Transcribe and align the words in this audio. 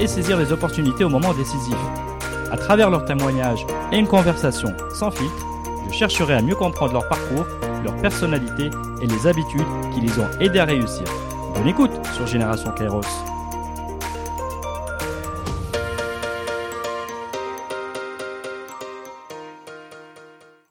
et 0.00 0.06
saisir 0.06 0.38
les 0.38 0.52
opportunités 0.52 1.04
au 1.04 1.08
moment 1.08 1.32
décisif. 1.34 1.76
À 2.50 2.56
travers 2.56 2.90
leurs 2.90 3.04
témoignages 3.04 3.66
et 3.92 3.98
une 3.98 4.06
conversation 4.06 4.68
sans 4.92 5.10
filtre, 5.10 5.46
je 5.88 5.94
chercherai 5.94 6.34
à 6.34 6.42
mieux 6.42 6.54
comprendre 6.54 6.92
leur 6.92 7.08
parcours, 7.08 7.46
leur 7.84 7.96
personnalité 7.96 8.70
et 9.02 9.06
les 9.06 9.26
habitudes 9.26 9.66
qui 9.94 10.00
les 10.00 10.18
ont 10.18 10.28
aidés 10.40 10.58
à 10.58 10.64
réussir. 10.64 11.04
Bonne 11.54 11.68
écoute 11.68 11.92
sur 12.14 12.26
Génération 12.26 12.70
Kairos. 12.72 13.00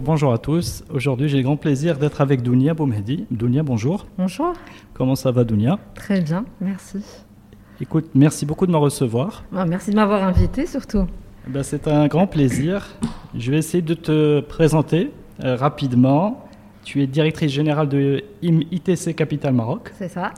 Bonjour 0.03 0.31
à 0.31 0.37
tous. 0.37 0.83
Aujourd'hui, 0.93 1.29
j'ai 1.29 1.37
le 1.37 1.43
grand 1.43 1.57
plaisir 1.57 1.97
d'être 1.97 2.21
avec 2.21 2.43
Dounia 2.43 2.75
Boumehdi. 2.75 3.25
Dounia, 3.31 3.63
bonjour. 3.63 4.05
Bonjour. 4.19 4.53
Comment 4.93 5.15
ça 5.15 5.31
va, 5.31 5.43
Dounia? 5.43 5.79
Très 5.95 6.21
bien, 6.21 6.45
merci. 6.61 7.03
Écoute, 7.81 8.09
merci 8.15 8.45
beaucoup 8.45 8.65
de 8.65 8.71
me 8.71 8.77
recevoir. 8.77 9.43
Ah, 9.55 9.65
merci 9.65 9.91
de 9.91 9.95
m'avoir 9.95 10.23
invité 10.23 10.65
surtout. 10.65 11.05
Eh 11.47 11.51
ben, 11.51 11.61
c'est 11.61 11.87
un 11.87 12.07
grand 12.07 12.25
plaisir. 12.25 12.87
Je 13.37 13.51
vais 13.51 13.57
essayer 13.57 13.81
de 13.81 13.93
te 13.93 14.39
présenter 14.39 15.11
euh, 15.43 15.55
rapidement. 15.55 16.47
Tu 16.83 17.03
es 17.03 17.07
directrice 17.07 17.51
générale 17.51 17.89
de 17.89 18.23
ITC 18.41 19.13
Capital 19.15 19.53
Maroc. 19.53 19.91
C'est 19.97 20.07
ça. 20.07 20.33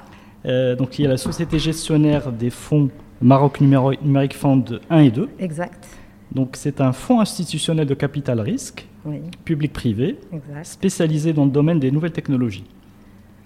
Euh, 0.46 0.76
donc, 0.76 0.98
il 0.98 1.04
y 1.04 1.06
a 1.06 1.10
la 1.10 1.18
société 1.18 1.60
gestionnaire 1.60 2.32
des 2.32 2.50
fonds 2.50 2.90
Maroc 3.22 3.62
Numérique 3.62 4.36
Fund 4.36 4.80
1 4.90 5.00
et 5.00 5.12
2. 5.12 5.30
Exact. 5.40 5.88
Donc, 6.32 6.56
c'est 6.58 6.82
un 6.82 6.92
fonds 6.92 7.20
institutionnel 7.20 7.86
de 7.86 7.94
capital 7.94 8.40
risque, 8.42 8.88
Oui, 9.06 9.22
public-privé, 9.46 10.18
spécialisé 10.64 11.34
dans 11.34 11.46
le 11.46 11.52
domaine 11.52 11.80
des 11.80 11.92
nouvelles 11.92 12.12
technologies. 12.12 12.66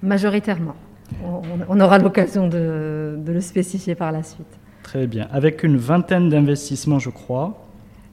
Majoritairement. 0.02 0.76
On, 1.24 1.42
on 1.70 1.80
aura 1.80 1.98
l'occasion 2.00 2.48
de, 2.48 3.16
de 3.18 3.32
le 3.32 3.42
spécifier 3.42 3.96
par 3.96 4.12
la 4.12 4.24
suite. 4.24 4.48
Très 4.84 5.08
bien. 5.08 5.28
Avec 5.32 5.64
une 5.64 5.78
vingtaine 5.78 6.30
d'investissements, 6.30 7.00
je 7.00 7.10
crois. 7.10 7.66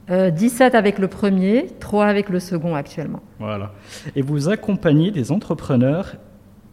Euh, 0.09 0.29
17 0.31 0.73
avec 0.75 0.97
le 0.99 1.07
premier, 1.07 1.67
3 1.79 2.05
avec 2.05 2.29
le 2.29 2.39
second 2.39 2.73
actuellement. 2.75 3.19
Voilà. 3.39 3.73
Et 4.15 4.21
vous 4.21 4.49
accompagnez 4.49 5.11
des 5.11 5.31
entrepreneurs 5.31 6.15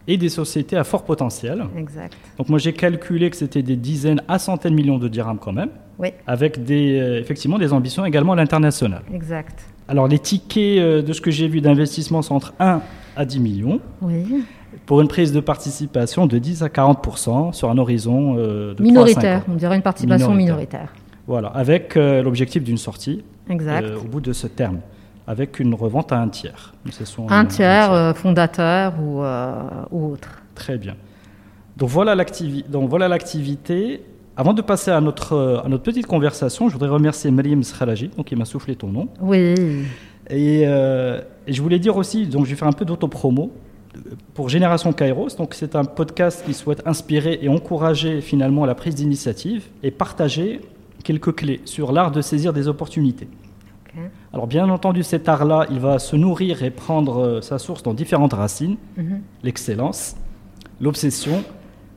et 0.07 0.17
des 0.17 0.29
sociétés 0.29 0.77
à 0.77 0.83
fort 0.83 1.03
potentiel. 1.03 1.65
Exact. 1.77 2.15
Donc 2.37 2.49
moi 2.49 2.57
j'ai 2.59 2.73
calculé 2.73 3.29
que 3.29 3.35
c'était 3.35 3.61
des 3.61 3.75
dizaines 3.75 4.21
à 4.27 4.39
centaines 4.39 4.71
de 4.71 4.75
millions 4.77 4.97
de 4.97 5.07
dirhams 5.07 5.37
quand 5.37 5.51
même, 5.53 5.69
Oui, 5.99 6.09
avec 6.25 6.63
des, 6.63 6.99
euh, 6.99 7.19
effectivement 7.19 7.59
des 7.59 7.73
ambitions 7.73 8.05
également 8.05 8.33
à 8.33 8.35
l'international. 8.37 9.01
exact. 9.13 9.65
Alors 9.89 10.07
les 10.07 10.17
tickets 10.19 10.79
euh, 10.79 11.01
de 11.01 11.11
ce 11.13 11.19
que 11.21 11.29
j'ai 11.29 11.47
vu 11.49 11.59
d'investissement 11.61 12.21
sont 12.21 12.35
entre 12.35 12.53
1 12.59 12.81
à 13.17 13.25
10 13.25 13.39
millions, 13.39 13.79
Oui. 14.01 14.43
Pour 14.85 15.01
une 15.01 15.07
prise 15.07 15.31
de 15.33 15.39
participation 15.39 16.25
de 16.27 16.37
10 16.37 16.63
à 16.63 16.67
40% 16.67 17.53
sur 17.53 17.69
un 17.69 17.77
horizon 17.77 18.35
euh, 18.37 18.73
de 18.73 18.75
3 18.75 18.75
à 18.75 18.77
5 18.77 18.83
Minoritaire, 18.83 19.39
ans. 19.39 19.43
on 19.51 19.55
dirait 19.55 19.75
une 19.75 19.81
participation 19.81 20.33
Minoritaire. 20.33 20.81
minoritaire. 20.81 20.93
Voilà, 21.27 21.49
avec 21.49 21.97
euh, 21.97 22.21
l'objectif 22.21 22.63
d'une 22.63 22.77
sortie 22.77 23.23
Exact. 23.49 23.83
euh, 23.83 23.97
au 23.99 24.03
bout 24.03 24.21
de 24.21 24.31
ce 24.33 24.47
terme, 24.47 24.79
avec 25.27 25.59
une 25.59 25.73
revente 25.73 26.11
à 26.13 26.19
un 26.19 26.29
tiers. 26.29 26.73
Un 27.29 27.45
tiers 27.45 27.91
euh, 27.91 28.13
fondateur 28.13 28.93
ou, 29.01 29.21
euh, 29.23 29.53
ou 29.91 30.13
autre. 30.13 30.41
Très 30.55 30.77
bien. 30.77 30.95
Donc 31.75 31.89
voilà 31.89 32.15
l'activité. 32.15 34.01
Avant 34.39 34.53
de 34.53 34.61
passer 34.61 34.91
à 34.91 35.01
notre, 35.01 35.61
à 35.65 35.67
notre 35.67 35.83
petite 35.83 36.05
conversation, 36.05 36.69
je 36.69 36.73
voudrais 36.73 36.89
remercier 36.89 37.31
Mariam 37.31 37.63
Skhalaji, 37.63 38.09
donc 38.15 38.27
qui 38.27 38.35
m'a 38.35 38.45
soufflé 38.45 38.75
ton 38.75 38.87
nom. 38.87 39.07
Oui, 39.19 39.55
Et, 40.29 40.63
euh, 40.67 41.21
et 41.47 41.53
je 41.53 41.61
voulais 41.61 41.79
dire 41.79 41.97
aussi, 41.97 42.27
donc 42.27 42.45
je 42.45 42.51
vais 42.51 42.55
faire 42.55 42.67
un 42.67 42.71
peu 42.73 42.85
d'autopromo 42.85 43.51
pour 44.33 44.49
Génération 44.49 44.93
Kairos. 44.93 45.35
Donc 45.37 45.53
c'est 45.53 45.75
un 45.75 45.85
podcast 45.85 46.43
qui 46.45 46.53
souhaite 46.53 46.81
inspirer 46.85 47.39
et 47.41 47.49
encourager 47.49 48.21
finalement 48.21 48.65
la 48.65 48.75
prise 48.75 48.95
d'initiative 48.95 49.65
et 49.83 49.91
partager 49.91 50.61
quelques 51.03 51.33
clés 51.35 51.61
sur 51.65 51.91
l'art 51.91 52.11
de 52.11 52.21
saisir 52.21 52.53
des 52.53 52.67
opportunités. 52.67 53.27
Alors 54.31 54.45
bien 54.45 54.69
entendu, 54.69 55.01
cet 55.01 55.27
art-là, 55.27 55.65
il 55.71 55.79
va 55.79 55.97
se 55.97 56.15
nourrir 56.15 56.61
et 56.61 56.69
prendre 56.69 57.17
euh, 57.19 57.41
sa 57.41 57.57
source 57.57 57.81
dans 57.81 57.95
différentes 57.95 58.33
racines 58.33 58.77
Mhm. 58.95 59.21
l'excellence, 59.43 60.15
l'obsession, 60.79 61.43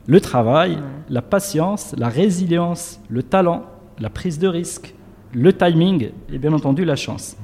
le 0.07 0.19
travail, 0.19 0.79
la 1.09 1.21
patience, 1.21 1.93
la 1.97 2.09
résilience, 2.09 2.99
le 3.07 3.21
talent, 3.21 3.65
la 3.99 4.09
prise 4.09 4.39
de 4.39 4.47
risque, 4.47 4.95
le 5.33 5.53
timing 5.53 6.09
et 6.33 6.39
bien 6.39 6.53
entendu 6.53 6.85
la 6.85 6.95
chance. 6.95 7.37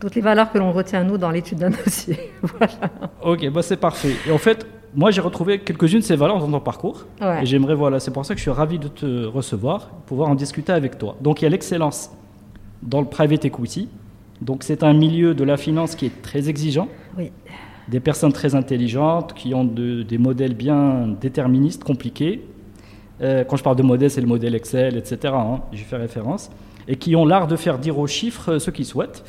Toutes 0.00 0.14
les 0.14 0.20
valeurs 0.20 0.50
que 0.52 0.58
l'on 0.58 0.72
retient 0.72 1.04
nous 1.04 1.18
dans 1.18 1.30
l'étude 1.30 1.58
d'un 1.58 1.70
dossier. 1.70 2.18
voilà. 2.42 2.72
Ok, 3.22 3.48
bah 3.50 3.62
c'est 3.62 3.76
parfait. 3.76 4.14
Et 4.26 4.32
en 4.32 4.38
fait, 4.38 4.66
moi 4.94 5.10
j'ai 5.10 5.20
retrouvé 5.20 5.58
quelques-unes 5.60 6.00
de 6.00 6.04
ces 6.04 6.16
valeurs 6.16 6.38
dans 6.38 6.50
ton 6.50 6.60
parcours. 6.60 7.06
Ouais. 7.20 7.42
Et 7.42 7.46
j'aimerais, 7.46 7.74
voilà, 7.74 8.00
c'est 8.00 8.10
pour 8.10 8.24
ça 8.24 8.34
que 8.34 8.38
je 8.38 8.42
suis 8.42 8.50
ravi 8.50 8.78
de 8.78 8.88
te 8.88 9.24
recevoir, 9.26 9.88
pouvoir 10.06 10.28
en 10.30 10.34
discuter 10.34 10.72
avec 10.72 10.98
toi. 10.98 11.16
Donc 11.20 11.40
il 11.40 11.44
y 11.44 11.46
a 11.46 11.50
l'excellence 11.50 12.10
dans 12.82 13.00
le 13.00 13.06
private 13.06 13.44
equity. 13.44 13.88
Donc 14.42 14.62
c'est 14.64 14.82
un 14.82 14.92
milieu 14.92 15.34
de 15.34 15.44
la 15.44 15.56
finance 15.56 15.94
qui 15.94 16.06
est 16.06 16.22
très 16.22 16.48
exigeant. 16.48 16.88
Oui. 17.16 17.30
des 17.88 18.00
personnes 18.00 18.32
très 18.32 18.54
intelligentes 18.54 19.34
qui 19.34 19.52
ont 19.54 19.64
de- 19.64 20.02
des 20.02 20.16
modèles 20.18 20.54
bien 20.54 21.06
déterministes, 21.20 21.84
compliqués. 21.84 22.42
Euh, 23.20 23.44
quand 23.44 23.56
je 23.56 23.62
parle 23.62 23.76
de 23.76 23.82
modèles, 23.82 24.10
c'est 24.10 24.20
le 24.22 24.26
modèle 24.26 24.54
Excel, 24.54 24.96
etc. 24.96 25.32
hein, 25.36 25.60
J'y 25.72 25.84
fais 25.84 25.96
référence. 25.96 26.50
Et 26.88 26.96
qui 26.96 27.14
ont 27.14 27.24
l'art 27.26 27.46
de 27.46 27.56
faire 27.56 27.78
dire 27.78 27.98
aux 27.98 28.06
chiffres 28.06 28.54
euh, 28.54 28.58
ce 28.58 28.70
qu'ils 28.70 28.86
souhaitent. 28.86 29.22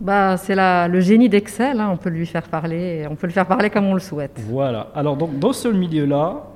Bah, 0.00 0.36
c'est 0.38 0.54
le 0.56 1.00
génie 1.00 1.28
d'Excel, 1.28 1.78
hein, 1.78 1.90
on 1.92 1.98
peut 1.98 2.08
lui 2.08 2.24
faire 2.24 2.44
parler, 2.44 3.06
on 3.10 3.16
peut 3.16 3.26
le 3.26 3.32
faire 3.32 3.46
parler 3.46 3.68
comme 3.68 3.86
on 3.86 3.94
le 3.94 4.00
souhaite. 4.00 4.40
Voilà. 4.48 4.88
Alors, 4.94 5.16
donc, 5.16 5.38
dans 5.38 5.52
ce 5.52 5.68
milieu-là, 5.68 6.46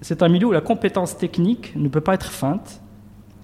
c'est 0.00 0.22
un 0.22 0.28
milieu 0.28 0.46
où 0.46 0.52
la 0.52 0.62
compétence 0.62 1.16
technique 1.18 1.74
ne 1.76 1.88
peut 1.88 2.00
pas 2.00 2.14
être 2.14 2.30
feinte, 2.30 2.80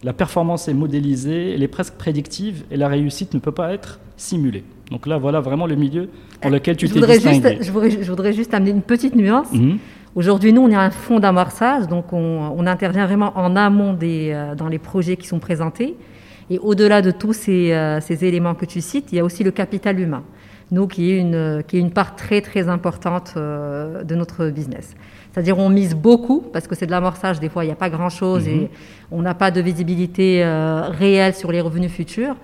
la 0.02 0.12
performance 0.12 0.68
est 0.68 0.74
modélisée, 0.74 1.54
elle 1.54 1.62
est 1.62 1.68
presque 1.68 1.94
prédictive, 1.94 2.64
et 2.70 2.76
la 2.76 2.88
réussite 2.88 3.34
ne 3.34 3.38
peut 3.38 3.52
pas 3.52 3.72
être 3.72 4.00
simulée. 4.16 4.64
Donc 4.90 5.06
là, 5.06 5.18
voilà 5.18 5.40
vraiment 5.40 5.66
le 5.66 5.76
milieu 5.76 6.08
dans 6.42 6.48
lequel 6.48 6.76
tu 6.76 6.88
t'es 6.88 7.00
distingué. 7.00 7.56
juste, 7.56 7.62
je, 7.64 7.72
voudrais, 7.72 7.90
je 7.90 8.10
voudrais 8.10 8.32
juste 8.32 8.54
amener 8.54 8.70
une 8.70 8.82
petite 8.82 9.14
nuance. 9.14 9.52
Mhm. 9.52 9.78
Aujourd'hui, 10.14 10.52
nous, 10.52 10.62
on 10.62 10.70
est 10.70 10.74
un 10.74 10.90
fonds 10.90 11.20
d'amorçage, 11.20 11.88
donc 11.88 12.12
on, 12.12 12.52
on 12.56 12.66
intervient 12.66 13.06
vraiment 13.06 13.32
en 13.36 13.54
amont 13.56 13.92
des, 13.92 14.30
euh, 14.32 14.54
dans 14.54 14.68
les 14.68 14.78
projets 14.78 15.16
qui 15.16 15.26
sont 15.26 15.38
présentés. 15.38 15.96
Et 16.52 16.58
au-delà 16.58 17.00
de 17.00 17.10
tous 17.10 17.32
ces, 17.32 17.72
euh, 17.72 17.98
ces 18.00 18.18
éléments 18.28 18.54
que 18.54 18.66
tu 18.66 18.80
cites, 18.82 19.08
il 19.10 19.16
y 19.16 19.20
a 19.20 19.24
aussi 19.24 19.42
le 19.42 19.52
capital 19.52 19.98
humain, 19.98 20.22
nous, 20.70 20.86
qui 20.86 21.10
est 21.10 21.18
une, 21.18 21.62
qui 21.66 21.78
est 21.78 21.80
une 21.80 21.92
part 21.92 22.14
très, 22.14 22.42
très 22.42 22.68
importante 22.68 23.28
euh, 23.36 24.04
de 24.04 24.14
notre 24.14 24.40
business. 24.50 24.86
C'est-à-dire 25.32 25.56
on 25.58 25.70
mise 25.70 25.94
beaucoup, 25.94 26.40
parce 26.52 26.66
que 26.68 26.74
c'est 26.74 26.84
de 26.84 26.90
l'amorçage, 26.90 27.40
des 27.40 27.48
fois 27.48 27.64
il 27.64 27.68
n'y 27.68 27.72
a 27.72 27.76
pas 27.86 27.88
grand-chose 27.88 28.46
et 28.48 28.68
on 29.10 29.22
n'a 29.22 29.32
pas 29.34 29.50
de 29.50 29.62
visibilité 29.62 30.44
euh, 30.44 30.82
réelle 30.90 31.34
sur 31.34 31.50
les 31.52 31.62
revenus 31.62 31.90
futurs. 31.90 32.36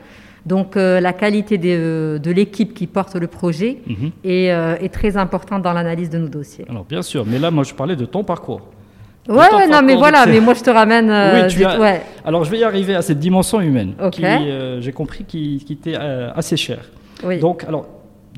Donc 0.47 0.69
euh, 0.79 1.01
la 1.01 1.13
qualité 1.13 1.59
de 1.59 2.31
l'équipe 2.39 2.73
qui 2.73 2.87
porte 2.87 3.15
le 3.17 3.27
projet 3.27 3.73
Mhm. 3.87 4.11
est, 4.25 4.51
euh, 4.53 4.77
est 4.85 4.93
très 5.01 5.19
importante 5.19 5.61
dans 5.63 5.75
l'analyse 5.75 6.09
de 6.09 6.17
nos 6.17 6.29
dossiers. 6.29 6.65
Alors, 6.71 6.87
bien 6.87 7.03
sûr, 7.03 7.27
mais 7.27 7.39
là, 7.39 7.51
moi, 7.51 7.65
je 7.65 7.75
parlais 7.75 7.97
de 7.97 8.07
ton 8.07 8.25
parcours. 8.25 8.63
Ouais, 9.29 9.37
ouais, 9.55 9.69
non, 9.69 9.83
mais 9.83 9.95
voilà, 9.95 10.25
mais 10.27 10.41
moi 10.41 10.55
je 10.55 10.63
te 10.63 10.71
ramène. 10.71 11.11
euh, 11.11 11.43
Oui, 11.43 11.49
tu 11.51 11.59
des- 11.59 11.65
as- 11.65 11.79
ouais. 11.79 12.01
Alors, 12.25 12.45
je 12.45 12.51
vais 12.51 12.59
y 12.61 12.65
arriver 12.65 12.95
à 12.95 13.03
cette 13.03 13.19
dimension 13.19 13.61
humaine, 13.61 13.93
Ok. 14.03 14.13
qui, 14.13 14.25
euh, 14.25 14.81
j'ai 14.81 14.93
compris, 14.93 15.25
qui, 15.25 15.63
qui 15.67 15.75
était 15.75 15.97
euh, 15.99 16.31
assez 16.35 16.57
chère. 16.57 16.85
Oui. 17.25 17.39
Donc, 17.39 17.65
alors, 17.65 17.87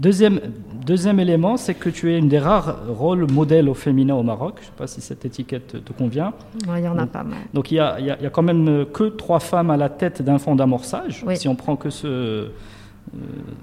deuxième, 0.01 0.41
deuxième 0.85 1.21
élément, 1.21 1.57
c'est 1.57 1.75
que 1.75 1.91
tu 1.91 2.13
es 2.13 2.19
une 2.19 2.29
des 2.29 2.39
rares 2.41 2.77
rôles 2.89 3.31
modèles 3.31 3.69
au 3.69 3.75
féminin 3.75 4.15
au 4.17 4.23
Maroc. 4.25 4.55
Je 4.57 4.63
ne 4.63 4.67
sais 4.67 4.73
pas 4.77 4.87
si 4.89 5.01
cette 5.01 5.25
étiquette 5.25 5.85
te 5.85 5.93
convient. 5.93 6.33
Ouais, 6.69 6.81
il 6.81 6.85
y 6.85 6.89
en 6.89 6.97
a 6.99 7.03
Donc, 7.03 7.11
pas 7.11 7.23
mal. 7.23 7.39
Donc, 7.55 7.71
il 7.71 7.77
y 7.77 7.81
a, 7.81 8.01
y 8.01 8.11
a- 8.11 8.17
il 8.19 8.25
y 8.25 8.27
a 8.27 8.31
quand 8.31 8.43
même 8.43 8.87
que 8.93 9.05
trois 9.05 9.39
femmes 9.41 9.71
à 9.71 9.77
la 9.77 9.91
tête 9.91 10.23
d'un 10.23 10.39
fonds 10.39 10.57
d'amorçage, 10.57 11.23
Oui. 11.27 11.37
si 11.37 11.47
on 11.47 11.55
prend 11.55 11.77
que 11.77 11.91
ce, 11.91 12.49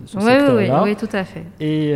ce 0.06 0.18
Oui, 0.18 0.24
oui, 0.56 0.70
oui, 0.84 0.96
tout 0.96 1.10
à 1.14 1.24
fait. 1.26 1.44
Et, 1.60 1.94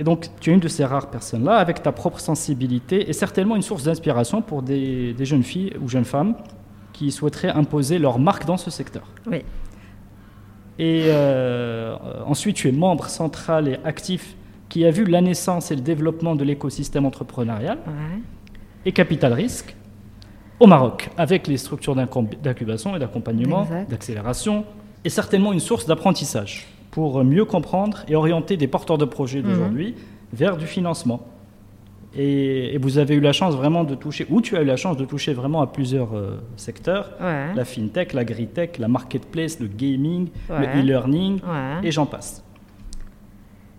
et 0.00 0.02
donc, 0.02 0.28
tu 0.40 0.48
es 0.50 0.54
une 0.54 0.60
de 0.60 0.68
ces 0.68 0.82
rares 0.86 1.10
personnes-là, 1.10 1.56
avec 1.56 1.82
ta 1.82 1.92
propre 1.92 2.20
sensibilité, 2.20 3.10
et 3.10 3.12
certainement 3.12 3.54
une 3.54 3.60
source 3.60 3.84
d'inspiration 3.84 4.40
pour 4.40 4.62
des, 4.62 5.12
des 5.12 5.24
jeunes 5.26 5.42
filles 5.42 5.74
ou 5.78 5.88
jeunes 5.90 6.06
femmes 6.06 6.36
qui 6.94 7.10
souhaiteraient 7.10 7.50
imposer 7.50 7.98
leur 7.98 8.18
marque 8.18 8.46
dans 8.46 8.56
ce 8.56 8.70
secteur. 8.70 9.02
Oui. 9.30 9.42
Et 10.78 11.02
euh, 11.08 11.96
ensuite, 12.26 12.56
tu 12.56 12.68
es 12.68 12.72
membre 12.72 13.08
central 13.10 13.68
et 13.68 13.76
actif 13.84 14.34
qui 14.70 14.86
a 14.86 14.90
vu 14.90 15.04
la 15.04 15.20
naissance 15.20 15.70
et 15.70 15.76
le 15.76 15.82
développement 15.82 16.34
de 16.34 16.44
l'écosystème 16.44 17.04
entrepreneurial 17.04 17.76
Ouais. 17.86 18.22
et 18.86 18.92
capital 18.92 19.34
risque. 19.34 19.76
au 20.60 20.66
Maroc, 20.66 21.10
avec 21.18 21.46
les 21.46 21.58
structures 21.58 21.94
d'incubation 21.94 22.96
et 22.96 22.98
d'accompagnement, 22.98 23.66
d'accélération, 23.90 24.64
est 25.04 25.10
certainement 25.10 25.52
une 25.52 25.60
source 25.60 25.84
d'apprentissage 25.84 26.66
pour 26.90 27.22
mieux 27.24 27.44
comprendre 27.44 28.04
et 28.08 28.14
orienter 28.16 28.56
des 28.56 28.66
porteurs 28.66 28.98
de 28.98 29.04
projets 29.04 29.42
d'aujourd'hui 29.42 29.94
vers 30.32 30.56
du 30.56 30.66
financement. 30.66 31.20
Et, 32.16 32.74
et 32.74 32.78
vous 32.78 32.98
avez 32.98 33.14
eu 33.14 33.20
la 33.20 33.32
chance 33.32 33.54
vraiment 33.54 33.84
de 33.84 33.94
toucher, 33.94 34.26
ou 34.30 34.40
tu 34.40 34.56
as 34.56 34.62
eu 34.62 34.64
la 34.64 34.76
chance 34.76 34.96
de 34.96 35.04
toucher 35.04 35.32
vraiment 35.32 35.60
à 35.62 35.68
plusieurs 35.68 36.16
euh, 36.16 36.40
secteurs, 36.56 37.12
Ouais. 37.20 37.54
la 37.54 37.64
fintech, 37.64 38.12
l'agritech, 38.14 38.78
la 38.78 38.88
marketplace, 38.88 39.60
le 39.60 39.68
gaming, 39.68 40.28
Ouais. 40.48 40.66
le 40.74 40.80
e-learning, 40.82 41.34
Ouais. 41.36 41.86
et 41.86 41.92
j'en 41.92 42.06
passe. 42.06 42.42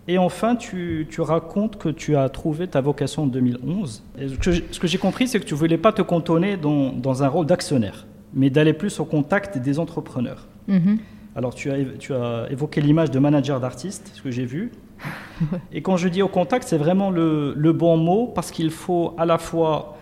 Et 0.08 0.16
enfin, 0.18 0.56
tu, 0.56 1.06
tu 1.10 1.20
racontes 1.20 1.76
que 1.76 1.88
tu 1.90 2.16
as 2.16 2.28
trouvé 2.30 2.66
ta 2.66 2.80
vocation 2.80 3.24
en 3.24 3.26
2011. 3.26 4.02
Et 4.18 4.28
ce 4.28 4.78
que 4.80 4.86
j'ai- 4.88 4.98
compris, 4.98 5.28
c'est 5.28 5.38
que 5.38 5.44
tu 5.44 5.54
voulais 5.54 5.78
pas 5.78 5.92
te 5.92 6.02
cantonner 6.02 6.56
dans, 6.56 6.90
dans 6.92 7.22
un 7.22 7.28
rôle 7.28 7.46
d'actionnaire, 7.46 8.06
mais 8.34 8.48
d'aller 8.50 8.72
plus 8.72 8.98
au 8.98 9.04
contact 9.04 9.58
des 9.58 9.78
entrepreneurs. 9.78 10.48
Mhm. 10.68 10.98
Alors, 11.34 11.54
tu 11.54 11.70
as, 11.70 11.76
tu 11.98 12.12
as 12.14 12.46
évoqué 12.50 12.80
l'image 12.80 13.10
de 13.10 13.18
manager 13.18 13.58
d'artiste, 13.60 14.10
ce 14.14 14.20
que 14.22 14.30
j'ai 14.30 14.44
vu. 14.44 14.70
Et 15.72 15.80
quand 15.82 15.96
je 15.96 16.08
dis 16.08 16.22
au 16.22 16.28
contact, 16.28 16.66
c'est 16.68 16.76
vraiment 16.76 17.10
le, 17.10 17.54
le 17.56 17.72
bon 17.72 17.96
mot, 17.96 18.26
parce 18.34 18.50
qu'il 18.50 18.70
faut 18.70 19.14
à 19.16 19.24
la 19.24 19.38
fois 19.38 19.96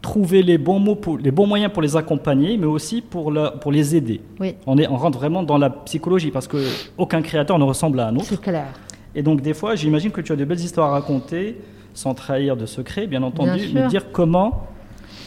trouver 0.00 0.42
les 0.42 0.58
bons 0.58 0.78
mots, 0.78 0.94
pour, 0.94 1.18
les 1.18 1.30
bons 1.30 1.46
moyens 1.46 1.72
pour 1.72 1.82
les 1.82 1.96
accompagner, 1.96 2.56
mais 2.56 2.66
aussi 2.66 3.02
pour, 3.02 3.30
la- 3.32 3.50
pour 3.50 3.72
les 3.72 3.94
aider. 3.96 4.20
Oui, 4.40 4.54
On, 4.66 4.78
est, 4.78 4.86
on 4.88 4.96
rentre 4.96 5.18
vraiment 5.18 5.42
dans 5.42 5.58
la 5.58 5.70
psychologie, 5.70 6.30
parce 6.30 6.46
que 6.48 6.56
aucun 6.96 7.20
créateur 7.20 7.58
ne 7.58 7.64
ressemble 7.64 8.00
à 8.00 8.06
un 8.08 8.14
autre. 8.16 8.24
c'est 8.26 8.40
clair. 8.40 8.66
Et 9.14 9.22
donc, 9.22 9.40
des 9.42 9.54
fois, 9.54 9.74
j'imagine 9.74 10.10
que 10.12 10.20
tu 10.20 10.32
as 10.32 10.36
de 10.36 10.44
belles 10.44 10.60
histoires 10.60 10.90
à 10.90 10.92
raconter, 10.92 11.56
sans 11.94 12.14
trahir 12.14 12.56
de 12.56 12.64
secret, 12.64 13.06
bien 13.06 13.22
entendu, 13.22 13.66
Bien 13.66 13.82
mais 13.82 13.88
dire 13.88 14.12
comment 14.12 14.66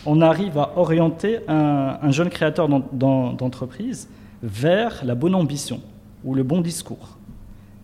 on 0.06 0.22
arrive 0.22 0.58
à 0.58 0.72
orienter 0.78 1.40
un, 1.48 1.98
un 2.02 2.12
jeune 2.12 2.30
créateur 2.30 2.68
d'en- 2.70 2.82
d'en- 2.94 3.34
d'entreprise 3.34 4.10
vers 4.44 5.04
la 5.04 5.16
bonne 5.16 5.36
ambition 5.36 5.82
ou 6.24 6.36
le 6.36 6.44
bon 6.44 6.62
discours. 6.62 7.18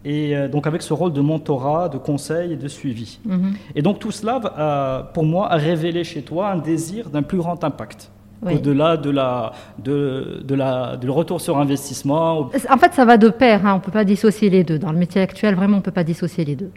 Et 0.06 0.36
euh, 0.38 0.48
donc, 0.48 0.68
avec 0.68 0.82
ce 0.82 0.94
rôle 0.94 1.12
de 1.12 1.22
mentorat, 1.22 1.90
de 1.90 1.98
conseil 1.98 2.54
et 2.54 2.56
de 2.56 2.68
suivi. 2.68 3.20
Mhm. 3.26 3.56
Et 3.76 3.82
donc, 3.82 4.00
tout 4.00 4.12
cela, 4.12 4.40
euh, 4.58 5.04
pour 5.14 5.24
moi, 5.24 5.52
a 5.52 5.58
révélé 5.58 6.04
chez 6.04 6.22
toi 6.22 6.52
un 6.52 6.58
désir 6.58 7.10
d'un 7.10 7.24
plus 7.24 7.38
grand 7.38 7.62
impact. 7.64 8.10
Oui. 8.44 8.54
Au-delà 8.54 8.98
de 8.98 9.10
la, 9.10 9.52
de, 9.84 10.44
de 10.46 10.56
la, 10.56 10.96
du 10.96 11.10
retour 11.10 11.42
sur 11.42 11.58
investissement, 11.58 12.52
En 12.70 12.78
fait, 12.78 12.94
ça 12.94 13.04
va 13.04 13.18
de 13.18 13.30
pair, 13.30 13.66
hein, 13.66 13.74
on 13.74 13.78
ne 13.78 13.82
peut 13.82 13.92
pas 13.92 14.04
dissocier 14.06 14.50
les 14.52 14.64
deux. 14.64 14.78
Dans 14.78 14.92
le 14.92 14.98
métier 15.00 15.22
actuel, 15.22 15.56
vraiment, 15.56 15.74
on 15.74 15.80
ne 15.80 15.84
peut 15.84 15.92
pas 15.92 16.04
dissocier 16.04 16.46
les 16.46 16.56
deux. 16.56 16.70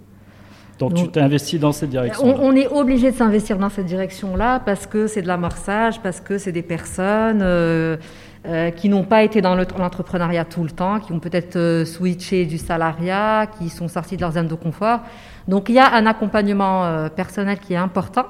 donc 0.78 0.94
tu 0.94 1.06
t'es 1.08 1.20
investi 1.20 1.58
dans 1.58 1.72
cette 1.72 1.90
direction. 1.90 2.24
On, 2.24 2.48
on 2.48 2.56
est 2.56 2.66
obligé 2.68 3.10
de 3.10 3.16
s'investir 3.16 3.58
dans 3.58 3.68
cette 3.68 3.84
direction-là 3.84 4.60
parce 4.60 4.86
que 4.86 5.06
c'est 5.06 5.20
de 5.20 5.26
l'amorçage, 5.28 6.00
parce 6.00 6.20
que 6.20 6.38
c'est 6.38 6.52
des 6.52 6.62
personnes 6.62 7.42
euh, 7.42 7.98
euh, 8.46 8.70
qui 8.70 8.88
n'ont 8.88 9.04
pas 9.04 9.22
été 9.22 9.40
dans 9.42 9.54
le- 9.54 9.66
l'entrepreneuriat 9.78 10.44
tout 10.46 10.62
le 10.64 10.70
temps, 10.70 10.98
qui 11.00 11.12
ont 11.12 11.20
peut-être 11.20 11.56
euh, 11.56 11.84
switché 11.84 12.46
du 12.46 12.56
salariat, 12.58 13.46
qui 13.58 13.68
sont 13.68 13.86
sortis 13.88 14.16
de 14.16 14.22
leur 14.22 14.32
zone 14.32 14.48
de 14.48 14.54
confort. 14.54 15.00
Donc 15.46 15.68
il 15.68 15.74
y 15.74 15.78
a 15.78 15.92
un 15.94 16.06
accompagnement 16.06 16.84
euh, 16.84 17.08
personnel 17.08 17.58
qui 17.58 17.74
est 17.74 17.76
important 17.76 18.26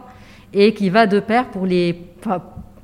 et 0.53 0.75
qui 0.75 0.91
va 0.91 1.07
de 1.07 1.21
pair 1.21 1.47
pour, 1.47 1.65
les, 1.65 1.93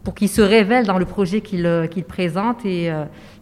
pour 0.05 0.15
qu'ils 0.15 0.29
se 0.29 0.41
révèlent 0.43 0.87
dans 0.87 0.99
le 0.99 1.05
projet 1.05 1.41
qu'ils 1.41 2.05
présentent 2.07 2.65
et 2.65 2.93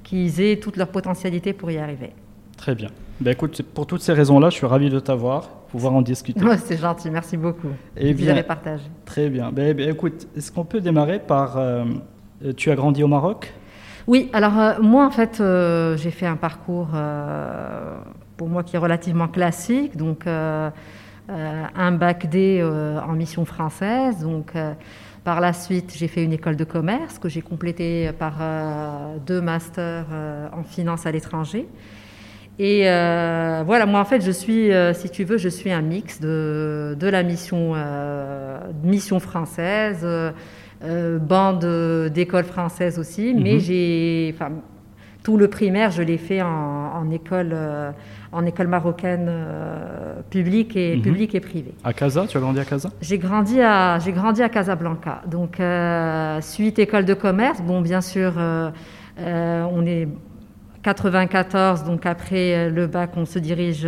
qu'ils 0.02 0.40
aient 0.40 0.56
toute 0.56 0.78
leur 0.78 0.88
potentialité 0.88 1.52
pour 1.52 1.70
y 1.70 1.76
arriver. 1.76 2.12
Très 2.56 2.74
bien. 2.74 2.88
Ben 3.20 3.32
écoute, 3.32 3.60
pour 3.74 3.86
toutes 3.86 4.00
ces 4.00 4.14
raisons-là, 4.14 4.48
je 4.48 4.54
suis 4.54 4.66
ravi 4.66 4.88
de 4.88 4.98
t'avoir, 4.98 5.48
pouvoir 5.70 5.92
en 5.94 6.00
discuter. 6.00 6.40
Ouais, 6.44 6.56
c'est 6.56 6.78
gentil, 6.78 7.10
merci 7.10 7.36
beaucoup. 7.36 7.68
Eh 7.98 8.14
Vous 8.14 8.24
bien, 8.24 8.42
partagé. 8.42 8.84
très 9.04 9.28
bien. 9.28 9.52
Ben, 9.52 9.76
ben, 9.76 9.90
écoute, 9.90 10.26
est-ce 10.34 10.50
qu'on 10.50 10.64
peut 10.64 10.80
démarrer 10.80 11.18
par... 11.18 11.58
tu 12.56 12.70
as 12.70 12.74
grandi 12.76 13.02
au 13.02 13.08
Maroc? 13.08 13.52
Oui, 14.06 14.28
alors 14.34 14.58
euh, 14.58 14.72
moi 14.82 15.06
en 15.06 15.10
fait 15.10 15.40
euh, 15.40 15.96
j'ai 15.96 16.10
fait 16.10 16.26
un 16.26 16.36
parcours 16.36 16.90
euh, 16.94 17.96
pour 18.36 18.48
moi 18.48 18.62
qui 18.62 18.76
est 18.76 18.78
relativement 18.78 19.28
classique, 19.28 19.96
donc 19.96 20.26
un 20.26 21.92
bac 21.92 22.28
D 22.28 22.62
en 22.62 23.12
mission 23.12 23.44
française, 23.46 24.18
donc 24.18 24.52
par 25.22 25.40
la 25.40 25.52
suite 25.54 25.94
j'ai 25.96 26.08
fait 26.08 26.22
une 26.22 26.32
école 26.34 26.56
de 26.56 26.64
commerce 26.64 27.18
que 27.18 27.30
j'ai 27.30 27.40
complétée 27.40 28.10
par 28.18 28.34
deux 29.24 29.40
masters 29.40 30.06
en 30.52 30.64
finance 30.64 31.06
à 31.06 31.12
l'étranger. 31.12 31.68
Et 32.58 32.82
voilà, 32.82 33.86
moi 33.86 34.00
en 34.00 34.04
fait, 34.04 34.20
je 34.20 34.32
suis, 34.32 34.70
si 34.94 35.10
tu 35.10 35.22
veux, 35.22 35.38
je 35.38 35.48
suis 35.48 35.70
un 35.70 35.82
mix 35.82 36.20
de, 36.20 36.96
de 36.98 37.06
la 37.06 37.22
mission, 37.22 37.74
mission 38.82 39.20
française, 39.20 40.04
euh, 40.84 41.16
euh, 41.16 41.18
bande 41.18 41.64
d'école 42.12 42.44
française 42.44 42.98
aussi, 42.98 43.34
mais 43.34 43.54
Mhm. 43.54 43.60
j'ai, 43.60 44.34
enfin, 44.34 44.50
tout 45.22 45.36
le 45.38 45.48
primaire, 45.48 45.90
je 45.90 46.02
l'ai 46.02 46.18
fait 46.18 46.42
en, 46.42 46.48
en 46.48 47.10
école, 47.10 47.50
euh, 47.54 47.90
en 48.32 48.44
école 48.44 48.66
marocaine 48.68 49.26
euh, 49.28 50.14
publique 50.30 50.76
et 50.76 50.96
Mhm. 50.96 51.02
publique 51.02 51.34
et 51.34 51.40
privée. 51.40 51.74
À 51.82 51.92
Casa 51.92 52.26
Tu 52.28 52.36
as 52.36 52.40
grandi 52.40 52.60
à 52.60 52.64
Casa? 52.64 52.90
J'ai 53.00 53.18
grandi 53.18 53.60
à 53.60 53.98
j'ai 53.98 54.12
grandi 54.12 54.42
à 54.42 54.48
Casablanca. 54.48 55.22
Donc 55.26 55.58
euh, 55.60 56.40
suite 56.42 56.78
école 56.78 57.04
de 57.06 57.14
commerce. 57.14 57.62
Bon, 57.62 57.80
bien 57.80 58.00
sûr, 58.02 58.34
euh, 58.36 58.70
euh, 59.18 59.64
on 59.72 59.86
est 59.86 60.08
94, 60.82 61.84
donc 61.84 62.04
après 62.06 62.54
euh, 62.54 62.70
le 62.70 62.86
bac, 62.86 63.10
on 63.16 63.24
se 63.24 63.38
dirige 63.38 63.86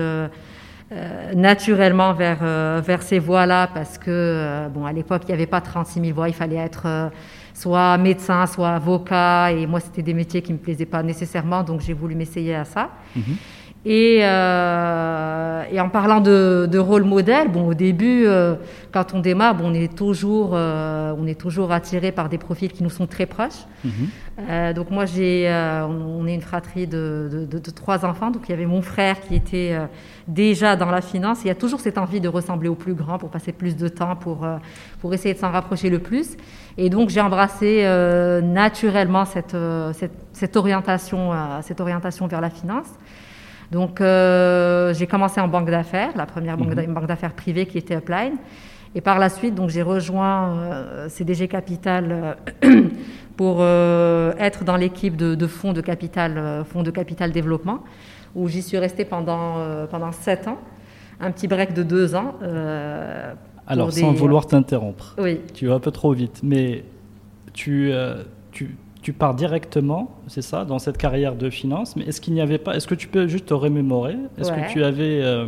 euh, 0.93 1.35
naturellement 1.35 2.15
vers 2.15 2.39
euh, 2.43 2.81
vers 2.85 3.03
ces 3.03 3.19
voies-là 3.19 3.69
parce 3.75 3.99
que 3.99 4.09
euh, 4.09 4.69
bon, 4.69 4.87
à 4.87 4.93
l'époque, 4.93 5.23
il 5.25 5.29
n'y 5.29 5.35
avait 5.35 5.47
pas 5.47 5.61
36 5.61 6.01
000 6.01 6.15
voies. 6.15 6.29
Il 6.29 6.35
fallait 6.35 6.57
être 6.57 7.11
soit 7.55 7.99
médecin, 7.99 8.47
soit 8.47 8.71
avocat, 8.71 9.51
et 9.51 9.67
moi, 9.67 9.81
c'était 9.81 10.03
des 10.03 10.15
métiers 10.15 10.43
qui 10.43 10.53
me 10.53 10.59
plaisaient 10.59 10.87
pas 10.87 11.03
nécessairement, 11.03 11.63
donc 11.65 11.81
j'ai 11.81 11.95
voulu 11.95 12.15
m'essayer 12.15 12.55
à 12.55 12.65
ça. 12.65 12.91
Mhm. 13.17 13.37
Et, 13.89 14.19
euh, 14.23 15.63
et 15.71 15.81
en 15.81 15.89
parlant 15.89 16.21
de, 16.21 16.69
de 16.69 16.79
rôle 16.79 17.05
modèle, 17.05 17.47
bon, 17.53 17.69
au 17.69 17.75
début, 17.75 18.25
euh, 18.27 18.57
quand 18.91 19.15
on 19.15 19.21
démarre, 19.21 19.55
bon, 19.55 19.71
on 19.71 19.75
est 19.75 19.95
toujours, 19.97 20.51
euh, 20.55 21.15
on 21.17 21.25
est 21.29 21.39
toujours 21.41 21.71
attiré 21.71 22.11
par 22.11 22.29
des 22.29 22.37
profils 22.39 22.73
qui 22.73 22.83
nous 22.83 22.91
sont 22.91 23.07
très 23.07 23.27
proches. 23.27 23.65
Mhm. 23.85 24.73
Donc 24.75 24.91
moi, 24.91 25.07
j'ai, 25.07 25.49
on, 25.89 26.27
est 26.27 26.35
une 26.35 26.43
fratrie 26.43 26.87
de, 26.87 27.29
de- 27.33 27.45
de- 27.47 27.59
de 27.59 27.71
trois 27.71 28.05
enfants. 28.05 28.31
Donc 28.31 28.43
il 28.47 28.51
y 28.51 28.55
avait 28.55 28.67
mon 28.67 28.83
frère 28.83 29.19
qui 29.23 29.35
était 29.35 29.75
déjà 30.29 30.77
dans 30.77 30.91
la 30.91 31.01
finance. 31.01 31.39
Il 31.45 31.49
y 31.49 31.51
a 31.51 31.55
toujours 31.55 31.81
cette 31.81 31.97
envie 31.97 32.21
de 32.21 32.29
ressembler 32.29 32.69
au 32.69 32.75
plus 32.75 32.93
grand 32.93 33.17
pour 33.17 33.31
passer 33.31 33.53
plus 33.53 33.77
de 33.77 33.89
temps, 33.89 34.15
pour, 34.15 34.47
pour 35.01 35.15
essayer 35.15 35.33
de 35.33 35.39
s'en 35.39 35.51
rapprocher 35.53 35.89
le 35.89 36.01
plus. 36.01 36.37
Et 36.77 36.91
donc 36.91 37.09
j'ai 37.09 37.23
embrassé 37.23 37.83
naturellement 38.43 39.25
cette, 39.25 39.57
cette, 39.95 40.13
cette 40.35 40.57
orientation, 40.59 41.31
cette 41.63 41.81
orientation 41.81 42.27
vers 42.27 42.43
la 42.43 42.51
finance. 42.51 42.89
Donc, 43.73 44.01
euh, 44.01 44.95
j'ai 44.95 45.07
commencé 45.07 45.41
en 45.41 45.49
banque 45.49 45.71
d'affaires, 45.71 46.11
la 46.17 46.27
première 46.27 46.57
banque, 46.57 46.75
Mhm. 46.75 46.95
banque 46.95 47.07
d'affaires 47.07 47.33
privée 47.33 47.67
qui 47.67 47.79
était 47.79 47.97
Upline. 47.97 48.37
Et 48.95 49.01
par 49.01 49.19
la 49.19 49.29
suite, 49.29 49.55
donc, 49.55 49.69
j'ai 49.71 49.83
rejoint 49.83 50.57
euh, 50.57 51.09
CDG 51.09 51.49
Capital 51.49 52.37
euh, 52.65 52.83
pour 53.37 53.59
euh, 53.61 54.33
être 54.39 54.65
dans 54.65 54.77
l'équipe 54.77 55.17
de, 55.17 55.35
de 55.35 55.47
fonds 55.47 55.73
de 55.73 55.81
capital, 55.81 56.65
fonds 56.65 56.83
de 56.83 56.91
capital 56.91 57.33
développement, 57.33 57.81
où 58.35 58.49
j'y 58.49 58.63
suis 58.63 58.79
restée 58.79 59.05
pendant, 59.05 59.57
pendant 59.91 60.13
sept 60.13 60.49
ans. 60.49 60.59
Un 61.21 61.31
petit 61.31 61.49
break 61.49 61.73
de 61.75 61.83
deux 61.83 62.15
ans. 62.15 62.35
Alors, 63.67 63.93
sans 63.93 64.13
vouloir 64.13 64.47
t'interrompre, 64.47 65.17
Oui, 65.19 65.41
tu 65.55 65.67
vas 65.67 65.75
un 65.75 65.81
peu 65.81 65.91
trop 65.91 66.13
vite, 66.13 66.41
mais 66.43 66.85
tu, 67.53 67.91
tu, 68.53 68.77
tu 69.07 69.13
pars 69.13 69.37
directement, 69.37 70.17
c'est 70.27 70.43
ça, 70.43 70.65
dans 70.65 70.81
cette 70.81 70.99
carrière 70.99 71.37
de 71.37 71.49
finance, 71.49 71.95
mais 71.95 72.03
est-ce 72.07 72.21
qu'il 72.21 72.35
n'y 72.35 72.41
avait 72.41 72.59
pas, 72.59 72.75
est-ce 72.75 72.89
que 72.89 72.97
tu 72.97 73.07
peux 73.07 73.29
juste 73.29 73.47
te 73.47 73.55
remémorer? 73.55 74.17
Est-ce 74.37 74.51
Ouais. 74.51 74.67
que 74.67 74.73
tu 74.73 74.83
avais, 74.83 75.21
euh, 75.23 75.47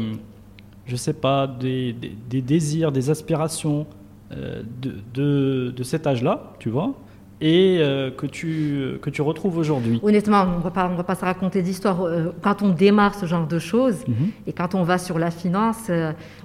je 0.87 0.95
sais 0.95 1.13
pas, 1.13 1.49
des, 1.49 1.93
des- 1.93 2.17
des 2.31 2.41
désirs, 2.41 2.93
des 2.93 3.11
aspirations 3.11 3.85
euh, 4.31 4.63
de, 4.81 4.93
de, 5.13 5.73
de 5.77 5.83
cet 5.83 6.07
âge-là, 6.07 6.53
tu 6.61 6.69
vois, 6.71 6.93
et 7.41 7.79
euh, 7.81 8.13
que, 8.13 8.27
tu, 8.27 8.99
que 9.03 9.11
tu 9.11 9.23
retrouves 9.23 9.59
aujourd'hui? 9.59 9.99
Honnêtement, 10.05 10.43
on 10.55 10.59
ne 10.59 10.63
va 10.63 10.71
pas, 10.71 10.89
on 10.89 10.95
va 10.95 11.03
pas 11.03 11.17
se 11.17 11.25
raconter 11.25 11.61
d'histoire. 11.63 12.03
Euh, 12.05 12.31
Quand 12.41 12.63
on 12.63 12.69
démarre 12.69 13.17
ce 13.17 13.27
genre 13.27 13.49
de 13.49 13.59
choses, 13.59 14.05
Mhm. 14.07 14.29
Et 14.47 14.53
quand 14.53 14.77
on 14.77 14.85
va 14.85 14.99
sur 14.99 15.19
la 15.19 15.33
finance, 15.33 15.91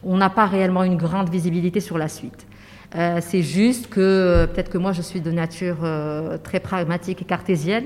on 0.03 0.17
n'a 0.17 0.31
pas 0.31 0.47
réellement 0.47 0.83
une 0.83 0.97
grande 0.97 1.29
visibilité 1.29 1.79
sur 1.79 1.99
la 1.99 2.07
suite. 2.07 2.47
Euh, 2.95 3.17
c'est 3.21 3.41
juste 3.41 3.89
que 3.89 3.99
euh, 3.99 4.45
peut-être 4.45 4.69
que 4.69 4.77
moi 4.77 4.91
je 4.91 5.01
suis 5.01 5.19
de 5.19 5.31
nature 5.31 5.77
euh, 5.83 6.37
très 6.37 6.59
pragmatique 6.59 7.23
et 7.23 7.25
cartésienne. 7.25 7.85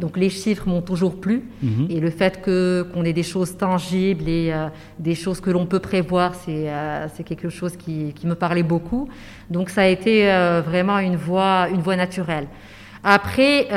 Donc 0.00 0.16
les 0.16 0.30
chiffres 0.30 0.68
m'ont 0.68 0.82
toujours 0.82 1.20
plu. 1.20 1.44
Mhm. 1.62 1.86
Et 1.90 2.00
le 2.00 2.10
fait 2.10 2.42
que 2.42 2.82
qu'on 2.92 3.04
ait 3.04 3.12
des 3.12 3.22
choses 3.22 3.56
tangibles 3.56 4.28
et 4.28 4.50
euh, 4.52 4.66
des 4.98 5.14
choses 5.14 5.40
que 5.40 5.50
l'on 5.50 5.66
peut 5.66 5.78
prévoir, 5.78 6.34
c'est 6.34 7.24
quelque 7.24 7.48
chose 7.50 7.76
qui, 7.76 8.12
qui 8.14 8.26
me 8.26 8.34
parlait 8.34 8.64
beaucoup. 8.64 9.08
Donc 9.48 9.70
ça 9.70 9.82
a 9.82 9.86
été 9.86 10.24
vraiment 10.66 10.98
une 10.98 11.16
voie 11.16 11.68
une 11.72 11.80
voie 11.80 11.94
naturelle. 11.96 12.48
Après, 13.04 13.68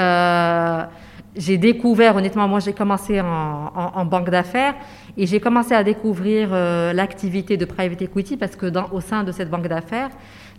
j'ai 1.36 1.58
découvert, 1.58 2.16
honnêtement, 2.16 2.48
moi 2.48 2.60
j'ai 2.60 2.74
commencé 2.74 3.22
en, 3.22 3.26
en- 3.26 3.92
en 3.96 4.06
banque 4.06 4.30
d'affaires 4.30 4.74
et 5.16 5.26
j'ai 5.26 5.40
commencé 5.40 5.74
à 5.74 5.84
découvrir 5.84 6.50
l'activité 6.94 7.56
de 7.56 7.66
private 7.66 8.02
equity 8.02 8.36
parce 8.36 8.56
que 8.56 8.66
dans, 8.66 8.88
au 8.92 9.00
sein 9.00 9.24
de 9.24 9.32
cette 9.32 9.50
banque 9.50 9.68
d'affaires, 9.68 10.10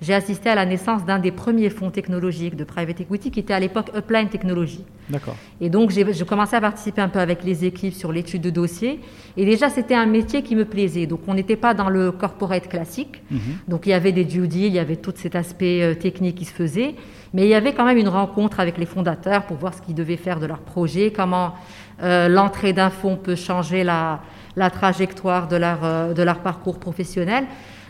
j'ai 0.02 0.14
assisté 0.14 0.50
à 0.50 0.56
la 0.56 0.66
naissance 0.66 1.04
d'un 1.04 1.20
des 1.20 1.30
premiers 1.30 1.70
fonds 1.70 1.90
technologiques 1.90 2.56
de 2.56 2.64
private 2.64 3.00
equity 3.00 3.30
qui 3.30 3.40
était 3.40 3.54
à 3.54 3.60
l'époque 3.60 3.90
Upline 3.96 4.28
Technology. 4.28 4.84
D'accord. 5.08 5.36
Et 5.60 5.70
donc, 5.70 5.90
j'ai 5.90 6.04
commencé 6.26 6.56
à 6.56 6.60
participer 6.60 7.00
un 7.00 7.08
peu 7.08 7.20
avec 7.20 7.44
les 7.44 7.64
équipes 7.64 7.94
sur 7.94 8.10
l'étude 8.12 8.42
de 8.42 8.50
dossier. 8.50 9.00
Et 9.36 9.44
déjà, 9.44 9.70
c'était 9.70 9.94
un 9.94 10.06
métier 10.06 10.42
qui 10.42 10.56
me 10.56 10.64
plaisait. 10.64 11.06
Donc, 11.06 11.20
on 11.28 11.34
n'était 11.34 11.56
pas 11.56 11.72
dans 11.72 11.88
le 11.88 12.10
corporate 12.10 12.68
classique. 12.68 13.22
Mhm. 13.30 13.40
Donc, 13.68 13.86
il 13.86 13.90
y 13.90 13.92
avait 13.92 14.12
des 14.12 14.24
due 14.24 14.48
deals, 14.48 14.66
il 14.66 14.74
y 14.74 14.80
avait 14.80 14.96
tout 14.96 15.12
cet 15.14 15.36
aspect 15.36 15.82
euh, 15.82 15.94
technique 15.94 16.36
qui 16.36 16.46
se 16.46 16.52
faisait. 16.52 16.96
Mais 17.32 17.44
il 17.44 17.48
y 17.48 17.54
avait 17.54 17.72
quand 17.72 17.84
même 17.84 17.98
une 17.98 18.08
rencontre 18.08 18.58
avec 18.58 18.78
les 18.78 18.86
fondateurs 18.86 19.46
pour 19.46 19.56
voir 19.56 19.72
ce 19.72 19.82
qu'ils 19.82 19.94
devaient 19.94 20.16
faire 20.16 20.40
de 20.40 20.46
leur 20.46 20.58
projet, 20.58 21.12
comment 21.12 21.54
euh, 22.02 22.28
l'entrée 22.28 22.72
d'un 22.72 22.90
fonds 22.90 23.16
peut 23.16 23.36
changer 23.36 23.84
la, 23.84 24.20
la 24.56 24.70
trajectoire 24.70 25.48
de 25.48 25.56
leur, 25.56 25.78
euh, 25.84 26.12
de 26.12 26.22
leur 26.22 26.40
parcours 26.40 26.78
professionnel. 26.78 27.44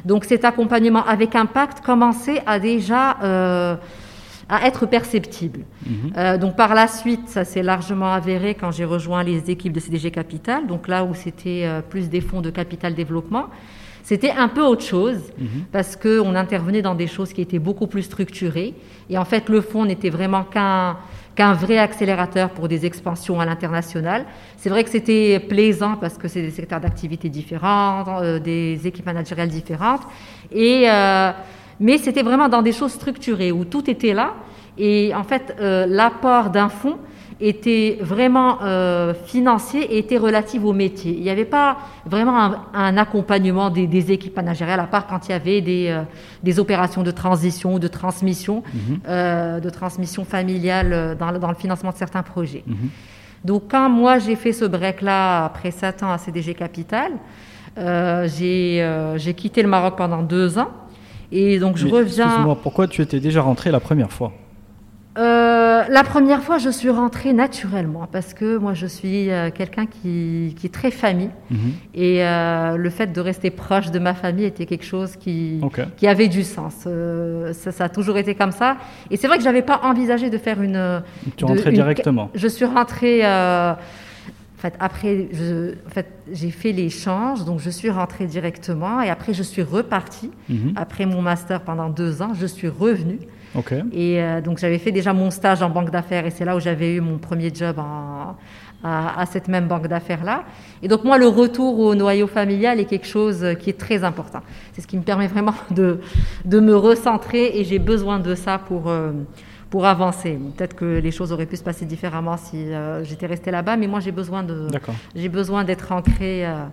Donc 0.04 0.24
cet 0.24 0.44
accompagnement 0.44 1.04
avec 1.04 1.34
impact 1.34 1.84
commençait 1.84 2.42
à 2.46 2.58
déjà 2.58 3.16
euh, 3.22 3.76
à 4.48 4.66
être 4.66 4.86
perceptible. 4.86 5.60
Mhm. 5.86 6.12
Euh, 6.16 6.38
donc 6.38 6.56
par 6.56 6.74
la 6.74 6.86
suite, 6.88 7.28
ça 7.28 7.44
s'est 7.44 7.62
largement 7.62 8.12
avéré 8.12 8.54
quand 8.54 8.70
j'ai 8.70 8.84
rejoint 8.84 9.22
les 9.22 9.50
équipes 9.50 9.72
de 9.72 9.80
CDG 9.80 10.10
Capital, 10.10 10.66
donc 10.66 10.88
là 10.88 11.04
où 11.04 11.14
c'était 11.14 11.62
euh, 11.64 11.80
plus 11.80 12.08
des 12.10 12.20
fonds 12.20 12.40
de 12.40 12.50
capital 12.50 12.94
développement. 12.94 13.46
C'était 14.04 14.32
un 14.32 14.48
peu 14.48 14.62
autre 14.62 14.82
chose 14.82 15.20
Mhm. 15.38 15.46
parce 15.70 15.94
qu'on 15.96 16.34
intervenait 16.34 16.82
dans 16.82 16.96
des 16.96 17.06
choses 17.06 17.32
qui 17.32 17.40
étaient 17.40 17.60
beaucoup 17.60 17.86
plus 17.86 18.02
structurées. 18.02 18.74
Et 19.08 19.16
en 19.16 19.24
fait, 19.24 19.48
le 19.48 19.60
fonds 19.60 19.84
n'était 19.84 20.10
vraiment 20.10 20.42
qu'un 20.42 20.96
qu'un 21.34 21.54
vrai 21.54 21.78
accélérateur 21.78 22.50
pour 22.50 22.68
des 22.68 22.84
expansions 22.84 23.40
à 23.40 23.46
l'international. 23.46 24.26
C'est 24.56 24.68
vrai 24.68 24.84
que 24.84 24.90
c'était 24.90 25.40
plaisant 25.40 25.96
parce 25.96 26.18
que 26.18 26.28
c'est 26.28 26.42
des 26.42 26.50
secteurs 26.50 26.80
d'activité 26.80 27.28
différents, 27.28 28.04
euh, 28.20 28.38
des 28.38 28.86
équipes 28.86 29.06
managériales 29.06 29.48
différentes. 29.48 30.02
Et, 30.50 30.90
euh, 30.90 31.30
mais 31.80 31.98
c'était 31.98 32.22
vraiment 32.22 32.48
dans 32.48 32.62
des 32.62 32.72
choses 32.72 32.92
structurées 32.92 33.52
où 33.52 33.64
tout 33.64 33.88
était 33.90 34.14
là. 34.14 34.34
Et 34.78 35.12
en 35.14 35.24
fait, 35.24 35.56
euh, 35.60 35.86
l'apport 35.86 36.50
d'un 36.50 36.68
fonds 36.68 36.98
était 37.48 37.98
vraiment 38.00 38.58
euh, 38.62 39.14
financier 39.26 39.80
et 39.94 39.98
était 39.98 40.18
relatif 40.18 40.62
au 40.64 40.72
métier. 40.72 41.12
Il 41.16 41.22
n'y 41.22 41.30
avait 41.30 41.44
pas 41.44 41.76
vraiment 42.06 42.38
un, 42.40 42.60
un 42.74 42.96
accompagnement 42.96 43.68
des, 43.70 43.86
des 43.86 44.12
équipes 44.12 44.36
managériales, 44.36 44.80
à 44.80 44.84
part 44.86 45.06
quand 45.06 45.28
il 45.28 45.32
y 45.32 45.34
avait 45.34 45.60
des, 45.60 45.86
euh, 45.88 46.02
des 46.42 46.58
opérations 46.60 47.02
de 47.02 47.10
transition 47.10 47.74
ou 47.74 47.78
de 47.78 47.88
transmission, 47.88 48.62
Mhm. 48.74 49.00
euh, 49.08 49.60
de 49.60 49.70
transmission 49.70 50.24
familiale 50.24 50.92
euh, 50.92 51.14
dans, 51.14 51.30
le- 51.30 51.38
dans 51.38 51.48
le 51.48 51.56
financement 51.56 51.90
de 51.90 51.96
certains 51.96 52.22
projets. 52.22 52.62
Mhm. 52.66 52.88
Donc 53.44 53.62
quand 53.70 53.88
moi 53.90 54.18
j'ai 54.20 54.36
fait 54.36 54.52
ce 54.52 54.64
break-là 54.64 55.44
après 55.46 55.72
7 55.72 56.02
ans 56.04 56.12
à 56.12 56.18
CDG 56.18 56.54
Capital, 56.54 57.10
j'ai 57.76 59.14
j'ai 59.16 59.34
quitté 59.34 59.62
le 59.62 59.68
Maroc 59.68 59.94
pendant 59.96 60.22
deux 60.22 60.58
ans. 60.58 60.68
Et 61.32 61.58
donc 61.58 61.76
je 61.78 61.86
Mais 61.86 61.92
reviens... 61.92 62.26
Excuse-moi, 62.26 62.58
pourquoi 62.62 62.86
tu 62.86 63.00
étais 63.02 63.18
déjà 63.18 63.40
rentré 63.42 63.70
la 63.70 63.80
première 63.80 64.12
fois? 64.12 64.32
Euh, 65.18 65.82
la 65.88 66.04
première 66.04 66.42
fois, 66.42 66.56
je 66.58 66.70
suis 66.70 66.88
rentrée 66.88 67.32
naturellement 67.34 68.08
parce 68.10 68.32
que 68.32 68.56
moi, 68.56 68.72
je 68.72 68.86
suis 68.86 69.30
euh, 69.30 69.50
quelqu'un 69.50 69.84
qui, 69.86 70.54
qui 70.58 70.66
est 70.66 70.72
très 70.72 70.90
famille 70.90 71.28
Mhm. 71.50 71.58
et 71.94 72.24
euh, 72.24 72.76
le 72.78 72.88
fait 72.90 73.12
de 73.12 73.20
rester 73.20 73.50
proche 73.50 73.90
de 73.90 73.98
ma 73.98 74.14
famille 74.14 74.46
était 74.46 74.64
quelque 74.64 74.86
chose 74.86 75.16
qui, 75.16 75.60
qui 75.98 76.06
avait 76.06 76.28
du 76.28 76.42
sens. 76.44 76.84
Euh, 76.86 77.52
ça, 77.52 77.72
ça 77.72 77.84
a 77.84 77.88
toujours 77.90 78.16
été 78.16 78.34
comme 78.34 78.52
ça. 78.52 78.76
Et 79.10 79.16
c'est 79.18 79.26
vrai 79.26 79.36
que 79.36 79.44
j'avais 79.44 79.60
pas 79.62 79.80
envisagé 79.84 80.30
de 80.30 80.38
faire 80.38 80.62
une. 80.62 81.02
Tu 81.36 81.44
de- 81.44 81.48
rentrais 81.50 81.68
une- 81.70 81.76
directement. 81.76 82.30
Je 82.34 82.48
suis 82.48 82.64
rentrée. 82.64 83.20
En 84.62 84.68
fait, 84.70 84.74
après, 84.78 85.28
je- 85.32 85.72
en 85.86 85.90
fait, 85.90 86.06
j'ai 86.30 86.50
fait 86.52 86.70
l'échange, 86.70 87.44
donc 87.44 87.58
je 87.58 87.68
suis 87.68 87.90
rentrée 87.90 88.26
directement 88.26 89.00
et 89.02 89.10
après, 89.10 89.34
je 89.34 89.42
suis 89.42 89.62
repartie. 89.62 90.30
Mhm. 90.48 90.74
Après 90.76 91.04
mon 91.04 91.20
master 91.20 91.62
pendant 91.62 91.88
deux 91.88 92.22
ans, 92.22 92.32
je 92.34 92.46
suis 92.46 92.68
revenue. 92.68 93.18
Et 93.92 94.22
euh, 94.22 94.40
donc 94.40 94.58
j'avais 94.58 94.78
fait 94.78 94.92
déjà 94.92 95.12
mon 95.12 95.30
stage 95.32 95.62
en 95.62 95.68
banque 95.70 95.90
d'affaires 95.90 96.24
et 96.26 96.30
c'est 96.30 96.44
là 96.44 96.54
où 96.56 96.60
j'avais 96.60 96.94
eu 96.94 97.00
mon 97.00 97.18
premier 97.18 97.52
job 97.52 97.76
en- 97.80 98.36
à, 98.84 99.20
à 99.20 99.26
cette 99.26 99.48
même 99.48 99.66
banque 99.66 99.88
d'affaires-là. 99.88 100.44
Et 100.80 100.86
donc 100.88 101.02
moi, 101.04 101.18
le 101.18 101.26
retour 101.26 101.80
au 101.80 101.94
noyau 101.96 102.28
familial 102.28 102.78
est 102.78 102.84
quelque 102.84 103.06
chose 103.08 103.44
qui 103.58 103.68
est 103.70 103.78
très 103.78 104.04
important. 104.04 104.40
C'est 104.74 104.80
ce 104.80 104.86
qui 104.86 104.96
me 104.96 105.02
permet 105.02 105.26
vraiment 105.26 105.54
de, 105.72 105.98
de 106.44 106.60
me 106.60 106.76
recentrer 106.76 107.58
et 107.58 107.64
j'ai 107.64 107.80
besoin 107.80 108.20
de 108.20 108.34
ça 108.36 108.58
pour, 108.58 108.88
euh, 108.88 109.10
pour 109.72 109.86
avancer. 109.86 110.38
Peut-être 110.56 110.76
que 110.76 110.98
les 111.06 111.10
choses 111.10 111.32
auraient 111.32 111.46
pu 111.52 111.56
se 111.56 111.64
passer 111.64 111.86
différemment 111.86 112.36
si 112.36 112.56
euh, 112.58 113.02
j'étais 113.04 113.26
restée 113.34 113.50
là-bas, 113.50 113.76
mais 113.78 113.86
moi 113.86 114.00
j'ai 114.04 114.12
besoin 114.12 114.42
de, 114.42 114.66
j'ai 115.16 115.30
besoin 115.30 115.64
d'être 115.64 115.90
ancrée 115.92 116.46
euh, 116.46 116.64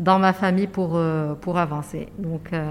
dans 0.00 0.18
ma 0.18 0.32
famille 0.32 0.66
pour, 0.66 0.92
euh, 0.96 1.34
pour 1.34 1.58
avancer. 1.58 2.08
Donc, 2.18 2.44
euh, 2.52 2.64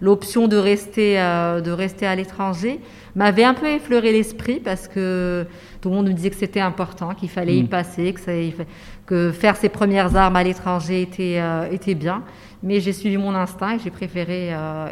l'option 0.00 0.48
de 0.48 0.56
rester, 0.56 1.20
euh, 1.20 1.60
de 1.60 1.70
rester 1.72 2.06
à 2.06 2.14
l'étranger 2.14 2.80
m'avait 3.14 3.44
un 3.44 3.52
peu 3.52 3.66
effleuré 3.66 4.12
l'esprit 4.12 4.60
parce 4.60 4.88
que 4.88 5.46
tout 5.82 5.90
le 5.90 5.96
monde 5.96 6.08
me 6.08 6.14
disait 6.14 6.30
que 6.30 6.36
c'était 6.36 6.60
important, 6.72 7.10
qu'il 7.14 7.28
fallait 7.28 7.56
y 7.58 7.62
Mm. 7.64 7.68
passer, 7.68 8.12
que, 8.14 8.20
ça- 8.20 8.64
que 9.04 9.30
faire 9.32 9.56
ses 9.56 9.68
premières 9.68 10.16
armes 10.16 10.36
à 10.36 10.42
l'étranger 10.42 11.02
était, 11.02 11.38
était 11.70 11.94
bien. 11.94 12.22
Mais 12.62 12.80
j'ai 12.80 12.94
suivi 12.94 13.18
mon 13.18 13.34
instinct 13.34 13.74
et 13.76 13.78
j'ai 13.84 13.90
préféré, 13.90 14.40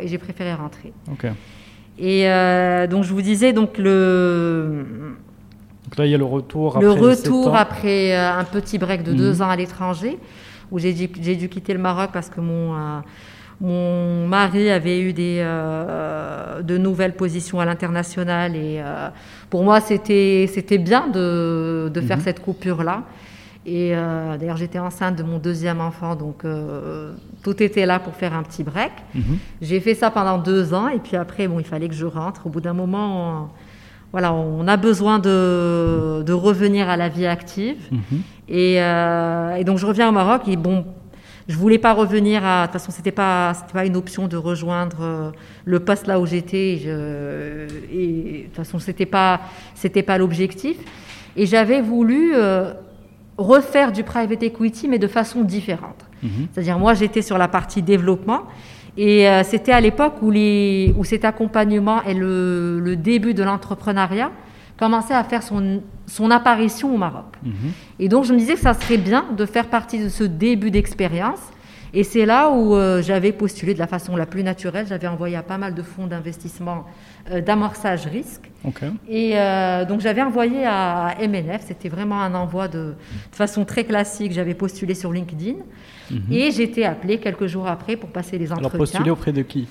et 0.02 0.08
j'ai 0.10 0.18
préféré 0.18 0.52
rentrer. 0.54 0.92
Et 1.98 2.28
euh, 2.28 2.86
donc, 2.86 3.04
je 3.04 3.12
vous 3.12 3.22
disais, 3.22 3.52
donc, 3.52 3.76
le, 3.78 4.84
Donc 5.84 5.96
là, 5.96 6.06
il 6.06 6.10
y 6.12 6.14
a 6.14 6.18
le 6.18 6.24
retour 6.24 6.78
le 6.80 6.90
après 6.90 7.00
retour 7.00 7.56
après 7.56 8.16
euh, 8.16 8.38
un 8.38 8.44
petit 8.44 8.78
break 8.78 9.02
de 9.02 9.12
deux 9.12 9.34
Mhm. 9.34 9.42
ans 9.42 9.50
à 9.50 9.56
l'étranger, 9.56 10.18
où 10.70 10.78
j'ai 10.78 10.92
dû, 10.92 11.08
j'ai 11.20 11.34
dû 11.34 11.48
quitter 11.48 11.72
le 11.72 11.80
Maroc 11.80 12.10
parce 12.12 12.28
que 12.28 12.40
mon, 12.40 12.74
euh, 12.74 13.00
mon 13.60 14.28
mari 14.28 14.70
avait 14.70 15.00
eu 15.00 15.12
des, 15.12 15.38
euh, 15.40 16.62
de 16.62 16.78
nouvelles 16.78 17.14
positions 17.14 17.58
à 17.58 17.64
l'international. 17.64 18.54
Et 18.54 18.80
euh, 18.80 19.08
pour 19.50 19.64
moi, 19.64 19.80
c'était 19.80 20.48
c'était 20.52 20.78
bien 20.78 21.08
de, 21.08 21.90
de 21.92 22.00
faire 22.00 22.18
Mhm. 22.18 22.22
cette 22.22 22.40
coupure-là. 22.40 23.02
Et 23.70 23.90
euh, 23.94 24.38
d'ailleurs, 24.38 24.56
j'étais 24.56 24.78
enceinte 24.78 25.16
de 25.16 25.22
mon 25.22 25.38
deuxième 25.38 25.80
enfant, 25.82 26.16
donc 26.16 26.44
euh, 26.44 27.12
tout 27.42 27.62
était 27.62 27.84
là 27.84 27.98
pour 27.98 28.14
faire 28.14 28.32
un 28.32 28.42
petit 28.42 28.62
break. 28.64 28.92
Mhm. 29.14 29.36
J'ai 29.60 29.78
fait 29.80 29.94
ça 29.94 30.10
pendant 30.10 30.38
deux 30.38 30.72
ans 30.72 30.88
et 30.88 30.98
puis 30.98 31.16
après, 31.16 31.46
bon, 31.48 31.58
il 31.60 31.66
fallait 31.66 31.88
que 31.88 31.94
je 31.94 32.06
rentre. 32.06 32.46
Au 32.46 32.48
bout 32.50 32.62
d'un 32.62 32.72
moment, 32.72 33.06
on, 33.42 33.48
voilà, 34.12 34.32
on 34.32 34.66
a 34.66 34.78
besoin 34.78 35.18
de, 35.18 36.22
de 36.24 36.32
revenir 36.32 36.88
à 36.88 36.96
la 36.96 37.10
vie 37.10 37.26
active. 37.26 37.76
Mhm. 37.92 38.20
Et, 38.48 38.76
euh, 38.82 39.56
et 39.56 39.64
donc 39.64 39.76
je 39.76 39.84
reviens 39.84 40.08
au 40.08 40.12
Maroc 40.12 40.42
et 40.48 40.56
bon, 40.56 40.86
je 41.46 41.56
voulais 41.56 41.78
pas 41.78 41.92
revenir 41.92 42.44
à. 42.46 42.62
De 42.62 42.66
toute 42.68 42.80
façon, 42.80 42.90
c'était 42.90 43.10
pas, 43.12 43.52
c'était 43.54 43.72
pas 43.74 43.84
une 43.84 43.96
option 43.96 44.28
de 44.28 44.36
rejoindre 44.38 45.32
le 45.66 45.80
poste 45.80 46.06
là 46.06 46.18
où 46.20 46.24
j'étais. 46.26 46.72
Et, 46.74 46.78
je- 46.78 47.66
et 47.92 48.38
de 48.40 48.46
toute 48.46 48.56
façon, 48.56 48.78
c'était 48.78 49.06
pas, 49.06 49.40
c'était 49.74 50.02
pas 50.02 50.16
l'objectif. 50.16 50.78
Et 51.36 51.44
j'avais 51.44 51.82
voulu 51.82 52.32
euh, 52.34 52.72
refaire 53.38 53.92
du 53.92 54.02
private 54.02 54.42
equity, 54.42 54.88
mais 54.88 54.98
de 54.98 55.06
façon 55.06 55.42
différente. 55.42 56.04
Mhm. 56.22 56.48
C'est-à-dire, 56.52 56.78
moi, 56.78 56.94
j'étais 56.94 57.22
sur 57.22 57.38
la 57.38 57.48
partie 57.48 57.82
développement. 57.82 58.42
Et 58.96 59.28
euh, 59.28 59.44
c'était 59.44 59.72
à 59.72 59.80
l'époque 59.80 60.14
où, 60.22 60.30
les, 60.32 60.92
où 60.98 61.04
cet 61.04 61.24
accompagnement 61.24 62.02
et 62.02 62.14
le, 62.14 62.80
le 62.80 62.96
début 62.96 63.32
de 63.32 63.44
l'entrepreneuriat 63.44 64.32
commençaient 64.76 65.14
à 65.14 65.22
faire 65.22 65.42
son, 65.44 65.82
son 66.06 66.30
apparition 66.32 66.92
au 66.92 66.98
Maroc. 66.98 67.36
Mhm. 67.44 67.52
Et 68.00 68.08
donc, 68.08 68.24
je 68.24 68.32
me 68.32 68.38
disais 68.38 68.54
que 68.54 68.60
ça 68.60 68.74
serait 68.74 68.98
bien 68.98 69.24
de 69.36 69.46
faire 69.46 69.68
partie 69.68 70.02
de 70.02 70.08
ce 70.08 70.24
début 70.24 70.72
d'expérience. 70.72 71.40
Et 71.94 72.04
c'est 72.04 72.26
là 72.26 72.50
où 72.50 72.74
euh, 72.74 73.02
j'avais 73.02 73.32
postulé 73.32 73.74
de 73.74 73.78
la 73.78 73.86
façon 73.86 74.14
la 74.16 74.26
plus 74.26 74.42
naturelle. 74.42 74.86
J'avais 74.88 75.06
envoyé 75.06 75.36
à 75.36 75.42
pas 75.42 75.58
mal 75.58 75.74
de 75.74 75.82
fonds 75.82 76.06
d'investissement 76.06 76.84
euh, 77.30 77.40
d'amorçage 77.40 78.06
risque. 78.06 78.50
Et 79.08 79.32
euh, 79.38 79.84
donc 79.84 80.00
j'avais 80.00 80.22
envoyé 80.22 80.66
à 80.66 81.14
MNF, 81.20 81.62
c'était 81.66 81.88
vraiment 81.88 82.20
un 82.20 82.34
envoi 82.34 82.68
de, 82.68 82.78
de 82.78 82.94
façon 83.36 83.64
très 83.64 83.84
classique, 83.84 84.32
j'avais 84.32 84.54
postulé 84.54 84.94
sur 84.94 85.12
LinkedIn 85.12 85.54
Mhm. 86.10 86.22
et 86.32 86.46
été 86.46 86.86
appelée 86.86 87.18
quelques 87.18 87.46
jours 87.46 87.66
après 87.68 87.94
pour 87.96 88.08
passer 88.08 88.38
les 88.38 88.46
Alors 88.46 88.58
entretiens. 88.60 88.78
postuler 88.78 89.10
auprès 89.10 89.30
de 89.32 89.42
qui? 89.42 89.68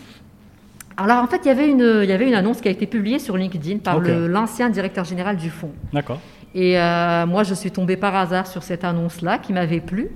Alors 0.96 1.24
en 1.24 1.28
fait, 1.28 1.42
il 1.46 1.48
y, 1.48 1.52
avait 1.52 1.68
une, 1.70 2.02
il 2.04 2.10
y 2.10 2.12
avait 2.12 2.28
une 2.28 2.36
annonce 2.36 2.62
qui 2.62 2.68
a 2.68 2.72
été 2.72 2.86
publiée 2.86 3.18
sur 3.20 3.38
LinkedIn 3.38 3.80
par 3.80 4.00
le- 4.00 4.28
l'ancien 4.28 4.70
directeur 4.70 5.04
général 5.04 5.38
du 5.38 5.50
fonds. 5.50 5.72
D'accord. 5.94 6.20
Et 6.56 6.80
euh, 6.80 7.26
moi, 7.26 7.44
je 7.44 7.54
suis 7.54 7.72
tombée 7.72 7.98
par 7.98 8.16
hasard 8.16 8.48
sur 8.48 8.64
cette 8.64 8.84
annonce-là 8.84 9.38
qui 9.38 9.54
m'avait 9.54 9.80
plu. 9.82 10.10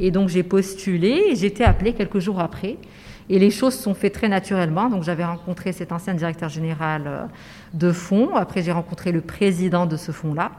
Et 0.00 0.10
donc, 0.10 0.28
j'ai 0.28 0.42
postulé 0.42 1.26
et 1.30 1.36
j'ai 1.36 1.46
été 1.46 1.64
appelée 1.64 1.92
quelques 1.92 2.18
jours 2.18 2.40
après. 2.40 2.78
Et 3.30 3.38
les 3.38 3.50
choses 3.50 3.74
se 3.74 3.82
sont 3.82 3.94
faites 3.94 4.14
très 4.14 4.28
naturellement. 4.28 4.88
Donc, 4.88 5.02
j'avais 5.02 5.24
rencontré 5.24 5.72
cet 5.72 5.92
ancien 5.92 6.14
directeur 6.14 6.48
général 6.48 7.02
euh, 7.06 7.24
de 7.72 7.92
fonds. 7.92 8.34
Après, 8.34 8.62
j'ai 8.62 8.72
rencontré 8.72 9.12
le 9.12 9.20
président 9.20 9.86
de 9.86 9.96
ce 9.96 10.12
fonds-là. 10.12 10.50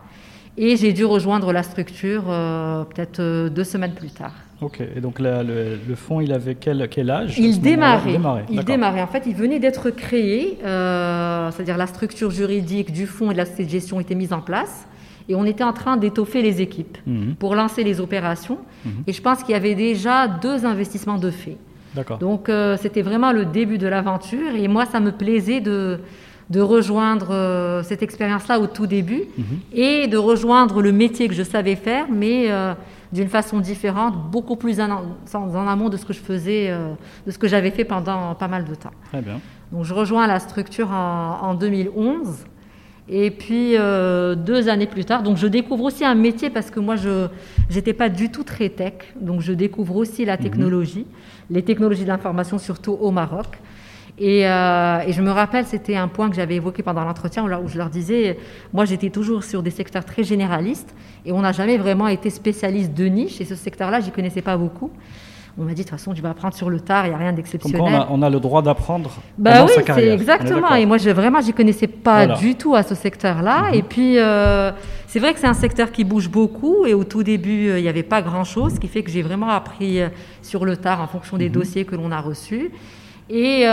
Et 0.57 0.77
j'ai 0.77 0.93
dû 0.93 1.03
rejoindre 1.03 1.51
la 1.51 1.63
structure 1.63 2.23
euh, 2.29 2.85
peut-être 2.85 3.49
deux 3.49 3.63
semaines 3.65 3.93
plus 3.93 4.11
tard. 4.11 4.31
Ok. 4.61 4.81
Et 4.95 5.01
donc 5.01 5.19
le, 5.19 5.77
le 5.85 5.95
fonds, 5.95 6.21
il 6.21 6.31
avait 6.31 6.55
quel, 6.55 6.87
quel 6.89 7.09
âge 7.09 7.37
Il 7.37 7.59
démarrait. 7.59 8.11
Il 8.11 8.13
démarrait. 8.13 8.45
Il 8.49 8.55
d'accord. 8.55 8.73
démarrait. 8.73 9.01
En 9.01 9.07
fait, 9.07 9.23
il 9.25 9.35
venait 9.35 9.59
d'être 9.59 9.89
créé, 9.89 10.57
euh, 10.63 11.51
c'est-à-dire 11.51 11.77
la 11.77 11.87
structure 11.87 12.31
juridique 12.31 12.93
du 12.93 13.05
fonds 13.05 13.31
et 13.31 13.33
de 13.33 13.39
la 13.39 13.67
gestion 13.67 13.99
était 13.99 14.15
mise 14.15 14.31
en 14.31 14.39
place. 14.39 14.87
Et 15.29 15.35
on 15.35 15.45
était 15.45 15.63
en 15.63 15.73
train 15.73 15.97
d'étoffer 15.97 16.41
les 16.41 16.61
équipes 16.61 16.97
Mhm. 17.05 17.35
pour 17.35 17.55
lancer 17.55 17.83
les 17.83 17.99
opérations. 17.99 18.59
Mhm. 18.85 18.91
Et 19.07 19.13
je 19.13 19.21
pense 19.21 19.41
qu'il 19.43 19.53
y 19.53 19.55
avait 19.55 19.75
déjà 19.75 20.27
deux 20.27 20.65
investissements 20.65 21.17
de 21.17 21.31
fait. 21.31 21.57
Donc 22.19 22.51
c'était 22.81 23.01
vraiment 23.01 23.31
le 23.31 23.45
début 23.45 23.77
de 23.77 23.87
l'aventure 23.87 24.53
et 24.53 24.67
moi 24.67 24.85
ça 24.85 24.99
me 24.99 25.11
plaisait 25.13 25.61
de, 25.61 25.99
de 26.49 26.59
rejoindre 26.59 27.81
cette 27.83 28.03
expérience-là 28.03 28.59
au 28.59 28.67
tout 28.67 28.85
début 28.85 29.23
mhm. 29.37 29.45
et 29.71 30.07
de 30.07 30.17
rejoindre 30.17 30.81
le 30.81 30.91
métier 30.91 31.29
que 31.29 31.33
je 31.33 31.43
savais 31.43 31.77
faire, 31.77 32.07
mais 32.11 32.49
d'une 33.13 33.29
façon 33.29 33.61
différente, 33.61 34.13
beaucoup 34.29 34.57
plus 34.57 34.81
en, 34.81 34.89
en, 35.33 35.67
amont 35.67 35.87
de 35.87 35.95
ce 35.95 36.05
que 36.05 36.11
je 36.11 36.19
faisais, 36.19 36.69
de 37.25 37.31
ce 37.31 37.37
que 37.37 37.47
j'avais 37.47 37.71
fait 37.71 37.85
pendant 37.85 38.35
pas 38.35 38.49
mal 38.49 38.65
de 38.65 38.75
temps. 38.75 38.91
Très 39.11 39.21
bien. 39.21 39.39
Donc 39.71 39.85
je 39.85 39.93
rejoins 39.93 40.27
la 40.27 40.39
structure 40.41 40.91
en, 40.91 41.39
en 41.41 41.53
2011. 41.53 42.45
Et 43.07 43.29
puis 43.29 43.77
euh, 43.77 44.33
deux 44.33 44.67
années 44.67 44.87
plus 44.87 45.05
tard, 45.05 45.21
donc 45.21 45.37
je 45.37 45.45
découvre 45.45 45.83
aussi 45.83 46.03
un 46.03 46.15
métier 46.15 46.49
parce 46.49 46.71
que 46.71 46.79
moi 46.79 46.95
je 46.95 47.27
n'étais 47.73 47.93
pas 47.93 48.09
du 48.09 48.31
tout 48.31 48.43
très 48.43 48.69
tech, 48.69 48.93
donc 49.19 49.41
je 49.41 49.53
découvre 49.53 49.95
aussi 49.95 50.25
la 50.25 50.37
mhm. 50.37 50.43
technologie, 50.43 51.05
les 51.51 51.61
technologies 51.61 52.03
de 52.03 52.09
l'information 52.09 52.57
surtout 52.57 52.93
au 52.93 53.11
Maroc. 53.11 53.59
Et, 54.17 54.47
euh, 54.47 54.99
et 55.05 55.11
je 55.11 55.21
me 55.21 55.29
rappelle, 55.29 55.65
c'était 55.65 55.97
un 55.97 56.07
point 56.07 56.29
que 56.29 56.35
j'avais 56.37 56.55
évoqué 56.55 56.81
pendant 56.81 57.03
l'entretien 57.03 57.43
où, 57.43 57.67
je 57.67 57.77
leur 57.77 57.89
disais, 57.89 58.39
moi 58.73 58.85
j'étais 58.85 59.09
toujours 59.09 59.43
sur 59.43 59.61
des 59.61 59.71
secteurs 59.71 60.05
très 60.05 60.23
généralistes 60.23 60.95
et 61.25 61.31
on 61.31 61.41
n'a 61.41 61.51
jamais 61.51 61.77
vraiment 61.77 62.07
été 62.07 62.29
spécialiste 62.29 62.93
de 62.93 63.05
niche 63.05 63.39
et 63.41 63.45
ce 63.45 63.55
secteur-là, 63.55 63.99
j'y 63.99 64.11
connaissais 64.11 64.41
pas 64.41 64.57
beaucoup. 64.57 64.89
On 65.57 65.63
m'a 65.63 65.69
dit, 65.69 65.75
de 65.75 65.81
toute 65.83 65.91
façon, 65.91 66.13
tu 66.13 66.21
vas 66.21 66.31
apprendre 66.31 66.53
sur 66.53 66.69
le 66.69 66.81
tard, 66.81 67.05
il 67.05 67.09
n'y 67.09 67.15
a 67.15 67.17
rien 67.17 67.31
d'exceptionnel. 67.31 67.81
On 67.81 67.87
a, 67.87 68.07
on 68.11 68.21
a 68.21 68.29
le 68.29 68.41
droit 68.41 68.61
d'apprendre 68.61 69.09
bah 69.37 69.65
oui, 69.65 69.71
c'est 69.85 70.09
exactement. 70.09 70.75
Et 70.75 70.85
moi, 70.85 70.97
je, 70.97 71.09
vraiment, 71.11 71.39
je 71.39 71.47
n'y 71.47 71.53
connaissais 71.53 71.87
pas 71.87 72.27
du 72.27 72.55
tout 72.55 72.75
à 72.75 72.83
ce 72.83 72.93
secteur-là. 72.93 73.69
Mhm. 73.69 73.73
Et 73.73 73.81
puis, 73.81 74.17
euh, 74.17 74.71
c'est 75.07 75.19
vrai 75.19 75.33
que 75.33 75.39
c'est 75.39 75.47
un 75.47 75.53
secteur 75.53 75.93
qui 75.93 76.03
bouge 76.03 76.29
beaucoup. 76.29 76.85
Et 76.85 76.93
au 76.93 77.05
tout 77.05 77.23
début, 77.23 77.69
euh, 77.69 77.79
il 77.79 77.83
n'y 77.83 77.87
avait 77.87 78.03
pas 78.03 78.21
grand-chose, 78.21 78.73
ce 78.75 78.79
qui 78.81 78.89
fait 78.89 79.01
que 79.01 79.09
j'ai 79.09 79.21
vraiment 79.21 79.49
appris 79.49 80.01
euh, 80.01 80.09
sur 80.41 80.65
le 80.65 80.75
tard 80.75 80.99
en 80.99 81.07
fonction 81.07 81.37
des 81.37 81.47
mhm. 81.47 81.53
dossiers 81.53 81.85
que 81.85 81.95
l'on 81.95 82.11
a 82.11 82.19
reçus. 82.19 82.71
Et 83.29 83.63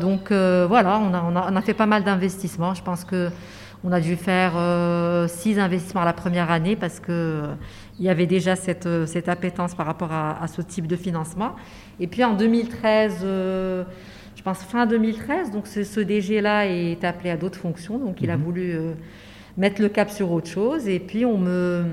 donc, 0.00 0.32
voilà, 0.32 0.98
on 0.98 1.14
a, 1.14 1.22
on, 1.22 1.36
a, 1.36 1.52
on 1.52 1.56
a, 1.56 1.60
fait 1.60 1.74
pas 1.74 1.86
mal 1.86 2.02
d'investissements. 2.02 2.74
Je 2.74 2.82
pense 2.82 3.04
que 3.04 3.28
on 3.84 3.92
a 3.92 4.00
dû 4.00 4.16
faire 4.16 4.52
six 5.28 5.60
investissements 5.60 6.02
la 6.02 6.12
première 6.12 6.50
année 6.50 6.74
parce 6.74 6.98
que 6.98 7.44
il 8.00 8.06
y 8.06 8.08
avait 8.08 8.26
déjà 8.26 8.56
cette, 8.56 8.86
euh, 8.86 9.04
cette 9.04 9.28
appétence 9.28 9.74
par 9.74 9.84
rapport 9.84 10.10
à, 10.10 10.46
ce 10.48 10.62
type 10.62 10.86
de 10.86 10.96
financement. 10.96 11.54
Et 12.00 12.06
puis 12.06 12.24
en 12.24 12.32
2013, 12.32 13.18
euh, 13.22 13.84
je 14.34 14.42
pense 14.42 14.62
fin 14.62 14.86
2013, 14.86 15.50
donc 15.50 15.66
ce, 15.66 16.00
DG-là 16.00 16.66
est 16.66 17.04
appelé 17.04 17.28
à 17.28 17.36
d'autres 17.36 17.58
fonctions, 17.58 17.98
donc 17.98 18.22
il 18.22 18.30
a 18.30 18.38
mhm. 18.38 18.42
voulu 18.42 18.72
euh, 18.72 18.92
mettre 19.58 19.82
le 19.82 19.90
cap 19.90 20.08
sur 20.08 20.32
autre 20.32 20.48
chose. 20.48 20.88
Et 20.88 20.98
puis 20.98 21.26
on 21.26 21.36
me, 21.36 21.84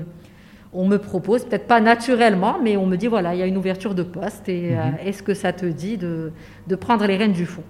on 0.72 0.88
me 0.88 0.96
propose, 0.96 1.44
peut-être 1.44 1.66
pas 1.66 1.80
naturellement, 1.80 2.56
mais 2.62 2.78
on 2.78 2.86
me 2.86 2.96
dit 2.96 3.06
voilà, 3.06 3.34
il 3.34 3.40
y 3.40 3.42
a 3.42 3.46
une 3.46 3.58
ouverture 3.58 3.94
de 3.94 4.02
poste 4.02 4.48
et 4.48 4.70
mhm. 4.70 4.94
est-ce 5.04 5.22
que 5.22 5.34
ça 5.34 5.52
te 5.52 5.66
dit 5.66 5.98
de, 5.98 6.32
de 6.66 6.74
prendre 6.74 7.06
les 7.06 7.18
rênes 7.18 7.32
du 7.32 7.44
fonds 7.44 7.64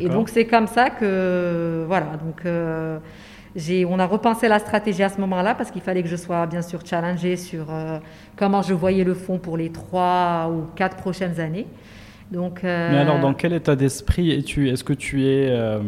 Et 0.00 0.08
donc 0.08 0.30
c'est 0.30 0.46
comme 0.46 0.68
ça 0.68 0.88
que, 0.88 1.84
voilà, 1.86 2.16
donc 2.16 2.44
on 3.86 3.98
a 3.98 4.06
repensé 4.06 4.48
la 4.48 4.58
stratégie 4.58 5.02
à 5.02 5.08
ce 5.08 5.20
moment-là 5.20 5.54
parce 5.54 5.70
qu'il 5.70 5.82
fallait 5.82 6.02
que 6.02 6.08
je 6.08 6.16
sois 6.16 6.46
bien 6.46 6.62
sûr 6.62 6.80
challengée 6.84 7.36
sur 7.36 7.66
euh, 7.70 7.98
comment 8.36 8.62
je 8.62 8.74
voyais 8.74 9.04
le 9.04 9.14
fonds 9.14 9.38
pour 9.38 9.56
les 9.56 9.70
trois 9.70 10.50
ou 10.52 10.66
quatre 10.74 10.96
prochaines 10.96 11.38
années. 11.40 11.66
Euh, 12.34 12.48
Mais 12.64 12.98
alors, 12.98 13.20
dans 13.20 13.34
quel 13.34 13.52
état 13.52 13.76
d'esprit 13.76 14.32
es-tu? 14.32 14.68
Est-ce 14.70 14.82
que 14.82 14.92
tu 14.92 15.26
es 15.26 15.48
euh, 15.50 15.78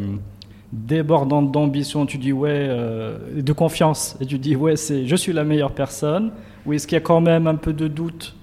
débordante 0.73 1.50
d'ambition? 1.50 2.06
Tu 2.06 2.18
dis 2.18 2.32
ouais, 2.32 2.68
de 3.35 3.52
confiance. 3.52 4.16
Et 4.20 4.26
tu 4.26 4.38
dis 4.38 4.54
ouais, 4.54 4.76
c'est 4.76 5.06
je 5.06 5.16
suis 5.16 5.32
la 5.32 5.42
meilleure 5.42 5.73
personne. 5.73 6.30
Ou 6.66 6.73
est-ce 6.73 6.87
qu'il 6.87 6.94
y 6.94 6.99
a 6.99 7.02
quand 7.02 7.20
même 7.20 7.49
un 7.49 7.56
peu 7.56 7.73
de 7.73 7.88
doute 7.88 8.35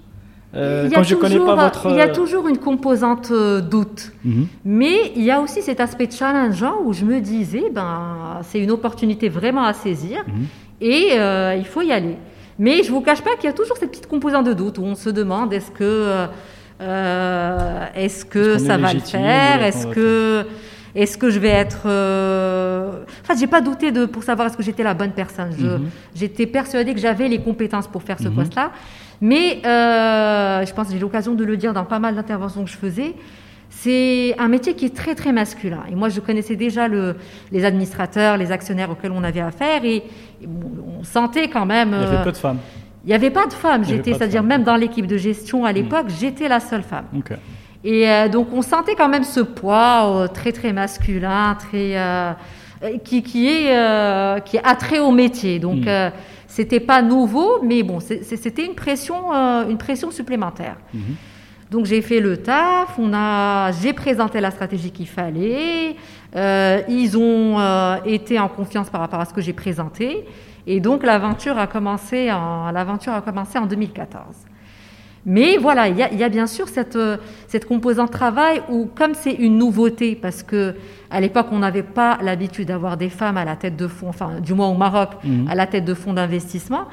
euh, 0.56 0.88
il, 0.90 0.98
y 0.98 1.04
je 1.04 1.14
connais 1.16 1.38
pas 1.38 1.56
votre... 1.56 1.88
il 1.90 1.96
y 1.96 2.00
a 2.00 2.08
toujours 2.08 2.46
une 2.46 2.58
composante 2.58 3.30
euh, 3.32 3.60
doute, 3.60 4.12
mhm. 4.24 4.46
mais 4.64 5.12
il 5.16 5.22
y 5.22 5.30
a 5.30 5.40
aussi 5.40 5.62
cet 5.62 5.80
aspect 5.80 6.08
challengeant 6.10 6.76
où 6.84 6.92
je 6.92 7.04
me 7.04 7.20
disais, 7.20 7.64
ben, 7.72 8.40
c'est 8.42 8.60
une 8.60 8.70
opportunité 8.70 9.28
vraiment 9.28 9.64
à 9.64 9.72
saisir 9.72 10.24
mhm. 10.26 10.46
et 10.80 11.08
euh, 11.12 11.56
il 11.56 11.64
faut 11.64 11.82
y 11.82 11.92
aller. 11.92 12.16
Mais 12.58 12.84
je 12.84 12.92
vous 12.92 13.00
cache 13.00 13.22
pas 13.22 13.34
qu'il 13.34 13.46
y 13.46 13.52
a 13.52 13.52
toujours 13.52 13.76
cette 13.76 13.90
petite 13.90 14.06
composante 14.06 14.46
de 14.46 14.52
doute 14.52 14.78
où 14.78 14.84
on 14.84 14.94
se 14.94 15.10
demande 15.10 15.52
est-ce 15.52 15.72
que, 15.72 16.26
est-ce 17.96 18.24
que 18.24 18.58
ça 18.58 18.76
va 18.76 18.92
le 18.92 19.00
faire, 19.00 19.62
est-ce 19.64 19.88
que 19.88 20.46
est-ce 20.94 21.18
que 21.18 21.30
je 21.30 21.38
vais 21.38 21.48
être. 21.48 21.82
Euh... 21.86 23.02
Enfin, 23.22 23.34
j'ai 23.38 23.46
pas 23.46 23.60
douté 23.60 23.90
de, 23.90 24.06
pour 24.06 24.22
savoir 24.22 24.48
est-ce 24.48 24.56
que 24.56 24.62
j'étais 24.62 24.84
la 24.84 24.94
bonne 24.94 25.10
personne. 25.10 25.50
Mhm. 25.58 25.90
J'étais 26.14 26.46
persuadée 26.46 26.94
que 26.94 27.00
j'avais 27.00 27.28
les 27.28 27.40
compétences 27.40 27.88
pour 27.88 28.02
faire 28.02 28.18
ce 28.18 28.28
poste-là. 28.28 28.70
Mais 29.20 29.60
euh, 29.64 30.64
je 30.64 30.72
pense 30.72 30.88
que 30.88 30.92
j'ai 30.92 30.98
l'occasion 30.98 31.34
de 31.34 31.44
le 31.44 31.56
dire 31.56 31.72
dans 31.72 31.84
pas 31.84 31.98
mal 31.98 32.14
d'interventions 32.14 32.64
que 32.64 32.70
je 32.70 32.76
faisais. 32.76 33.14
C'est 33.70 34.36
un 34.38 34.46
métier 34.48 34.74
qui 34.74 34.86
est 34.86 34.94
très 34.94 35.14
très 35.14 35.32
masculin. 35.32 35.82
Et 35.90 35.94
moi, 35.96 36.08
je 36.08 36.20
connaissais 36.20 36.54
déjà 36.56 36.86
le, 36.86 37.16
les 37.50 37.64
administrateurs, 37.64 38.36
les 38.36 38.52
actionnaires 38.52 38.90
auxquels 38.90 39.10
on 39.10 39.24
avait 39.24 39.40
affaire, 39.40 39.84
et, 39.84 40.04
on 40.46 41.02
sentait 41.02 41.48
quand 41.48 41.66
même. 41.66 41.90
Il 41.92 42.00
y 42.00 42.04
avait 42.04 42.16
euh, 42.16 42.24
peu 42.24 42.32
de 42.32 42.36
femmes. 42.36 42.58
Il 43.04 43.08
n'y 43.08 43.14
avait 43.14 43.30
pas 43.30 43.46
de 43.46 43.52
femmes. 43.52 43.84
J'étais, 43.84 44.12
c'est-à-dire 44.12 44.42
même 44.42 44.62
dans 44.62 44.76
l'équipe 44.76 45.06
de 45.06 45.16
gestion 45.16 45.64
à 45.64 45.72
hmm. 45.72 45.76
l'époque, 45.76 46.06
j'étais 46.20 46.48
la 46.48 46.60
seule 46.60 46.82
femme. 46.82 47.06
Et 47.84 48.08
euh, 48.08 48.28
donc 48.28 48.48
on 48.52 48.62
sentait 48.62 48.94
quand 48.94 49.08
même 49.08 49.24
ce 49.24 49.40
poids 49.40 50.28
très 50.32 50.52
très 50.52 50.72
masculin, 50.72 51.56
très 51.58 51.96
qui, 53.04 53.22
qui 53.22 53.48
est 53.48 54.44
qui 54.44 54.56
est 54.56 54.64
attrait 54.64 55.00
au 55.00 55.10
métier. 55.10 55.58
Donc 55.58 55.84
hmm. 55.84 56.10
C'était 56.54 56.78
pas 56.78 57.02
nouveau, 57.02 57.58
mais 57.64 57.82
bon, 57.82 57.98
c'était 57.98 58.64
une 58.64 58.76
pression, 58.76 59.34
euh, 59.34 59.68
une 59.68 59.76
pression 59.76 60.12
supplémentaire. 60.12 60.76
Mhm. 60.94 61.16
Donc 61.72 61.84
j'ai 61.84 62.00
fait 62.00 62.20
le 62.20 62.36
taf, 62.36 62.96
on 62.96 63.12
a, 63.12 63.72
j'ai 63.72 63.92
présenté 63.92 64.40
la 64.40 64.52
stratégie 64.52 64.92
qu'il 64.92 65.08
fallait, 65.08 65.96
euh, 66.36 66.80
ils 66.88 67.18
ont 67.18 67.58
euh, 67.58 67.96
été 68.04 68.38
en 68.38 68.46
confiance 68.46 68.88
par 68.88 69.00
rapport 69.00 69.18
à 69.18 69.24
ce 69.24 69.34
que 69.34 69.40
j'ai 69.40 69.52
présenté, 69.52 70.26
et 70.68 70.78
donc 70.78 71.02
l'aventure 71.02 71.58
a 71.58 71.66
commencé 71.66 72.30
en, 72.30 72.70
l'aventure 72.70 73.14
a 73.14 73.20
commencé 73.20 73.58
en 73.58 73.66
2014. 73.66 74.22
Mais 75.26 75.56
voilà, 75.56 75.88
il 75.88 75.96
y, 75.96 76.22
a, 76.22 76.28
bien 76.28 76.46
sûr 76.46 76.68
cette, 76.68 76.96
euh, 76.96 77.16
cette 77.48 77.64
composante 77.64 78.10
travail 78.10 78.60
où, 78.68 78.86
comme 78.94 79.14
c'est 79.14 79.32
une 79.32 79.56
nouveauté, 79.56 80.16
parce 80.16 80.42
que 80.42 80.74
à 81.10 81.20
l'époque, 81.20 81.46
on 81.50 81.60
n'avait 81.60 81.82
pas 81.82 82.18
l'habitude 82.20 82.68
d'avoir 82.68 82.96
des 82.98 83.08
femmes 83.08 83.38
à 83.38 83.44
la 83.44 83.56
tête 83.56 83.76
de 83.76 83.88
fonds, 83.88 84.08
enfin, 84.08 84.40
du 84.40 84.52
moins 84.52 84.68
au 84.68 84.74
Maroc, 84.74 85.10
mhm. 85.24 85.48
à 85.48 85.54
la 85.54 85.66
tête 85.66 85.86
de 85.86 85.94
fonds 85.94 86.12
d'investissement. 86.12 86.86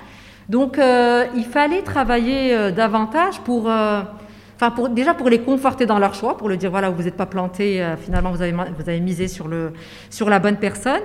Donc, 0.47 0.79
euh, 0.79 1.25
il 1.35 1.43
fallait 1.43 1.81
travailler 1.81 2.53
euh, 2.53 2.71
davantage 2.71 3.41
pour, 3.41 3.63
enfin, 3.63 4.71
pour, 4.75 4.87
déjà 4.89 5.13
pour 5.13 5.29
les 5.29 5.39
conforter 5.39 5.85
dans 5.85 5.99
leur 5.99 6.13
choix, 6.13 6.37
pour 6.37 6.47
le 6.47 6.55
dire, 6.55 6.71
voilà, 6.71 6.89
vous 6.89 7.03
n'êtes 7.03 7.17
pas 7.17 7.25
planté, 7.25 7.85
finalement, 8.01 8.31
vous 8.31 8.41
avez, 8.41 8.53
vous 8.53 8.87
avez 8.87 9.01
misé 9.01 9.27
sur, 9.27 9.49
le, 9.49 9.73
sur 10.09 10.29
la 10.29 10.39
bonne 10.39 10.57
personne. 10.57 11.01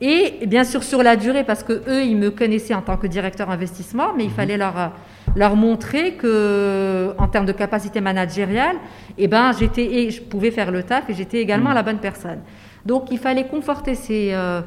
Et 0.00 0.46
bien 0.46 0.64
sûr 0.64 0.82
sur 0.82 1.02
la 1.02 1.16
durée, 1.16 1.44
parce 1.44 1.62
que 1.62 1.74
eux, 1.86 2.02
ils 2.02 2.16
me 2.16 2.30
connaissaient 2.30 2.74
en 2.74 2.82
tant 2.82 2.96
que 2.96 3.06
directeur 3.06 3.50
investissement, 3.50 4.14
mais 4.16 4.24
il 4.24 4.30
mhm. 4.30 4.36
fallait 4.36 4.56
leur 4.56 4.92
leur 5.36 5.56
montrer 5.56 6.14
que, 6.14 7.14
en 7.18 7.28
termes 7.28 7.46
de 7.46 7.52
capacité 7.52 8.00
managériale, 8.00 8.76
eh 9.18 9.28
ben, 9.28 9.52
j'étais, 9.58 10.10
je 10.10 10.20
pouvais 10.20 10.50
faire 10.50 10.70
le 10.70 10.82
taf 10.82 11.08
et 11.08 11.14
j'étais 11.14 11.38
également 11.38 11.70
mmh. 11.70 11.74
la 11.74 11.82
bonne 11.82 11.98
personne. 11.98 12.40
Donc, 12.84 13.10
il 13.10 13.18
fallait 13.18 13.46
conforter 13.46 13.94
ces, 13.94 14.30
euh, 14.32 14.60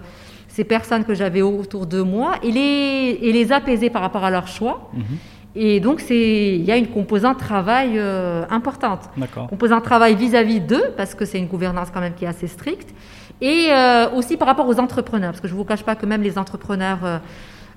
ces 0.48 0.64
personnes 0.64 1.04
que 1.04 1.14
j'avais 1.14 1.42
autour 1.42 1.86
de 1.86 2.02
moi 2.02 2.36
et 2.44 2.52
les, 2.52 3.20
et 3.22 3.32
les 3.32 3.52
apaiser 3.52 3.90
par 3.90 4.02
rapport 4.02 4.24
à 4.24 4.32
leur 4.32 4.48
choix. 4.48 4.90
Mmh. 4.94 5.02
Et 5.58 5.80
donc, 5.80 6.04
il 6.10 6.64
y 6.64 6.72
a 6.72 6.76
une 6.76 6.88
composante 6.88 7.38
travail 7.38 7.94
euh, 7.96 8.44
importante. 8.50 9.10
Composante 9.50 9.84
travail 9.84 10.16
vis-à-vis 10.16 10.60
d'eux, 10.60 10.94
parce 10.98 11.16
que 11.16 11.24
c'est 11.24 11.40
une 11.40 11.48
gouvernance 11.48 11.90
quand 11.94 12.02
même 12.02 12.14
qui 12.14 12.26
est 12.26 12.28
assez 12.28 12.48
stricte. 12.48 12.94
Et 13.40 13.68
euh, 13.70 14.10
aussi 14.12 14.36
par 14.36 14.48
rapport 14.48 14.68
aux 14.68 14.80
entrepreneurs, 14.80 15.32
parce 15.32 15.42
que 15.42 15.48
je 15.48 15.54
ne 15.54 15.58
vous 15.58 15.66
cache 15.66 15.84
pas 15.84 15.96
que 15.96 16.06
même 16.06 16.22
les 16.22 16.38
entrepreneurs 16.38 17.00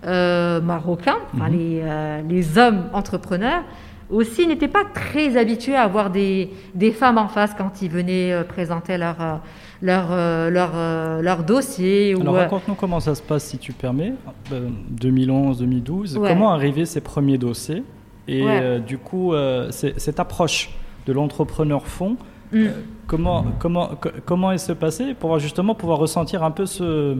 euh, 0.07 0.61
marocains, 0.61 1.19
mhm. 1.35 1.43
euh, 1.53 2.23
les, 2.29 2.57
hommes 2.57 2.85
entrepreneurs, 2.93 3.65
aussi 4.11 4.47
n'étaient 4.47 4.69
pas 4.69 4.85
très 4.85 5.37
habitués 5.37 5.75
à 5.75 5.83
avoir 5.83 6.11
des, 6.11 6.51
femmes 6.95 7.19
en 7.19 7.27
face 7.27 7.53
quand 7.59 7.83
ils 7.83 7.91
venaient 7.91 8.33
euh, 8.33 8.45
présenter 8.45 8.97
leur, 8.97 9.17
leur, 9.83 10.51
leur, 10.51 11.21
leur 11.21 11.43
dossier. 11.43 12.15
Alors 12.21 12.37
raconte-nous 12.37 12.77
comment 12.77 13.01
ça 13.01 13.17
se 13.17 13.23
passe, 13.23 13.45
si 13.45 13.59
tu 13.59 13.73
permets, 13.73 14.13
2011, 14.91 15.59
2012. 15.59 16.21
Comment 16.23 16.53
arriver 16.53 16.85
ces 16.85 17.01
premiers 17.01 17.39
dossiers 17.39 17.83
Et 18.29 18.45
du 18.87 18.99
coup, 18.99 19.33
cette 19.71 20.21
approche 20.21 20.71
de 21.09 21.13
l'entrepreneur 21.13 21.87
fond, 21.89 22.17
mm. 22.53 22.67
comment, 23.09 23.47
comment, 23.59 23.91
comment 24.25 24.53
elle 24.53 24.61
se 24.61 24.73
passait 24.73 25.15
pour 25.15 25.41
justement 25.41 25.75
pouvoir 25.75 25.99
ressentir 25.99 26.45
un 26.45 26.53
peu 26.53 26.67
ce 26.67 27.17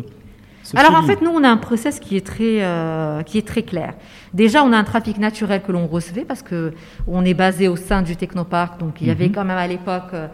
alors 0.75 0.95
en 0.95 1.03
fait, 1.03 1.23
nous, 1.23 1.31
on 1.31 1.45
a 1.45 1.49
un 1.49 1.57
process 1.57 1.99
qui 1.99 2.17
est 2.17 2.27
très, 2.27 2.63
euh, 2.63 3.23
qui 3.23 3.39
est 3.39 3.47
très 3.47 3.63
clair. 3.63 3.95
Déjà, 4.35 4.63
on 4.65 4.73
a 4.73 4.77
un 4.77 4.85
trafic 4.85 5.19
naturel 5.19 5.63
que 5.63 5.73
l'on 5.73 5.87
recevait 5.87 6.25
parce 6.25 6.43
que 6.43 6.73
on 7.07 7.25
est 7.25 7.35
basé 7.35 7.69
au 7.69 7.77
sein 7.77 8.03
du 8.03 8.17
technoparc, 8.17 8.79
donc 8.79 9.01
il 9.01 9.09
y 9.09 9.11
avait 9.11 9.29
mhm. 9.29 9.35
quand 9.35 9.45
même 9.45 9.57
à 9.57 9.67
l'époque 9.67 10.13
euh, 10.13 10.29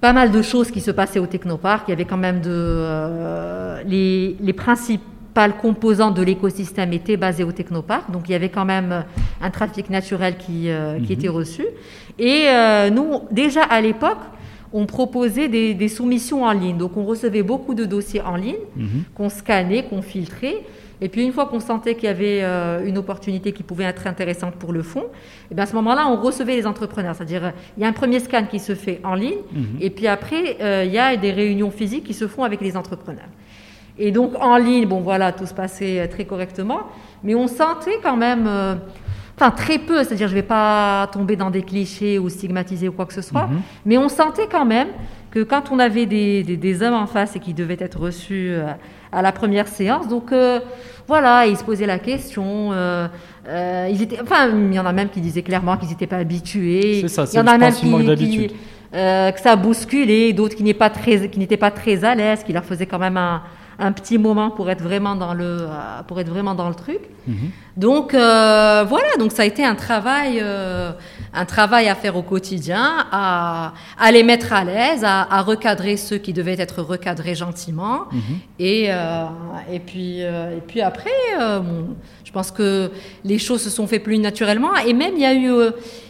pas 0.00 0.12
mal 0.12 0.30
de 0.30 0.42
choses 0.42 0.70
qui 0.70 0.80
se 0.80 0.90
passaient 0.90 1.18
au 1.18 1.26
technoparc. 1.26 1.88
Il 1.88 1.90
y 1.90 1.94
avait 1.94 2.04
quand 2.04 2.16
même 2.16 2.40
de 2.40 2.50
euh, 2.50 3.82
les, 3.86 4.36
les, 4.40 4.52
principes 4.52 5.02
principale 5.34 5.60
composante 5.60 6.14
de 6.16 6.22
l'écosystème 6.22 6.94
était 6.94 7.18
basée 7.18 7.44
au 7.44 7.52
technoparc. 7.52 8.10
Donc 8.10 8.22
il 8.26 8.32
y 8.32 8.34
avait 8.34 8.48
quand 8.48 8.64
même 8.64 9.04
un 9.42 9.50
trafic 9.50 9.90
naturel 9.90 10.38
qui, 10.38 10.62
qui 10.62 10.70
mhm. 10.70 11.10
était 11.10 11.28
reçu. 11.28 11.66
Et 12.18 12.46
nous, 12.90 13.20
déjà 13.30 13.62
à 13.64 13.82
l'époque, 13.82 14.16
on 14.72 14.86
proposait 14.86 15.48
des, 15.48 15.88
soumissions 15.88 16.44
en 16.44 16.52
ligne. 16.52 16.76
Donc 16.76 16.96
on 16.96 17.04
recevait 17.04 17.42
beaucoup 17.42 17.74
de 17.74 17.84
dossiers 17.84 18.20
en 18.20 18.36
ligne 18.36 18.56
mhm. 18.76 19.04
qu'on 19.14 19.28
scannait, 19.28 19.84
qu'on 19.84 20.02
filtrait. 20.02 20.64
Et 21.00 21.08
puis 21.08 21.22
une 21.22 21.32
fois 21.32 21.46
qu'on 21.46 21.60
sentait 21.60 21.94
qu'il 21.94 22.04
y 22.04 22.08
avait 22.08 22.42
euh, 22.42 22.86
une 22.86 22.96
opportunité 22.96 23.52
qui 23.52 23.62
pouvait 23.62 23.84
être 23.84 24.06
intéressante 24.06 24.54
pour 24.54 24.72
le 24.72 24.82
fonds, 24.82 25.04
et 25.50 25.54
bien 25.54 25.64
à 25.64 25.66
ce 25.66 25.74
moment-là, 25.74 26.08
on 26.08 26.16
recevait 26.16 26.56
les 26.56 26.66
entrepreneurs. 26.66 27.14
C'est-à-dire, 27.14 27.52
il 27.76 27.82
y 27.82 27.86
a 27.86 27.88
un 27.88 27.92
premier 27.92 28.18
scan 28.18 28.46
qui 28.50 28.58
se 28.58 28.74
fait 28.74 29.00
en 29.04 29.14
ligne, 29.14 29.38
mhm. 29.52 29.78
et 29.80 29.90
puis 29.90 30.06
après, 30.06 30.56
euh, 30.60 30.84
il 30.86 30.92
y 30.92 30.98
a 30.98 31.16
des 31.16 31.32
réunions 31.32 31.70
physiques 31.70 32.04
qui 32.04 32.14
se 32.14 32.26
font 32.26 32.44
avec 32.44 32.62
les 32.62 32.76
entrepreneurs. 32.76 33.28
Et 33.98 34.10
donc 34.10 34.32
en 34.40 34.56
ligne, 34.56 34.86
bon 34.86 35.00
voilà, 35.00 35.32
tout 35.32 35.46
se 35.46 35.54
passait 35.54 36.00
euh, 36.00 36.06
très 36.06 36.24
correctement, 36.24 36.80
mais 37.22 37.34
on 37.34 37.46
sentait 37.46 37.98
quand 38.02 38.16
même 38.16 38.48
enfin 39.38 39.50
très 39.50 39.78
peu, 39.78 40.02
c'est-à-dire 40.02 40.28
je 40.28 40.34
ne 40.34 40.40
vais 40.40 40.46
pas 40.46 41.08
tomber 41.12 41.36
dans 41.36 41.50
des 41.50 41.62
clichés 41.62 42.18
ou 42.18 42.28
stigmatiser 42.28 42.88
ou 42.88 42.92
quoi 42.92 43.06
que 43.06 43.12
ce 43.12 43.22
soit, 43.22 43.46
mhm. 43.46 43.60
mais 43.84 43.98
on 43.98 44.08
sentait 44.08 44.48
quand 44.50 44.64
même 44.64 44.88
que 45.30 45.42
quand 45.42 45.70
on 45.70 45.78
avait 45.78 46.06
des, 46.06 46.42
des, 46.42 46.82
hommes 46.82 46.94
en 46.94 47.06
face 47.06 47.36
et 47.36 47.40
qui 47.40 47.52
devaient 47.52 47.76
être 47.78 48.00
reçus 48.00 48.48
euh, 48.50 48.68
à 49.12 49.20
la 49.20 49.32
première 49.32 49.68
séance, 49.68 50.08
donc 50.08 50.32
euh, 50.32 50.60
voilà, 51.06 51.46
ils 51.46 51.56
se 51.56 51.64
posaient 51.64 51.86
la 51.86 51.98
question. 51.98 52.72
Euh, 52.72 53.08
ils 53.90 54.00
étaient, 54.00 54.18
enfin, 54.20 54.48
il 54.48 54.74
y 54.74 54.78
en 54.78 54.86
a 54.86 54.92
même 54.92 55.10
qui 55.10 55.20
disaient 55.20 55.42
clairement 55.42 55.76
qu'ils 55.76 55.90
n'étaient 55.90 56.06
pas 56.06 56.16
habitués. 56.16 57.02
C'est 57.02 57.08
ça, 57.08 57.26
c'est 57.26 57.34
il 57.34 57.40
y 57.40 57.42
en 57.42 57.46
a 57.46 57.58
même 57.58 57.74
qui, 57.74 58.48
que 58.92 59.40
ça 59.40 59.56
bousculait, 59.56 60.32
d'autres 60.32 60.56
qui 60.56 60.62
n'étaient 60.62 60.78
pas 60.78 60.90
très, 60.90 61.28
qui 61.28 61.38
n'étaient 61.38 61.58
pas 61.58 61.70
très 61.70 62.02
à 62.02 62.14
l'aise, 62.14 62.42
qui 62.42 62.54
leur 62.54 62.64
faisaient 62.64 62.86
quand 62.86 62.98
même 62.98 63.18
un, 63.18 63.42
un 63.78 63.92
petit 63.92 64.16
moment 64.16 64.50
pour 64.50 64.70
être 64.70 64.82
vraiment 64.82 65.16
dans 65.16 65.34
le, 65.34 65.44
euh, 65.44 66.02
pour 66.06 66.18
être 66.20 66.30
vraiment 66.30 66.54
dans 66.54 66.68
le 66.68 66.74
truc. 66.74 67.00
Mhm. 67.26 67.50
Donc 67.76 68.14
euh, 68.14 68.84
voilà, 68.88 69.08
donc 69.18 69.32
ça 69.32 69.42
a 69.42 69.44
été 69.44 69.64
un 69.64 69.74
travail, 69.74 70.38
euh, 70.40 70.92
un 71.34 71.44
travail 71.44 71.88
à 71.88 71.94
faire 71.94 72.16
au 72.16 72.22
quotidien, 72.22 73.06
à, 73.12 73.74
à 73.98 74.12
les 74.12 74.22
mettre 74.22 74.52
à 74.52 74.64
l'aise, 74.64 75.04
à, 75.04 75.42
recadrer 75.42 75.96
ceux 75.98 76.16
qui 76.16 76.32
devaient 76.32 76.58
être 76.58 76.80
recadrés 76.80 77.34
gentiment, 77.34 78.04
mhm. 78.10 78.20
et 78.58 78.88
et 79.70 79.80
puis 79.80 80.20
et 80.20 80.62
puis 80.66 80.80
après, 80.80 81.10
je 82.24 82.32
pense 82.32 82.50
que 82.50 82.90
les 83.24 83.38
choses 83.38 83.62
se 83.62 83.70
sont 83.70 83.86
fait 83.86 83.98
plus 83.98 84.18
naturellement, 84.18 84.74
et 84.76 84.94
même 84.94 85.14
il 85.14 85.20
y 85.20 85.26
a 85.26 85.34
eu 85.34 85.52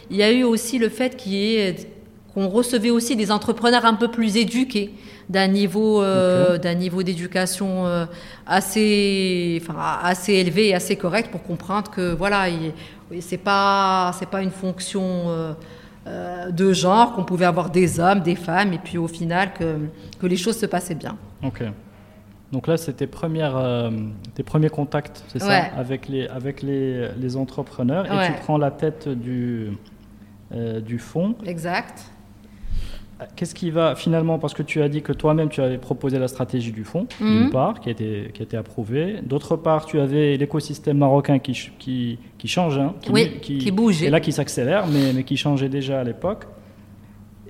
il 0.09 0.15
y 0.15 0.23
a 0.23 0.31
eu 0.31 0.43
aussi 0.43 0.79
le 0.79 0.87
fait 0.87 1.17
qu'on 2.33 2.47
recevait 2.47 2.91
aussi 2.91 3.17
des 3.17 3.29
entrepreneurs 3.29 3.83
un 3.85 3.95
peu 3.95 4.07
plus 4.07 4.37
éduqués 4.37 4.93
d'un 5.29 5.47
niveau, 5.47 6.01
euh, 6.01 6.57
d'un 6.57 6.73
niveau 6.73 7.03
d'éducation 7.03 7.85
euh, 7.85 8.05
assez, 8.45 9.61
enfin, 9.61 9.99
assez 10.01 10.33
élevé 10.33 10.69
et 10.69 10.75
assez 10.75 10.95
correct 10.95 11.31
pour 11.31 11.43
comprendre 11.43 11.91
que 11.91 12.13
voilà, 12.13 12.45
c'est 13.19 13.37
pas, 13.37 14.13
c'est 14.17 14.29
pas 14.29 14.41
une 14.41 14.51
fonction 14.51 15.03
euh, 16.07 16.51
de 16.51 16.71
genre 16.71 17.13
qu'on 17.13 17.25
pouvait 17.25 17.45
avoir 17.45 17.69
des 17.69 17.99
hommes, 17.99 18.21
des 18.21 18.35
femmes, 18.35 18.73
et 18.73 18.77
puis 18.77 18.97
au 18.97 19.07
final 19.07 19.53
que, 19.53 19.77
que 20.19 20.27
les 20.27 20.37
choses 20.37 20.57
se 20.57 20.65
passaient 20.65 20.95
bien. 20.95 21.17
Ok. 21.43 21.63
Donc 22.53 22.67
là, 22.67 22.77
tes, 22.77 23.07
premières, 23.07 23.91
tes 24.33 24.43
premiers 24.43 24.69
contacts, 24.69 25.21
c'est 25.27 25.39
ça, 25.39 25.65
avec 25.77 26.07
les, 26.07 26.27
avec 26.29 26.61
les, 26.61 27.09
les 27.19 27.35
entrepreneurs, 27.35 28.05
et 28.05 28.27
tu 28.27 28.33
prends 28.43 28.57
la 28.57 28.71
tête 28.71 29.09
du, 29.09 29.73
du 30.53 30.97
fonds. 30.97 31.35
Exact. 31.45 32.09
Qu'est-ce 33.35 33.55
qui 33.55 33.71
va 33.71 33.95
finalement, 33.95 34.37
parce 34.37 34.53
que 34.53 34.61
tu 34.61 34.81
as 34.83 34.89
dit 34.89 35.01
que 35.01 35.11
toi-même 35.11 35.49
tu 35.49 35.59
avais 35.59 35.79
proposé 35.79 36.19
la 36.19 36.27
stratégie 36.27 36.71
du 36.71 36.83
fonds, 36.83 37.07
d'une 37.19 37.45
mhm. 37.45 37.49
part, 37.49 37.79
qui 37.79 37.89
a 37.89 37.91
été, 37.91 38.29
qui 38.31 38.43
a 38.43 38.45
été 38.45 38.57
approuvée. 38.57 39.21
D'autre 39.23 39.55
part, 39.55 39.87
tu 39.87 39.99
avais 39.99 40.37
l'écosystème 40.37 40.99
marocain 40.99 41.39
qui, 41.39 41.71
qui, 41.79 42.19
qui 42.37 42.47
change, 42.47 42.77
hein, 42.77 42.93
qui, 43.01 43.57
qui, 43.57 43.71
bouge. 43.71 44.03
Et 44.03 44.11
là 44.11 44.19
qui 44.19 44.31
s'accélère, 44.31 44.85
mais, 44.85 45.13
mais, 45.13 45.23
qui 45.23 45.35
changeait 45.35 45.69
déjà 45.69 45.99
à 45.99 46.03
l'époque. 46.03 46.45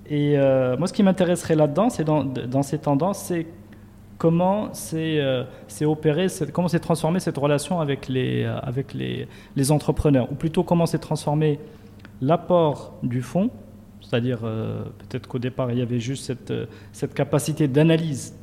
Et 0.09 0.37
euh, 0.37 0.77
moi, 0.77 0.87
ce 0.87 0.93
qui 0.93 1.03
m'intéresserait 1.03 1.55
là-dedans, 1.55 1.89
c'est 1.89 2.05
dans, 2.05 2.23
dans, 2.23 2.63
ces 2.63 2.77
tendances, 2.77 3.19
c'est 3.19 3.45
comment 4.17 4.69
c'est 4.71 5.19
euh, 5.19 5.43
opéré, 5.81 6.27
comment 6.53 6.69
s'est 6.69 6.79
transformé 6.79 7.19
cette 7.19 7.37
relation 7.37 7.81
avec 7.81 8.07
les, 8.07 8.43
euh, 8.43 8.57
avec 8.59 8.93
les, 8.93 9.27
les 9.57 9.71
entrepreneurs, 9.73 10.31
ou 10.31 10.35
plutôt 10.35 10.63
comment 10.63 10.85
s'est 10.85 10.99
transformé 10.99 11.59
l'apport 12.21 12.93
du 13.03 13.21
fonds 13.21 13.49
c'est-à-dire, 14.09 14.39
euh, 14.43 14.83
peut-être 15.09 15.27
qu'au 15.27 15.39
départ, 15.39 15.69
il 15.71 15.79
y 15.79 15.81
avait 15.81 15.99
juste 15.99 16.23
cette, 16.25 16.51
euh, 16.51 16.65
cette 16.93 17.13
capacité 17.13 17.67
d'analyse, 17.67 18.33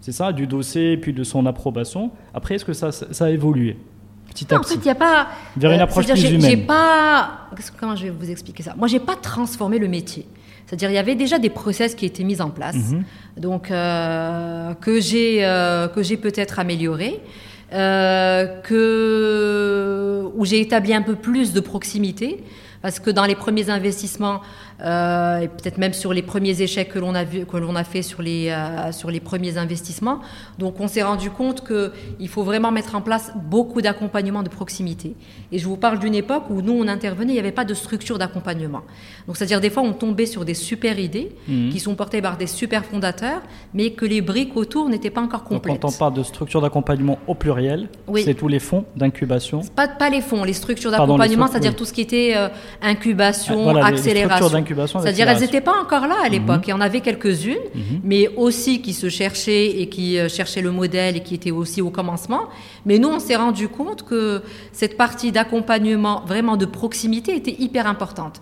c'est 0.00 0.12
ça, 0.12 0.32
du 0.32 0.46
dossier, 0.46 0.96
puis 0.96 1.12
de 1.12 1.24
son 1.24 1.46
approbation. 1.46 2.12
Après, 2.32 2.54
est-ce 2.54 2.64
que 2.64 2.72
ça, 2.72 2.92
ça, 2.92 3.24
a 3.24 3.30
évolué 3.30 3.76
petit 4.28 4.44
à 4.54 4.60
petit 4.60 4.74
En 4.74 4.74
fait, 4.74 4.76
il 4.76 4.84
n'y 4.84 4.90
a 4.90 4.94
pas. 4.94 5.26
Vers 5.56 5.72
une 5.72 5.80
euh, 5.80 5.84
approche 5.84 6.06
plus 6.06 6.30
humaine. 6.30 6.64
pas. 6.64 7.48
Comment 7.78 7.96
je 7.96 8.04
vais 8.04 8.10
vous 8.10 8.30
expliquer 8.30 8.62
ça? 8.62 8.74
Moi, 8.76 8.86
j'ai 8.86 9.00
pas 9.00 9.16
transformé 9.16 9.80
le 9.80 9.88
métier. 9.88 10.28
C'est-à-dire, 10.66 10.90
il 10.90 10.94
y 10.94 10.98
avait 10.98 11.16
déjà 11.16 11.40
des 11.40 11.50
process 11.50 11.96
qui 11.96 12.06
étaient 12.06 12.22
mis 12.22 12.40
en 12.40 12.50
place, 12.50 12.76
mhm. 12.76 13.02
donc 13.36 13.70
que 13.70 15.00
j'ai 15.00 15.40
que 15.92 16.02
j'ai 16.04 16.16
peut-être 16.16 16.60
amélioré. 16.60 17.20
que, 18.62 18.70
où 20.36 20.44
j'ai 20.44 20.60
établi 20.60 20.94
un 20.94 21.02
peu 21.02 21.16
plus 21.16 21.52
de 21.52 21.58
proximité, 21.58 22.44
parce 22.82 23.00
que 23.00 23.10
dans 23.10 23.24
les 23.24 23.34
premiers 23.34 23.68
investissements, 23.68 24.42
et 24.82 25.48
peut-être 25.48 25.78
même 25.78 25.92
sur 25.92 26.12
les 26.12 26.22
premiers 26.22 26.62
échecs 26.62 26.90
que 26.90 26.98
l'on 26.98 27.14
a, 27.14 27.24
vu, 27.24 27.46
que 27.46 27.56
l'on 27.56 27.76
a 27.76 27.84
fait 27.84 28.02
sur 28.02 28.22
les, 28.22 28.48
euh, 28.48 28.92
sur 28.92 29.10
les 29.10 29.20
premiers 29.20 29.58
investissements. 29.58 30.20
Donc 30.58 30.80
on 30.80 30.88
s'est 30.88 31.02
rendu 31.02 31.30
compte 31.30 31.66
qu'il 31.66 32.28
faut 32.28 32.42
vraiment 32.42 32.70
mettre 32.72 32.94
en 32.94 33.00
place 33.00 33.32
beaucoup 33.36 33.82
d'accompagnement 33.82 34.42
de 34.42 34.48
proximité. 34.48 35.16
Et 35.52 35.58
je 35.58 35.66
vous 35.66 35.76
parle 35.76 35.98
d'une 35.98 36.14
époque 36.14 36.44
où 36.50 36.62
nous, 36.62 36.72
on 36.72 36.88
intervenait, 36.88 37.32
il 37.32 37.34
n'y 37.34 37.40
avait 37.40 37.52
pas 37.52 37.64
de 37.64 37.74
structure 37.74 38.18
d'accompagnement. 38.18 38.82
Donc 39.26 39.36
c'est-à-dire 39.36 39.60
des 39.60 39.70
fois, 39.70 39.82
on 39.82 39.92
tombait 39.92 40.26
sur 40.26 40.44
des 40.44 40.54
super 40.54 40.98
idées 40.98 41.32
mhm. 41.48 41.70
qui 41.70 41.80
sont 41.80 41.94
portées 41.94 42.22
par 42.22 42.36
des 42.36 42.46
super 42.46 42.84
fondateurs, 42.84 43.42
mais 43.74 43.90
que 43.90 44.04
les 44.04 44.20
briques 44.20 44.56
autour 44.56 44.88
n'étaient 44.88 45.10
pas 45.10 45.20
encore 45.20 45.44
complètes. 45.44 45.74
Donc 45.74 45.82
quand 45.82 45.94
on 45.94 45.98
parle 45.98 46.14
de 46.14 46.22
structure 46.22 46.60
d'accompagnement 46.60 47.18
au 47.26 47.34
pluriel, 47.34 47.88
c'est 48.16 48.34
tous 48.34 48.48
les 48.48 48.58
fonds 48.58 48.84
d'incubation 48.96 49.60
pas, 49.74 49.88
pas 49.88 50.10
les 50.10 50.20
fonds, 50.20 50.44
les 50.44 50.52
structures 50.52 50.90
d'accompagnement, 50.90 51.46
c'est-à-dire 51.46 51.76
tout 51.76 51.84
ce 51.84 51.92
qui 51.92 52.00
était 52.00 52.34
euh, 52.36 52.48
incubation, 52.82 53.76
accélération. 53.76 54.48
C'est-à-dire 55.02 55.28
elles 55.28 55.40
n'étaient 55.40 55.60
pas 55.60 55.80
encore 55.80 56.06
là 56.06 56.16
à 56.22 56.26
mhm. 56.26 56.32
l'époque. 56.32 56.62
Il 56.66 56.70
y 56.70 56.72
en 56.72 56.80
avait 56.80 57.00
quelques-unes, 57.00 57.56
mhm. 57.74 58.00
mais 58.04 58.28
aussi 58.36 58.82
qui 58.82 58.92
se 58.92 59.08
cherchaient 59.08 59.80
et 59.80 59.88
qui 59.88 60.18
euh, 60.18 60.28
cherchaient 60.28 60.62
le 60.62 60.70
modèle 60.70 61.16
et 61.16 61.20
qui 61.20 61.34
étaient 61.34 61.50
aussi 61.50 61.82
au 61.82 61.90
commencement. 61.90 62.48
Mais 62.86 62.98
nous, 62.98 63.08
on 63.08 63.20
s'est 63.20 63.36
rendu 63.36 63.68
compte 63.68 64.04
que 64.04 64.42
cette 64.72 64.96
partie 64.96 65.32
d'accompagnement, 65.32 66.22
vraiment 66.26 66.56
de 66.56 66.66
proximité, 66.66 67.36
était 67.36 67.56
hyper 67.58 67.86
importante 67.86 68.40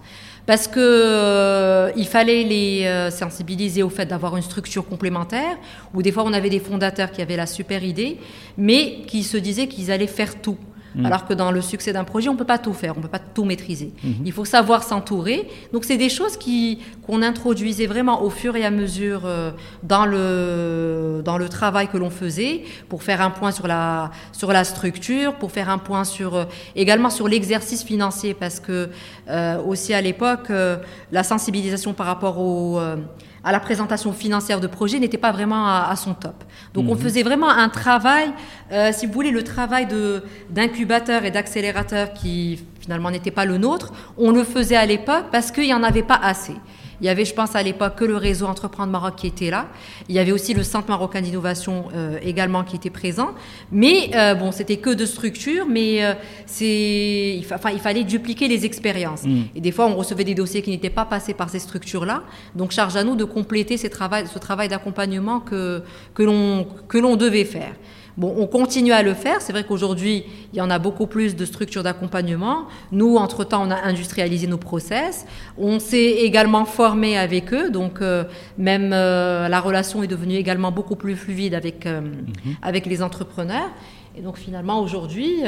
parce 0.49 0.67
que 0.67 0.81
euh, 0.81 1.93
il 1.95 2.07
fallait 2.07 2.43
les 2.43 2.87
euh, 2.87 3.11
sensibiliser 3.11 3.83
au 3.83 3.91
fait 3.91 4.07
d'avoir 4.07 4.35
une 4.35 4.43
structure 4.43 4.89
complémentaire, 4.89 5.59
où 5.93 6.01
des 6.01 6.11
fois 6.11 6.25
on 6.25 6.33
avait 6.33 6.49
des 6.49 6.59
fondateurs 6.59 7.13
qui 7.13 7.21
avaient 7.21 7.37
la 7.37 7.45
super 7.45 7.85
idée, 7.85 8.17
mais 8.57 9.03
qui 9.07 9.25
se 9.25 9.37
disaient 9.37 9.69
qu'ils 9.69 9.91
allaient 9.91 10.07
faire 10.07 10.41
tout. 10.41 10.57
Mm. 10.99 11.07
Alors 11.07 11.27
que 11.27 11.33
dans 11.33 11.53
le 11.53 11.63
succès 11.63 11.93
d'un 11.93 12.03
projet, 12.03 12.29
on 12.29 12.33
ne 12.33 12.39
peut 12.39 12.45
pas 12.45 12.59
tout 12.59 12.73
faire, 12.73 12.95
on 12.95 12.99
ne 12.99 13.03
peut 13.03 13.09
pas 13.09 13.21
tout 13.21 13.45
maîtriser. 13.45 13.93
Mm-hmm. 14.05 14.23
Il 14.27 14.33
faut 14.33 14.45
savoir 14.45 14.83
s'entourer. 14.83 15.49
Donc, 15.73 15.85
c'est 15.85 15.97
des 15.97 16.09
choses 16.09 16.37
qui, 16.37 16.81
qu'on 17.07 17.23
introduisait 17.23 17.87
vraiment 17.87 18.23
au 18.23 18.31
fur 18.31 18.57
et 18.57 18.65
à 18.65 18.71
mesure 18.71 19.23
euh, 19.25 19.53
dans, 19.85 20.07
le, 20.07 21.23
dans 21.25 21.39
le 21.39 21.49
travail 21.49 21.87
que 21.87 21.97
l'on 21.97 22.11
faisait 22.11 22.65
pour 22.89 23.05
faire 23.05 23.23
un 23.23 23.31
point 23.31 23.53
sur 23.53 23.69
la, 23.69 24.11
sur 24.33 24.53
la 24.53 24.65
structure, 24.65 25.35
pour 25.37 25.53
faire 25.53 25.71
un 25.71 25.79
point 25.79 26.03
sur, 26.03 26.35
euh, 26.35 26.45
également 26.75 27.11
sur 27.11 27.29
l'exercice 27.29 27.85
financier, 27.85 28.35
parce 28.35 28.59
que 28.59 28.91
euh, 29.29 29.63
aussi 29.63 29.95
à 29.95 30.01
l'époque, 30.01 30.51
la 31.13 31.23
sensibilisation 31.23 31.95
par 31.95 32.07
rapport 32.07 32.39
au 32.41 32.81
à 33.45 33.53
la 33.53 33.61
présentation 33.61 34.13
financière 34.13 34.61
de 34.61 34.67
projet 34.67 34.99
n'était 34.99 35.19
pas 35.19 35.33
vraiment 35.33 35.67
à, 35.67 35.95
son 35.97 36.15
top. 36.15 36.45
Donc 36.75 36.89
on 36.89 36.95
mhm. 36.95 37.01
faisait 37.01 37.23
vraiment 37.23 37.49
un 37.49 37.69
travail, 37.69 38.31
euh, 38.73 38.91
si 38.93 39.07
vous 39.07 39.13
voulez, 39.13 39.31
le 39.31 39.43
travail 39.43 39.87
d'incubateur 40.51 41.25
et 41.25 41.31
d'accélérateur 41.31 42.13
qui 42.13 42.61
finalement 42.81 43.11
n'était 43.11 43.31
pas 43.31 43.45
le 43.45 43.59
nôtre, 43.59 43.93
on 44.17 44.31
le 44.31 44.45
faisait 44.45 44.77
à 44.77 44.87
l'époque 44.87 45.27
parce 45.31 45.51
qu'il 45.51 45.65
n'y 45.65 45.75
en 45.75 45.83
avait 45.83 46.03
pas 46.03 46.19
assez. 46.21 46.55
Il 47.01 47.07
y 47.07 47.09
avait, 47.09 47.25
je 47.25 47.35
pense, 47.35 47.55
à 47.55 47.63
l'époque 47.63 47.97
que 47.97 48.05
le 48.05 48.17
réseau 48.17 48.47
Entreprendre 48.47 48.91
Maroc 48.91 49.17
qui 49.17 49.27
était 49.27 49.51
là. 49.51 49.67
Il 50.09 50.15
y 50.15 50.19
avait 50.19 50.33
aussi 50.33 50.55
le 50.55 50.63
Centre 50.63 50.89
marocain 50.89 51.21
d'innovation 51.21 51.87
euh, 51.95 52.19
également 52.23 52.65
qui 52.65 52.77
était 52.77 52.91
présent. 52.91 53.31
Mais 53.71 54.11
euh, 54.15 54.35
bon, 54.35 54.53
c'était 54.53 54.79
que 54.79 54.91
de 54.91 55.07
structures, 55.07 55.67
mais 55.67 56.05
euh, 56.05 56.15
c'est, 56.47 57.37
il, 57.37 57.47
enfin, 57.53 57.71
il 57.71 57.81
fallait 57.81 58.05
dupliquer 58.05 58.49
les 58.49 58.65
expériences. 58.65 59.25
Mm. 59.25 59.43
Et 59.55 59.61
des 59.61 59.73
fois, 59.73 59.87
on 59.87 59.97
recevait 59.97 60.25
des 60.25 60.35
dossiers 60.35 60.63
qui 60.63 60.71
n'étaient 60.71 60.91
pas 60.91 61.05
passés 61.05 61.35
par 61.35 61.51
ces 61.51 61.59
structures-là. 61.59 62.23
Donc, 62.55 62.73
charge 62.73 62.97
à 62.97 63.05
nous 63.05 63.17
de 63.17 63.25
compléter 63.25 63.77
ces 63.77 63.91
travail, 63.91 64.27
ce 64.27 64.39
travail 64.39 64.69
d'accompagnement 64.69 65.41
que, 65.41 65.83
que 66.15 66.23
l'on 66.23 67.17
devait 67.17 67.45
faire. 67.45 67.75
Bon, 68.19 68.35
on 68.37 68.49
continue 68.49 68.91
à 68.91 69.05
le 69.05 69.15
faire. 69.15 69.41
C'est 69.41 69.53
vrai 69.53 69.63
qu'aujourd'hui, 69.63 70.25
il 70.53 70.59
y 70.59 70.61
en 70.61 70.71
a 70.71 70.81
beaucoup 70.81 71.07
plus 71.07 71.37
de 71.37 71.45
structures 71.45 71.85
d'accompagnement. 71.85 72.67
Nous, 72.91 73.15
entre-temps, 73.15 73.65
on 73.65 73.71
a 73.71 73.81
industrialisé 73.81 74.49
nos 74.49 74.59
process. 74.59 75.25
On 75.57 75.79
s'est 75.79 76.17
également 76.25 76.65
formé 76.65 77.17
avec 77.17 77.55
eux. 77.55 77.71
Donc, 77.71 78.03
euh, 78.03 78.25
même 78.59 78.91
euh, 78.93 79.47
la 79.47 79.61
relation 79.61 80.03
est 80.03 80.09
devenue 80.09 80.35
également 80.35 80.73
beaucoup 80.73 80.97
plus 80.97 81.15
fluide 81.15 81.55
avec, 81.55 81.87
euh, 81.87 82.01
mhm. 82.01 82.57
avec 82.61 82.87
les 82.87 83.05
entrepreneurs. 83.05 83.71
Et 84.17 84.21
donc 84.21 84.37
finalement 84.37 84.81
aujourd'hui, 84.81 85.45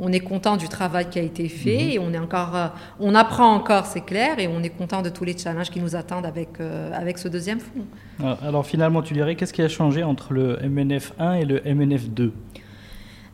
on 0.00 0.12
est 0.12 0.20
content 0.20 0.56
du 0.56 0.68
travail 0.68 1.08
qui 1.08 1.18
a 1.18 1.22
été 1.22 1.48
fait 1.48 1.84
mhm. 1.84 1.90
et 1.90 1.98
on 1.98 2.12
est 2.12 2.18
encore, 2.18 2.56
euh, 2.56 2.66
on 2.98 3.14
apprend 3.14 3.54
encore, 3.54 3.86
c'est 3.86 4.04
clair, 4.04 4.38
et 4.38 4.48
on 4.48 4.62
est 4.62 4.70
content 4.70 5.02
de 5.02 5.08
tous 5.08 5.24
les 5.24 5.36
challenges 5.36 5.70
qui 5.70 5.80
nous 5.80 5.94
attendent 5.94 6.26
avec, 6.26 6.60
euh, 6.60 6.90
avec 6.92 7.18
ce 7.18 7.28
deuxième 7.28 7.60
fonds. 7.60 8.36
Alors 8.42 8.66
finalement, 8.66 9.02
tu 9.02 9.14
dirais, 9.14 9.36
qu'est-ce 9.36 9.52
qui 9.52 9.62
a 9.62 9.68
changé 9.68 10.02
entre 10.02 10.32
le 10.32 10.58
MNF 10.62 11.12
1 11.18 11.34
et 11.34 11.44
le 11.44 11.60
MNF 11.64 12.10
2 12.10 12.32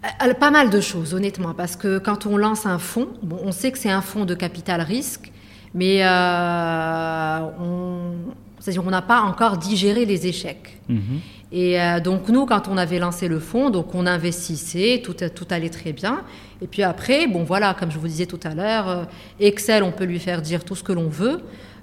euh, 0.02 0.32
pas 0.32 0.50
mal 0.50 0.70
de 0.70 0.80
choses, 0.80 1.12
honnêtement, 1.12 1.52
parce 1.52 1.76
que 1.76 1.98
quand 1.98 2.24
on 2.24 2.38
lance 2.38 2.64
un 2.64 2.78
fonds, 2.78 3.08
bon, 3.22 3.38
on 3.42 3.52
sait 3.52 3.70
que 3.70 3.76
c'est 3.76 3.90
un 3.90 4.00
fonds 4.00 4.24
de 4.24 4.34
capital 4.34 4.80
risque, 4.80 5.30
mais 5.74 6.02
on, 6.02 8.14
c'est-à-dire 8.58 8.82
on 8.86 8.90
n'a 8.90 9.02
pas 9.02 9.20
encore 9.20 9.58
digéré 9.58 10.06
les 10.06 10.26
échecs. 10.26 10.80
Mhm. 10.88 11.20
Et 11.52 11.80
euh, 11.80 11.98
donc 12.00 12.28
nous, 12.28 12.46
quand 12.46 12.68
on 12.68 12.76
avait 12.76 12.98
lancé 12.98 13.26
le 13.26 13.40
fonds, 13.40 13.70
donc 13.70 13.94
on 13.94 14.06
investissait, 14.06 15.02
tout, 15.04 15.14
tout 15.14 15.46
allait 15.50 15.68
très 15.68 15.92
bien. 15.92 16.22
Et 16.62 16.66
puis 16.66 16.82
après, 16.82 17.26
bon 17.26 17.42
voilà, 17.42 17.74
comme 17.74 17.90
je 17.90 17.98
vous 17.98 18.06
disais 18.06 18.26
tout 18.26 18.40
à 18.44 18.54
l'heure, 18.54 18.88
euh, 18.88 19.04
Excel, 19.40 19.82
on 19.82 19.90
peut 19.90 20.04
lui 20.04 20.20
faire 20.20 20.42
dire 20.42 20.64
tout 20.64 20.76
ce 20.76 20.84
que 20.84 20.92
l'on 20.92 21.08
veut. 21.08 21.40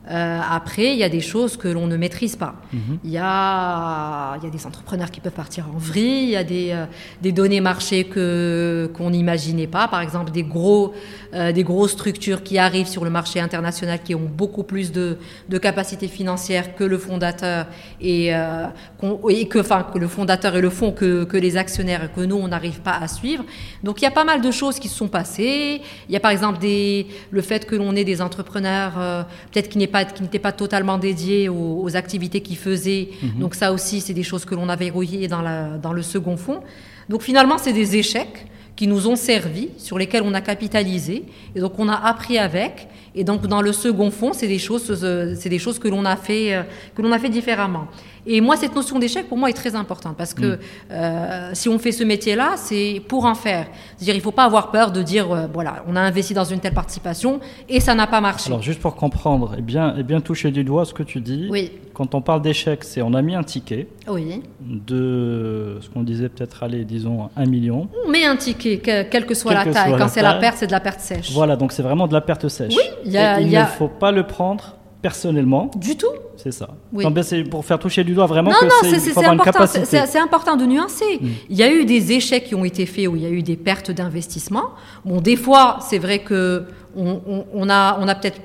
Euh, 0.09 0.39
après, 0.49 0.93
il 0.93 0.99
y 0.99 1.03
a 1.03 1.09
des 1.09 1.19
choses 1.19 1.57
que 1.57 1.67
l'on 1.67 1.87
ne 1.87 1.97
maîtrise 1.97 2.35
pas. 2.35 2.55
Mhm. 2.71 2.99
Il, 3.03 3.11
y 3.11 3.17
a, 3.17 4.37
il 4.37 4.43
y 4.43 4.47
a 4.47 4.49
des 4.49 4.65
entrepreneurs 4.65 5.11
qui 5.11 5.19
peuvent 5.19 5.33
partir 5.33 5.65
en 5.73 5.77
vrille, 5.77 6.23
il 6.23 6.29
y 6.29 6.35
a 6.37 6.43
des, 6.43 6.69
euh, 6.71 6.85
des 7.21 7.31
données 7.33 7.59
marché 7.59 8.05
que, 8.05 8.89
qu'on 8.93 9.09
n'imaginait 9.09 9.67
pas, 9.67 9.87
par 9.87 10.01
exemple 10.01 10.31
des, 10.31 10.43
gros, 10.43 10.93
euh, 11.33 11.51
des 11.51 11.63
grosses 11.63 11.91
structures 11.91 12.43
qui 12.43 12.57
arrivent 12.57 12.87
sur 12.87 13.03
le 13.03 13.09
marché 13.09 13.41
international 13.41 13.99
qui 14.01 14.15
ont 14.15 14.29
beaucoup 14.31 14.63
plus 14.63 14.91
de, 14.91 15.17
de 15.49 15.57
capacités 15.57 16.07
financières 16.07 16.75
que 16.75 16.85
le 16.85 16.97
fondateur 16.97 17.65
et, 17.99 18.27
et 18.27 19.47
que, 19.47 19.59
enfin, 19.59 19.85
que 19.93 19.99
le 19.99 20.07
fondateur 20.07 20.55
et 20.55 20.61
le 20.61 20.69
fonds 20.69 20.91
que, 20.91 21.25
que 21.25 21.37
les 21.37 21.57
actionnaires 21.57 22.03
et 22.05 22.09
que 22.09 22.21
nous, 22.21 22.37
on 22.37 22.47
n'arrive 22.47 22.81
pas 22.81 22.97
à 22.97 23.07
suivre. 23.07 23.43
Donc 23.83 24.01
il 24.01 24.05
y 24.05 24.07
a 24.07 24.11
pas 24.11 24.23
mal 24.23 24.41
de 24.41 24.51
choses 24.51 24.79
qui 24.79 24.87
se 24.87 24.95
sont 24.95 25.07
passées. 25.07 25.81
Il 26.07 26.13
y 26.13 26.15
a 26.15 26.19
par 26.19 26.31
exemple 26.31 26.59
des, 26.59 27.07
le 27.31 27.41
fait 27.41 27.65
que 27.65 27.75
l'on 27.75 27.95
ait 27.95 28.03
des 28.05 28.21
entrepreneurs 28.21 29.25
peut-être 29.51 29.69
qui 29.69 29.77
n'est 29.77 29.87
pas 29.87 29.96
qui 30.05 30.23
n'était 30.23 30.39
pas 30.39 30.51
totalement 30.51 30.97
dédié 30.97 31.49
aux, 31.49 31.95
activités 31.95 32.41
qu'il 32.41 32.57
faisait. 32.57 33.09
Mhm. 33.21 33.39
Donc 33.39 33.55
ça 33.55 33.71
aussi, 33.71 34.01
c'est 34.01 34.13
des 34.13 34.23
choses 34.23 34.45
que 34.45 34.55
l'on 34.55 34.69
a 34.69 34.75
verrouillées 34.75 35.27
dans, 35.27 35.43
dans 35.81 35.93
le 35.93 36.01
second 36.01 36.37
fonds. 36.37 36.61
Donc 37.09 37.21
finalement, 37.21 37.57
c'est 37.57 37.73
des 37.73 37.95
échecs 37.95 38.45
qui 38.75 38.87
nous 38.87 39.07
ont 39.07 39.15
servi, 39.15 39.69
sur 39.77 39.97
lesquels 39.97 40.23
on 40.23 40.33
a 40.33 40.41
capitalisé, 40.41 41.23
et 41.55 41.59
donc 41.59 41.79
on 41.79 41.89
a 41.89 41.95
appris 41.95 42.37
avec. 42.37 42.87
Et 43.17 43.23
donc 43.23 43.47
dans 43.47 43.61
le 43.61 43.73
second 43.73 44.11
fonds, 44.11 44.33
c'est 44.33 44.47
des 44.47 44.59
choses, 44.59 45.01
euh, 45.03 45.33
c'est 45.35 45.49
des 45.49 45.59
choses 45.59 45.79
que 45.79 45.87
l'on 45.87 46.05
a 46.05 46.15
fait, 46.15 46.53
euh, 46.53 46.63
que 46.95 47.01
l'on 47.01 47.11
a 47.11 47.19
fait 47.19 47.29
différemment. 47.29 47.87
Et 48.29 48.41
moi, 48.41 48.57
cette 48.57 48.75
notion 48.75 48.99
d'échec, 48.99 49.27
pour 49.29 49.37
moi, 49.37 49.49
est 49.49 49.53
très 49.53 49.73
importante 49.73 50.17
parce 50.17 50.33
que 50.33 50.55
mm. 50.55 50.59
euh, 50.91 51.49
si 51.53 51.69
on 51.69 51.79
fait 51.79 51.93
ce 51.93 52.03
métier-là, 52.03 52.55
c'est 52.57 53.01
pour 53.07 53.25
en 53.25 53.35
faire. 53.35 53.67
C'est-à-dire, 53.95 54.15
il 54.15 54.17
ne 54.17 54.23
faut 54.23 54.31
pas 54.31 54.43
avoir 54.43 54.69
peur 54.69 54.91
de 54.91 55.01
dire, 55.01 55.31
euh, 55.31 55.47
voilà, 55.51 55.83
on 55.87 55.95
a 55.95 56.01
investi 56.01 56.33
dans 56.33 56.43
une 56.43 56.59
telle 56.59 56.73
participation 56.73 57.39
et 57.69 57.79
ça 57.79 57.95
n'a 57.95 58.05
pas 58.05 58.19
marché. 58.19 58.49
Alors, 58.49 58.61
juste 58.61 58.81
pour 58.81 58.95
comprendre 58.95 59.55
et 59.57 59.61
bien, 59.61 59.95
et 59.95 60.03
bien 60.03 60.19
toucher 60.19 60.51
du 60.51 60.65
doigt 60.65 60.83
ce 60.83 60.93
que 60.93 61.03
tu 61.03 61.21
dis, 61.21 61.47
oui. 61.49 61.71
quand 61.93 62.15
on 62.15 62.21
parle 62.21 62.41
d'échec, 62.41 62.83
c'est 62.83 63.01
on 63.01 63.13
a 63.13 63.21
mis 63.21 63.33
un 63.33 63.43
ticket 63.43 63.87
oui. 64.09 64.41
de 64.59 65.77
ce 65.79 65.89
qu'on 65.89 66.03
disait 66.03 66.27
peut-être, 66.27 66.63
allez, 66.63 66.83
disons, 66.83 67.29
un 67.37 67.45
million. 67.45 67.87
On 68.05 68.09
met 68.09 68.25
un 68.25 68.35
ticket, 68.35 68.79
quelle 69.09 69.25
que 69.25 69.35
soit 69.35 69.53
la 69.53 69.65
taille. 69.65 69.95
quand 69.97 70.09
c'est 70.09 70.21
la 70.21 70.33
perte, 70.33 70.57
c'est 70.57 70.67
de 70.67 70.73
la 70.73 70.81
perte 70.81 70.99
sèche. 70.99 71.31
Voilà, 71.31 71.55
donc 71.55 71.71
c'est 71.71 71.83
vraiment 71.83 72.07
de 72.07 72.13
la 72.13 72.21
perte 72.21 72.49
sèche. 72.49 72.75
Oui, 72.75 73.06
il 73.07 73.13
y 73.13 73.17
a, 73.17 73.39
il 73.39 73.49
ne 73.49 73.65
faut 73.65 73.87
pas 73.87 74.11
le 74.11 74.27
prendre 74.27 74.75
personnellement. 75.01 75.71
Du 75.75 75.95
tout. 75.95 76.07
C'est 76.35 76.51
ça. 76.51 76.69
Ben, 76.91 77.23
c'est 77.23 77.43
pour 77.43 77.65
faire 77.65 77.79
toucher 77.79 78.03
du 78.03 78.13
doigt 78.13 78.25
vraiment 78.25 78.51
non, 78.51 78.57
que 78.59 78.65
non, 78.65 78.99
c'est 78.99 79.25
important. 79.25 79.65
C'est 79.65 80.19
important 80.19 80.55
de 80.55 80.65
nuancer. 80.65 81.19
Mm. 81.19 81.27
Il 81.49 81.57
y 81.57 81.63
a 81.63 81.71
eu 81.71 81.85
des 81.85 82.11
échecs 82.11 82.45
qui 82.45 82.55
ont 82.55 82.65
été 82.65 82.85
faits 82.85 83.07
où 83.07 83.15
il 83.15 83.23
y 83.23 83.25
a 83.25 83.29
eu 83.29 83.41
des 83.41 83.55
pertes 83.55 83.91
d'investissement. 83.91 84.69
Bon, 85.03 85.19
des 85.19 85.35
fois, 85.35 85.79
c'est 85.81 85.97
vrai 85.97 86.19
que 86.19 86.65
on, 86.95 87.69
a, 87.69 87.97
on 87.99 88.07
a 88.07 88.15
peut-être 88.15 88.41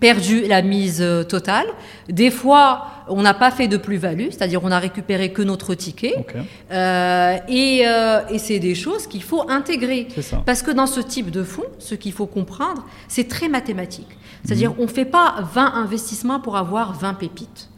perdu 0.00 0.42
la 0.46 0.62
mise 0.62 1.00
euh, 1.00 1.22
totale. 1.22 1.66
Des 2.08 2.30
fois, 2.30 2.86
on 3.08 3.22
n'a 3.22 3.34
pas 3.34 3.50
fait 3.50 3.68
de 3.68 3.76
plus-value, 3.76 4.26
c'est-à-dire 4.30 4.62
on 4.62 4.70
a 4.70 4.78
récupéré 4.78 5.32
que 5.32 5.42
notre 5.42 5.74
ticket. 5.74 6.26
Euh, 6.70 7.36
et, 7.48 7.82
euh, 7.86 8.20
et 8.30 8.38
c'est 8.38 8.58
des 8.58 8.74
choses 8.74 9.06
qu'il 9.06 9.22
faut 9.22 9.48
intégrer. 9.48 10.08
Parce 10.44 10.62
que 10.62 10.70
dans 10.70 10.86
ce 10.86 11.00
type 11.00 11.30
de 11.30 11.42
fonds, 11.42 11.64
ce 11.78 11.94
qu'il 11.94 12.12
faut 12.12 12.26
comprendre, 12.26 12.84
c'est 13.08 13.28
très 13.28 13.48
mathématique. 13.48 14.08
C'est-à-dire 14.44 14.70
mhm. 14.70 14.76
on 14.80 14.82
ne 14.82 14.88
fait 14.88 15.04
pas 15.04 15.36
20 15.54 15.74
investissements 15.74 16.40
pour 16.40 16.56
avoir 16.56 16.92
20 16.92 17.14
pépites. 17.14 17.70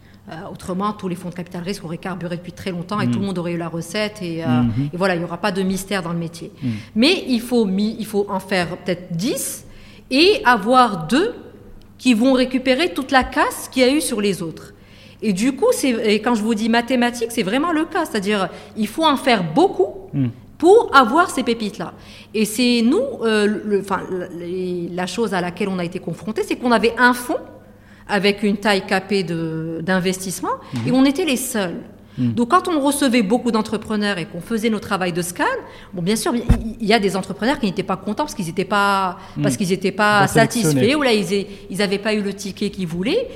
autrement, 0.51 0.93
tous 0.93 1.09
les 1.09 1.15
fonds 1.15 1.31
de 1.31 1.35
capital 1.35 1.63
risque 1.63 1.85
auraient 1.85 1.99
carburé 1.99 2.37
depuis 2.37 2.53
très 2.53 2.71
longtemps 2.71 3.01
et 3.01 3.07
tout 3.07 3.15
le 3.15 3.21
mhm. 3.21 3.27
monde 3.27 3.39
aurait 3.39 3.53
eu 3.53 3.59
la 3.59 3.69
recette. 3.69 4.21
Et, 4.23 4.45
mhm. 4.45 4.91
et 4.93 4.97
voilà, 4.97 5.15
il 5.15 5.19
n'y 5.19 5.25
aura 5.25 5.39
pas 5.39 5.53
de 5.53 5.63
mystère 5.63 6.03
dans 6.03 6.13
le 6.13 6.19
métier. 6.19 6.51
Mais 6.97 7.25
il 7.29 7.41
faut, 7.41 7.69
il 7.69 8.07
faut 8.07 8.27
en 8.29 8.41
faire 8.41 8.77
peut-être 8.79 9.13
10 9.13 9.67
et 10.11 10.41
avoir 10.45 11.07
deux 11.07 11.35
qui 11.99 12.15
vont 12.15 12.33
récupérer 12.33 12.95
toute 12.95 13.11
la 13.11 13.25
casse 13.25 13.69
qu'il 13.71 13.83
y 13.83 13.85
a 13.85 13.93
eu 13.93 14.01
sur 14.01 14.21
les 14.21 14.43
autres. 14.43 14.73
Et 15.21 15.33
du 15.33 15.53
coup, 15.53 15.67
et 15.83 16.21
quand 16.23 16.35
je 16.35 16.43
vous 16.43 16.55
dis 16.55 16.69
mathématiques, 16.69 17.33
c'est 17.33 17.43
vraiment 17.43 17.73
le 17.73 17.85
cas. 17.85 18.05
C'est-à-dire, 18.05 18.49
il 18.77 18.87
faut 18.87 19.05
en 19.05 19.17
faire 19.17 19.43
beaucoup 19.53 20.09
hmm. 20.13 20.29
pour 20.59 20.95
avoir 20.95 21.31
ces 21.31 21.43
pépites-là. 21.43 21.93
Et 22.35 22.45
c'est 22.45 22.83
nous, 22.83 23.03
euh, 23.23 23.47
le, 23.65 23.81
enfin, 23.81 24.03
la 24.93 25.07
chose 25.07 25.35
à 25.35 25.41
laquelle 25.41 25.69
on 25.69 25.79
a 25.79 25.85
été 25.85 25.99
confronté, 25.99 26.43
c'est 26.45 26.57
qu'on 26.57 26.71
avait 26.71 26.95
un 26.99 27.15
fonds 27.15 27.41
avec 28.07 28.43
une 28.43 28.57
taille 28.57 28.87
capée 28.87 29.23
d'investissement 29.25 30.55
hmm. 30.73 30.89
et 30.89 30.93
on 30.93 31.05
était 31.05 31.25
les 31.25 31.37
seuls. 31.37 31.81
Hmm. 32.19 32.33
Donc, 32.33 32.51
quand 32.51 32.69
on 32.69 32.81
recevait 32.81 33.23
beaucoup 33.23 33.51
d'entrepreneurs 33.51 34.19
et 34.19 34.27
qu'on 34.27 34.41
faisait 34.41 34.71
nos 34.71 34.81
travaux 34.81 35.11
de 35.11 35.23
scan, 35.23 35.45
bon, 35.95 36.03
bien 36.03 36.17
sûr, 36.17 36.35
il 36.35 36.87
y 36.87 36.93
a 36.93 36.99
des 36.99 37.17
entrepreneurs 37.17 37.59
qui 37.61 37.67
n'étaient 37.67 37.83
pas 37.85 37.97
contents 37.97 38.25
parce 38.25 38.35
qu'ils 38.35 38.47
n'étaient 38.47 38.65
pas, 38.65 39.19
parce 39.41 39.57
qu'ils 39.57 39.69
n'étaient 39.69 39.93
pas 39.93 40.27
satisfaits 40.27 40.97
ou 40.97 41.03
là, 41.03 41.13
ils 41.13 41.77
n'avaient 41.79 41.99
pas 41.99 42.15
eu 42.15 42.23
le 42.23 42.35
ticket 42.35 42.71
qu'ils 42.71 42.89
voulaient. 42.89 43.29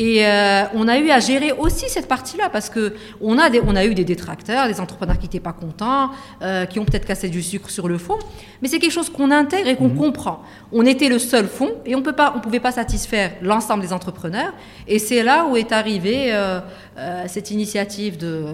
Et 0.00 0.24
euh, 0.24 0.62
on 0.74 0.86
a 0.86 0.96
eu 1.00 1.10
à 1.10 1.18
gérer 1.18 1.50
aussi 1.50 1.86
cette 1.88 2.06
partie-là 2.06 2.50
parce 2.50 2.70
que 2.70 2.94
on 3.20 3.36
a, 3.36 3.50
on 3.66 3.74
a 3.74 3.84
eu 3.84 3.94
des 3.94 4.04
détracteurs, 4.04 4.68
des 4.68 4.80
entrepreneurs 4.80 5.18
qui 5.18 5.24
n'étaient 5.24 5.40
pas 5.40 5.52
contents, 5.52 6.10
euh, 6.40 6.66
qui 6.66 6.78
ont 6.78 6.84
peut-être 6.84 7.04
cassé 7.04 7.28
du 7.28 7.42
sucre 7.42 7.68
sur 7.68 7.88
le 7.88 7.98
fond. 7.98 8.16
Mais 8.62 8.68
c'est 8.68 8.78
quelque 8.78 8.92
chose 8.92 9.10
qu'on 9.10 9.32
intègre 9.32 9.68
et 9.68 9.74
qu'on 9.74 9.88
mhm. 9.88 9.96
comprend. 9.96 10.44
On 10.70 10.86
était 10.86 11.08
le 11.08 11.18
seul 11.18 11.48
fonds 11.48 11.72
et 11.84 11.96
on 11.96 12.02
peut 12.02 12.12
pas, 12.12 12.32
on 12.36 12.40
pouvait 12.40 12.60
pas 12.60 12.70
satisfaire 12.70 13.32
l'ensemble 13.42 13.82
des 13.82 13.92
entrepreneurs. 13.92 14.52
Et 14.86 15.00
c'est 15.00 15.24
là 15.24 15.46
où 15.46 15.56
est 15.56 15.72
arrivée 15.72 16.28
euh, 16.32 16.60
cette 17.26 17.50
initiative 17.50 18.18
de 18.18 18.44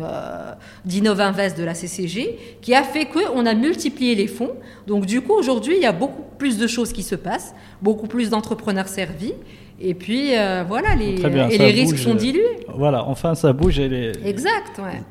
d'Innovinvest 0.87 1.59
de 1.59 1.65
la 1.65 1.75
CCG 1.75 2.59
qui 2.63 2.75
a 2.75 2.83
fait 2.83 3.05
qu'on 3.05 3.45
a 3.45 3.53
multiplié 3.53 4.15
les 4.15 4.29
fonds. 4.29 4.53
Donc 4.87 5.05
du 5.05 5.21
coup 5.21 5.35
aujourd'hui 5.35 5.75
il 5.77 5.83
y 5.83 5.87
a 5.87 5.93
beaucoup 5.93 6.23
plus 6.39 6.57
de 6.57 6.67
choses 6.67 6.95
qui 6.95 7.03
se 7.03 7.15
passent, 7.15 7.55
beaucoup 7.83 8.07
plus 8.07 8.31
d'entrepreneurs 8.31 8.89
servis. 8.89 9.35
Et 9.81 9.95
puis 9.95 10.37
euh, 10.37 10.65
voilà, 10.67 10.95
les, 10.95 11.21
et 11.21 11.59
les 11.59 11.71
risques 11.71 11.99
sont 11.99 12.15
dilués. 12.15 12.61
Voilà, 12.77 13.05
enfin 13.05 13.35
ça 13.35 13.53
bouge. 13.53 13.79
Et 13.79 13.89
les... 13.89 14.13
Exact, 14.25 14.79
ouais. 14.79 15.03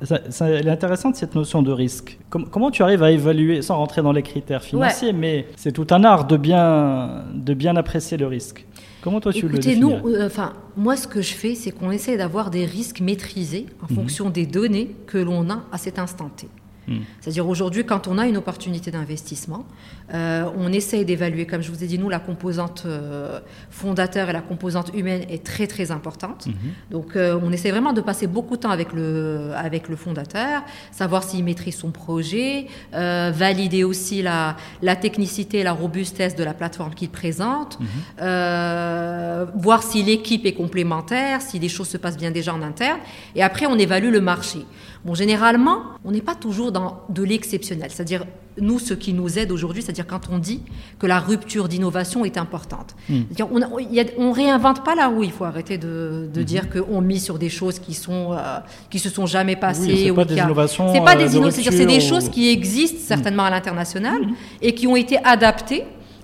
elle 0.42 0.68
est 0.68 0.72
intéressante 0.72 1.16
cette 1.16 1.36
notion 1.36 1.62
de 1.62 1.72
risque. 1.72 2.18
comment 2.30 2.72
tu 2.72 2.82
arrives 2.82 3.04
à 3.04 3.12
évaluer, 3.12 3.62
sans 3.62 3.78
rentrer 3.78 4.02
dans 4.02 4.14
les 4.14 4.24
critères 4.24 4.64
financiers, 4.64 5.14
mais 5.14 5.48
c'est 5.56 5.72
tout 5.74 5.88
un 5.92 6.04
art 6.04 6.26
de 6.26 6.38
bien, 6.38 7.24
de 7.34 7.54
bien 7.54 7.76
apprécier 7.76 8.18
le 8.18 8.28
risque. 8.28 8.66
Comment 9.02 9.20
toi 9.20 9.34
tu 9.34 9.46
Écoutez, 9.46 9.76
le 9.76 9.82
nous, 9.82 9.92
euh, 9.92 10.26
enfin, 10.26 10.54
moi 10.78 10.96
ce 10.96 11.10
que 11.10 11.22
je 11.22 11.34
fais, 11.34 11.56
c'est 11.56 11.72
qu'on 11.72 11.92
essaie 11.92 12.16
d'avoir 12.16 12.50
des 12.50 12.66
risques 12.66 13.02
maîtrisés 13.02 13.66
en 13.82 13.92
mhm. 13.92 13.96
fonction 13.98 14.30
des 14.30 14.46
données 14.46 14.96
que 15.08 15.18
l'on 15.18 15.50
a 15.50 15.64
à 15.74 15.78
cet 15.78 16.00
instant 16.00 16.30
T. 16.30 16.48
Hmm. 16.88 17.00
C'est-à-dire 17.22 17.48
aujourd'hui, 17.48 17.86
quand 17.86 18.08
on 18.08 18.18
a 18.18 18.28
une 18.28 18.38
opportunité 18.38 18.92
d'investissement, 18.92 19.66
euh, 20.14 20.50
on 20.58 20.72
essaye 20.72 21.06
d'évaluer, 21.06 21.48
comme 21.48 21.62
je 21.62 21.72
vous 21.72 21.84
ai 21.84 21.88
dit, 21.88 21.98
nous, 21.98 22.10
la 22.10 22.20
composante 22.20 22.84
euh, 22.86 23.40
fondateur 23.72 24.30
et 24.30 24.34
la 24.34 24.42
composante 24.42 24.92
humaine 24.94 25.24
est 25.30 25.44
très 25.44 25.66
très 25.66 25.92
importante. 25.92 26.46
Hmm. 26.46 26.52
Donc 26.92 27.16
euh, 27.16 27.40
on 27.42 27.52
essaie 27.52 27.72
vraiment 27.72 27.94
de 27.94 28.02
passer 28.02 28.28
beaucoup 28.28 28.56
de 28.56 28.62
temps 28.62 28.70
avec 28.70 28.94
le, 28.94 29.52
avec 29.56 29.90
le 29.90 29.96
fondateur, 29.96 30.62
savoir 30.92 31.24
s'il 31.24 31.44
maîtrise 31.44 31.76
son 31.78 31.92
projet, 31.92 32.68
valider 32.92 33.84
aussi 33.84 34.22
la, 34.22 34.56
la 34.82 34.96
technicité 34.96 35.60
et 35.60 35.64
la 35.64 35.74
robustesse 35.74 36.36
de 36.36 36.44
la 36.44 36.54
plateforme 36.54 36.94
qu'il 36.94 37.10
présente, 37.10 37.80
hmm. 37.80 39.46
voir 39.56 39.82
si 39.84 40.04
l'équipe 40.04 40.46
est 40.46 40.54
complémentaire, 40.54 41.42
si 41.42 41.60
les 41.60 41.70
choses 41.70 41.88
se 41.88 41.98
passent 41.98 42.18
bien 42.18 42.32
déjà 42.32 42.54
en 42.54 42.62
interne, 42.62 43.00
et 43.36 43.44
après 43.44 43.66
on 43.66 43.78
évalue 43.78 44.12
le 44.12 44.22
marché. 44.22 44.60
Bon, 45.06 45.16
généralement, 45.16 45.84
on 46.06 46.12
n'est 46.12 46.22
pas 46.22 46.36
toujours 46.36 46.72
dans 46.72 47.02
de 47.10 47.24
l'exceptionnel. 47.24 47.92
C'est-à-dire, 47.92 48.26
nous, 48.60 48.80
ce 48.80 48.94
qui 48.94 49.14
nous 49.14 49.40
aide 49.40 49.52
aujourd'hui, 49.52 49.82
c'est-à-dire 49.82 50.08
quand 50.08 50.22
on 50.32 50.38
dit 50.38 50.62
que 51.00 51.08
la 51.08 51.20
rupture 51.20 51.68
d'innovation 51.68 52.26
est 52.26 52.38
importante. 52.38 52.96
Hmm. 53.10 53.22
On, 53.52 53.60
ne 53.60 54.34
réinvente 54.34 54.84
pas 54.84 54.96
la 54.96 55.08
roue. 55.08 55.24
Il 55.24 55.32
faut 55.32 55.46
arrêter 55.46 55.78
de, 55.78 56.30
de 56.34 56.42
hmm. 56.42 56.44
dire 56.44 56.70
qu'on 56.70 57.02
mise 57.02 57.24
sur 57.24 57.40
des 57.40 57.50
choses 57.50 57.80
qui 57.80 57.94
sont 57.94 58.34
euh, 58.34 58.60
qui 58.90 59.00
se 59.00 59.10
sont 59.10 59.26
jamais 59.26 59.56
passées. 59.56 59.82
Oui, 59.92 60.04
c'est 60.08 60.14
pas, 60.14 60.26
des 60.26 60.36
innovations. 60.38 60.94
C'est 60.94 61.04
pas 61.04 61.16
des 61.16 61.36
innovations. 61.36 61.72
C'est 61.72 61.86
des 61.86 62.00
choses 62.00 62.30
qui 62.30 62.50
existent 62.50 63.00
certainement 63.02 63.44
à 63.44 63.50
l'international 63.50 64.22
hmm. 64.22 64.34
et 64.62 64.74
qui 64.76 64.88
ont 64.88 64.96
été 64.96 65.18
adaptées 65.24 65.84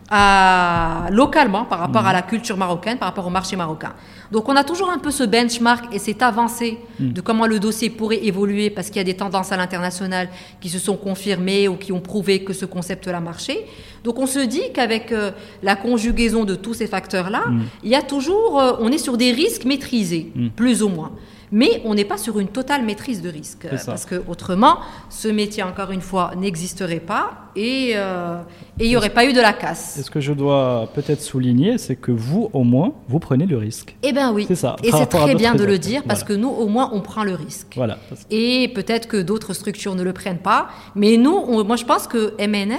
à, 0.10 1.08
localement 1.12 1.66
par 1.66 1.80
rapport 1.80 2.06
à 2.06 2.14
la 2.14 2.22
culture 2.22 2.58
marocaine, 2.58 2.98
par 2.98 3.08
rapport 3.10 3.28
au 3.28 3.30
marché 3.30 3.56
marocain. 3.56 3.94
Donc 4.32 4.50
on 4.50 4.56
a 4.56 4.64
toujours 4.64 4.90
un 4.90 4.98
peu 4.98 5.12
ce 5.12 5.24
benchmark 5.24 5.94
et 5.94 6.00
cette 6.00 6.22
avancée 6.22 6.80
de 7.00 7.22
comment 7.22 7.46
le 7.46 7.60
dossier 7.60 7.90
pourrait 7.90 8.24
évoluer 8.26 8.70
parce 8.70 8.88
qu'il 8.88 8.98
y 8.98 9.00
a 9.00 9.04
des 9.04 9.16
tendances 9.16 9.52
à 9.52 9.58
l'international 9.58 10.30
qui 10.62 10.70
se 10.70 10.80
sont 10.80 10.98
confirmées 10.98 11.68
ou 11.68 11.76
qui 11.76 11.92
ont 11.92 12.02
prouvé 12.02 12.44
que 12.44 12.54
ce 12.54 12.66
concept-là 12.66 13.20
marchait. 13.20 13.66
Donc 14.04 14.20
on 14.20 14.28
se 14.28 14.40
dit 14.40 14.72
qu'avec 14.74 15.12
euh, 15.12 15.32
la 15.62 15.76
conjugaison 15.76 16.46
de 16.46 16.56
tous 16.56 16.74
ces 16.74 16.88
facteurs-là, 16.88 17.44
il 17.84 17.90
y 17.90 17.96
a 17.96 18.02
toujours, 18.02 18.60
euh, 18.60 18.74
on 18.80 18.92
est 18.92 18.98
sur 18.98 19.18
des 19.18 19.32
risques 19.32 19.66
maîtrisés, 19.66 20.32
plus 20.56 20.84
ou 20.84 20.90
moins. 20.90 21.12
Mais 21.52 21.82
on 21.86 21.96
n'est 21.96 22.06
pas 22.06 22.18
sur 22.18 22.40
une 22.40 22.48
totale 22.50 22.84
maîtrise 22.86 23.22
de 23.22 23.30
risque. 23.30 23.68
Parce 23.86 24.06
que 24.06 24.22
autrement, 24.28 24.78
ce 25.10 25.28
métier, 25.28 25.64
encore 25.64 25.92
une 25.92 26.02
fois, 26.02 26.32
n'existerait 26.38 27.00
pas 27.00 27.32
et 27.56 27.94
euh, 27.96 28.40
et 28.80 28.86
il 28.86 28.90
n'y 28.90 28.96
aurait 28.98 29.10
pas 29.10 29.26
eu 29.26 29.34
de 29.34 29.42
la 29.42 29.54
casse. 29.54 29.98
Et 29.98 30.04
ce 30.04 30.12
que 30.12 30.20
je 30.20 30.32
dois 30.34 30.90
peut-être 30.94 31.22
souligner, 31.22 31.78
c'est 31.78 31.96
que 31.96 32.12
vous, 32.12 32.50
au 32.54 32.64
moins, 32.64 32.94
vous 33.08 33.20
prenez 33.20 33.46
le 33.46 33.58
risque. 33.58 33.96
Eh 34.04 34.12
bien 34.14 34.32
oui. 34.32 34.46
C'est 34.48 34.56
ça, 34.56 34.76
Et 34.84 34.92
c'est 34.92 35.08
très 35.08 35.36
bien 35.36 35.56
de 35.56 35.64
le 35.64 35.78
dire 35.80 36.04
parce 36.08 36.22
Voilà. 36.22 36.36
que 36.36 36.40
nous, 36.42 36.50
au 36.50 36.68
moins, 36.68 36.90
on 36.94 37.02
prend 37.02 37.24
le 37.24 37.34
risque. 37.34 37.74
Voilà. 37.76 37.98
Et 38.32 38.72
peut-être 38.76 39.08
que 39.08 39.18
d'autres 39.18 39.54
structures 39.54 39.96
ne 39.96 40.04
le 40.04 40.14
prennent 40.14 40.38
pas. 40.38 40.70
Mais 40.96 41.18
nous, 41.18 41.36
on- 41.36 41.64
moi, 41.64 41.76
je 41.78 41.86
pense 41.86 42.08
que 42.08 42.34
MNF 42.40 42.78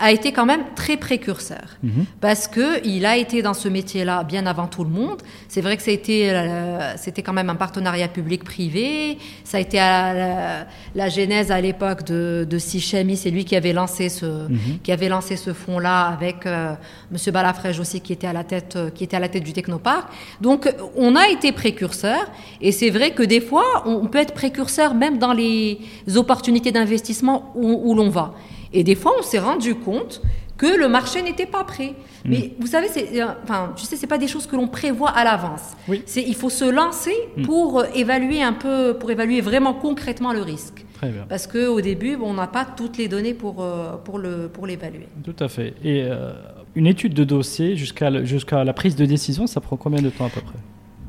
a 0.00 0.10
été 0.10 0.32
quand 0.32 0.46
même 0.46 0.64
très 0.74 0.96
précurseur. 0.96 1.78
Mhm. 1.82 2.04
Parce 2.20 2.48
qu'il 2.48 3.06
a 3.06 3.16
été 3.16 3.42
dans 3.42 3.54
ce 3.54 3.68
métier-là 3.68 4.24
bien 4.24 4.46
avant 4.46 4.66
tout 4.66 4.82
le 4.82 4.90
monde. 4.90 5.22
C'est 5.48 5.60
vrai 5.60 5.76
que 5.76 5.82
euh, 5.88 6.92
c'était 6.96 7.22
quand 7.22 7.32
même 7.32 7.50
un 7.50 7.54
partenariat 7.54 8.08
public-privé. 8.08 9.18
Ça 9.44 9.58
a 9.58 9.60
été 9.60 9.78
à 9.78 10.14
la, 10.14 10.66
la 10.94 11.08
genèse 11.08 11.52
à 11.52 11.60
l'époque 11.60 12.04
de, 12.04 12.46
de 12.48 12.58
Sichemi. 12.58 13.16
C'est 13.16 13.30
lui 13.30 13.44
qui 13.44 13.54
avait 13.54 13.72
lancé 13.72 14.08
ce, 14.08 14.48
qui 14.82 14.90
avait 14.90 15.08
lancé 15.08 15.36
ce 15.36 15.52
fonds-là 15.52 16.06
avec 16.06 16.46
euh, 16.46 16.74
Monsieur 17.12 17.30
Balafrège 17.30 17.78
aussi 17.78 18.00
qui 18.00 18.12
était 18.12 18.26
à 18.26 18.32
la 18.32 18.44
tête, 18.44 18.74
euh, 18.76 18.90
qui 18.90 19.04
était 19.04 19.16
à 19.16 19.20
la 19.20 19.28
tête 19.28 19.44
du 19.44 19.52
Technoparc. 19.52 20.08
Donc, 20.40 20.72
on 20.96 21.14
a 21.14 21.28
été 21.28 21.52
précurseur. 21.52 22.20
Et 22.60 22.72
c'est 22.72 22.90
vrai 22.90 23.12
que 23.12 23.22
des 23.22 23.40
fois, 23.40 23.64
on 23.86 24.00
on 24.00 24.06
peut 24.06 24.18
être 24.18 24.34
précurseur 24.34 24.94
même 24.94 25.18
dans 25.18 25.32
les 25.32 25.78
opportunités 26.16 26.72
d'investissement 26.72 27.52
où, 27.54 27.80
où 27.84 27.94
l'on 27.94 28.08
va. 28.08 28.34
Et 28.72 28.84
des 28.84 28.94
fois, 28.94 29.12
on 29.18 29.22
s'est 29.22 29.38
rendu 29.38 29.74
compte 29.74 30.22
que 30.56 30.78
le 30.78 30.88
marché 30.88 31.22
n'était 31.22 31.46
pas 31.46 31.64
prêt. 31.64 31.94
Mais 32.26 32.52
vous 32.60 32.66
savez, 32.66 32.88
c'est, 32.88 33.22
euh, 33.22 33.28
enfin, 33.44 33.72
tu 33.76 33.86
sais, 33.86 33.96
c'est 33.96 34.06
pas 34.06 34.18
des 34.18 34.28
choses 34.28 34.46
que 34.46 34.56
l'on 34.56 34.68
prévoit 34.68 35.08
à 35.08 35.24
l'avance. 35.24 35.74
Oui. 35.88 36.02
C'est, 36.04 36.22
il 36.22 36.34
faut 36.34 36.50
se 36.50 36.66
lancer 36.66 37.14
pour 37.44 37.80
euh, 37.80 37.84
évaluer 37.94 38.42
un 38.42 38.52
peu, 38.52 38.94
pour 38.98 39.10
évaluer 39.10 39.40
vraiment 39.40 39.72
concrètement 39.72 40.34
le 40.34 40.42
risque. 40.42 40.84
Très 41.00 41.08
bien. 41.08 41.24
Parce 41.30 41.46
qu'au 41.46 41.80
début, 41.80 42.16
bon, 42.16 42.30
on 42.30 42.34
n'a 42.34 42.46
pas 42.46 42.66
toutes 42.66 42.98
les 42.98 43.08
données 43.08 43.32
pour, 43.32 43.62
euh, 43.62 43.96
pour, 44.04 44.18
le, 44.18 44.48
pour 44.52 44.66
l'évaluer. 44.66 45.08
Tout 45.24 45.36
à 45.40 45.48
fait. 45.48 45.72
Et 45.82 46.02
euh, 46.04 46.32
une 46.74 46.86
étude 46.86 47.14
de 47.14 47.24
dossier 47.24 47.74
jusqu'à 47.74 48.22
jusqu'à 48.24 48.62
la 48.62 48.74
prise 48.74 48.96
de 48.96 49.06
décision, 49.06 49.46
ça 49.46 49.62
prend 49.62 49.78
combien 49.78 50.02
de 50.02 50.10
temps 50.10 50.26
à 50.26 50.28
peu 50.28 50.42
près? 50.42 50.58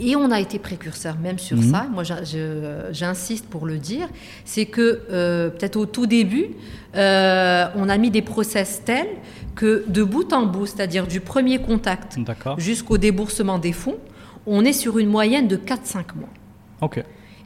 Et 0.04 0.16
on 0.16 0.32
a 0.32 0.40
été 0.40 0.58
précurseur 0.58 1.18
même 1.20 1.38
sur 1.38 1.58
Mhm. 1.58 1.72
ça. 1.72 1.86
Moi, 1.92 2.04
j'insiste 2.92 3.46
pour 3.46 3.66
le 3.68 3.78
dire. 3.78 4.08
C'est 4.46 4.66
que 4.66 5.02
euh, 5.12 5.50
peut-être 5.50 5.76
au 5.76 5.86
tout 5.86 6.08
début, 6.08 6.48
euh, 6.96 7.68
on 7.76 7.88
a 7.88 7.98
mis 7.98 8.10
des 8.10 8.24
process 8.24 8.82
tels 8.84 9.08
que 9.56 9.84
de 9.88 10.04
bout 10.04 10.34
en 10.34 10.46
bout, 10.48 10.66
c'est-à-dire 10.66 11.06
du 11.06 11.20
premier 11.20 11.60
contact 11.60 12.18
jusqu'au 12.58 12.98
déboursement 12.98 13.60
des 13.60 13.74
fonds, 13.74 13.98
on 14.48 14.66
est 14.66 14.74
sur 14.74 14.98
une 14.98 15.08
moyenne 15.10 15.48
de 15.48 15.56
4-5 15.56 16.16
mois. 16.16 16.30
Ok. 16.82 17.04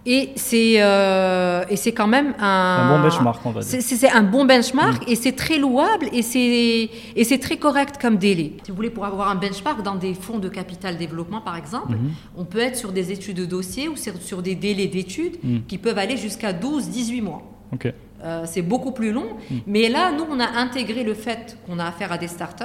Et 0.08 0.30
c'est 0.36 0.76
euh, 0.84 1.64
et 1.70 1.76
c'est 1.78 1.92
quand 1.92 2.06
même 2.08 2.36
un, 2.40 2.46
Un 2.46 2.98
bon 2.98 3.04
benchmark, 3.04 3.44
on 3.46 3.50
va 3.52 3.62
dire. 3.62 3.82
C'est- 3.82 4.10
un 4.10 4.22
bon 4.22 4.46
benchmark 4.46 5.04
et 5.10 5.16
c'est 5.16 5.32
très 5.32 5.58
louable 5.58 6.10
et 6.14 6.22
c'est 6.22 6.90
et 7.16 7.24
c'est 7.24 7.40
très 7.40 7.58
correct 7.58 7.96
comme 8.00 8.18
délai. 8.18 8.54
Si 8.64 8.70
vous 8.70 8.76
voulez, 8.76 8.92
pour 8.92 9.06
avoir 9.06 9.30
un 9.30 9.36
benchmark 9.36 9.82
dans 9.82 9.96
des 9.96 10.14
fonds 10.14 10.38
de 10.38 10.48
capital 10.50 10.98
développement, 10.98 11.42
par 11.42 11.58
exemple, 11.58 11.94
Mhm. 11.94 12.12
on 12.38 12.46
peut 12.46 12.60
être 12.60 12.76
sur 12.76 12.92
des 12.92 13.12
études 13.12 13.38
de 13.38 13.46
dossier 13.46 13.88
ou 13.90 13.96
sur, 13.96 14.14
sur 14.22 14.42
des 14.44 14.54
délais 14.56 14.88
d'études 14.88 15.38
Mhm. 15.44 15.64
qui 15.68 15.78
peuvent 15.80 15.98
aller 15.98 16.18
jusqu'à 16.18 16.54
12-18 16.54 17.22
mois. 17.22 17.42
Ok. 17.74 17.92
Euh, 18.24 18.44
c'est 18.46 18.62
beaucoup 18.62 18.92
plus 18.92 19.12
long. 19.12 19.28
Mais 19.68 19.90
là, 19.90 20.12
nous, 20.12 20.26
on 20.30 20.40
a 20.40 20.48
intégré 20.60 21.04
le 21.04 21.14
fait 21.16 21.58
qu'on 21.66 21.80
a 21.80 21.86
affaire 21.86 22.12
à 22.12 22.18
des 22.18 22.28
startups 22.28 22.64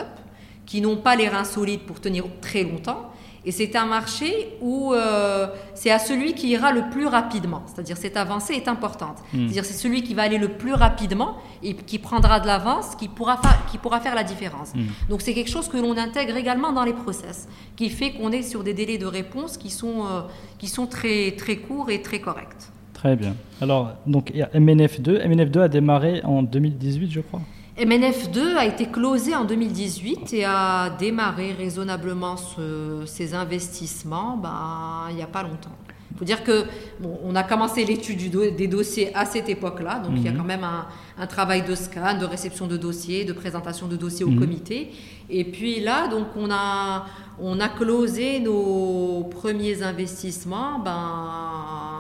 qui 0.67 0.81
n'ont 0.81 0.97
pas 0.97 1.17
les 1.17 1.29
reins 1.29 1.45
solides 1.45 1.81
pour 1.81 2.01
tenir 2.01 2.25
très 2.41 2.63
longtemps. 2.63 3.10
Et 3.45 3.53
c'est 3.53 3.75
un 3.77 3.87
marché 3.87 4.49
où 4.61 4.93
euh, 4.93 5.47
c'est 5.75 5.91
à 5.91 5.99
celui 5.99 6.35
qui 6.35 6.49
ira 6.49 6.73
le 6.73 6.91
plus 6.91 7.07
rapidement. 7.07 7.63
C'est-à-dire 7.67 7.97
cette 7.97 8.17
avancée 8.17 8.55
est 8.55 8.69
importante. 8.69 9.19
C'est-à-dire 9.33 9.65
c'est 9.65 9.75
celui 9.75 10.03
qui 10.03 10.15
va 10.15 10.23
aller 10.23 10.39
le 10.39 10.49
plus 10.49 10.75
rapidement 10.75 11.37
et 11.63 11.75
qui 11.75 11.99
prendra 11.99 12.41
de 12.41 12.47
l'avance, 12.47 12.95
qui 12.97 13.09
pourra, 13.09 13.41
qui 13.71 13.79
pourra 13.79 14.01
faire 14.01 14.15
la 14.15 14.25
différence. 14.25 14.73
Donc 15.09 15.23
c'est 15.23 15.35
quelque 15.35 15.51
chose 15.51 15.69
que 15.69 15.79
l'on 15.79 15.97
intègre 15.97 16.37
également 16.37 16.73
dans 16.73 16.85
les 16.85 16.93
process, 16.93 17.49
qui 17.77 17.89
fait 17.89 18.13
qu'on 18.13 18.31
est 18.31 18.43
sur 18.43 18.63
des 18.63 18.75
délais 18.75 18.99
de 18.99 19.07
réponse 19.07 19.57
qui 19.57 19.71
sont, 19.71 20.05
euh, 20.05 20.21
qui 20.59 20.67
sont 20.67 20.87
très, 20.87 21.33
très 21.33 21.57
courts 21.57 21.91
et 21.91 22.03
très 22.03 22.21
corrects. 22.21 22.71
Très 22.93 23.17
bien. 23.17 23.35
Alors, 23.63 23.95
donc, 24.07 24.31
il 24.35 24.41
y 24.41 24.43
a 24.43 24.49
MNF2. 24.49 25.27
MNF2 25.27 25.61
a 25.61 25.69
démarré 25.69 26.21
en 26.23 26.43
2018, 26.43 27.11
je 27.11 27.21
crois. 27.21 27.41
MNF2 27.81 28.57
a 28.59 28.67
été 28.67 28.87
closé 28.87 29.35
en 29.35 29.45
2018 29.45 30.35
et 30.35 30.45
a 30.45 30.91
démarré 30.91 31.53
raisonnablement 31.53 32.37
ce- 32.37 33.05
ses 33.07 33.35
investissements 33.35 34.37
ben, 34.37 35.07
il 35.11 35.17
n'y 35.17 35.23
a 35.23 35.27
pas 35.27 35.43
longtemps. 35.43 35.71
Il 36.13 36.19
faut 36.19 36.25
dire 36.27 36.45
que 36.45 36.65
bon, 37.01 37.19
on 37.25 37.35
a 37.35 37.43
commencé 37.43 37.83
l'étude 37.87 38.31
do- 38.31 38.51
des 38.51 38.67
dossiers 38.69 39.11
à 39.17 39.25
cette 39.25 39.49
époque-là, 39.49 40.01
donc 40.01 40.13
il 40.17 40.23
y 40.25 40.29
a 40.29 40.33
quand 40.33 40.45
même 40.45 40.65
un, 40.65 40.87
un 41.19 41.27
travail 41.27 41.63
de 41.63 41.75
scan, 41.75 42.19
de 42.19 42.27
réception 42.27 42.67
de 42.67 42.77
dossiers, 42.77 43.25
de 43.25 43.33
présentation 43.33 43.87
de 43.87 43.97
dossiers 43.97 44.27
au 44.27 44.33
comité. 44.33 44.91
Et 45.31 45.45
puis 45.45 45.81
là, 45.81 46.09
donc 46.09 46.27
on 46.37 46.51
a, 46.51 47.07
on 47.41 47.59
a 47.61 47.69
closé 47.71 48.41
nos 48.41 49.25
premiers 49.31 49.83
investissements. 49.83 50.79
Ben, 50.81 52.00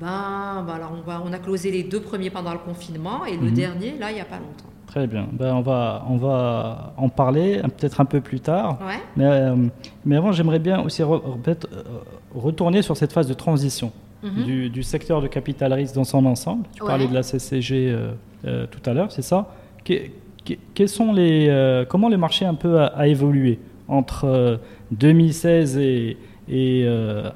ben, 0.00 0.64
ben 0.66 0.74
alors 0.74 0.92
on, 0.96 1.08
va, 1.08 1.22
on 1.24 1.32
a 1.32 1.38
closé 1.38 1.70
les 1.70 1.82
deux 1.82 2.00
premiers 2.00 2.30
pendant 2.30 2.52
le 2.52 2.58
confinement 2.58 3.24
et 3.24 3.36
le 3.36 3.50
dernier, 3.50 3.96
là, 3.98 4.10
il 4.10 4.14
n'y 4.14 4.20
a 4.20 4.24
pas 4.24 4.36
longtemps. 4.36 4.70
Très 4.86 5.06
bien. 5.06 5.26
Ben, 5.32 5.54
on, 5.54 5.60
va, 5.60 6.04
on 6.08 6.16
va 6.16 6.94
en 6.96 7.08
parler 7.10 7.58
euh, 7.58 7.62
peut-être 7.68 8.00
un 8.00 8.04
peu 8.06 8.20
plus 8.22 8.40
tard. 8.40 8.78
Ouais. 8.80 8.94
Mais, 9.16 9.24
euh, 9.26 9.54
mais 10.06 10.16
avant, 10.16 10.32
j'aimerais 10.32 10.58
bien 10.60 10.80
aussi 10.80 11.02
re- 11.02 11.20
euh, 11.46 11.54
retourner 12.34 12.80
sur 12.82 12.96
cette 12.96 13.12
phase 13.12 13.26
de 13.28 13.34
transition 13.34 13.92
Mhm. 14.22 14.44
du, 14.44 14.68
du 14.70 14.82
secteur 14.82 15.20
de 15.22 15.28
capital 15.28 15.72
risque 15.72 15.94
dans 15.94 16.02
son 16.04 16.24
ensemble. 16.26 16.64
Tu 16.74 16.82
Ouais. 16.82 16.88
parlais 16.88 17.06
de 17.06 17.14
la 17.14 17.22
CCG 17.22 17.90
euh, 17.90 18.10
euh, 18.46 18.66
tout 18.66 18.80
à 18.90 18.92
l'heure, 18.94 19.12
c'est 19.12 19.22
ça? 19.22 19.46
Que- 19.84 20.08
que- 20.44 20.54
quels 20.74 20.88
sont 20.88 21.12
les, 21.12 21.84
Comment 21.88 22.08
le 22.08 22.16
marché 22.16 22.44
un 22.44 22.54
peu 22.54 22.80
a, 22.80 22.86
a 22.86 23.06
évolué 23.06 23.60
entre 23.86 24.24
euh, 24.24 24.56
2016 24.90 25.76
et, 25.78 26.16
et 26.48 26.88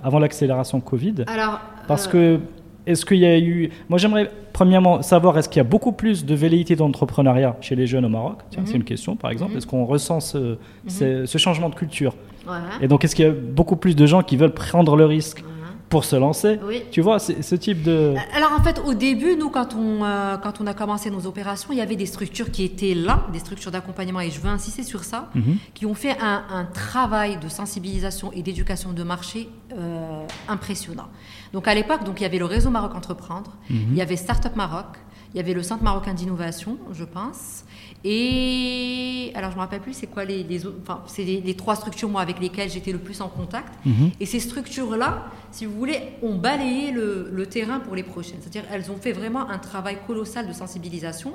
avant 0.03 0.19
l'accélération 0.19 0.81
Covid? 0.81 1.17
Alors, 1.29 1.61
Parce 1.89 2.07
que, 2.09 2.41
est-ce 2.87 3.05
qu'il 3.07 3.19
y 3.19 3.27
a 3.27 3.39
eu. 3.39 3.71
Moi, 3.89 3.99
j'aimerais 3.99 4.31
premièrement 4.53 5.03
savoir 5.03 5.39
est-ce 5.39 5.49
qu'il 5.49 5.59
y 5.59 5.65
a 5.65 5.69
beaucoup 5.69 5.93
plus 5.93 6.25
de 6.25 6.35
velléité 6.35 6.75
d'entrepreneuriat 6.77 7.57
chez 7.61 7.77
les 7.77 7.87
jeunes 7.87 8.05
au 8.05 8.09
Maroc? 8.09 8.39
Tiens, 8.51 8.63
Mhm. 8.63 8.67
c'est 8.67 8.77
une 8.77 8.85
question, 8.85 9.17
par 9.17 9.31
exemple. 9.31 9.53
Mhm. 9.53 9.59
Est-ce 9.59 9.67
qu'on 9.67 9.85
ressent 9.85 10.21
ce, 10.21 10.57
ce- 10.89 11.27
ce 11.27 11.39
changement 11.39 11.69
de 11.69 11.75
culture? 11.75 12.15
Ouais. 12.47 12.55
Et 12.81 12.89
donc, 12.89 13.05
est-ce 13.05 13.15
qu'il 13.15 13.25
y 13.25 13.29
a 13.29 13.33
beaucoup 13.33 13.77
plus 13.77 13.95
de 13.95 14.05
gens 14.07 14.23
qui 14.23 14.37
veulent 14.37 14.53
prendre 14.55 14.97
le 14.97 15.05
risque 15.07 15.43
Mhm. 15.43 15.49
Pour 15.93 16.05
se 16.05 16.17
lancer 16.17 16.59
Oui. 16.67 16.83
Tu 16.91 17.03
vois, 17.03 17.19
ce 17.19 17.55
type 17.55 17.83
de. 17.83 18.15
Alors 18.35 18.53
en 18.59 18.63
fait, 18.63 18.81
au 18.87 18.95
début, 18.95 19.37
nous, 19.37 19.51
quand 19.51 19.75
on, 19.75 20.03
euh, 20.03 20.39
quand 20.39 20.63
on 20.63 20.67
a 20.67 20.73
commencé 20.73 21.11
nos 21.11 21.27
opérations, 21.27 21.69
il 21.71 21.77
y 21.77 21.83
avait 21.83 21.97
des 21.97 22.07
structures 22.07 22.51
qui 22.51 22.65
étaient 22.65 22.95
là, 22.95 23.27
des 23.31 23.39
structures 23.41 23.71
d'accompagnement, 23.71 24.21
et 24.21 24.31
je 24.31 24.41
veux 24.41 24.49
insister 24.49 24.85
sur 24.85 25.05
ça, 25.05 25.29
Mhm. 25.35 25.59
qui 25.75 25.85
ont 25.85 25.95
fait 25.95 26.17
un, 26.19 26.45
un 26.51 26.65
travail 26.65 27.37
de 27.37 27.49
sensibilisation 27.51 28.33
et 28.33 28.43
d'éducation 28.43 28.95
de 28.95 29.03
marché 29.03 29.51
euh, 29.77 30.25
impressionnant. 30.49 31.09
Donc 31.53 31.69
à 31.69 31.75
l'époque, 31.75 32.05
donc 32.05 32.21
il 32.21 32.23
y 32.23 32.27
avait 32.27 32.39
le 32.39 32.47
réseau 32.47 32.71
Maroc 32.71 32.95
Entreprendre, 32.95 33.51
il 33.69 33.95
y 33.95 34.01
avait 34.01 34.17
Startup 34.17 34.57
Maroc, 34.57 34.87
il 35.35 35.37
y 35.37 35.41
avait 35.41 35.53
le 35.55 35.63
Centre 35.63 35.83
marocain 35.85 36.15
d'innovation, 36.15 36.79
je 36.93 37.05
pense, 37.05 37.65
et 38.05 39.33
alors 39.35 39.51
je 39.51 39.57
me 39.57 39.61
rappelle 39.61 39.81
plus 39.81 39.93
c'est 39.95 40.07
quoi 40.07 40.25
les, 40.25 40.43
les 40.43 40.67
autres, 40.67 40.79
enfin 40.83 41.03
c'est 41.07 41.25
les, 41.25 41.41
les 41.41 41.55
trois 41.55 41.77
structures 41.77 42.09
moi 42.09 42.21
avec 42.21 42.41
lesquelles 42.41 42.71
j'étais 42.71 42.93
le 42.93 42.99
plus 42.99 43.21
en 43.21 43.29
contact. 43.29 43.73
Mhm. 43.87 44.11
Et 44.21 44.27
ces 44.27 44.41
structures-là, 44.41 45.27
si 45.51 45.67
vous 45.67 45.73
voulez, 45.79 45.99
ont 46.23 46.35
balayé 46.37 46.91
le, 46.91 47.29
le 47.33 47.47
terrain 47.47 47.81
pour 47.81 47.95
les 47.95 48.03
prochaines. 48.03 48.39
C'est-à-dire 48.41 48.65
elles 48.73 48.91
ont 48.91 48.97
fait 48.97 49.13
vraiment 49.13 49.49
un 49.49 49.59
travail 49.59 49.99
colossal 50.07 50.47
de 50.49 50.53
sensibilisation 50.53 51.35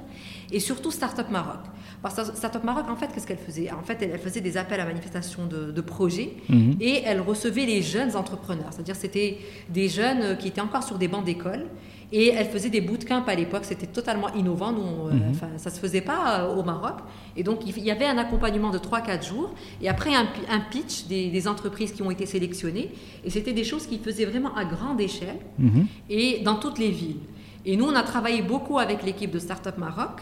et 0.51 0.59
surtout 0.59 0.91
Startup 0.91 1.29
Maroc. 1.29 1.59
Parce 2.01 2.15
que 2.15 2.35
Startup 2.35 2.63
Maroc, 2.63 2.85
en 2.89 2.95
fait, 2.95 3.07
qu'est-ce 3.13 3.25
qu'elle 3.25 3.37
faisait? 3.39 3.71
En 3.71 3.81
fait, 3.81 3.97
elle, 4.01 4.11
elle 4.13 4.19
faisait 4.19 4.41
des 4.41 4.55
appels 4.57 4.79
à 4.79 4.85
manifestation 4.85 5.45
de, 5.47 5.71
de 5.71 5.81
projets 5.81 6.33
Mhm. 6.49 6.75
et 6.79 7.01
elle 7.05 7.21
recevait 7.21 7.65
les 7.65 7.81
jeunes 7.81 8.15
entrepreneurs. 8.15 8.67
C'est-à-dire 8.71 8.95
c'était 8.95 9.39
des 9.69 9.89
jeunes 9.89 10.37
qui 10.37 10.47
étaient 10.49 10.61
encore 10.61 10.83
sur 10.83 10.97
des 10.97 11.07
bancs 11.07 11.25
d'école 11.25 11.65
et 12.11 12.29
elle 12.29 12.47
faisait 12.47 12.69
des 12.69 12.79
bootcamps 12.81 13.23
à 13.27 13.35
l'époque. 13.35 13.63
C'était 13.65 13.87
totalement 13.87 14.33
innovant. 14.33 14.71
Nous, 14.71 14.81
on, 14.81 15.07
euh, 15.07 15.11
Mhm. 15.11 15.57
ça 15.57 15.69
se 15.69 15.79
faisait 15.79 16.01
pas 16.01 16.41
euh, 16.41 16.55
au 16.55 16.63
Maroc. 16.63 16.95
Et 17.35 17.43
donc, 17.43 17.59
il 17.67 17.83
y 17.83 17.91
avait 17.91 18.05
un 18.05 18.17
accompagnement 18.17 18.69
de 18.69 18.77
3-4 18.77 19.25
jours 19.27 19.53
et 19.81 19.89
après 19.89 20.15
un, 20.15 20.25
pi- 20.25 20.47
un 20.49 20.59
pitch 20.59 21.05
des, 21.07 21.29
des 21.29 21.47
entreprises 21.47 21.91
qui 21.91 22.01
ont 22.01 22.09
été 22.11 22.25
sélectionnées. 22.25 22.91
Et 23.25 23.29
c'était 23.29 23.53
des 23.53 23.63
choses 23.65 23.85
qu'ils 23.87 23.99
faisaient 23.99 24.25
vraiment 24.25 24.55
à 24.55 24.63
grande 24.65 25.01
échelle 25.01 25.37
Mhm. 25.59 25.85
et 26.09 26.39
dans 26.45 26.55
toutes 26.55 26.79
les 26.79 26.91
villes. 26.91 27.19
Et 27.65 27.75
nous, 27.75 27.85
on 27.85 27.95
a 27.95 28.03
travaillé 28.03 28.41
beaucoup 28.41 28.79
avec 28.79 29.03
l'équipe 29.03 29.31
de 29.31 29.39
Startup 29.39 29.77
Maroc 29.77 30.21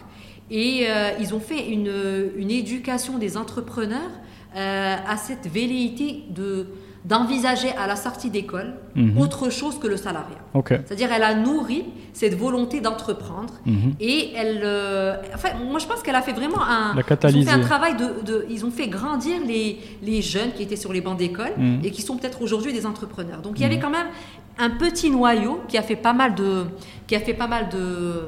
et 0.50 0.86
euh, 0.90 1.12
ils 1.20 1.34
ont 1.36 1.40
fait 1.40 1.68
une, 1.70 1.92
une, 2.36 2.50
éducation 2.50 3.20
des 3.20 3.38
entrepreneurs 3.38 4.10
euh, 4.56 4.96
à 5.08 5.18
cette 5.18 5.48
velléité 5.48 6.24
de 6.30 6.68
d'envisager 7.08 7.70
à 7.78 7.86
la 7.88 7.96
sortie 7.96 8.30
d'école 8.30 8.74
Mhm. 8.96 9.18
autre 9.20 9.50
chose 9.52 9.78
que 9.80 9.88
le 9.88 9.96
salariat. 9.98 10.42
C'est-à-dire, 10.68 11.10
elle 11.16 11.24
a 11.24 11.36
nourri 11.36 11.86
cette 12.14 12.36
volonté 12.36 12.82
d'entreprendre 12.82 13.54
Mhm. 13.66 13.94
et 14.00 14.32
elle. 14.36 14.62
euh, 14.64 15.16
enfin, 15.34 15.50
moi, 15.70 15.80
je 15.80 15.86
pense 15.86 16.02
qu'elle 16.02 16.16
a 16.16 16.22
fait 16.22 16.34
vraiment 16.34 16.62
un. 16.64 16.94
La 16.96 16.96
Ils 16.96 17.00
ont 17.00 17.04
catalyser. 17.04 17.46
fait 17.46 17.56
un 17.56 17.60
travail 17.60 17.96
de, 17.96 18.26
de- 18.26 18.46
Ils 18.50 18.66
ont 18.66 18.72
fait 18.72 18.88
grandir 18.88 19.36
les, 19.46 19.80
les 20.02 20.22
jeunes 20.22 20.52
qui 20.56 20.64
étaient 20.64 20.76
sur 20.76 20.92
les 20.94 21.02
bancs 21.02 21.18
d'école 21.18 21.54
Mhm. 21.58 21.82
et 21.84 21.92
qui 21.92 22.02
sont 22.02 22.18
peut-être 22.18 22.42
aujourd'hui 22.42 22.74
des 22.74 22.86
entrepreneurs. 22.86 23.42
Donc, 23.42 23.54
il 23.58 23.62
y 23.62 23.66
avait 23.66 23.80
quand 23.80 23.90
même 23.92 24.08
un 24.58 24.70
petit 24.72 25.10
noyau 25.12 25.62
qui 25.68 25.78
a 25.78 25.82
fait 25.84 25.96
pas 25.98 26.14
mal 26.14 26.34
de. 26.36 26.64
Qui 27.08 27.16
a 27.16 27.20
fait 27.20 27.34
pas 27.36 27.48
mal 27.48 27.70
de 27.70 28.28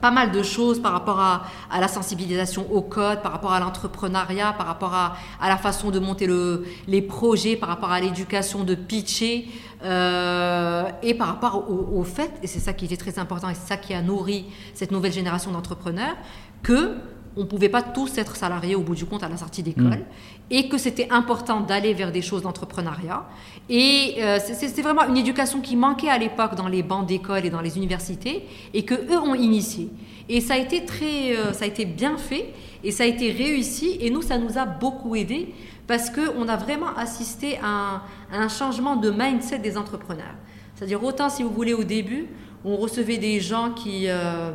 pas 0.00 0.10
mal 0.10 0.30
de 0.32 0.42
choses 0.42 0.80
par 0.80 0.92
rapport 0.92 1.20
à, 1.20 1.42
la 1.78 1.88
sensibilisation 1.88 2.66
au 2.72 2.82
code, 2.82 3.22
par 3.22 3.32
rapport 3.32 3.52
à 3.52 3.60
l'entrepreneuriat, 3.60 4.54
par 4.56 4.66
rapport 4.66 4.94
à, 4.94 5.16
à 5.40 5.48
la 5.48 5.56
façon 5.56 5.90
de 5.90 5.98
monter 5.98 6.26
le, 6.26 6.64
les 6.86 7.02
projets, 7.02 7.56
par 7.56 7.68
rapport 7.68 7.90
à 7.90 8.00
l'éducation 8.00 8.64
de 8.64 8.74
pitcher, 8.74 9.48
euh, 9.84 10.88
et 11.02 11.14
par 11.14 11.28
rapport 11.28 11.70
au, 11.70 11.98
au 11.98 12.04
fait, 12.04 12.30
et 12.42 12.46
c'est 12.46 12.60
ça 12.60 12.72
qui 12.72 12.84
était 12.84 12.96
très 12.96 13.18
important, 13.18 13.48
et 13.48 13.54
c'est 13.54 13.68
ça 13.68 13.76
qui 13.76 13.94
a 13.94 14.02
nourri 14.02 14.46
cette 14.74 14.92
nouvelle 14.92 15.12
génération 15.12 15.50
d'entrepreneurs, 15.50 16.16
que 16.62 16.96
on 17.36 17.40
ne 17.40 17.46
pouvait 17.46 17.68
pas 17.68 17.82
tous 17.82 18.18
être 18.18 18.36
salariés 18.36 18.74
au 18.74 18.80
bout 18.82 18.94
du 18.94 19.04
compte 19.06 19.22
à 19.22 19.28
la 19.28 19.36
sortie 19.36 19.62
d'école, 19.62 19.84
Mm. 20.00 20.04
et 20.50 20.68
que 20.68 20.76
c'était 20.78 21.08
important 21.10 21.60
d'aller 21.60 21.94
vers 21.94 22.12
des 22.12 22.22
choses 22.22 22.42
d'entrepreneuriat. 22.42 23.24
Et 23.70 24.16
euh, 24.18 24.38
c'est- 24.42 24.54
c'est 24.68 24.82
vraiment 24.82 25.06
une 25.08 25.16
éducation 25.16 25.60
qui 25.60 25.76
manquait 25.76 26.08
à 26.10 26.18
l'époque 26.18 26.54
dans 26.56 26.68
les 26.68 26.82
bancs 26.82 27.06
d'école 27.06 27.44
et 27.46 27.50
dans 27.50 27.60
les 27.62 27.76
universités, 27.76 28.46
et 28.74 28.84
que 28.84 28.94
eux 28.94 29.18
ont 29.18 29.34
initié. 29.34 29.88
Et 30.28 30.40
ça 30.40 30.54
a 30.54 30.58
été 30.58 30.84
très, 30.84 31.36
euh, 31.36 31.52
ça 31.52 31.64
a 31.64 31.68
été 31.68 31.84
bien 31.84 32.16
fait, 32.16 32.52
et 32.84 32.90
ça 32.90 33.04
a 33.04 33.06
été 33.06 33.30
réussi, 33.30 33.96
et 34.00 34.10
nous, 34.10 34.22
ça 34.22 34.38
nous 34.38 34.58
a 34.58 34.66
beaucoup 34.66 35.16
aidé, 35.16 35.54
parce 35.86 36.10
qu'on 36.10 36.48
a 36.48 36.56
vraiment 36.56 36.94
assisté 36.96 37.58
à 37.62 37.66
un, 37.66 38.02
à 38.32 38.38
un 38.42 38.48
changement 38.48 38.96
de 38.96 39.10
mindset 39.10 39.58
des 39.58 39.76
entrepreneurs. 39.76 40.34
C'est-à-dire, 40.74 41.02
autant 41.02 41.28
si 41.28 41.42
vous 41.42 41.50
voulez, 41.50 41.74
au 41.74 41.84
début, 41.84 42.26
on 42.64 42.76
recevait 42.76 43.18
des 43.18 43.40
gens 43.40 43.72
qui, 43.72 44.04
euh, 44.06 44.52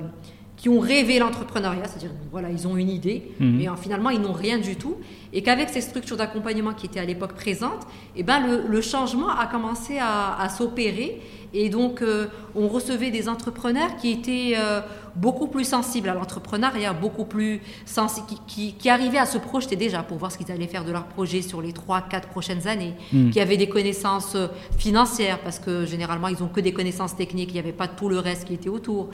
qui 0.57 0.69
ont 0.69 0.79
rêvé 0.79 1.19
l'entrepreneuriat, 1.19 1.83
c'est-à-dire, 1.85 2.09
voilà, 2.31 2.49
ils 2.49 2.67
ont 2.67 2.75
une 2.77 2.89
idée, 2.89 3.31
Mhm. 3.39 3.57
mais 3.57 3.69
euh, 3.69 3.75
finalement, 3.75 4.09
ils 4.09 4.19
n'ont 4.19 4.33
rien 4.33 4.57
du 4.57 4.75
tout. 4.75 4.95
Et 5.31 5.43
qu'avec 5.43 5.69
ces 5.69 5.81
structures 5.81 6.17
d'accompagnement 6.17 6.73
qui 6.73 6.87
étaient 6.87 6.99
à 6.99 7.05
l'époque 7.05 7.33
présentes, 7.33 7.85
eh 8.15 8.23
ben, 8.23 8.39
le, 8.45 8.63
le 8.67 8.81
changement 8.81 9.29
a 9.29 9.45
commencé 9.45 9.99
à, 9.99 10.35
à 10.41 10.49
s'opérer. 10.49 11.21
Et 11.53 11.69
donc, 11.69 12.01
euh, 12.01 12.25
on 12.55 12.67
recevait 12.67 13.11
des 13.11 13.29
entrepreneurs 13.29 13.95
qui 13.97 14.11
étaient 14.11 14.53
euh, 14.57 14.81
beaucoup 15.15 15.47
plus 15.47 15.63
sensibles 15.63 16.09
à 16.09 16.13
l'entrepreneuriat, 16.15 16.91
beaucoup 16.93 17.25
plus 17.25 17.61
sensi- 17.85 18.21
qui, 18.27 18.37
qui, 18.47 18.73
qui 18.73 18.89
arrivaient 18.89 19.17
à 19.19 19.25
se 19.27 19.37
projeter 19.37 19.75
déjà 19.75 20.01
pour 20.03 20.17
voir 20.17 20.31
ce 20.31 20.37
qu'ils 20.39 20.51
allaient 20.51 20.67
faire 20.67 20.83
de 20.85 20.91
leur 20.91 21.05
projet 21.05 21.41
sur 21.43 21.61
les 21.61 21.71
3-4 21.71 22.27
prochaines 22.31 22.67
années, 22.67 22.95
Mm. 23.13 23.29
qui 23.29 23.39
avaient 23.39 23.57
des 23.57 23.69
connaissances 23.69 24.35
financières, 24.77 25.39
parce 25.39 25.59
que 25.59 25.85
généralement, 25.85 26.27
ils 26.29 26.39
n'ont 26.39 26.47
que 26.49 26.61
des 26.61 26.73
connaissances 26.73 27.15
techniques, 27.15 27.49
il 27.51 27.53
n'y 27.53 27.59
avait 27.59 27.71
pas 27.73 27.87
tout 27.87 28.09
le 28.09 28.19
reste 28.19 28.45
qui 28.45 28.53
était 28.55 28.69
autour. 28.69 29.09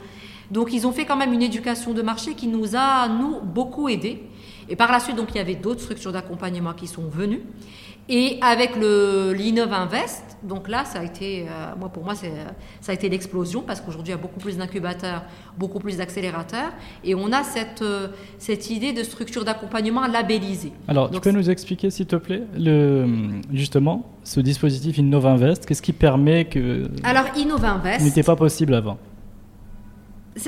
Donc, 0.50 0.72
ils 0.72 0.86
ont 0.86 0.92
fait 0.92 1.04
quand 1.04 1.16
même 1.16 1.32
une 1.32 1.42
éducation 1.42 1.92
de 1.92 2.02
marché 2.02 2.34
qui 2.34 2.46
nous 2.46 2.76
a, 2.76 3.08
nous, 3.08 3.40
beaucoup 3.40 3.88
aidés. 3.88 4.22
Et 4.68 4.76
par 4.76 4.90
la 4.90 5.00
suite, 5.00 5.16
donc, 5.16 5.28
il 5.34 5.36
y 5.36 5.40
avait 5.40 5.54
d'autres 5.54 5.82
structures 5.82 6.12
d'accompagnement 6.12 6.72
qui 6.72 6.86
sont 6.86 7.08
venues. 7.08 7.42
Et 8.08 8.38
avec 8.42 8.76
le 8.76 9.32
l'Innov 9.32 9.72
Invest, 9.72 10.36
donc 10.42 10.68
là, 10.68 10.84
ça 10.84 11.00
a 11.00 11.04
été, 11.04 11.46
euh, 11.48 11.72
moi 11.78 11.88
pour 11.88 12.04
moi, 12.04 12.14
c'est, 12.14 12.32
ça 12.82 12.92
a 12.92 12.94
été 12.94 13.08
l'explosion 13.08 13.62
parce 13.62 13.80
qu'aujourd'hui, 13.80 14.12
il 14.12 14.16
y 14.16 14.18
a 14.18 14.20
beaucoup 14.20 14.40
plus 14.40 14.58
d'incubateurs, 14.58 15.22
beaucoup 15.56 15.78
plus 15.78 15.96
d'accélérateurs, 15.96 16.70
et 17.02 17.14
on 17.14 17.32
a 17.32 17.42
cette, 17.42 17.80
euh, 17.80 18.08
cette 18.38 18.68
idée 18.68 18.92
de 18.92 19.02
structure 19.02 19.46
d'accompagnement 19.46 20.06
labellisée. 20.06 20.72
Alors, 20.86 21.10
tu 21.10 21.18
peux 21.18 21.30
nous 21.30 21.48
expliquer, 21.48 21.88
s'il 21.88 22.04
te 22.04 22.16
plaît, 22.16 22.42
le, 22.54 23.06
justement, 23.50 24.10
ce 24.22 24.40
dispositif 24.40 24.98
Innova 24.98 25.30
Invest, 25.30 25.64
qu'est-ce 25.64 25.80
qui 25.80 25.94
permet 25.94 26.44
que 26.44 26.90
Alors, 27.04 27.24
Innov 27.38 27.64
Invest, 27.64 28.04
n'était 28.04 28.22
pas 28.22 28.36
possible 28.36 28.74
avant? 28.74 28.98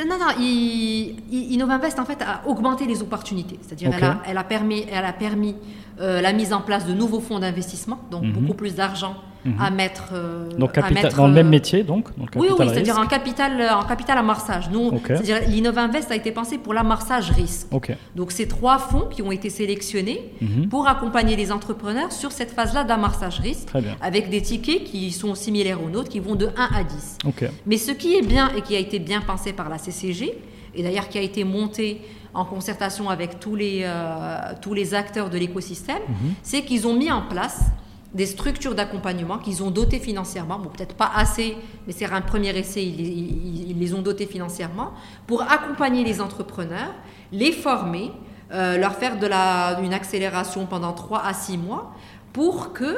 Non, 0.08 0.18
non, 0.18 0.26
il, 0.40 1.16
il- 1.30 1.52
Innovinvest 1.54 1.98
en 1.98 2.04
fait 2.04 2.20
a 2.22 2.42
augmenté 2.46 2.86
les 2.86 3.02
opportunités. 3.02 3.58
C'est-à-dire 3.62 3.88
Ok. 3.90 3.94
elle, 3.98 4.04
a, 4.04 4.18
elle 4.26 4.38
a 4.38 4.44
permis, 4.44 4.84
elle 4.90 5.04
a 5.04 5.12
permis 5.12 5.54
euh, 6.00 6.20
la 6.20 6.32
mise 6.32 6.52
en 6.52 6.60
place 6.60 6.86
de 6.86 6.92
nouveaux 6.92 7.20
fonds 7.20 7.38
d'investissement, 7.38 7.98
donc 8.10 8.22
Mhm. 8.24 8.32
beaucoup 8.32 8.54
plus 8.54 8.74
d'argent 8.74 9.14
Mhm. 9.44 9.54
à 9.60 9.70
mettre. 9.70 10.08
euh, 10.12 10.48
Donc, 10.58 10.70
à 10.76 10.82
capital, 10.82 11.04
mettre, 11.04 11.16
dans 11.16 11.28
le 11.28 11.32
même 11.32 11.46
euh, 11.46 11.50
métier, 11.50 11.84
donc 11.84 12.08
dans 12.18 12.24
le 12.24 12.30
Oui, 12.40 12.48
oui, 12.58 12.66
c'est-à-dire 12.68 12.98
en 12.98 13.06
capital, 13.06 13.52
en 13.80 13.84
capital 13.84 14.18
amorçage. 14.18 14.68
Nous, 14.70 14.88
Ok. 14.88 15.02
c'est-à-dire 15.06 15.38
l'Innovinvest 15.48 16.10
a 16.10 16.16
été 16.16 16.32
pensé 16.32 16.58
pour 16.58 16.74
l'amorçage 16.74 17.30
risque. 17.30 17.68
Donc, 18.16 18.32
c'est 18.32 18.46
trois 18.46 18.78
fonds 18.78 19.06
qui 19.08 19.22
ont 19.22 19.30
été 19.30 19.48
sélectionnés 19.48 20.32
Mhm. 20.40 20.68
pour 20.68 20.88
accompagner 20.88 21.36
les 21.36 21.52
entrepreneurs 21.52 22.10
sur 22.12 22.32
cette 22.32 22.50
phase-là 22.50 22.82
d'amorçage 22.84 23.38
risque, 23.38 23.68
avec 24.00 24.30
des 24.30 24.42
tickets 24.42 24.82
qui 24.84 25.12
sont 25.12 25.34
similaires 25.36 25.80
aux 25.82 25.90
nôtres, 25.90 26.08
qui 26.08 26.18
vont 26.20 26.34
de 26.34 26.48
1 26.56 26.68
à 26.80 26.82
10. 26.82 27.18
Ok. 27.24 27.48
Mais 27.66 27.76
ce 27.78 27.92
qui 27.92 28.16
est 28.16 28.26
bien 28.26 28.50
et 28.56 28.62
qui 28.62 28.74
a 28.74 28.80
été 28.80 28.98
bien 28.98 29.20
pensé 29.20 29.52
par 29.52 29.68
la 29.68 29.78
CCG, 29.78 30.36
et 30.74 30.82
d'ailleurs 30.82 31.08
qui 31.08 31.18
a 31.18 31.22
été 31.22 31.44
monté 31.44 32.02
en 32.36 32.44
concertation 32.44 33.08
avec 33.10 33.40
tous 33.40 33.56
les, 33.56 33.80
euh, 33.84 34.36
tous 34.60 34.74
les 34.74 34.94
acteurs 34.94 35.30
de 35.30 35.38
l'écosystème, 35.38 36.02
Mhm. 36.08 36.34
c'est 36.42 36.62
qu'ils 36.62 36.86
ont 36.86 36.94
mis 36.94 37.10
en 37.10 37.22
place 37.22 37.62
des 38.14 38.26
structures 38.26 38.74
d'accompagnement 38.74 39.38
qu'ils 39.38 39.62
ont 39.62 39.70
dotées 39.70 39.98
financièrement, 39.98 40.58
bon 40.58 40.70
peut-être 40.70 40.94
pas 40.94 41.10
assez, 41.14 41.56
mais 41.86 41.92
c'est 41.92 42.06
un 42.06 42.20
premier 42.20 42.56
essai, 42.56 42.82
ils, 42.84 43.00
ils- 43.00 43.70
ils 43.72 43.78
les 43.78 43.92
ont 43.94 44.00
dotées 44.02 44.26
financièrement, 44.26 44.92
pour 45.26 45.42
accompagner 45.42 46.04
les 46.04 46.20
entrepreneurs, 46.20 46.94
les 47.32 47.52
former, 47.52 48.12
euh, 48.52 48.78
leur 48.78 48.94
faire 48.94 49.18
de 49.18 49.26
la, 49.26 49.80
une 49.82 49.92
accélération 49.92 50.66
pendant 50.66 50.92
3 50.92 51.22
à 51.24 51.34
6 51.34 51.58
mois, 51.58 51.92
pour 52.32 52.72
que 52.72 52.94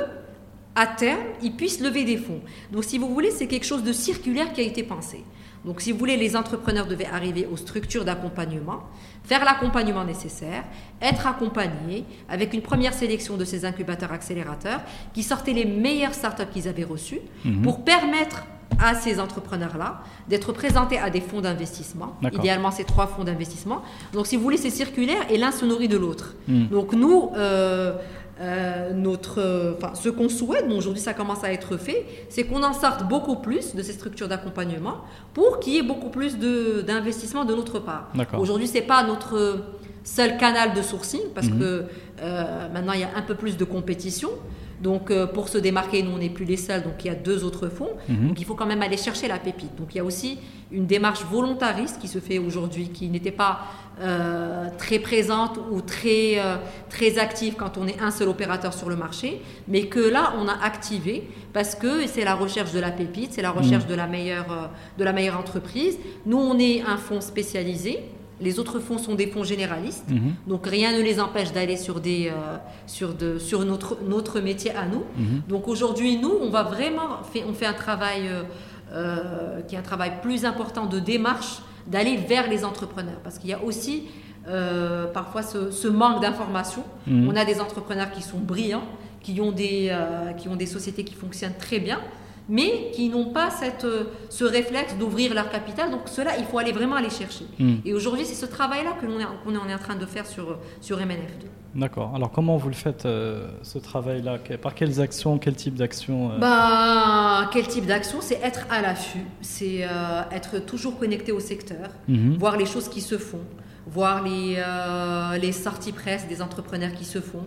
à 0.76 0.86
terme, 0.86 1.18
ils 1.42 1.52
puissent 1.56 1.80
lever 1.80 2.04
des 2.04 2.16
fonds. 2.18 2.40
Donc, 2.70 2.84
si 2.84 2.98
vous 2.98 3.08
voulez, 3.12 3.32
c'est 3.32 3.48
quelque 3.48 3.66
chose 3.66 3.82
de 3.82 3.92
circulaire 3.92 4.52
qui 4.52 4.60
a 4.60 4.64
été 4.64 4.84
pensé. 4.84 5.24
Donc, 5.64 5.80
si 5.80 5.90
vous 5.90 5.98
voulez, 5.98 6.16
les 6.16 6.36
entrepreneurs 6.36 6.86
devaient 6.86 7.06
arriver 7.12 7.48
aux 7.50 7.56
structures 7.56 8.04
d'accompagnement, 8.04 8.84
faire 9.28 9.44
l'accompagnement 9.44 10.04
nécessaire, 10.04 10.64
être 11.02 11.26
accompagnés 11.26 12.04
avec 12.30 12.54
une 12.54 12.62
première 12.62 12.94
sélection 12.94 13.36
de 13.36 13.44
ces 13.44 13.64
incubateurs 13.66 14.10
accélérateurs 14.12 14.80
qui 15.12 15.22
sortaient 15.22 15.52
les 15.52 15.66
meilleures 15.66 16.14
startups 16.14 16.46
qu'ils 16.52 16.66
avaient 16.66 16.84
reçues 16.84 17.20
Mhm. 17.44 17.62
pour 17.62 17.84
permettre 17.84 18.44
à 18.80 18.94
ces 18.94 19.18
entrepreneurs-là 19.18 20.00
d'être 20.28 20.52
présentés 20.52 20.98
à 20.98 21.10
des 21.10 21.20
fonds 21.20 21.40
d'investissement, 21.40 22.16
idéalement 22.32 22.70
ces 22.70 22.84
trois 22.84 23.06
fonds 23.06 23.24
d'investissement. 23.24 23.82
Donc 24.12 24.26
si 24.26 24.36
vous 24.36 24.42
voulez, 24.42 24.56
c'est 24.56 24.70
circulaire 24.70 25.22
et 25.30 25.36
l'un 25.36 25.52
se 25.52 25.64
nourrit 25.66 25.88
de 25.88 25.96
l'autre. 25.98 26.34
Mhm. 26.46 26.68
Donc 26.68 26.92
nous, 26.92 27.30
euh, 27.36 27.94
euh, 28.40 28.92
notre, 28.92 29.74
enfin, 29.76 29.94
ce 29.94 30.08
qu'on 30.08 30.28
souhaite, 30.28 30.68
bon, 30.68 30.78
aujourd'hui 30.78 31.02
ça 31.02 31.12
commence 31.14 31.42
à 31.42 31.52
être 31.52 31.76
fait, 31.76 32.06
c'est 32.28 32.44
qu'on 32.44 32.62
en 32.62 32.72
sorte 32.72 33.08
beaucoup 33.08 33.36
plus 33.36 33.74
de 33.74 33.82
ces 33.82 33.92
structures 33.92 34.28
d'accompagnement 34.28 34.98
pour 35.34 35.58
qu'il 35.58 35.72
y 35.74 35.78
ait 35.78 35.82
beaucoup 35.82 36.08
plus 36.10 36.38
d'investissement 36.38 37.44
de, 37.44 37.54
notre 37.54 37.80
part. 37.80 38.12
Aujourd'hui, 38.38 38.68
c'est 38.68 38.82
pas 38.82 39.02
notre 39.02 39.58
seul 40.04 40.36
canal 40.38 40.72
de 40.74 40.82
sourcing 40.82 41.20
parce 41.34 41.48
Mhm. 41.48 41.58
que 41.58 41.84
euh, 42.22 42.68
maintenant 42.72 42.92
il 42.92 43.00
y 43.00 43.04
a 43.04 43.10
un 43.16 43.22
peu 43.22 43.34
plus 43.34 43.56
de 43.56 43.64
compétition. 43.64 44.30
Donc 44.80 45.10
euh, 45.10 45.26
pour 45.26 45.48
se 45.48 45.58
démarquer, 45.58 46.02
nous 46.02 46.12
on 46.12 46.18
n'est 46.18 46.30
plus 46.30 46.44
les 46.44 46.56
seuls, 46.56 46.82
donc 46.82 47.04
il 47.04 47.08
y 47.08 47.10
a 47.10 47.14
deux 47.14 47.44
autres 47.44 47.68
fonds. 47.68 47.90
Mhm. 48.08 48.28
Donc 48.28 48.40
il 48.40 48.44
faut 48.44 48.54
quand 48.54 48.66
même 48.66 48.82
aller 48.82 48.96
chercher 48.96 49.28
la 49.28 49.38
pépite. 49.38 49.74
Donc 49.76 49.94
il 49.94 49.98
y 49.98 50.00
a 50.00 50.04
aussi 50.04 50.38
une 50.70 50.86
démarche 50.86 51.24
volontariste 51.24 51.98
qui 51.98 52.08
se 52.08 52.18
fait 52.18 52.38
aujourd'hui, 52.38 52.90
qui 52.90 53.08
n'était 53.08 53.32
pas 53.32 53.60
euh, 54.00 54.68
très 54.76 54.98
présente 54.98 55.58
ou 55.70 55.80
très, 55.80 56.38
euh, 56.38 56.56
très 56.88 57.18
active 57.18 57.54
quand 57.56 57.78
on 57.78 57.86
est 57.86 58.00
un 58.00 58.10
seul 58.10 58.28
opérateur 58.28 58.72
sur 58.72 58.88
le 58.88 58.96
marché, 58.96 59.42
mais 59.66 59.86
que 59.86 60.00
là 60.00 60.34
on 60.38 60.46
a 60.46 60.62
activé 60.62 61.28
parce 61.52 61.74
que 61.74 62.06
c'est 62.06 62.24
la 62.24 62.34
recherche 62.34 62.72
de 62.72 62.80
la 62.80 62.90
pépite, 62.90 63.32
c'est 63.32 63.42
la 63.42 63.50
recherche 63.50 63.86
de, 63.86 63.94
la 63.94 64.06
meilleure, 64.06 64.70
de 64.98 65.04
la 65.04 65.12
meilleure 65.12 65.38
entreprise. 65.38 65.98
Nous 66.26 66.38
on 66.38 66.58
est 66.58 66.82
un 66.82 66.96
fonds 66.96 67.20
spécialisé. 67.20 68.04
Les 68.40 68.58
autres 68.58 68.78
fonds 68.78 68.98
sont 68.98 69.14
des 69.14 69.26
fonds 69.26 69.44
généralistes. 69.44 70.08
Mhm. 70.08 70.34
Donc 70.46 70.66
rien 70.66 70.96
ne 70.96 71.02
les 71.02 71.20
empêche 71.20 71.52
d'aller 71.52 71.76
sur, 71.76 72.00
des, 72.00 72.28
euh, 72.28 72.56
sur, 72.86 73.14
de, 73.14 73.38
sur 73.38 73.64
notre, 73.64 73.98
notre 74.06 74.40
métier 74.40 74.70
à 74.72 74.86
nous. 74.86 75.04
Mhm. 75.16 75.42
Donc 75.48 75.68
aujourd'hui, 75.68 76.18
nous, 76.18 76.32
on 76.40 76.50
va 76.50 76.62
vraiment 76.62 77.22
fait, 77.32 77.44
on 77.48 77.52
fait 77.52 77.66
un 77.66 77.72
travail 77.72 78.22
euh, 78.28 78.42
euh, 78.92 79.60
qui 79.62 79.74
est 79.74 79.78
un 79.78 79.82
travail 79.82 80.12
plus 80.22 80.44
important 80.44 80.86
de 80.86 80.98
démarche, 80.98 81.60
d'aller 81.86 82.16
vers 82.16 82.48
les 82.48 82.64
entrepreneurs. 82.64 83.18
Parce 83.24 83.38
qu'il 83.38 83.50
y 83.50 83.54
a 83.54 83.62
aussi 83.62 84.04
euh, 84.46 85.06
parfois 85.06 85.42
ce, 85.42 85.70
ce 85.70 85.88
manque 85.88 86.22
d'information. 86.22 86.84
Mhm. 87.06 87.28
On 87.28 87.36
a 87.36 87.44
des 87.44 87.60
entrepreneurs 87.60 88.10
qui 88.10 88.22
sont 88.22 88.38
brillants, 88.38 88.86
qui 89.20 89.40
ont 89.40 89.52
des, 89.52 89.94
qui 90.38 90.48
ont 90.48 90.56
des 90.56 90.64
sociétés 90.66 91.04
qui 91.04 91.14
fonctionnent 91.14 91.56
très 91.58 91.80
bien, 91.80 92.00
mais 92.48 92.90
qui 92.92 93.08
n'ont 93.08 93.26
pas 93.32 93.50
cette, 93.50 93.84
euh, 93.84 94.04
ce 94.30 94.44
réflexe 94.44 94.96
d'ouvrir 94.96 95.34
leur 95.34 95.50
capital. 95.50 95.90
Donc 95.90 96.02
cela, 96.06 96.36
il 96.38 96.44
faut 96.44 96.58
aller 96.58 96.72
vraiment 96.72 96.96
aller 96.96 97.10
chercher. 97.10 97.44
Hmm. 97.58 97.76
Et 97.84 97.92
aujourd'hui, 97.94 98.24
c'est 98.24 98.34
ce 98.34 98.46
travail-là 98.46 98.92
que 99.00 99.06
l'on 99.06 99.18
est, 99.20 99.26
qu'on 99.44 99.52
est 99.68 99.74
en 99.74 99.78
train 99.78 99.96
de 99.96 100.06
faire 100.06 100.26
sur, 100.26 100.58
sur 100.80 100.98
MNF2. 100.98 101.46
D'accord. 101.74 102.12
Alors 102.14 102.30
comment 102.32 102.56
vous 102.56 102.68
le 102.68 102.74
faites, 102.74 103.04
euh, 103.04 103.48
ce 103.62 103.78
travail-là? 103.78 104.38
Par 104.62 104.74
quelles 104.74 105.00
actions 105.00 105.36
Quel 105.38 105.54
type 105.54 105.74
d'actions 105.74 106.32
euh? 106.32 106.38
Bah, 106.38 107.50
quel 107.52 107.66
type 107.68 107.84
d'action? 107.86 108.18
C'est 108.22 108.40
être 108.42 108.66
à 108.70 108.80
l'affût, 108.80 109.24
c'est 109.42 109.80
euh, 109.84 110.22
être 110.32 110.58
toujours 110.60 110.98
connecté 110.98 111.30
au 111.30 111.40
secteur, 111.40 111.90
Mhm. 112.08 112.36
voir 112.38 112.56
les 112.56 112.64
choses 112.66 112.88
qui 112.88 113.02
se 113.02 113.18
font, 113.18 113.42
voir 113.86 114.22
les, 114.24 114.56
euh, 114.58 115.36
les 115.36 115.52
sorties 115.52 115.92
presse 115.92 116.26
des 116.26 116.40
entrepreneurs 116.40 116.92
qui 116.94 117.04
se 117.04 117.20
font, 117.20 117.46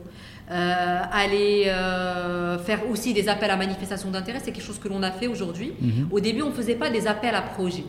euh, 0.52 1.00
aller 1.12 1.64
euh, 1.68 2.58
faire 2.60 2.82
aussi 2.90 3.14
des 3.14 3.30
appels 3.30 3.50
à 3.52 3.56
manifestation 3.58 4.12
d'intérêt, 4.12 4.40
c'est 4.44 4.52
quelque 4.52 4.66
chose 4.66 4.80
que 4.80 4.88
l'on 4.90 5.02
a 5.04 5.12
fait 5.12 5.28
aujourd'hui. 5.28 5.74
Mhm. 5.80 6.08
Au 6.12 6.20
début, 6.20 6.42
on 6.42 6.50
ne 6.50 6.54
faisait 6.54 6.76
pas 6.76 6.90
des 6.90 7.08
appels 7.08 7.36
à 7.36 7.42
projets. 7.42 7.86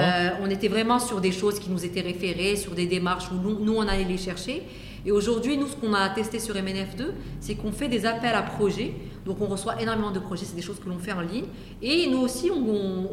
Euh, 0.00 0.30
on 0.42 0.50
était 0.50 0.68
vraiment 0.68 0.98
sur 0.98 1.20
des 1.20 1.32
choses 1.32 1.58
qui 1.58 1.70
nous 1.70 1.84
étaient 1.84 2.00
référées, 2.00 2.56
sur 2.56 2.74
des 2.74 2.86
démarches 2.86 3.30
où 3.32 3.34
nous, 3.34 3.58
nous, 3.64 3.74
on 3.76 3.86
allait 3.88 4.04
les 4.04 4.18
chercher. 4.18 4.62
Et 5.06 5.12
aujourd'hui, 5.12 5.58
nous, 5.58 5.66
ce 5.66 5.76
qu'on 5.76 5.92
a 5.92 6.08
testé 6.10 6.38
sur 6.38 6.54
MNF2, 6.54 7.06
c'est 7.40 7.56
qu'on 7.56 7.72
fait 7.72 7.88
des 7.88 8.06
appels 8.06 8.34
à 8.34 8.42
projets. 8.42 8.94
Donc, 9.26 9.40
on 9.40 9.46
reçoit 9.46 9.80
énormément 9.82 10.10
de 10.12 10.18
projets, 10.18 10.44
c'est 10.46 10.56
des 10.56 10.62
choses 10.62 10.80
que 10.80 10.88
l'on 10.88 10.98
fait 10.98 11.12
en 11.12 11.20
ligne. 11.20 11.44
Et 11.82 12.06
nous 12.10 12.18
aussi, 12.18 12.50
on, 12.50 12.58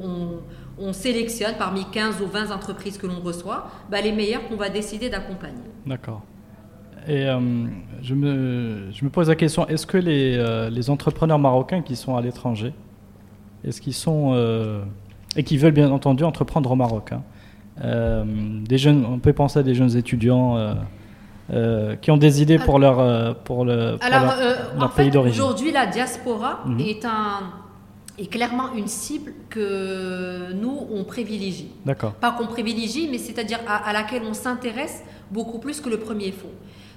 on- 0.04 0.40
on 0.78 0.94
sélectionne 0.94 1.56
parmi 1.60 1.84
15 1.92 2.22
ou 2.22 2.28
20 2.28 2.52
entreprises 2.52 2.98
que 2.98 3.06
l'on 3.08 3.20
reçoit, 3.20 3.70
bah, 3.90 4.00
les 4.02 4.12
meilleures 4.14 4.48
qu'on 4.48 4.56
va 4.56 4.70
décider 4.70 5.10
d'accompagner. 5.10 5.62
D'accord. 5.86 6.22
Et 7.08 7.26
euh, 7.26 7.40
je, 8.04 8.14
me, 8.14 8.92
je 8.92 9.04
me 9.06 9.10
pose 9.10 9.28
la 9.30 9.36
question, 9.36 9.68
est-ce 9.68 9.86
que 9.88 9.98
les, 9.98 10.36
euh, 10.38 10.70
les 10.70 10.90
entrepreneurs 10.90 11.40
marocains 11.40 11.82
qui 11.82 11.96
sont 11.96 12.16
à 12.16 12.22
l'étranger, 12.22 12.74
est-ce 13.64 13.82
qu'ils 13.82 13.94
sont... 13.94 14.32
euh, 14.34 14.82
et 15.36 15.44
qui 15.44 15.58
veulent 15.58 15.72
bien 15.74 15.90
entendu 15.92 16.24
entreprendre 16.24 16.70
au 16.72 16.76
Maroc, 16.76 17.12
hein, 17.14 17.22
des 18.68 18.78
jeunes, 18.78 19.06
on 19.06 19.18
peut 19.20 19.32
penser 19.34 19.60
à 19.60 19.64
des 19.64 19.74
jeunes 19.74 19.96
étudiants 19.96 20.76
qui 22.02 22.12
ont 22.12 22.18
des 22.18 22.42
idées 22.42 22.60
pour 22.60 22.80
leur, 22.80 23.36
pour 23.40 23.64
le, 23.66 23.96
pour 23.98 24.06
Alors, 24.06 24.36
leur- 24.36 24.76
leur 24.78 24.84
en 24.84 24.90
pays 24.90 25.10
d'origine. 25.10 25.42
aujourd'hui, 25.42 25.72
la 25.72 25.86
diaspora 25.88 26.60
Mhm. 26.66 26.80
est, 26.82 27.06
un, 27.06 27.40
est 28.20 28.28
clairement 28.28 28.74
une 28.76 28.88
cible 28.88 29.32
que 29.50 30.52
nous, 30.54 30.86
on 30.94 31.04
privilégie. 31.06 31.72
D'accord. 31.86 32.12
pas 32.14 32.32
qu'on 32.32 32.48
privilégie, 32.48 33.08
mais 33.10 33.18
c'est-à-dire 33.18 33.60
à, 33.68 33.90
à 33.90 33.94
laquelle 33.94 34.24
on 34.30 34.34
s'intéresse 34.34 35.02
beaucoup 35.32 35.60
plus 35.60 35.80
que 35.82 35.90
le 35.90 35.98
premier 35.98 36.32
fonds. 36.32 36.50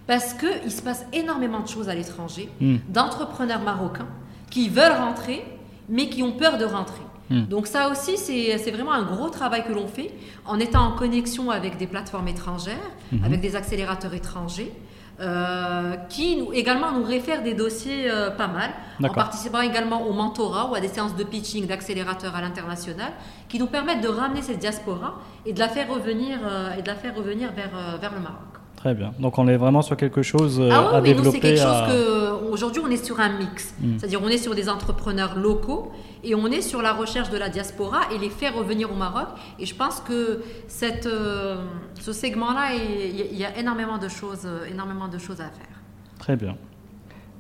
Parce 0.07 0.35
qu'il 0.35 0.71
se 0.71 0.83
passe 0.83 1.05
énormément 1.13 1.61
de 1.61 1.69
choses 1.69 1.89
à 1.89 1.95
l'étranger, 1.95 2.49
Hmm. 2.61 2.77
d'entrepreneurs 2.89 3.61
marocains 3.63 4.09
qui 4.51 4.69
veulent 4.69 4.93
rentrer, 4.99 5.45
mais 5.89 6.09
qui 6.09 6.23
ont 6.23 6.33
peur 6.33 6.59
de 6.59 6.65
rentrer. 6.65 7.03
Hmm. 7.31 7.45
Donc 7.47 7.67
ça 7.67 7.89
aussi, 7.89 8.19
c'est 8.19 8.71
vraiment 8.71 8.93
un 8.93 9.03
gros 9.05 9.31
travail 9.31 9.65
que 9.65 9.73
l'on 9.73 9.87
fait 9.87 10.11
en 10.45 10.59
étant 10.61 10.83
en 10.89 10.93
connexion 10.93 11.51
avec 11.51 11.79
des 11.79 11.87
plateformes 11.87 12.29
étrangères, 12.29 12.77
Mhm. 13.13 13.25
avec 13.25 13.41
des 13.41 13.57
accélérateurs 13.57 14.15
étrangers. 14.15 14.73
euh, 15.21 15.95
qui 16.09 16.35
nous, 16.39 16.53
également 16.53 16.91
nous 16.91 17.05
réfèrent 17.05 17.45
des 17.45 17.55
dossiers 17.55 18.11
euh, 18.11 18.31
pas 18.33 18.49
mal, 18.49 18.71
en 19.01 19.09
participant 19.15 19.61
également 19.61 20.03
au 20.09 20.13
mentorat 20.13 20.69
ou 20.69 20.75
à 20.75 20.81
des 20.81 20.89
séances 20.89 21.15
de 21.15 21.23
pitching 21.23 21.69
d'accélérateurs 21.69 22.35
à 22.35 22.41
l'international, 22.41 23.13
qui 23.49 23.61
nous 23.61 23.69
permettent 23.69 24.01
de 24.01 24.09
ramener 24.09 24.43
cette 24.43 24.59
diaspora 24.59 25.21
et 25.47 25.53
de 25.53 25.61
la 25.61 25.69
faire 25.69 25.89
revenir, 25.89 26.41
euh, 26.45 26.75
et 26.77 26.83
de 26.83 26.89
la 26.89 26.97
faire 26.97 27.15
revenir 27.15 27.53
vers, 27.53 27.71
vers 28.01 28.13
le 28.13 28.19
Maroc. 28.19 28.55
Très 28.85 28.95
bien. 28.95 29.15
Donc 29.19 29.39
on 29.39 29.49
est 29.49 29.57
vraiment 29.57 29.81
sur 29.81 29.97
quelque 29.97 30.21
chose 30.23 30.61
euh, 30.61 30.69
ah 30.71 30.97
à 30.97 31.01
mais 31.01 31.15
développer. 31.15 31.31
c'est 31.31 31.41
quelque 31.41 31.57
chose 31.63 31.89
que 31.89 32.51
aujourd'hui 32.53 32.83
on 32.85 32.91
est 32.91 33.03
sur 33.03 33.19
un 33.19 33.31
mix, 33.39 33.75
Mm. 33.81 33.99
c'est-à-dire 33.99 34.21
on 34.23 34.29
est 34.29 34.37
sur 34.37 34.55
des 34.55 34.69
entrepreneurs 34.69 35.37
locaux 35.39 35.91
et 36.23 36.35
on 36.35 36.47
est 36.49 36.61
sur 36.61 36.83
la 36.83 36.93
recherche 36.93 37.31
de 37.31 37.39
la 37.39 37.49
diaspora 37.49 38.01
et 38.15 38.19
les 38.19 38.29
faire 38.29 38.55
revenir 38.55 38.93
au 38.93 38.95
Maroc. 38.95 39.29
Et 39.59 39.65
je 39.65 39.75
pense 39.75 40.01
que 40.01 40.43
cette, 40.69 41.07
euh, 41.07 41.57
ce 41.99 42.13
segment-là, 42.13 42.75
il 42.75 43.17
y, 43.17 43.23
a- 43.23 43.27
il 43.33 43.39
y 43.39 43.45
a 43.47 43.57
énormément 43.59 43.97
de 43.97 44.09
choses, 44.09 44.45
euh, 44.45 44.67
énormément 44.71 45.09
de 45.09 45.17
choses 45.17 45.41
à 45.41 45.45
faire. 45.49 45.77
Très 46.19 46.37
bien. 46.37 46.55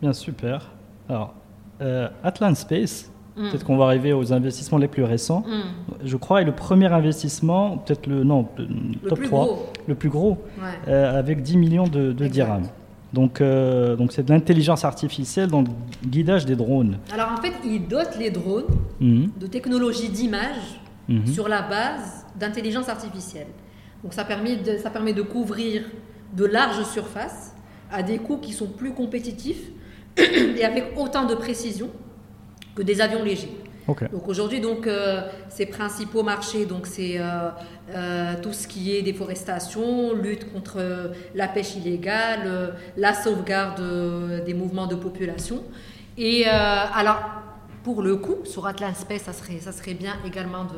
Bien, 0.00 0.14
super. 0.14 0.70
Alors, 1.10 1.34
euh, 1.82 2.08
Atlant 2.22 2.54
Space, 2.54 3.10
Mm. 3.36 3.48
peut-être 3.50 3.64
qu'on 3.64 3.76
va 3.76 3.86
arriver 3.86 4.12
aux 4.12 4.32
investissements 4.32 4.78
les 4.78 4.88
plus 4.88 5.02
récents. 5.04 5.40
Mm. 5.46 5.94
Je 6.04 6.16
crois, 6.16 6.42
est 6.42 6.44
le 6.44 6.52
premier 6.54 6.92
investissement, 6.92 7.78
peut-être 7.78 8.06
le, 8.06 8.22
non, 8.24 8.46
le 8.58 9.08
top 9.08 9.18
plus 9.18 9.26
3, 9.28 9.44
gros. 9.46 9.66
le 9.88 9.94
plus 9.94 10.08
gros, 10.08 10.38
Ouais. 10.58 10.64
euh, 10.88 11.18
avec 11.18 11.42
10 11.42 11.56
millions 11.56 11.86
de, 11.88 12.12
de 12.12 12.26
dirhams. 12.28 12.68
Donc, 13.12 13.40
euh, 13.40 13.94
donc 13.96 14.12
c'est 14.12 14.24
de 14.24 14.30
l'intelligence 14.32 14.84
artificielle 14.84 15.48
dans 15.48 15.62
le 15.62 15.68
guidage 16.04 16.46
des 16.46 16.56
drones. 16.56 16.98
Alors 17.12 17.30
en 17.32 17.40
fait, 17.40 17.52
ils 17.64 17.86
dotent 17.86 18.16
les 18.18 18.30
drones 18.30 18.64
Mhm, 19.00 19.30
de 19.40 19.46
technologies 19.46 20.08
d'image 20.08 20.80
mhm. 21.08 21.26
sur 21.26 21.48
la 21.48 21.62
base 21.62 22.24
d'intelligence 22.38 22.88
artificielle. 22.88 23.46
Donc 24.02 24.14
ça 24.14 24.24
permet, 24.24 24.56
de, 24.56 24.76
ça 24.78 24.90
permet 24.90 25.12
de 25.12 25.22
couvrir 25.22 25.82
de 26.36 26.44
larges 26.44 26.84
surfaces 26.84 27.54
à 27.92 28.02
des 28.02 28.18
coûts 28.18 28.38
qui 28.38 28.52
sont 28.52 28.66
plus 28.66 28.92
compétitifs 28.92 29.70
et 30.16 30.64
avec 30.64 30.92
autant 30.96 31.24
de 31.26 31.34
précision 31.34 31.88
que 32.74 32.82
des 32.82 33.00
avions 33.00 33.22
légers. 33.22 33.56
Donc 34.10 34.28
aujourd'hui, 34.28 34.60
donc 34.60 34.86
euh, 34.86 35.20
ces 35.50 35.66
principaux 35.66 36.22
marchés, 36.22 36.64
donc 36.64 36.86
c'est 36.86 37.18
euh, 37.18 37.50
euh, 37.94 38.32
tout 38.42 38.54
ce 38.54 38.66
qui 38.66 38.96
est 38.96 39.02
déforestation, 39.02 40.14
lutte 40.14 40.50
contre 40.52 40.78
la 41.34 41.48
pêche 41.48 41.76
illégale, 41.76 42.74
la 42.96 43.12
sauvegarde 43.12 43.82
des 44.46 44.54
mouvements 44.54 44.86
de 44.86 44.94
population. 44.94 45.62
Et 46.16 46.46
alors, 46.46 47.18
pour 47.82 48.00
le 48.00 48.16
coup, 48.16 48.36
sur 48.44 48.66
Atlant 48.66 48.94
Space, 48.94 49.22
ça 49.24 49.34
serait, 49.34 49.58
ça 49.60 49.72
serait 49.72 49.92
bien 49.92 50.14
également 50.26 50.64
de, 50.64 50.70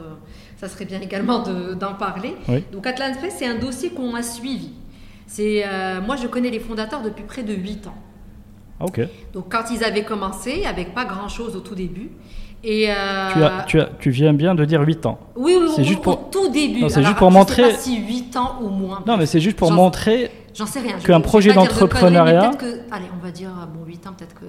ça 0.57 0.69
serait 0.69 0.85
bien 0.87 1.01
également 1.01 1.45
de- 1.45 1.75
d'en 1.75 1.95
parler. 1.95 2.35
Oui. 2.49 2.65
Donc 2.73 2.89
Atlant 2.89 3.15
Space, 3.15 3.35
c'est 3.39 3.47
un 3.47 3.55
dossier 3.59 3.91
qu'on 3.91 4.17
a 4.17 4.23
suivi. 4.25 4.71
C'est, 5.29 5.65
moi, 6.05 6.17
je 6.17 6.27
connais 6.27 6.51
les 6.51 6.59
fondateurs 6.61 7.03
depuis 7.03 7.23
près 7.25 7.45
de 7.45 7.55
8 7.55 7.87
ans. 7.87 7.95
Ok. 8.81 9.01
Donc 9.33 9.47
quand 9.51 9.65
ils 9.73 9.83
avaient 9.85 10.05
commencé, 10.05 10.65
avec 10.65 10.95
pas 10.95 11.05
grand-chose 11.05 11.57
au 11.57 11.61
tout 11.61 11.75
début. 11.75 12.11
Et 12.65 12.91
euh, 12.91 12.95
Tu, 13.33 13.43
as, 13.45 13.65
tu, 13.67 13.81
as, 13.81 13.89
tu 14.01 14.11
viens 14.11 14.33
bien 14.33 14.55
de 14.55 14.65
dire 14.65 14.81
8 14.81 15.07
ans. 15.07 15.19
oui, 15.37 15.57
oui, 15.61 15.69
c'est 15.75 15.83
au, 15.83 15.85
juste 15.85 15.99
au 16.01 16.03
pour- 16.03 16.31
tout 16.31 16.49
début. 16.49 16.81
Non, 16.81 16.89
c'est 16.89 17.03
juste 17.03 17.17
pour 17.17 17.29
je 17.29 17.33
sais 17.35 17.39
montrer- 17.39 17.63
pas 17.71 17.79
si 17.79 17.97
8 18.01 18.37
ans 18.37 18.57
ou 18.63 18.69
moins. 18.69 19.03
Non, 19.07 19.17
mais 19.17 19.27
c'est 19.27 19.41
juste 19.41 19.57
pour 19.57 19.71
montrer. 19.71 20.31
J'en 20.55 20.67
sais 20.67 20.81
rien. 20.81 20.97
Qu'un 20.99 21.21
projet 21.21 21.51
de 21.51 21.55
d'entrepreneuriat- 21.55 22.51
Allez, 22.91 23.05
on 23.15 23.25
va 23.25 23.31
dire, 23.31 23.51
bon, 23.73 23.85
8 23.87 24.07
ans, 24.07 24.15
peut-être 24.17 24.35
que 24.35 24.47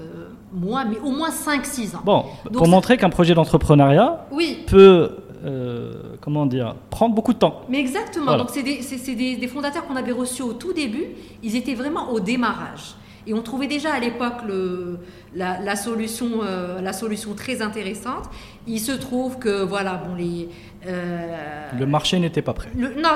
moins, 0.53 0.85
mais 0.85 0.97
au 1.03 1.11
moins 1.11 1.29
5-6 1.29 1.95
ans. 1.95 2.01
Bon, 2.05 2.23
Donc 2.45 2.53
pour 2.53 2.67
montrer 2.67 2.97
qu'un 2.97 3.09
projet 3.09 3.33
d'entrepreneuriat 3.35 4.25
Oui, 4.31 4.59
peut, 4.67 5.11
euh, 5.45 5.91
comment 6.21 6.45
dire, 6.45 6.75
prendre 6.89 7.13
beaucoup 7.13 7.33
de 7.33 7.39
temps. 7.39 7.61
mais 7.69 7.79
exactement. 7.79 8.25
Voilà. 8.25 8.43
Donc, 8.43 8.49
c'est 8.51 8.63
des 8.63 9.47
fondateurs 9.47 9.85
qu'on 9.85 9.97
avait 9.97 10.13
reçus 10.13 10.41
au 10.43 10.53
tout 10.53 10.73
début. 10.73 11.05
Ils 11.43 11.55
étaient 11.57 11.75
vraiment 11.75 12.09
au 12.11 12.19
démarrage. 12.21 12.95
Et 13.27 13.33
on 13.33 13.41
trouvait 13.41 13.67
déjà 13.67 13.93
à 13.93 13.99
l'époque 13.99 14.41
le- 14.47 14.99
la, 15.37 15.59
la 15.61 15.75
solution, 15.75 16.41
euh, 16.43 16.81
la 16.81 16.93
solution 16.93 17.33
très 17.35 17.61
intéressante. 17.61 18.25
Il 18.65 18.79
se 18.79 18.91
trouve 18.91 19.37
que, 19.39 19.63
voilà, 19.63 19.93
bon, 19.95 20.15
les. 20.15 20.49
euh, 20.85 21.69
Le 21.79 21.85
marché 21.85 22.19
n'était 22.19 22.41
pas 22.41 22.53
prêt. 22.53 22.69
Le- 22.75 22.95
non, 23.01 23.11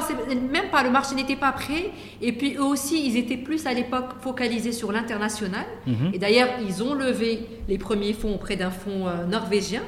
même 0.52 0.70
pas. 0.72 0.82
Le 0.84 0.90
marché 0.92 1.14
n'était 1.16 1.36
pas 1.36 1.52
prêt. 1.52 1.90
Et 2.22 2.32
puis 2.32 2.56
eux 2.56 2.64
aussi, 2.64 3.06
ils 3.06 3.18
étaient 3.18 3.38
plus 3.38 3.66
à 3.66 3.74
l'époque 3.74 4.12
focalisés 4.22 4.72
sur 4.72 4.92
l'international. 4.92 5.66
Mhm. 5.88 6.12
Et 6.14 6.20
d'ailleurs, 6.20 6.50
ils 6.66 6.82
ont 6.84 6.94
levé 6.94 7.42
les 7.68 7.78
premiers 7.78 8.14
fonds 8.14 8.36
auprès 8.36 8.56
d'un 8.56 8.72
fonds 8.72 9.08
euh, 9.08 9.26
norvégien. 9.26 9.82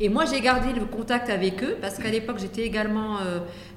Et 0.00 0.08
moi, 0.10 0.24
j'ai 0.26 0.40
gardé 0.40 0.78
le 0.78 0.84
contact 0.84 1.30
avec 1.30 1.62
eux 1.62 1.76
parce 1.80 1.96
qu'à 1.98 2.10
l'époque, 2.10 2.38
j'étais 2.40 2.62
également 2.62 3.18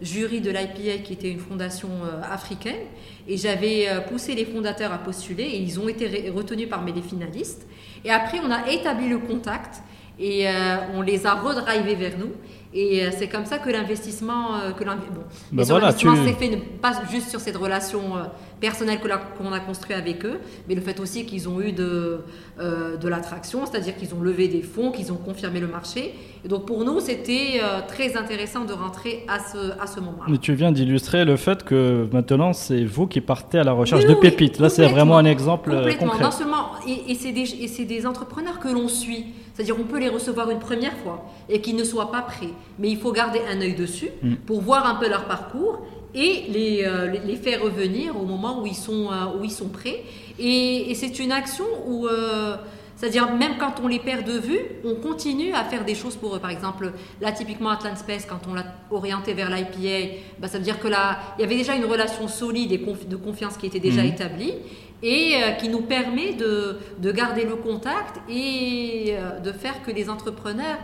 jury 0.01 0.41
de 0.41 0.49
l'IPA, 0.51 0.97
qui 1.03 1.13
était 1.13 1.29
une 1.31 1.39
fondation 1.39 1.89
africaine. 2.29 2.83
Et 3.27 3.37
j'avais 3.37 3.87
poussé 4.09 4.33
les 4.35 4.45
fondateurs 4.45 4.91
à 4.91 4.97
postuler 4.97 5.43
et 5.43 5.59
ils 5.61 5.79
ont 5.79 5.87
été 5.87 6.29
retenus 6.29 6.67
parmi 6.69 6.91
les 6.91 7.01
finalistes. 7.01 7.67
Et 8.03 8.11
après, 8.11 8.39
on 8.43 8.51
a 8.51 8.67
établi 8.69 9.07
le 9.09 9.19
contact 9.19 9.81
et 10.19 10.47
euh, 10.47 10.77
on 10.95 11.01
les 11.01 11.25
a 11.25 11.33
redrivés 11.33 11.95
vers 11.95 12.17
nous. 12.17 12.31
Et 12.73 13.03
euh, 13.03 13.09
c'est 13.17 13.27
comme 13.27 13.45
ça 13.45 13.57
que 13.57 13.69
l'investissement, 13.69 14.55
euh, 14.55 14.71
que 14.71 14.83
bon, 14.85 15.63
sûr, 15.65 15.73
voilà, 15.77 15.91
tu- 15.93 16.07
s'est 16.07 16.33
fait 16.33 16.55
pas 16.81 16.93
juste 17.11 17.29
sur 17.29 17.41
cette 17.41 17.57
relation 17.57 18.15
euh, 18.15 18.21
personnelle 18.61 18.99
qu'on 19.37 19.51
a 19.51 19.59
construite 19.59 19.97
avec 19.97 20.23
eux, 20.25 20.39
mais 20.69 20.75
le 20.75 20.81
fait 20.81 20.99
aussi 21.01 21.25
qu'ils 21.25 21.49
ont 21.49 21.59
eu 21.59 21.73
de, 21.73 22.21
euh, 22.59 22.95
de 22.95 23.07
l'attraction, 23.09 23.65
c'est-à-dire 23.65 23.97
qu'ils 23.97 24.13
ont 24.15 24.21
levé 24.21 24.47
des 24.47 24.61
fonds, 24.61 24.91
qu'ils 24.91 25.11
ont 25.11 25.17
confirmé 25.17 25.59
le 25.59 25.67
marché. 25.67 26.13
Et 26.45 26.47
donc 26.47 26.65
pour 26.65 26.85
nous, 26.85 27.01
c'était 27.01 27.59
euh, 27.61 27.81
très 27.87 28.15
intéressant 28.15 28.63
de 28.63 28.71
rentrer 28.73 29.25
à 29.27 29.39
ce, 29.39 29.57
à 29.81 29.85
ce 29.87 29.99
moment-là. 29.99 30.25
Mais 30.29 30.37
tu 30.37 30.53
viens 30.53 30.71
d'illustrer 30.71 31.25
le 31.25 31.35
fait 31.35 31.63
que 31.63 32.07
maintenant, 32.13 32.53
c'est 32.53 32.85
vous 32.85 33.05
qui 33.05 33.19
partez 33.19 33.59
à 33.59 33.63
la 33.65 33.73
recherche 33.73 34.03
Oui, 34.03 34.09
de 34.09 34.13
oui, 34.15 34.21
pépites. 34.21 34.59
Là, 34.59 34.69
c'est 34.69 34.87
vraiment 34.87 35.17
un 35.17 35.25
exemple 35.25 35.71
Complètement. 35.71 36.07
concret. 36.07 36.23
Non 36.23 36.31
seulement, 36.31 36.71
et, 36.87 37.11
et 37.11 37.15
c'est 37.15 37.33
des, 37.33 37.41
et 37.63 37.67
c'est 37.67 37.85
des 37.85 38.05
entrepreneurs 38.07 38.59
que 38.59 38.69
l'on 38.69 38.87
suit. 38.87 39.25
C'est-à-dire 39.63 39.79
on 39.79 39.83
peut 39.87 39.99
les 39.99 40.09
recevoir 40.09 40.49
une 40.49 40.59
première 40.59 40.95
fois 41.03 41.23
et 41.47 41.61
qu'ils 41.61 41.75
ne 41.75 41.83
soient 41.83 42.11
pas 42.11 42.21
prêts. 42.23 42.49
Mais 42.79 42.89
il 42.89 42.97
faut 42.97 43.11
garder 43.11 43.41
un 43.47 43.61
œil 43.61 43.75
dessus 43.75 44.09
Mm. 44.23 44.35
pour 44.47 44.61
voir 44.61 44.87
un 44.87 44.95
peu 44.95 45.07
leur 45.07 45.25
parcours 45.25 45.81
et 46.15 46.45
les, 46.49 46.83
euh, 46.83 47.07
les 47.25 47.35
faire 47.35 47.61
revenir 47.61 48.19
au 48.19 48.25
moment 48.25 48.61
où 48.61 48.65
ils 48.65 48.75
sont, 48.75 49.11
euh, 49.11 49.37
où 49.39 49.43
ils 49.43 49.51
sont 49.51 49.69
prêts. 49.69 50.03
Et, 50.39 50.89
et 50.89 50.95
c'est 50.95 51.19
une 51.19 51.31
action 51.31 51.65
où... 51.87 52.07
euh, 52.07 52.55
C'est-à-dire, 53.01 53.33
même 53.33 53.53
quand 53.57 53.81
on 53.83 53.87
les 53.87 53.97
perd 53.97 54.27
de 54.27 54.37
vue, 54.37 54.59
on 54.85 54.93
continue 54.93 55.53
à 55.53 55.63
faire 55.63 55.85
des 55.85 55.95
choses 55.95 56.15
pour 56.15 56.35
eux. 56.35 56.39
Par 56.39 56.51
exemple, 56.51 56.91
là, 57.19 57.31
typiquement, 57.31 57.71
Atlant 57.71 57.95
Space, 57.95 58.27
quand 58.27 58.41
on 58.47 58.53
l'a 58.53 58.75
orienté 58.91 59.33
vers 59.33 59.49
l'IPA, 59.49 60.17
bah, 60.37 60.47
ça 60.47 60.59
veut 60.59 60.63
dire 60.63 60.79
que 60.79 60.87
là, 60.87 61.17
il 61.35 61.41
y 61.41 61.43
avait 61.43 61.55
déjà 61.55 61.73
une 61.75 61.85
relation 61.85 62.27
solide 62.27 62.71
et 62.71 62.77
de 62.77 63.15
confiance 63.15 63.57
qui 63.57 63.65
était 63.65 63.79
déjà 63.79 64.03
mhm. 64.03 64.09
établie 64.09 64.53
et 65.01 65.33
euh, 65.33 65.51
qui 65.53 65.69
nous 65.69 65.81
permet 65.81 66.33
de, 66.33 66.77
de, 66.99 67.11
garder 67.11 67.43
le 67.43 67.55
contact 67.55 68.21
et 68.29 69.15
euh, 69.15 69.39
de 69.39 69.51
faire 69.51 69.81
que 69.81 69.89
les 69.89 70.07
entrepreneurs 70.07 70.77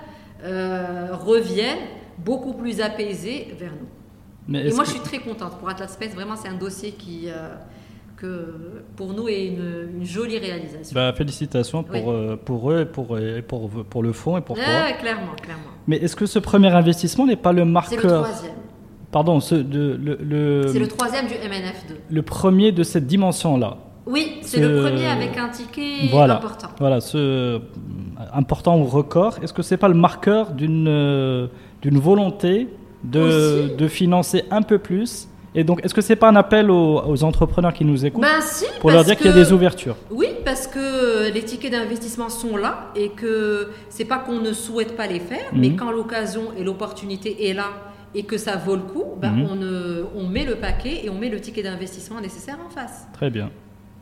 euh, 0.43 1.09
reviennent 1.11 1.85
beaucoup 2.17 2.53
plus 2.53 2.81
apaisés 2.81 3.55
vers 3.59 3.73
nous. 3.73 4.55
et 4.59 4.73
moi, 4.73 4.85
je 4.85 4.89
suis 4.89 5.01
très 5.01 5.19
contente 5.19 5.59
pour 5.59 5.69
Atlas 5.69 5.93
Space. 5.93 6.15
Vraiment, 6.15 6.35
c'est 6.35 6.49
un 6.49 6.57
dossier 6.57 6.93
qui, 6.93 7.29
que 8.17 8.83
pour 8.95 9.13
nous 9.13 9.27
est 9.29 9.47
une, 9.47 10.03
jolie 10.03 10.39
réalisation. 10.39 10.93
Bah, 10.93 11.13
félicitations 11.13 11.83
pour, 11.83 12.13
pour 12.43 12.71
eux 12.71 12.81
et 12.81 12.85
pour, 12.85 13.17
pour, 13.47 13.69
pour, 13.85 14.03
le 14.03 14.11
fond 14.11 14.37
et 14.37 14.41
pour 14.41 14.55
toi. 14.55 14.65
clairement, 14.99 15.35
clairement. 15.41 15.63
Mais 15.87 15.97
est-ce 15.97 16.15
que 16.15 16.25
ce 16.25 16.39
premier 16.39 16.69
investissement 16.69 17.25
n'est 17.25 17.35
pas 17.35 17.53
le 17.53 17.63
marqueur 17.63 17.99
C'est 18.01 18.07
le 18.07 18.13
troisième. 18.13 18.55
Pardon, 19.11 19.39
ce, 19.39 19.55
de, 19.55 19.97
le, 20.03 20.17
le 20.21 20.67
c'est 20.67 20.79
le 20.79 20.87
troisième 20.87 21.27
du 21.27 21.33
MNF2. 21.33 21.95
Le 22.09 22.21
premier 22.23 22.71
de 22.73 22.83
cette 22.83 23.07
dimension-là. 23.07 23.77
Oui, 24.05 24.39
c'est 24.41 24.59
le 24.59 24.81
premier 24.81 25.07
avec 25.07 25.37
un 25.37 25.49
ticket 25.49 26.09
important. 26.13 26.67
Voilà, 26.79 27.01
ce 27.01 27.61
important 28.33 28.79
ou 28.79 28.85
record. 28.85 29.37
Est-ce 29.43 29.53
que 29.53 29.61
c'est 29.61 29.77
pas 29.77 29.89
le 29.89 29.93
marqueur 29.95 30.51
d'une 30.51 30.87
euh, 30.87 31.47
d'une 31.81 31.99
volonté 31.99 32.67
de, 33.03 33.75
de, 33.77 33.87
financer 33.87 34.43
un 34.49 34.63
peu 34.63 34.79
plus 34.79 35.27
et 35.55 35.63
donc, 35.63 35.83
est-ce 35.83 35.93
que 35.93 36.01
c'est 36.01 36.15
pas 36.15 36.29
un 36.29 36.35
appel 36.35 36.69
aux, 36.69 37.23
entrepreneurs 37.23 37.73
qui 37.73 37.85
nous 37.85 38.05
écoutent 38.05 38.21
ben, 38.21 38.41
si, 38.41 38.65
pour 38.79 38.91
leur 38.91 39.03
dire 39.03 39.15
qu'il 39.17 39.27
y 39.27 39.29
a 39.29 39.33
des 39.33 39.51
ouvertures? 39.51 39.95
Oui, 40.11 40.27
parce 40.45 40.67
que 40.67 41.31
les 41.33 41.43
tickets 41.43 41.71
d'investissement 41.71 42.29
sont 42.29 42.57
là 42.57 42.91
et 42.95 43.09
que 43.09 43.69
c'est 43.89 44.05
pas 44.05 44.19
qu'on 44.19 44.39
ne 44.39 44.53
souhaite 44.53 44.95
pas 44.95 45.07
les 45.07 45.19
faire, 45.19 45.49
mais 45.53 45.69
mhm. 45.69 45.75
quand 45.75 45.91
l'occasion 45.91 46.43
et 46.57 46.63
l'opportunité 46.63 47.49
est 47.49 47.53
là 47.53 47.69
et 48.13 48.23
que 48.23 48.37
ça 48.37 48.55
vaut 48.55 48.75
le 48.75 48.83
coup, 48.83 49.05
ben 49.19 49.31
mhm. 49.31 49.47
on, 50.15 50.19
on 50.21 50.27
met 50.27 50.45
le 50.45 50.55
paquet 50.55 51.01
et 51.03 51.09
on 51.09 51.15
met 51.15 51.29
le 51.29 51.39
ticket 51.39 51.63
d'investissement 51.63 52.21
nécessaire 52.21 52.57
en 52.65 52.69
face. 52.69 53.07
Très 53.13 53.29
bien. 53.29 53.49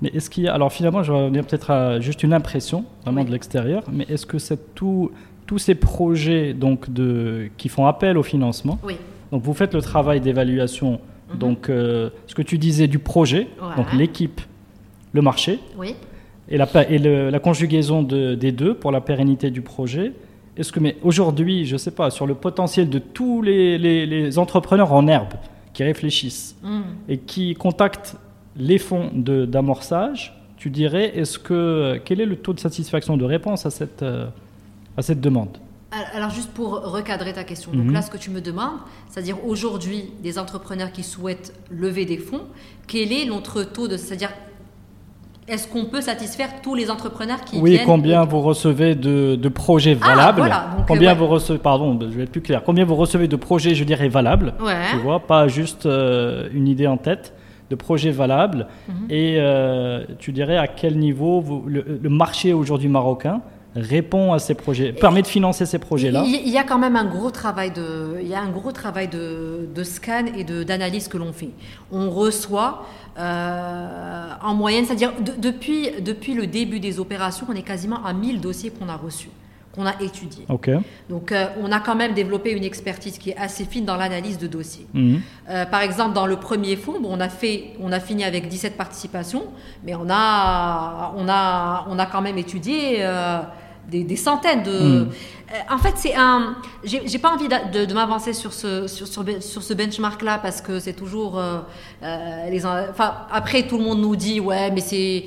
Mais 0.02 0.10
est-ce 0.10 0.30
qu'il 0.30 0.44
y 0.44 0.48
a. 0.48 0.54
Alors 0.54 0.72
finalement, 0.72 1.04
je 1.04 1.12
vais 1.12 1.20
revenir 1.20 1.46
peut-être 1.46 1.72
à 1.72 2.00
juste 2.00 2.24
une 2.24 2.34
impression, 2.34 2.86
vraiment 3.04 3.24
de 3.24 3.32
l'extérieur, 3.32 3.84
mais 3.92 4.06
est-ce 4.10 4.26
que 4.26 4.40
c'est 4.40 4.76
tout, 4.76 5.12
tous 5.48 5.58
ces 5.58 5.76
projets 5.76 6.54
donc, 6.54 6.92
de, 6.92 7.50
qui 7.58 7.70
font 7.70 7.86
appel 7.88 8.18
au 8.18 8.24
financement 8.24 8.80
Oui. 8.84 8.98
Donc 9.32 9.42
vous 9.44 9.54
faites 9.54 9.74
le 9.74 9.82
travail 9.82 10.22
d'évaluation, 10.22 11.00
mhm. 11.32 11.38
donc 11.38 11.70
euh, 11.70 12.10
ce 12.28 12.36
que 12.36 12.42
tu 12.42 12.58
disais 12.58 12.88
du 12.88 13.00
projet, 13.00 13.48
donc 13.78 13.94
l'équipe, 13.94 14.42
le 15.14 15.22
marché, 15.22 15.60
oui. 15.78 15.96
et, 16.50 16.58
la, 16.58 16.68
et 16.90 16.98
la 16.98 17.40
conjugaison 17.40 18.04
de, 18.04 18.36
des 18.36 18.52
deux 18.52 18.74
pour 18.74 18.92
la 18.92 19.02
pérennité 19.02 19.50
du 19.52 19.62
projet. 19.62 20.14
Est-ce 20.58 20.72
que, 20.72 20.80
mais 20.80 20.96
aujourd'hui, 21.04 21.66
je 21.66 21.74
ne 21.74 21.78
sais 21.78 21.92
pas, 21.92 22.10
sur 22.10 22.26
le 22.26 22.34
potentiel 22.34 22.90
de 22.90 23.00
tous 23.00 23.42
les, 23.42 23.78
les, 23.78 24.40
entrepreneurs 24.40 24.94
en 24.94 25.06
herbe 25.08 25.34
qui 25.74 25.84
réfléchissent 25.84 26.56
mm. 26.64 26.82
et 27.10 27.18
qui 27.18 27.56
contactent 27.56 28.16
les 28.56 28.78
fonds 28.78 29.12
d'amorçage, 29.14 30.34
tu 30.58 30.70
dirais, 30.70 31.12
est-ce 31.16 31.38
que, 31.38 32.00
quel 32.06 32.22
est 32.22 32.26
le 32.26 32.38
taux 32.38 32.54
de 32.54 32.60
satisfaction 32.60 33.18
de 33.18 33.26
réponse 33.26 33.66
à 33.66 33.70
cette, 33.70 34.02
euh, 34.02 34.28
à 34.96 35.02
cette 35.02 35.20
demande? 35.20 35.58
Alors 36.14 36.30
juste 36.30 36.52
pour 36.52 36.92
recadrer 36.92 37.34
ta 37.34 37.44
question, 37.44 37.72
donc 37.72 37.86
mhm. 37.86 37.94
là 37.94 38.02
ce 38.02 38.10
que 38.10 38.18
tu 38.18 38.30
me 38.30 38.42
demandes, 38.42 38.80
c'est-à-dire 39.10 39.38
aujourd'hui 39.46 40.12
des 40.22 40.40
entrepreneurs 40.40 40.92
qui 40.92 41.04
souhaitent 41.04 41.54
lever 41.70 42.06
des 42.06 42.18
fonds, 42.18 42.44
quel 42.88 43.12
est 43.12 43.26
notre 43.26 43.64
taux 43.64 43.88
de, 43.88 43.98
c'est-à-dire 43.98 44.30
est-ce 45.48 45.68
qu'on 45.68 45.86
peut 45.86 46.02
satisfaire 46.02 46.62
tous 46.64 46.74
les 46.74 46.90
entrepreneurs 46.90 47.42
qui 47.46 47.60
oui, 47.60 47.80
combien 47.86 48.24
vous 48.24 48.42
recevez 48.42 48.96
de, 48.96 49.36
de 49.36 49.50
projets 49.50 49.96
ah, 50.02 50.08
valables 50.08 50.40
voilà, 50.40 50.70
Combien 50.88 51.14
vous 51.14 51.28
recevez 51.28 51.60
Pardon, 51.60 52.00
je 52.02 52.08
vais 52.08 52.24
être 52.24 52.32
plus 52.32 52.42
clair. 52.42 52.64
Combien 52.64 52.84
vous 52.84 52.96
recevez 52.96 53.28
de 53.28 53.36
projets, 53.36 53.76
je 53.76 53.84
dirais 53.84 54.08
valables 54.08 54.56
Tu 54.92 54.98
vois, 54.98 55.20
pas 55.20 55.48
juste 55.48 55.86
euh, 55.86 56.50
une 56.52 56.68
idée 56.68 56.88
en 56.88 56.98
tête 56.98 57.34
de 57.70 57.76
projets 57.76 58.12
valables 58.12 58.68
mhm. 58.88 58.96
et 59.10 59.36
euh, 59.38 60.04
tu 60.20 60.32
dirais 60.32 60.58
à 60.58 60.68
quel 60.68 60.98
niveau 60.98 61.64
le, 61.68 62.10
marché 62.10 62.54
aujourd'hui 62.54 62.90
marocain 62.90 63.42
répond 63.76 64.34
à 64.34 64.40
ces 64.40 64.54
projets, 64.54 64.94
permet 64.94 65.22
de 65.22 65.28
financer 65.28 65.66
ces 65.66 65.80
projets-là 65.80 66.24
Il 66.26 66.50
y 66.50 66.58
a 66.58 66.64
quand 66.64 66.80
même 66.80 66.96
un 66.96 67.06
gros 67.06 67.32
travail 67.32 67.72
de, 67.72 68.18
il 68.22 68.28
y 68.28 68.34
a 68.34 68.42
un 68.42 68.50
gros 68.50 68.72
travail 68.72 69.08
de, 69.08 69.68
de 69.74 69.84
scan 69.84 70.26
et 70.36 70.44
d'analyse 70.44 71.08
que 71.08 71.18
l'on 71.18 71.34
fait. 71.34 71.50
On 71.92 72.10
reçoit 72.10 72.86
euh, 73.20 74.28
en 74.42 74.54
moyenne, 74.54 74.86
c'est-à-dire 74.86 75.14
depuis, 75.38 75.90
depuis 76.02 76.34
le 76.34 76.48
début 76.48 76.80
des 76.80 77.00
opérations, 77.00 77.46
on 77.50 77.56
est 77.56 77.64
quasiment 77.64 78.04
à 78.06 78.14
1000 78.14 78.40
dossiers 78.40 78.72
qu'on 78.72 78.90
a 78.90 78.96
reçus 78.96 79.30
qu'on 79.76 79.86
a 79.86 80.02
étudié. 80.02 80.46
Donc, 81.10 81.32
euh, 81.32 81.48
on 81.62 81.72
a 81.72 81.80
quand 81.80 81.96
même 81.96 82.14
développé 82.14 82.52
une 82.52 82.64
expertise 82.64 83.18
qui 83.18 83.32
est 83.32 83.38
assez 83.38 83.66
fine 83.66 83.86
dans 83.86 83.98
l'analyse 83.98 84.38
de 84.38 84.48
dossiers. 84.48 84.88
Mhm. 84.94 85.22
Euh, 85.50 85.66
par 85.66 85.82
exemple, 85.82 86.14
dans 86.14 86.26
le 86.26 86.38
premier 86.38 86.78
fonds, 86.78 86.96
on, 87.04 87.20
a 87.20 87.30
fait, 87.30 87.74
on 87.82 87.92
a 87.92 88.00
fini 88.00 88.24
avec 88.24 88.48
17 88.48 88.78
participations, 88.78 89.44
mais 89.84 89.94
on 89.96 90.08
a, 90.10 91.14
on 91.18 91.28
a, 91.28 91.86
on 91.90 92.00
a 92.00 92.06
quand 92.06 92.22
même 92.22 92.38
étudié 92.38 92.98
euh, 93.00 93.40
des, 93.90 94.16
centaines 94.16 94.64
de. 94.64 95.08
Mhm. 95.48 95.74
en 95.74 95.78
fait, 95.78 95.94
c'est 95.96 96.16
un. 96.16 96.56
J'ai 96.84 97.20
pas 97.20 97.34
envie 97.34 97.48
de, 97.48 97.94
m'avancer 97.94 98.34
sur 98.34 98.54
ce, 98.54 98.88
sur, 98.88 99.08
sur, 99.08 99.24
sur 99.42 99.64
ce 99.64 99.74
benchmark-là 99.74 100.40
parce 100.40 100.62
que 100.62 100.80
c'est 100.80 100.94
toujours. 100.94 101.42
les, 102.02 102.66
enfin, 102.66 103.14
après, 103.32 103.64
tout 103.64 103.78
le 103.78 103.84
monde 103.84 104.02
nous 104.02 104.16
dit 104.16 104.40
ouais, 104.40 104.72
mais 104.72 104.82
c'est. 104.82 105.26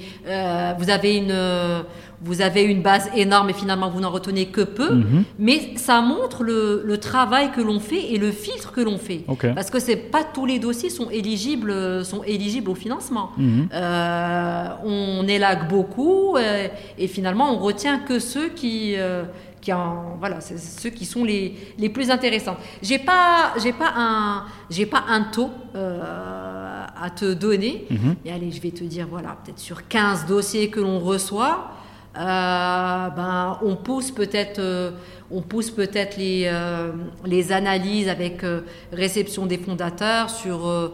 vous 0.78 0.90
avez 0.90 1.16
une 1.16 1.84
vous 2.20 2.42
avez 2.42 2.64
une 2.64 2.82
base 2.82 3.08
énorme 3.14 3.50
et 3.50 3.52
finalement 3.52 3.90
vous 3.90 4.00
n'en 4.00 4.10
retenez 4.10 4.46
que 4.46 4.62
peu, 4.62 4.92
mhm. 4.92 5.24
mais 5.38 5.76
ça 5.76 6.00
montre 6.00 6.42
le, 6.42 6.98
travail 7.00 7.52
que 7.52 7.60
l'on 7.60 7.78
fait 7.78 8.12
et 8.12 8.18
le 8.18 8.32
filtre 8.32 8.72
que 8.72 8.80
l'on 8.80 8.98
fait. 8.98 9.24
Parce 9.54 9.70
que 9.70 9.78
c'est 9.78 9.96
pas 9.96 10.24
tous 10.24 10.46
les 10.46 10.58
dossiers 10.58 10.90
sont 10.90 11.10
éligibles, 11.10 12.04
sont 12.04 12.24
éligibles 12.24 12.70
au 12.70 12.74
financement. 12.74 13.30
Mhm. 13.36 13.68
Euh, 13.72 14.66
on 14.84 15.28
élague 15.28 15.68
beaucoup 15.68 16.36
euh, 16.36 16.66
et, 16.98 17.06
finalement 17.06 17.52
on 17.54 17.58
retient 17.58 17.98
que 17.98 18.18
ceux 18.18 18.48
qui 18.48 18.94
euh, 18.96 19.22
qui 19.60 19.72
en, 19.72 20.16
voilà, 20.18 20.40
c'est 20.40 20.58
ceux 20.58 20.90
qui 20.90 21.04
sont 21.04 21.24
les, 21.24 21.54
les 21.78 21.88
plus 21.88 22.10
intéressants. 22.10 22.56
J'ai 22.82 22.98
pas, 22.98 23.54
j'ai 23.62 23.72
pas 23.72 23.92
un, 23.96 24.44
j'ai 24.70 24.86
pas 24.86 25.04
un 25.08 25.22
taux 25.24 25.50
à 25.74 27.10
te 27.10 27.32
donner. 27.32 27.86
Mhm. 27.90 28.16
Et 28.24 28.32
allez, 28.32 28.50
je 28.50 28.60
vais 28.60 28.70
te 28.70 28.84
dire, 28.84 29.06
voilà, 29.08 29.36
peut-être 29.44 29.58
sur 29.58 29.86
15 29.88 30.26
dossiers 30.26 30.68
que 30.68 30.80
l'on 30.80 30.98
reçoit, 30.98 31.72
euh, 32.16 33.08
ben, 33.10 33.58
on 33.62 33.76
pousse 33.76 34.10
peut-être 34.10 34.58
euh, 34.58 34.90
on 35.30 35.42
pousse 35.42 35.70
peut-être 35.70 36.16
les, 36.16 36.44
euh, 36.46 36.90
les 37.24 37.52
analyses 37.52 38.08
avec 38.08 38.44
réception 38.92 39.46
des 39.46 39.58
fondateurs 39.58 40.30
sur 40.30 40.92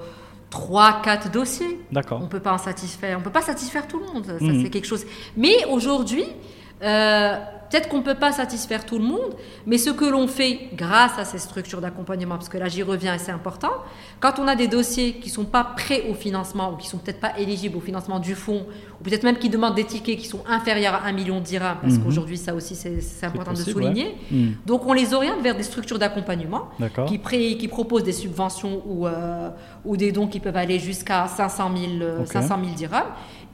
trois, 0.51 1.01
quatre 1.03 1.31
dossiers. 1.31 1.79
D'accord. 1.93 2.21
On 2.23 2.27
peut 2.27 2.41
pas 2.41 2.53
en 2.53 2.59
satisfaire, 2.59 3.17
on 3.19 3.23
peut 3.23 3.31
pas 3.31 3.43
satisfaire 3.43 3.87
tout 3.87 4.01
le 4.01 4.07
monde. 4.07 4.27
Ça, 4.27 4.45
mhm. 4.45 4.63
c'est 4.63 4.71
quelque 4.71 4.87
chose. 4.87 5.07
Mais 5.37 5.65
aujourd'hui, 5.71 6.25
Peut-être 7.75 7.89
qu'on 7.89 7.99
ne 7.99 8.03
peut 8.05 8.15
pas 8.15 8.31
satisfaire 8.31 8.87
tout 8.87 8.99
le 8.99 9.05
monde, 9.05 9.35
mais 9.67 9.79
ce 9.79 9.91
que 9.91 10.05
l'on 10.05 10.29
fait 10.29 10.69
grâce 10.77 11.19
à 11.19 11.25
ces 11.25 11.39
structures 11.39 11.81
d'accompagnement, 11.81 12.37
parce 12.37 12.49
que 12.49 12.57
là 12.57 12.69
j'y 12.69 12.85
reviens 12.85 13.17
et 13.17 13.19
c'est 13.19 13.33
important, 13.33 13.73
quand 14.21 14.39
on 14.39 14.47
a 14.47 14.55
des 14.55 14.69
dossiers 14.69 15.15
qui 15.15 15.29
ne 15.29 15.35
sont 15.35 15.45
pas 15.45 15.65
prêts 15.65 16.05
au 16.09 16.15
financement 16.15 16.73
ou 16.73 16.77
qui 16.77 16.87
ne 16.87 16.91
sont 16.93 16.99
peut-être 16.99 17.19
pas 17.19 17.37
éligibles 17.37 17.77
au 17.77 17.81
financement 17.81 18.21
du 18.21 18.37
fonds, 18.37 18.65
ou 19.01 19.03
peut-être 19.03 19.25
même 19.25 19.39
qui 19.39 19.49
demandent 19.49 19.75
des 19.75 19.83
tickets 19.83 20.19
qui 20.19 20.29
sont 20.29 20.45
inférieurs 20.49 20.95
à 20.95 21.09
1 21.09 21.13
million 21.15 21.41
de 21.41 21.45
dirhams, 21.45 21.79
parce 21.83 21.95
mhm. 21.95 22.05
qu'aujourd'hui 22.05 22.39
ça 22.39 22.55
aussi 22.55 22.77
c'est 22.77 23.27
important 23.27 23.55
de 23.55 23.57
souligner, 23.57 24.15
mhm. 24.31 24.55
donc 24.65 24.87
on 24.87 24.93
les 24.93 25.13
oriente 25.13 25.43
vers 25.43 25.57
des 25.57 25.65
structures 25.65 25.99
d'accompagnement 25.99 26.69
qui, 27.09 27.19
qui, 27.57 27.67
proposent 27.67 28.05
des 28.05 28.13
subventions 28.13 28.83
ou, 28.87 29.09
euh, 29.09 29.51
ou 29.85 29.97
des 29.97 30.13
dons 30.13 30.29
qui 30.29 30.39
peuvent 30.39 30.57
aller 30.57 30.79
jusqu'à 30.79 31.27
500 31.27 31.73
000, 31.99 32.25
500 32.25 32.57
000 32.63 32.75
dirhams. 32.77 33.03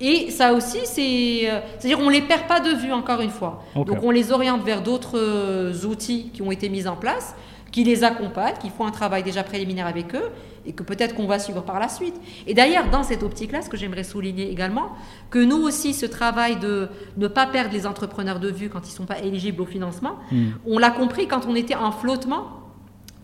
Et 0.00 0.30
ça 0.30 0.54
aussi, 0.54 0.78
c'est, 0.84 1.50
euh, 1.50 1.60
c'est-à-dire 1.78 2.00
on 2.00 2.08
les 2.08 2.22
perd 2.22 2.46
pas 2.46 2.60
de 2.60 2.70
vue 2.70 2.92
encore 2.92 3.20
une 3.20 3.30
fois. 3.30 3.62
Donc 3.74 4.02
on 4.02 4.10
les 4.10 4.32
oriente 4.32 4.62
vers 4.64 4.82
d'autres 4.82 5.18
euh, 5.18 5.86
outils 5.86 6.30
qui 6.32 6.40
ont 6.42 6.50
été 6.50 6.68
mis 6.68 6.86
en 6.88 6.96
place, 6.96 7.34
qui 7.70 7.84
les 7.84 8.02
accompagnent, 8.02 8.56
qui 8.60 8.70
font 8.70 8.86
un 8.86 8.90
travail 8.90 9.22
déjà 9.22 9.42
préliminaire 9.42 9.86
avec 9.86 10.14
eux 10.14 10.30
et 10.66 10.72
que 10.72 10.82
peut-être 10.82 11.14
qu'on 11.14 11.26
va 11.26 11.38
suivre 11.38 11.62
par 11.62 11.78
la 11.78 11.88
suite. 11.88 12.14
Et 12.46 12.54
d'ailleurs, 12.54 12.90
dans 12.90 13.02
cette 13.02 13.22
optique-là, 13.22 13.62
ce 13.62 13.68
que 13.68 13.76
j'aimerais 13.76 14.04
souligner 14.04 14.50
également, 14.50 14.90
que 15.30 15.38
nous 15.38 15.56
aussi, 15.56 15.94
ce 15.94 16.06
travail 16.06 16.56
de 16.56 16.88
ne 17.16 17.28
pas 17.28 17.46
perdre 17.46 17.72
les 17.72 17.86
entrepreneurs 17.86 18.40
de 18.40 18.50
vue 18.50 18.68
quand 18.68 18.80
ils 18.86 18.92
ne 18.92 18.96
sont 18.96 19.06
pas 19.06 19.20
éligibles 19.20 19.62
au 19.62 19.66
financement, 19.66 20.16
hmm. 20.32 20.48
on 20.66 20.78
l'a 20.78 20.90
compris 20.90 21.28
quand 21.28 21.46
on 21.46 21.54
était 21.54 21.74
en 21.74 21.92
flottement 21.92 22.60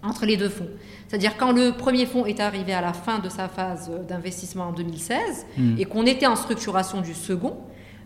entre 0.02 0.26
les 0.26 0.36
deux 0.36 0.48
fonds. 0.48 0.68
C'est-à-dire 1.08 1.36
quand 1.36 1.52
le 1.52 1.72
premier 1.72 2.06
fonds 2.06 2.26
est 2.26 2.40
arrivé 2.40 2.72
à 2.72 2.80
la 2.80 2.92
fin 2.92 3.18
de 3.20 3.28
sa 3.28 3.48
phase 3.48 3.90
d'investissement 4.08 4.64
en 4.68 4.72
2016 4.72 5.46
hmm. 5.56 5.74
et 5.78 5.84
qu'on 5.84 6.04
était 6.04 6.26
en 6.26 6.36
structuration 6.36 7.00
du 7.00 7.14
second, 7.14 7.56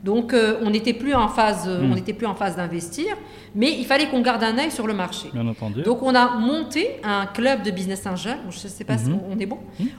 Donc 0.03 0.33
euh, 0.33 0.59
on 0.63 0.71
n'était 0.71 0.95
plus 0.95 1.13
en 1.15 1.29
phase, 1.29 1.65
euh, 1.69 1.83
Mm. 1.83 1.93
on 1.93 1.95
n'était 1.95 2.15
plus 2.15 2.27
en 2.27 2.35
phase 2.35 2.57
d'investir, 2.57 3.15
mais 3.55 3.71
il 3.79 3.85
fallait 3.85 4.09
qu'on 4.09 4.23
garde 4.23 4.43
un 4.43 4.57
œil 4.57 4.71
sur 4.71 4.87
le 4.87 4.95
marché. 4.95 5.29
Bien 5.35 5.47
entendu. 5.47 5.83
Donc 5.83 6.03
on 6.03 6.15
a 6.15 6.37
monté 6.39 6.83
un 7.05 7.27
club 7.27 7.63
de 7.63 7.71
business 7.71 8.07
angel. 8.07 8.39
Je 8.49 8.65
ne 8.65 8.69
sais 8.71 8.85
pas 8.85 8.97
si 8.97 9.11
Mhm. 9.11 9.21
on 9.31 9.39
est 9.39 9.45
bon. 9.45 9.59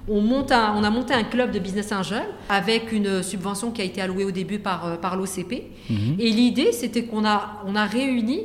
On, 0.09 0.19
monte 0.21 0.51
un- 0.51 0.73
on 0.75 0.83
a 0.83 0.89
monté 0.89 1.13
un 1.13 1.23
club 1.23 1.51
de 1.51 1.59
business 1.59 1.91
angel 1.91 2.23
avec 2.49 2.91
une 2.91 3.21
subvention 3.21 3.69
qui 3.69 3.81
a 3.81 3.85
été 3.85 4.01
allouée 4.01 4.25
au 4.25 4.31
début 4.31 4.57
par, 4.57 4.79
euh, 4.87 4.95
par 4.97 5.15
l'OCP. 5.17 5.53
Et 6.17 6.29
l'idée, 6.31 6.71
c'était 6.71 7.03
qu'on 7.03 7.23
a, 7.23 7.61
on 7.67 7.75
a 7.75 7.85
réuni 7.85 8.39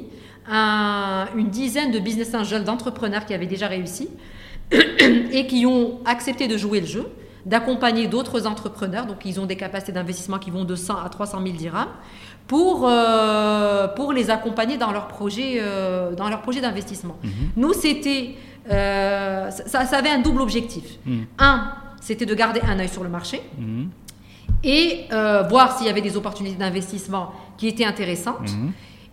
un- 0.47 1.27
une 1.37 1.49
dizaine 1.49 1.91
de 1.91 1.99
business 1.99 2.35
angels, 2.35 2.65
d'entrepreneurs 2.65 3.25
qui 3.25 3.33
avaient 3.33 3.47
déjà 3.47 3.67
réussi 3.67 4.09
et 4.73 5.47
qui 5.47 5.67
ont 5.67 6.01
accepté 6.05 6.49
de 6.49 6.57
jouer 6.57 6.81
le 6.81 6.87
jeu, 6.87 7.07
d'accompagner 7.45 8.09
d'autres 8.09 8.47
entrepreneurs. 8.47 9.07
Donc, 9.07 9.19
ils 9.25 9.39
ont 9.41 9.47
des 9.47 9.57
capacités 9.57 9.93
d'investissement 9.93 10.39
qui 10.39 10.51
vont 10.51 10.65
de 10.65 10.75
100 10.75 10.97
à 11.05 11.09
300 11.09 11.41
000 11.45 11.57
dirhams 11.57 11.89
pour, 12.49 12.87
euh, 12.89 13.89
pour 13.89 14.13
les 14.13 14.31
accompagner 14.31 14.77
dans 14.77 14.93
leur 14.93 15.09
projet, 15.09 15.59
euh, 15.61 16.15
dans 16.15 16.29
leur 16.29 16.43
projet 16.43 16.61
d'investissement. 16.61 17.17
Mhm. 17.23 17.31
Nous, 17.57 17.73
c'était, 17.73 18.35
euh, 18.71 19.51
ça, 19.51 19.85
ça 19.85 19.99
avait 19.99 20.11
un 20.11 20.19
double 20.21 20.41
objectif. 20.41 20.85
Mhm. 21.05 21.27
Un, 21.39 21.73
c'était 22.01 22.27
de 22.27 22.35
garder 22.35 22.61
un 22.67 22.79
œil 22.79 22.89
sur 22.89 23.03
le 23.03 23.09
marché 23.09 23.41
Mhm. 23.59 23.89
et 24.65 25.07
voir 25.49 25.77
s'il 25.77 25.87
y 25.87 25.91
avait 25.91 26.01
des 26.01 26.17
opportunités 26.17 26.57
d'investissement 26.57 27.33
qui 27.57 27.69
étaient 27.69 27.85
intéressantes. 27.85 28.51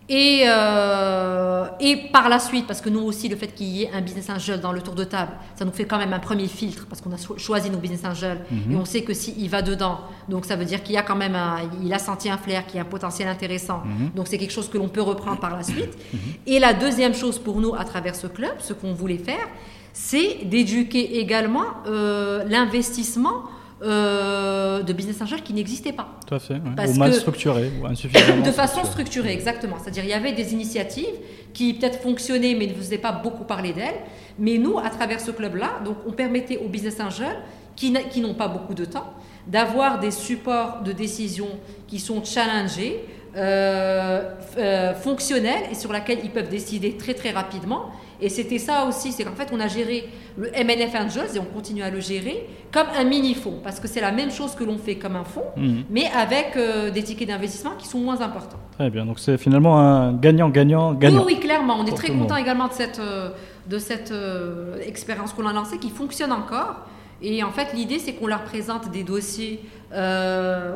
Et, 0.09 0.43
euh, 0.47 1.65
et 1.79 1.95
par 2.11 2.27
la 2.27 2.37
suite, 2.39 2.67
parce 2.67 2.81
que 2.81 2.89
nous 2.89 2.99
aussi, 2.99 3.29
le 3.29 3.37
fait 3.37 3.47
qu'il 3.47 3.67
y 3.67 3.83
ait 3.83 3.91
un 3.93 4.01
business 4.01 4.29
angel 4.29 4.59
dans 4.59 4.73
le 4.73 4.81
tour 4.81 4.95
de 4.95 5.05
table, 5.05 5.31
ça 5.55 5.63
nous 5.63 5.71
fait 5.71 5.85
quand 5.85 5.97
même 5.97 6.11
un 6.11 6.19
premier 6.19 6.47
filtre, 6.47 6.85
parce 6.89 6.99
qu'on 7.01 7.11
a 7.13 7.17
cho- 7.17 7.37
choisi 7.37 7.69
nos 7.69 7.77
business 7.77 8.03
angels, 8.03 8.39
Mhm. 8.51 8.71
et 8.73 8.75
on 8.75 8.83
sait 8.83 9.03
que 9.03 9.13
s'il 9.13 9.49
va 9.49 9.61
dedans, 9.61 9.99
donc 10.27 10.43
ça 10.45 10.57
veut 10.57 10.65
dire 10.65 10.83
qu'il 10.83 10.93
y 10.95 10.97
a 10.97 11.03
quand 11.03 11.15
même 11.15 11.35
un, 11.35 11.55
il 11.81 11.93
a 11.93 11.99
senti 11.99 12.29
un 12.29 12.37
flair, 12.37 12.65
qu'il 12.65 12.75
y 12.75 12.79
a 12.79 12.81
un 12.81 12.85
potentiel 12.89 13.29
intéressant. 13.29 13.81
Mhm. 13.85 14.09
Donc 14.13 14.27
c'est 14.27 14.37
quelque 14.37 14.51
chose 14.53 14.69
que 14.69 14.77
l'on 14.77 14.89
peut 14.89 15.01
reprendre 15.01 15.39
par 15.39 15.55
la 15.55 15.63
suite. 15.63 15.97
Mhm. 16.13 16.19
Et 16.47 16.59
la 16.59 16.73
deuxième 16.73 17.13
chose 17.13 17.39
pour 17.39 17.61
nous, 17.61 17.73
à 17.73 17.85
travers 17.85 18.15
ce 18.15 18.27
club, 18.27 18.55
ce 18.59 18.73
qu'on 18.73 18.93
voulait 18.93 19.17
faire, 19.17 19.47
c'est 19.93 20.39
d'éduquer 20.43 21.19
également 21.19 21.63
euh, 21.87 22.43
l'investissement 22.49 23.43
de 23.83 24.93
business 24.93 25.21
angel 25.21 25.41
qui 25.41 25.53
n'existait 25.53 25.93
pas. 25.93 26.07
Tout 26.25 26.35
à 26.35 26.39
fait. 26.39 26.55
ouais. 26.55 26.89
Ou 26.89 26.93
mal 26.93 27.13
structuré, 27.13 27.71
ou 27.81 27.85
insuffisamment 27.85 28.43
De 28.43 28.51
façon 28.51 28.85
structuré. 28.85 28.91
structurée, 28.91 29.33
exactement. 29.33 29.75
C'est-à-dire, 29.81 30.03
il 30.03 30.09
y 30.09 30.13
avait 30.13 30.33
des 30.33 30.53
initiatives 30.53 31.15
qui 31.53 31.73
peut-être 31.73 32.01
fonctionnaient, 32.01 32.55
mais 32.55 32.67
ne 32.67 32.73
faisaient 32.73 32.97
pas 32.97 33.11
beaucoup 33.11 33.43
parler 33.43 33.73
d'elles. 33.73 34.01
Mais 34.39 34.57
nous, 34.57 34.79
à 34.79 34.89
travers 34.89 35.19
ce 35.19 35.31
club-là, 35.31 35.81
donc, 35.85 35.97
on 36.07 36.11
permettait 36.11 36.57
aux 36.57 36.69
business 36.69 36.99
angels 36.99 37.37
qui, 37.75 37.91
n'ont 38.21 38.33
pas 38.33 38.47
beaucoup 38.47 38.73
de 38.73 38.85
temps 38.85 39.13
d'avoir 39.47 39.99
des 39.99 40.11
supports 40.11 40.83
de 40.83 40.91
décision 40.91 41.47
qui 41.87 41.99
sont 41.99 42.23
challengés, 42.23 43.03
euh, 43.35 44.29
euh, 44.57 44.93
fonctionnels 44.93 45.63
et 45.71 45.75
sur 45.75 45.91
lesquels 45.91 46.19
ils 46.23 46.29
peuvent 46.29 46.49
décider 46.49 46.97
très 46.97 47.13
très 47.13 47.31
rapidement. 47.31 47.89
Et 48.23 48.29
c'était 48.29 48.57
ça 48.57 48.85
aussi, 48.87 49.11
c'est 49.11 49.25
qu'en 49.25 49.35
fait 49.35 49.49
on 49.51 49.59
a 49.59 49.67
géré 49.67 50.07
le 50.37 50.47
MNF 50.49 50.95
Angels 50.95 51.35
et 51.35 51.39
on 51.39 51.43
continue 51.45 51.83
à 51.83 51.89
le 51.89 51.99
gérer 51.99 52.47
comme 52.71 52.87
un 52.97 53.03
mini-fonds, 53.03 53.59
parce 53.63 53.79
que 53.81 53.87
c'est 53.89 53.99
la 53.99 54.13
même 54.13 54.31
chose 54.31 54.55
que 54.55 54.63
l'on 54.63 54.77
fait 54.77 54.95
comme 54.95 55.17
un 55.17 55.25
fonds, 55.25 55.43
Mhm. 55.57 55.83
mais 55.89 56.05
avec 56.17 56.53
euh, 56.55 56.89
des 56.89 57.03
tickets 57.03 57.27
d'investissement 57.27 57.71
qui 57.77 57.85
sont 57.87 57.99
moins 57.99 58.21
importants. 58.21 58.57
Très 58.79 58.89
bien. 58.89 59.05
Donc 59.05 59.19
c'est 59.19 59.37
finalement 59.37 59.77
un 59.77 60.13
gagnant-gagnant 60.13 60.93
gagnant. 60.93 61.25
Oui, 61.25 61.33
oui, 61.35 61.39
clairement. 61.41 61.75
On 61.79 61.85
est 61.85 61.95
très 61.95 62.11
content 62.11 62.37
également 62.37 62.69
de 62.69 62.73
cette, 62.73 62.99
euh, 62.99 63.29
de 63.69 63.77
cette 63.77 64.11
euh, 64.11 64.77
expérience 64.87 65.33
qu'on 65.33 65.45
a 65.45 65.51
lancée 65.53 65.77
qui 65.77 65.89
fonctionne 65.89 66.31
encore. 66.31 66.77
Et 67.21 67.43
en 67.43 67.51
fait, 67.51 67.73
l'idée, 67.73 67.99
c'est 67.99 68.13
qu'on 68.13 68.27
leur 68.27 68.43
présente 68.43 68.89
des 68.91 69.03
dossiers. 69.03 69.59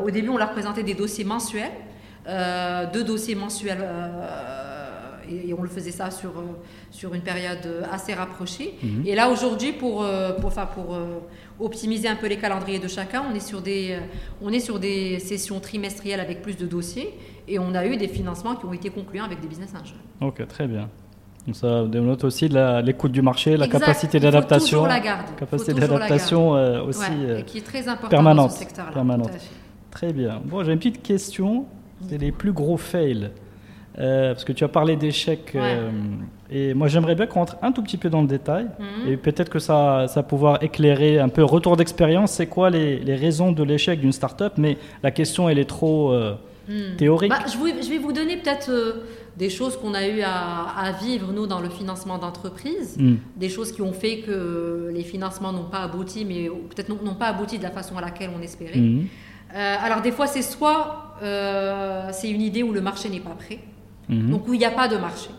au 0.06 0.12
début, 0.12 0.30
on 0.30 0.38
leur 0.38 0.52
présentait 0.52 0.84
des 0.84 0.94
dossiers 0.94 1.24
mensuels, 1.24 1.72
deux 2.94 3.04
dossiers 3.04 3.36
mensuels. 3.36 3.84
Et, 5.30 5.50
et 5.50 5.54
on 5.54 5.62
le 5.62 5.70
faisait 5.70 5.92
ça 5.92 6.12
sur, 6.12 6.30
euh, 6.32 6.44
sur 6.92 7.14
une 7.14 7.22
période 7.22 7.66
euh, 7.66 7.84
assez 7.92 8.14
rapprochée. 8.14 8.76
Mhm. 8.84 9.04
Et 9.06 9.16
là, 9.16 9.30
aujourd'hui, 9.30 9.72
pour, 9.74 10.04
euh, 10.04 10.34
pour, 10.34 10.48
enfin, 10.48 10.66
pour 10.66 10.98
optimiser 11.60 12.08
un 12.08 12.16
peu 12.16 12.28
les 12.28 12.38
calendriers 12.38 12.80
de 12.80 12.88
chacun, 12.88 13.24
on 13.32 13.36
est, 13.36 13.40
sur 13.40 13.62
des, 13.62 13.98
on 14.42 14.52
est 14.52 14.60
sur 14.60 14.80
des 14.80 15.20
sessions 15.20 15.60
trimestrielles 15.60 16.20
avec 16.20 16.42
plus 16.42 16.58
de 16.58 16.66
dossiers. 16.66 17.14
Et 17.48 17.60
on 17.60 17.74
a 17.76 17.86
eu 17.86 17.98
des 17.98 18.08
financements 18.08 18.56
qui 18.56 18.66
ont 18.66 18.74
été 18.74 18.90
concluants 18.90 19.24
avec 19.26 19.40
des 19.40 19.48
business 19.48 19.74
angels. 19.74 19.96
Ok, 20.22 20.46
très 20.48 20.68
bien. 20.68 20.90
Donc 21.48 21.56
ça 21.56 21.86
dénote 21.86 22.26
aussi 22.26 22.50
l'écoute 22.50 23.14
du 23.14 23.22
marché, 23.22 23.56
la 23.56 23.66
Exact. 23.68 23.80
capacité 23.80 24.20
d'adaptation, 24.20 24.86
la 24.86 25.00
garder. 25.00 25.32
capacité 25.40 25.74
d'adaptation 25.74 26.56
euh, 26.58 26.84
aussi 26.84 27.00
Ouais, 27.00 27.08
euh, 27.22 27.38
et 27.40 27.44
qui 27.44 27.60
est 27.60 27.62
très 27.62 27.88
important 27.88 28.10
permanente, 28.10 28.50
dans 28.50 28.54
ce 28.54 28.60
secteur-là. 28.60 28.92
permanente. 28.92 29.32
Très 29.90 30.12
bien. 30.12 30.42
Bon, 30.44 30.64
j'ai 30.66 30.74
une 30.74 30.78
petite 30.78 31.02
question. 31.02 31.66
C'est 32.10 32.18
les 32.18 32.32
plus 32.34 32.52
gros 32.52 32.76
fails. 32.78 33.32
Euh, 34.00 34.34
parce 34.34 34.46
que 34.46 34.54
tu 34.54 34.64
as 34.64 34.68
parlé 34.68 34.96
d'échecs. 34.96 35.54
euh, 35.56 35.90
et 36.52 36.74
moi, 36.74 36.88
j'aimerais 36.88 37.16
bien 37.16 37.26
qu'on 37.26 37.40
rentre 37.40 37.58
un 37.62 37.72
tout 37.72 37.82
petit 37.82 37.98
peu 37.98 38.10
dans 38.10 38.22
le 38.22 38.28
détail. 38.28 38.68
Mhm. 38.80 39.12
Et 39.12 39.18
peut-être 39.18 39.50
que 39.50 39.60
ça, 39.60 40.06
ça 40.08 40.22
va 40.22 40.24
pouvoir 40.24 40.62
éclairer 40.64 41.20
un 41.20 41.30
peu 41.30 41.44
retour 41.44 41.78
d'expérience. 41.78 42.32
C'est 42.34 42.48
quoi 42.48 42.70
les, 42.70 43.00
les 43.00 43.16
raisons 43.16 43.52
de 43.52 43.64
l'échec 43.64 44.00
d'une 44.00 44.12
start-up 44.12 44.54
Mais 44.58 44.78
la 45.04 45.12
question, 45.12 45.50
elle 45.50 45.60
est 45.60 45.66
trop 45.70 46.12
euh, 46.12 46.36
Hmm. 46.70 46.98
théorique. 46.98 47.30
Bah, 47.30 47.40
je, 47.48 47.58
vais, 47.64 47.82
je 47.82 47.90
vais 47.90 47.98
vous 47.98 48.12
donner 48.12 48.36
peut-être 48.36 48.70
des 49.38 49.50
choses 49.50 49.78
qu'on 49.78 49.94
a 49.94 50.06
eu 50.06 50.20
à, 50.22 50.66
à 50.78 50.92
vivre, 50.92 51.32
nous, 51.32 51.48
dans 51.48 51.62
le 51.62 51.70
financement 51.70 52.18
d'entreprise. 52.18 52.98
Hmm. 53.00 53.16
Des 53.38 53.48
choses 53.48 53.72
qui 53.72 53.82
ont 53.82 53.94
fait 53.94 54.18
que 54.20 54.92
les 54.94 55.04
financements 55.04 55.54
n'ont 55.54 55.70
pas 55.70 55.80
abouti, 55.80 56.26
mais 56.26 56.50
peut-être 56.76 56.90
n'ont 56.90 57.14
pas 57.16 57.28
abouti 57.28 57.58
de 57.58 57.64
la 57.64 57.72
façon 57.72 57.98
à 57.98 58.02
laquelle 58.02 58.32
on 58.38 58.42
espérait. 58.42 58.80
Mhm. 58.80 59.08
Euh, 59.56 59.76
alors, 59.82 60.02
des 60.02 60.12
fois, 60.12 60.28
c'est 60.28 60.42
soit 60.42 61.16
euh, 61.24 62.10
c'est 62.12 62.30
une 62.30 62.42
idée 62.42 62.64
où 62.64 62.74
le 62.74 62.82
marché 62.82 63.08
n'est 63.08 63.22
pas 63.22 63.30
prêt, 63.38 63.60
Mhm. 64.10 64.30
donc 64.32 64.48
où 64.48 64.54
il 64.54 64.60
n'y 64.60 64.66
a 64.66 64.72
pas 64.72 64.88
de 64.88 64.98
marché. 64.98 65.30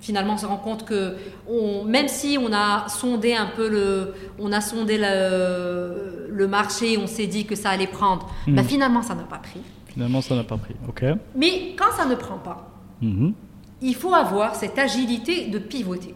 Finalement, 0.00 0.34
on 0.34 0.38
se 0.38 0.46
rend 0.46 0.56
compte 0.56 0.84
que 0.86 1.16
on- 1.48 1.84
même 1.84 2.08
si 2.08 2.38
on 2.40 2.52
a 2.54 2.88
sondé 2.88 3.34
un 3.34 3.46
peu 3.54 3.68
le, 3.68 4.14
on 4.38 4.50
a 4.52 4.60
sondé 4.62 4.96
le, 4.96 6.28
le 6.30 6.48
marché, 6.48 6.96
on 6.96 7.06
s'est 7.06 7.26
dit 7.26 7.44
que 7.44 7.54
ça 7.54 7.70
allait 7.70 7.86
prendre, 7.86 8.28
bah, 8.46 8.62
finalement, 8.62 9.02
ça 9.02 9.14
n'a 9.14 9.24
pas 9.24 9.36
pris. 9.38 9.60
Finalement, 9.88 10.20
ça 10.22 10.34
n'a 10.36 10.44
pas 10.44 10.56
pris. 10.56 10.74
Ok. 10.88 11.04
Mais 11.36 11.74
quand 11.76 11.92
ça 11.96 12.06
ne 12.06 12.14
prend 12.14 12.38
pas, 12.38 12.70
Mhm. 13.02 13.34
il 13.82 13.94
faut 13.94 14.14
avoir 14.14 14.54
cette 14.54 14.78
agilité 14.78 15.48
de 15.48 15.58
pivoter. 15.58 16.14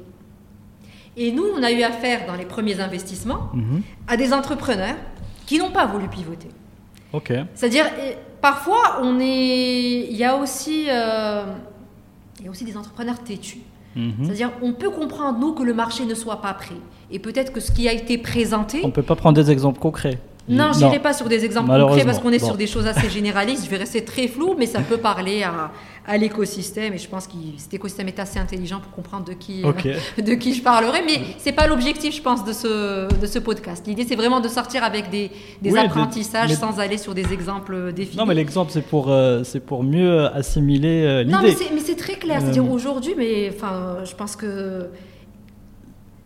Et 1.17 1.31
nous, 1.33 1.45
on 1.57 1.63
a 1.63 1.71
eu 1.71 1.83
affaire 1.83 2.27
dans 2.27 2.35
les 2.35 2.45
premiers 2.47 2.81
investissements 2.81 3.51
Mhm. 3.53 3.83
à 4.09 4.17
des 4.17 4.33
entrepreneurs 4.33 4.97
qui 5.47 5.59
n'ont 5.59 5.71
pas 5.71 5.87
voulu 5.87 6.09
pivoter. 6.09 6.49
Ok. 7.13 7.33
C'est-à-dire, 7.55 7.85
parfois, 8.45 9.01
on 9.01 9.19
est, 9.21 10.07
il 10.11 10.17
y 10.17 10.23
a 10.23 10.37
aussi, 10.37 10.85
euh, 10.91 11.47
il 12.39 12.45
y 12.45 12.49
a 12.49 12.51
aussi 12.51 12.67
des 12.67 12.77
entrepreneurs 12.77 13.19
têtus. 13.21 13.63
Mhm. 13.97 14.13
C'est-à-dire, 14.23 14.51
on 14.61 14.75
peut 14.75 14.91
comprendre 14.91 15.39
nous 15.39 15.55
que 15.55 15.63
le 15.63 15.73
marché 15.73 16.05
ne 16.05 16.15
soit 16.15 16.43
pas 16.43 16.53
prêt, 16.53 16.77
et 17.11 17.19
peut-être 17.19 17.55
que 17.55 17.61
ce 17.61 17.73
qui 17.73 17.89
a 17.89 17.93
été 17.95 18.19
présenté. 18.19 18.81
On 18.85 18.89
ne 18.89 18.93
peut 18.93 19.03
pas 19.03 19.17
prendre 19.17 19.35
des 19.43 19.51
exemples 19.51 19.81
concrets. 19.81 20.19
Non, 20.47 20.73
je 20.75 20.81
n'irai 20.85 20.99
pas 21.01 21.15
sur 21.15 21.27
des 21.29 21.45
exemples 21.45 21.71
concrets 21.71 22.05
parce 22.05 22.19
qu'on 22.19 22.31
est 22.31 22.39
bon. 22.39 22.47
sur 22.47 22.57
des 22.57 22.67
choses 22.67 22.87
assez 22.87 23.09
généralistes. 23.09 23.65
Je 23.65 23.71
vais 23.71 23.79
rester 23.79 24.05
très 24.05 24.29
flou, 24.29 24.55
mais 24.59 24.67
ça 24.67 24.81
peut 24.81 24.99
parler 24.99 25.43
à, 25.43 25.71
à 26.07 26.19
l'écosystème. 26.19 26.93
Et 26.93 26.99
je 26.99 27.09
pense 27.09 27.27
que 27.27 27.33
cet 27.57 27.73
écosystème 27.73 28.09
est 28.09 28.19
assez 28.19 28.39
intelligent 28.39 28.79
pour 28.81 28.93
comprendre 28.93 29.25
de 29.25 29.33
qui, 29.33 29.63
euh, 29.65 29.73
de 30.23 30.35
qui 30.35 30.53
je 30.53 30.63
parlerai. 30.63 31.01
Mais 31.07 31.21
c'est 31.39 31.53
pas 31.53 31.67
l'objectif, 31.67 32.15
je 32.15 32.21
pense, 32.21 32.45
de 32.45 32.53
ce, 32.53 33.09
de 33.19 33.27
ce 33.27 33.39
podcast. 33.39 33.87
L'idée, 33.87 34.05
c'est 34.07 34.17
vraiment 34.17 34.41
de 34.41 34.49
sortir 34.49 34.85
avec 34.85 35.09
des, 35.09 35.31
des 35.63 35.71
Oui, 35.71 35.81
de- 35.81 35.87
apprentissages 35.87 36.51
mais- 36.51 36.57
sans 36.57 36.79
aller 36.79 36.99
sur 36.99 37.15
des 37.15 37.33
exemples 37.33 37.93
définis. 37.95 38.19
Non, 38.19 38.27
mais 38.27 38.35
l'exemple, 38.35 38.71
c'est 38.71 38.85
pour, 38.87 39.11
euh, 39.11 39.45
c'est 39.45 39.61
pour 39.61 39.83
mieux 39.83 40.27
assimiler 40.27 41.05
euh, 41.07 41.25
Non, 41.25 41.39
mais 41.41 41.49
l'idée. 41.53 41.65
c'est- 41.65 41.73
mais 41.75 41.81
c'est 41.81 41.97
très 41.97 42.17
clair. 42.17 42.41
C'est-à-dire 42.43 42.65
Euh. 42.65 42.71
aujourd'hui, 42.75 43.15
mais 43.17 43.51
enfin, 43.55 43.99
je 44.05 44.15
pense 44.15 44.37
que 44.37 44.89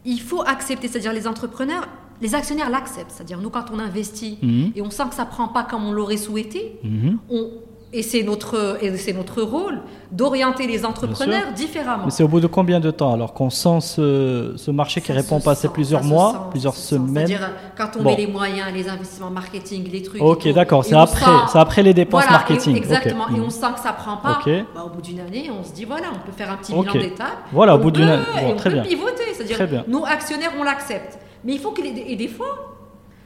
il 0.05 0.21
faut 0.21 0.43
accepter. 0.43 0.89
C'est-à-dire 0.89 1.13
les 1.13 1.27
entrepreneurs, 1.29 1.87
les 2.21 2.35
actionnaires 2.35 2.71
l'acceptent. 2.71 3.11
C'est-à-dire 3.11 3.39
nous, 3.41 3.51
quand 3.51 3.67
on 3.73 3.79
investit 3.79 4.39
Mhm. 4.43 4.73
et 4.77 4.83
on 4.83 4.91
sent 4.91 5.05
que 5.11 5.15
ça 5.15 5.25
prend 5.25 5.49
pas 5.49 5.63
comme 5.65 5.87
on 5.87 5.93
l'aurait 5.93 6.17
souhaité, 6.17 6.79
Mhm. 6.83 7.19
on, 7.31 7.49
et 7.93 8.03
c'est 8.03 8.23
notre, 8.23 8.77
et 8.83 8.95
c'est 8.99 9.15
notre 9.15 9.41
rôle 9.41 9.81
d'orienter 10.13 10.67
les 10.67 10.85
entrepreneurs 10.85 11.53
différemment. 11.57 12.05
Mais 12.07 12.11
c'est 12.11 12.23
au 12.23 12.29
bout 12.29 12.41
de 12.41 12.47
combien 12.47 12.81
de 12.81 12.91
temps 12.91 13.15
alors 13.15 13.33
qu'on 13.33 13.49
sent 13.51 13.81
ce, 13.81 14.53
ce 14.57 14.71
marché 14.71 15.01
qui 15.01 15.07
Ça 15.09 15.15
répond 15.15 15.39
se 15.41 15.45
passer 15.45 15.69
sent, 15.69 15.73
plusieurs 15.73 16.05
mois, 16.05 16.33
sent, 16.33 16.39
plusieurs 16.51 16.75
semaines 16.75 17.27
C'est-à-dire 17.27 17.51
quand 17.79 17.89
on 17.99 18.03
Bon. 18.03 18.11
met 18.11 18.17
les 18.17 18.27
moyens, 18.27 18.67
les 18.75 18.89
investissements 18.91 19.31
marketing, 19.31 19.89
les 19.91 20.03
trucs. 20.03 20.21
Ok, 20.21 20.49
d'accord, 20.53 20.85
c'est 20.85 20.95
après- 20.97 21.25
c'est 21.51 21.59
après 21.59 21.83
les 21.83 21.95
dépenses 21.95 22.23
Voilà, 22.25 22.39
marketing, 22.39 22.75
et- 22.75 22.79
Exactement. 22.79 23.29
Et 23.29 23.33
Mhm. 23.39 23.45
on 23.45 23.51
sent 23.51 23.67
que 23.75 23.81
ça 23.81 23.93
prend 23.93 24.17
pas. 24.19 24.39
Ok. 24.45 24.51
Bah, 24.75 24.85
au 24.85 24.91
bout 24.91 25.01
d'une 25.03 25.21
année, 25.21 25.51
on 25.51 25.63
se 25.65 25.73
dit 25.73 25.85
voilà, 25.85 26.09
on 26.13 26.27
peut 26.27 26.33
faire 26.37 26.51
un 26.51 26.57
petit 26.57 26.73
bilan 26.75 26.93
d'étape. 26.93 27.39
Voilà, 27.53 27.75
au 27.77 27.79
bout 27.79 27.91
d'une 27.91 28.09
année. 28.09 28.23
Bon, 28.43 28.51
on 28.53 28.57
très 28.57 28.71
peut 28.71 28.75
bien. 28.77 28.83
pivoter. 28.85 29.23
C'est-à-dire, 29.35 29.85
nous 29.89 30.05
actionnaires, 30.05 30.53
on 30.59 30.63
l'accepte. 30.65 31.19
Mais 31.49 31.55
il 31.55 31.61
faut 31.61 31.71
que 31.73 31.81
les, 31.83 31.89
et 32.07 32.15
des 32.15 32.29
fois. 32.29 32.77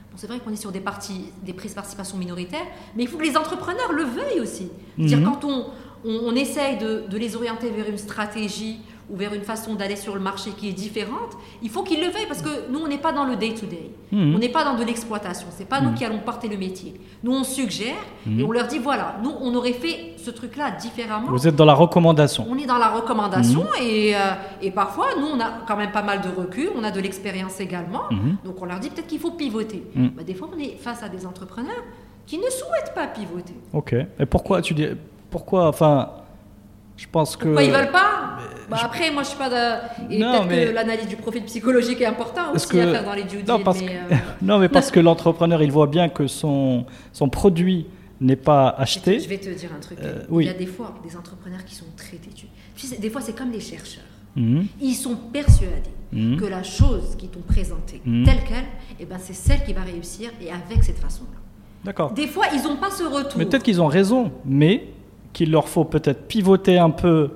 bon, 0.09 0.15
c'est 0.17 0.27
vrai 0.27 0.39
qu'on 0.39 0.51
est 0.51 0.55
sur 0.55 0.71
des 0.71 0.79
parties, 0.79 1.25
des 1.43 1.51
prises 1.53 1.71
de 1.71 1.75
participation 1.75 2.17
minoritaires, 2.17 2.65
mais 2.95 3.03
il 3.03 3.07
faut 3.09 3.17
que 3.17 3.23
les 3.23 3.35
entrepreneurs 3.37 3.91
le 3.91 4.03
veuillent 4.03 4.39
aussi. 4.39 4.69
C'est-à-dire 4.97 5.19
Mhm. 5.19 5.25
quand 5.25 5.43
on, 5.43 5.65
on, 6.05 6.19
on 6.27 6.33
essaye 6.35 6.77
de, 6.77 7.03
de 7.09 7.17
les 7.17 7.35
orienter 7.35 7.69
vers 7.69 7.89
une 7.89 7.97
stratégie 7.97 8.79
ou 9.09 9.17
vers 9.17 9.33
une 9.33 9.41
façon 9.41 9.75
d'aller 9.75 9.95
sur 9.95 10.13
le 10.15 10.21
marché 10.21 10.51
qui 10.51 10.69
est 10.69 10.73
différente, 10.73 11.37
il 11.61 11.69
faut 11.69 11.83
qu'ils 11.83 11.99
le 11.99 12.07
veuillent 12.07 12.27
parce 12.27 12.41
que 12.41 12.71
nous, 12.71 12.79
on 12.79 12.87
n'est 12.87 12.97
pas 12.97 13.11
dans 13.11 13.25
le 13.25 13.35
day-to-day. 13.35 13.91
Mhm. 14.11 14.35
On 14.35 14.39
n'est 14.39 14.49
pas 14.49 14.63
dans 14.63 14.75
de 14.75 14.83
l'exploitation. 14.83 15.47
C'est 15.51 15.67
pas 15.67 15.81
nous 15.81 15.93
qui 15.93 16.05
allons 16.05 16.19
porter 16.19 16.47
le 16.47 16.57
métier. 16.57 16.93
Nous, 17.23 17.33
on 17.33 17.43
suggère 17.43 17.95
et 18.27 18.43
on 18.43 18.51
leur 18.51 18.67
dit 18.67 18.79
voilà, 18.79 19.17
nous, 19.23 19.31
on 19.41 19.53
aurait 19.55 19.73
fait 19.73 20.13
ce 20.17 20.31
truc-là 20.31 20.71
différemment. 20.71 21.27
Vous 21.29 21.47
êtes 21.47 21.55
dans 21.55 21.65
la 21.65 21.73
recommandation. 21.73 22.45
On 22.49 22.57
est 22.57 22.65
dans 22.65 22.77
la 22.77 22.89
recommandation 22.89 23.65
et, 23.81 24.15
euh, 24.15 24.19
et 24.61 24.71
parfois, 24.71 25.07
nous, 25.19 25.27
on 25.27 25.39
a 25.39 25.51
quand 25.67 25.77
même 25.77 25.91
pas 25.91 26.03
mal 26.03 26.21
de 26.21 26.29
recul, 26.29 26.69
on 26.75 26.83
a 26.83 26.91
de 26.91 26.99
l'expérience 26.99 27.59
également. 27.59 28.03
Donc, 28.43 28.61
on 28.61 28.65
leur 28.65 28.79
dit 28.79 28.89
peut-être 28.89 29.07
qu'il 29.07 29.19
faut 29.19 29.31
pivoter. 29.31 29.83
Mhm. 29.95 30.09
Bah, 30.11 30.23
des 30.23 30.33
fois, 30.33 30.49
on 30.55 30.59
est 30.59 30.77
face 30.77 31.03
à 31.03 31.09
des 31.09 31.25
entrepreneurs 31.25 31.83
qui 32.25 32.37
ne 32.37 32.43
souhaitent 32.43 32.93
pas 32.95 33.07
pivoter. 33.07 33.53
Ok. 33.73 33.95
Et 34.19 34.25
pourquoi 34.25 34.61
tu 34.61 34.73
dis 34.73 34.87
pourquoi 35.29 35.67
Enfin, 35.67 36.09
je 36.97 37.05
pense 37.11 37.35
que. 37.35 37.45
Pourquoi 37.45 37.63
ils 37.63 37.71
veulent 37.71 37.91
pas 37.91 38.37
bah, 38.69 38.77
Après, 38.83 39.11
moi, 39.11 39.23
je 39.23 39.29
suis 39.29 39.37
pas 39.37 39.49
de... 39.49 40.11
Et 40.13 40.19
peut-être 40.19 40.45
mais- 40.47 40.65
que 40.67 40.71
l'analyse 40.71 41.07
du 41.07 41.15
profil 41.15 41.43
psychologique 41.45 41.99
est 42.01 42.05
important 42.05 42.53
Est-ce 42.53 42.67
aussi 42.67 42.79
à 42.79 42.85
que- 42.85 42.91
faire 42.91 43.03
dans 43.03 43.13
les 43.13 43.23
due 43.23 43.43
Non, 43.47 43.59
parce 43.59 43.81
mais, 43.81 43.87
que, 43.87 44.13
euh, 44.13 44.17
non, 44.41 44.57
mais 44.59 44.69
parce 44.69 44.89
que 44.91 44.99
l'entrepreneur, 44.99 45.61
il 45.61 45.71
voit 45.71 45.87
bien 45.87 46.09
que 46.09 46.27
son, 46.27 46.85
son 47.11 47.29
produit 47.29 47.87
n'est 48.21 48.35
pas 48.37 48.75
Je 48.77 48.83
acheté. 48.83 49.17
vais 49.17 49.37
te 49.37 49.49
dire 49.49 49.69
un 49.75 49.79
truc. 49.81 49.97
Euh, 50.01 50.21
Il 50.29 50.33
oui. 50.33 50.45
y 50.45 50.49
a 50.49 50.53
des 50.53 50.65
fois 50.65 50.93
des 51.07 51.17
entrepreneurs 51.17 51.65
qui 51.65 51.75
sont 51.75 51.85
très 51.97 52.17
têtus. 52.17 52.47
Tu 52.75 52.87
sais, 52.87 52.97
des 52.97 53.09
fois, 53.09 53.21
c'est 53.21 53.35
comme 53.37 53.51
les 53.51 53.59
chercheurs. 53.59 54.03
Mhm. 54.35 54.65
Ils 54.81 54.93
sont 54.95 55.15
persuadés 55.31 55.91
Mhm. 56.11 56.39
que 56.39 56.45
la 56.45 56.63
chose 56.63 57.15
qu'ils 57.17 57.29
t'ont 57.29 57.41
présentée 57.41 58.01
Mhm. 58.05 58.23
telle 58.23 58.43
qu'elle, 58.43 58.65
eh 58.99 59.05
ben, 59.05 59.17
c'est 59.19 59.33
celle 59.33 59.63
qui 59.63 59.73
va 59.73 59.81
réussir 59.81 60.29
et 60.41 60.49
avec 60.49 60.83
cette 60.83 60.99
façon-là. 60.99 61.37
D'accord. 61.83 62.11
Des 62.13 62.27
fois, 62.27 62.45
ils 62.53 62.63
n'ont 62.63 62.77
pas 62.77 62.89
ce 62.91 63.03
retour. 63.03 63.33
Mais 63.37 63.45
peut-être 63.45 63.63
qu'ils 63.63 63.81
ont 63.81 63.87
raison, 63.87 64.31
mais 64.45 64.87
qu'il 65.33 65.51
leur 65.51 65.67
faut 65.67 65.83
peut-être 65.85 66.27
pivoter 66.27 66.77
un 66.79 66.89
peu 66.91 67.29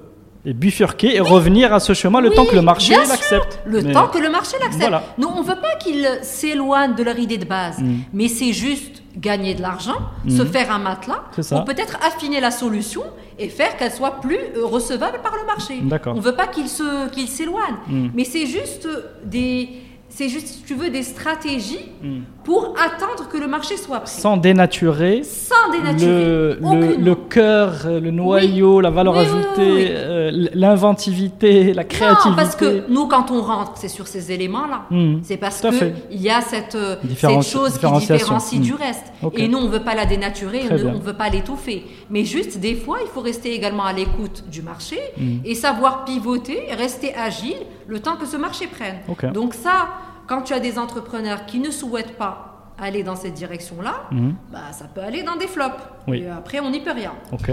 et 0.45 0.53
bifurquer 0.53 1.15
et 1.15 1.19
revenir 1.19 1.73
à 1.73 1.79
ce 1.81 1.93
chemin 1.93 2.21
le 2.21 2.29
Oui, 2.29 2.35
temps 2.35 2.45
que 2.45 2.55
le 2.55 2.61
marché 2.61 2.95
l'accepte. 2.95 3.59
Le 3.65 3.81
Mais- 3.81 3.91
temps 3.91 4.07
que 4.07 4.17
le 4.19 4.29
marché 4.29 4.55
l'accepte. 4.61 4.79
Voilà. 4.81 5.03
Nous, 5.17 5.27
on 5.27 5.41
ne 5.41 5.45
veut 5.47 5.59
pas 5.59 5.75
qu'ils 5.77 6.07
s'éloignent 6.21 6.95
de 6.95 7.03
leur 7.03 7.19
idée 7.19 7.37
de 7.37 7.43
base, 7.45 7.79
Mm. 7.79 7.95
mais 8.13 8.27
c'est 8.29 8.53
juste 8.53 9.03
gagner 9.17 9.55
de 9.55 9.61
l'argent, 9.61 9.97
se 10.29 10.45
faire 10.45 10.71
un 10.71 10.77
matelas, 10.79 11.23
pour 11.49 11.65
peut-être 11.65 11.97
affiner 12.05 12.39
la 12.39 12.51
solution 12.51 13.01
et 13.39 13.49
faire 13.49 13.75
qu'elle 13.75 13.91
soit 13.91 14.21
plus 14.21 14.37
euh, 14.55 14.63
recevable 14.65 15.19
par 15.23 15.33
le 15.35 15.45
marché. 15.45 15.81
On 16.05 16.13
ne 16.15 16.21
veut 16.21 16.35
pas 16.35 16.47
qu'ils 16.47 16.69
se, 16.69 17.09
qu'ils 17.09 17.27
s'éloignent, 17.27 17.77
Mm. 17.89 18.07
mais 18.13 18.23
c'est 18.23 18.45
juste 18.45 18.87
des, 19.25 19.69
c'est 20.17 20.29
juste, 20.29 20.47
si 20.47 20.63
tu 20.63 20.73
veux, 20.73 20.89
des 20.89 21.03
stratégies 21.03 21.85
Mm. 22.01 22.19
pour 22.43 22.75
attendre 22.87 23.27
que 23.31 23.37
le 23.37 23.47
marché 23.47 23.75
soit 23.77 23.99
prêt. 24.01 24.07
Sans 24.25 24.37
dénaturer 24.37 25.21
Sans 25.23 25.71
dénaturer. 25.71 26.09
le, 26.11 26.95
le, 26.99 27.15
cœur, 27.15 27.73
euh, 27.85 27.99
le 27.99 28.11
noyau, 28.11 28.81
la 28.81 28.89
valeur 28.91 29.13
Oui, 29.15 29.19
ajoutée, 29.25 29.71
oui, 29.73 29.87
euh, 29.89 30.47
l'inventivité, 30.53 31.73
la 31.73 31.83
créativité. 31.83 32.29
Non, 32.29 32.35
parce 32.35 32.55
que 32.55 32.83
nous, 32.89 33.07
quand 33.07 33.31
on 33.31 33.41
rentre, 33.41 33.73
c'est 33.75 33.87
sur 33.87 34.07
ces 34.07 34.31
éléments-là. 34.31 34.85
Mm. 34.89 35.19
C'est 35.23 35.37
parce 35.37 35.61
qu'il 35.61 36.21
y 36.21 36.29
a 36.29 36.41
cette, 36.41 36.75
euh, 36.75 36.95
cette 37.15 37.41
chose 37.43 37.77
qui 37.77 37.91
différencie 37.99 38.59
Mm. 38.59 38.63
du 38.63 38.73
reste. 38.73 39.05
Et 39.33 39.47
nous, 39.47 39.57
on 39.59 39.63
ne 39.65 39.69
veut 39.69 39.83
pas 39.83 39.95
la 39.95 40.05
dénaturer, 40.05 40.59
Très 40.65 40.83
on 40.85 40.93
ne- 40.93 40.99
veut 40.99 41.13
pas 41.13 41.29
l'étouffer. 41.29 41.85
Mais 42.09 42.23
juste, 42.25 42.59
des 42.59 42.75
fois, 42.75 42.97
il 43.01 43.07
faut 43.07 43.21
rester 43.21 43.53
également 43.53 43.85
à 43.85 43.93
l'écoute 43.93 44.43
du 44.49 44.61
marché 44.61 44.99
et 45.45 45.55
savoir 45.55 46.05
pivoter, 46.05 46.59
rester 46.77 47.13
agile 47.15 47.57
le 47.87 47.99
temps 47.99 48.15
que 48.17 48.25
ce 48.25 48.37
marché 48.37 48.67
prenne. 48.67 48.97
Donc 49.33 49.53
ça, 49.53 49.87
quand 50.27 50.41
tu 50.43 50.53
as 50.53 50.59
des 50.59 50.77
entrepreneurs 50.77 51.45
qui 51.45 51.59
ne 51.59 51.71
souhaitent 51.71 52.17
pas 52.17 52.73
aller 52.77 53.01
dans 53.03 53.15
cette 53.15 53.33
direction-là, 53.33 54.03
Mhm. 54.11 54.35
bah, 54.51 54.71
ça 54.71 54.85
peut 54.85 55.01
aller 55.01 55.23
dans 55.23 55.35
des 55.35 55.47
flops. 55.47 55.81
Oui. 56.07 56.19
Et 56.21 56.29
après, 56.29 56.59
on 56.59 56.69
n'y 56.69 56.81
peut 56.81 56.91
rien. 56.91 57.13
Ok. 57.31 57.49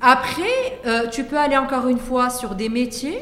Après, 0.00 0.42
euh, 0.86 1.06
tu 1.08 1.24
peux 1.24 1.38
aller 1.38 1.56
encore 1.56 1.88
une 1.88 1.98
fois 1.98 2.30
sur 2.30 2.54
des 2.54 2.68
métiers 2.68 3.18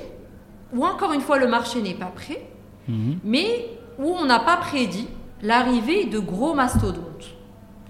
où 0.74 0.84
encore 0.84 1.12
une 1.12 1.20
fois 1.20 1.38
le 1.38 1.46
marché 1.46 1.80
n'est 1.82 1.94
pas 1.94 2.06
prêt, 2.06 2.42
Mhm. 2.88 3.18
mais 3.24 3.66
où 3.98 4.08
on 4.08 4.24
n'a 4.24 4.40
pas 4.40 4.56
prédit 4.56 5.06
l'arrivée 5.42 6.06
de 6.06 6.18
gros 6.18 6.54
mastodontes 6.54 7.34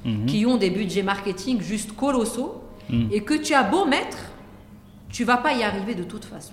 Mhm. 0.04 0.26
qui 0.26 0.44
ont 0.44 0.56
des 0.56 0.68
budgets 0.70 1.02
marketing 1.02 1.60
juste 1.62 1.94
colossaux 1.96 2.60
et 3.10 3.22
que 3.22 3.32
tu 3.34 3.54
as 3.54 3.62
beau 3.62 3.86
mettre, 3.86 4.18
tu 5.08 5.24
vas 5.24 5.38
pas 5.38 5.54
y 5.54 5.62
arriver 5.62 5.94
de 5.94 6.02
toute 6.04 6.24
façon. 6.26 6.52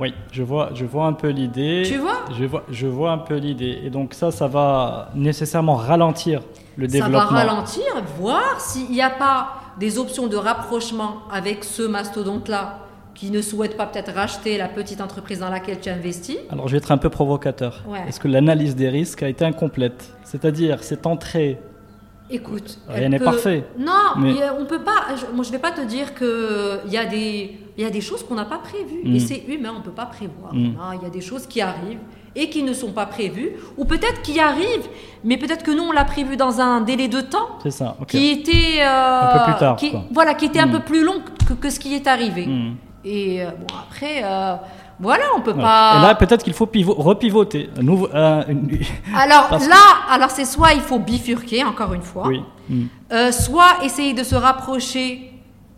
Oui, 0.00 0.12
je 0.32 0.42
vois, 0.42 0.70
je 0.74 0.84
vois 0.84 1.06
un 1.06 1.12
peu 1.12 1.28
l'idée. 1.28 1.82
Tu 1.86 1.98
vois? 1.98 2.24
Je 2.36 2.44
vois, 2.44 2.64
je 2.70 2.86
vois 2.86 3.12
un 3.12 3.18
peu 3.18 3.36
l'idée. 3.36 3.80
Et 3.84 3.90
donc 3.90 4.12
ça, 4.14 4.30
ça 4.30 4.48
va 4.48 5.10
nécessairement 5.14 5.76
ralentir 5.76 6.42
le 6.76 6.88
Ça 6.88 6.98
va 6.98 7.04
développement. 7.06 7.28
ralentir, 7.38 7.84
voir 8.18 8.60
s'il 8.60 8.90
n'y 8.90 9.02
a 9.02 9.10
pas 9.10 9.54
des 9.78 9.98
options 9.98 10.26
de 10.26 10.36
rapprochement 10.36 11.18
avec 11.32 11.62
ce 11.64 11.82
mastodonte-là 11.82 12.78
qui 13.14 13.30
ne 13.30 13.40
souhaite 13.40 13.76
pas 13.76 13.86
peut-être 13.86 14.12
racheter 14.12 14.58
la 14.58 14.66
petite 14.66 15.00
entreprise 15.00 15.38
dans 15.38 15.48
laquelle 15.50 15.78
tu 15.80 15.88
investis. 15.88 16.38
Alors 16.50 16.66
je 16.66 16.72
vais 16.72 16.78
être 16.78 16.90
un 16.90 16.98
peu 16.98 17.10
provocateur. 17.10 17.80
Ouais. 17.86 18.00
Est-ce 18.08 18.18
que 18.18 18.26
l'analyse 18.26 18.74
des 18.74 18.88
risques 18.88 19.22
a 19.22 19.28
été 19.28 19.44
incomplète? 19.44 20.12
C'est-à-dire 20.24 20.82
cette 20.82 21.06
entrée. 21.06 21.60
Écoute, 22.30 22.78
Rien 22.88 23.10
n'est 23.10 23.18
peut- 23.18 23.24
parfait, 23.26 23.64
Non, 23.78 23.92
mais- 24.18 24.36
on 24.58 24.64
peut 24.64 24.80
pas. 24.82 25.14
je- 25.14 25.34
moi, 25.34 25.44
je 25.44 25.50
vais 25.52 25.58
pas 25.58 25.72
te 25.72 25.82
dire 25.82 26.14
que 26.14 26.80
il 26.86 26.92
y 26.92 26.96
a 26.96 27.04
des, 27.04 27.58
il 27.76 27.82
y 27.82 27.86
a 27.86 27.90
des 27.90 28.00
choses 28.00 28.22
qu'on 28.24 28.34
n'a 28.34 28.46
pas 28.46 28.58
prévues 28.58 29.02
Mm. 29.04 29.14
et 29.16 29.20
c'est 29.20 29.42
humain, 29.46 29.74
on 29.76 29.82
peut 29.82 29.90
pas 29.90 30.06
prévoir. 30.06 30.54
Mm. 30.54 30.74
hein. 30.80 30.92
Il 30.94 31.02
y 31.02 31.06
a 31.06 31.10
des 31.10 31.20
choses 31.20 31.46
qui 31.46 31.60
arrivent 31.60 31.98
et 32.34 32.48
qui 32.48 32.62
ne 32.62 32.72
sont 32.72 32.92
pas 32.92 33.04
prévues, 33.06 33.52
ou 33.76 33.84
peut-être 33.84 34.22
qui 34.22 34.40
arrivent, 34.40 34.88
mais 35.22 35.36
peut-être 35.36 35.62
que 35.62 35.70
nous 35.70 35.84
on 35.84 35.92
l'a 35.92 36.04
prévu 36.06 36.36
dans 36.36 36.60
un 36.62 36.80
délai 36.80 37.08
de 37.08 37.20
temps 37.20 37.58
C'est 37.62 37.70
ça. 37.70 37.94
Ok. 38.00 38.08
qui 38.08 38.30
était 38.30 38.80
euh, 38.80 39.20
Un 39.20 39.38
peu 39.38 39.44
plus 39.52 39.58
tard, 39.60 39.76
qui- 39.76 39.90
quoi. 39.90 40.04
voilà, 40.10 40.32
qui 40.34 40.46
était 40.46 40.58
un 40.60 40.66
Mm. 40.66 40.72
peu 40.72 40.80
plus 40.80 41.04
long 41.04 41.20
que, 41.46 41.52
que 41.52 41.68
ce 41.70 41.78
qui 41.78 41.94
est 41.94 42.06
arrivé. 42.06 42.48
Et 43.04 43.42
euh, 43.44 43.50
bon 43.50 43.66
après, 43.86 44.22
euh, 44.24 44.54
voilà, 45.00 45.24
on 45.36 45.40
peut 45.40 45.54
pas. 45.54 45.96
Et 45.98 46.02
là, 46.02 46.14
peut-être 46.14 46.42
qu'il 46.44 46.52
faut 46.54 46.66
pivo- 46.66 46.94
repivoter. 46.96 47.70
Nouveau, 47.80 48.08
une- 48.12 48.78
alors 49.16 49.48
parce 49.48 49.64
que- 49.64 49.70
là, 49.70 49.76
alors 50.10 50.30
c'est 50.30 50.44
soit 50.44 50.72
il 50.74 50.80
faut 50.80 50.98
bifurquer 50.98 51.64
encore 51.64 51.94
une 51.94 52.02
fois. 52.02 52.26
Oui. 52.28 52.42
Hmm. 52.68 52.84
Euh, 53.12 53.30
soit 53.32 53.84
essayer 53.84 54.14
de 54.14 54.22
se 54.22 54.34
rapprocher 54.34 55.30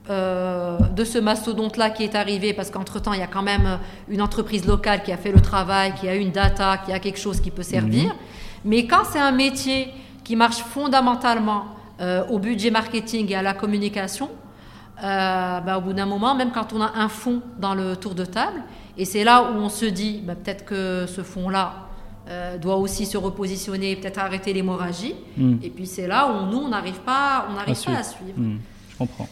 euh, 0.09 0.79
de 0.95 1.03
ce 1.05 1.19
mastodonte-là 1.19 1.91
qui 1.91 2.05
est 2.05 2.15
arrivé, 2.15 2.53
parce 2.53 2.71
qu'entre-temps, 2.71 3.13
il 3.13 3.19
y 3.19 3.25
a 3.25 3.27
quand 3.27 3.43
même 3.43 3.67
euh, 3.67 3.77
une 4.09 4.23
entreprise 4.23 4.65
locale 4.65 5.03
qui 5.03 5.11
a 5.11 5.17
fait 5.17 5.33
le 5.33 5.41
travail, 5.41 5.95
qui 5.95 6.09
a 6.09 6.15
une 6.15 6.31
data, 6.31 6.77
qui 6.79 6.93
a 6.93 7.01
quelque 7.01 7.19
chose 7.19 7.41
qui 7.41 7.51
peut 7.51 7.65
servir. 7.65 8.15
Mais 8.65 8.87
quand 8.87 9.03
c'est 9.11 9.19
un 9.19 9.33
métier 9.33 9.93
qui 10.23 10.37
marche 10.37 10.59
fondamentalement 10.59 11.65
euh, 12.01 12.23
au 12.31 12.39
budget 12.39 12.71
marketing 12.71 13.31
et 13.33 13.35
à 13.35 13.43
la 13.43 13.53
communication, 13.55 14.29
euh, 15.03 15.61
bah, 15.61 15.79
au 15.79 15.81
bout 15.81 15.93
d'un 15.93 16.07
moment, 16.07 16.35
même 16.37 16.53
quand 16.53 16.73
on 16.73 16.81
a 16.81 16.93
un 16.97 17.09
fonds 17.09 17.43
dans 17.59 17.75
le 17.75 17.97
tour 17.97 18.15
de 18.15 18.25
table, 18.25 18.63
et 18.99 19.05
c'est 19.05 19.25
là 19.25 19.43
où 19.51 19.57
on 19.57 19.69
se 19.69 19.85
dit, 19.85 20.23
bah, 20.25 20.35
peut-être 20.35 20.65
que 20.65 21.07
ce 21.07 21.23
fonds-là 21.23 21.75
euh, 22.29 22.59
doit 22.59 22.77
aussi 22.77 23.07
se 23.07 23.17
repositionner, 23.17 23.95
peut-être 23.97 24.19
arrêter 24.19 24.53
l'hémorragie. 24.53 25.15
Mm. 25.37 25.57
Et 25.63 25.71
puis 25.71 25.87
c'est 25.87 26.07
là 26.07 26.29
où 26.31 26.47
nous, 26.51 26.59
on 26.59 26.69
n'arrive 26.69 27.01
pas, 27.01 27.47
on 27.51 27.55
pas 27.55 27.71
à 27.99 28.03
suivre. 28.03 28.37
Hmm. 28.37 28.57
Je 28.91 28.97
comprends. 28.97 29.29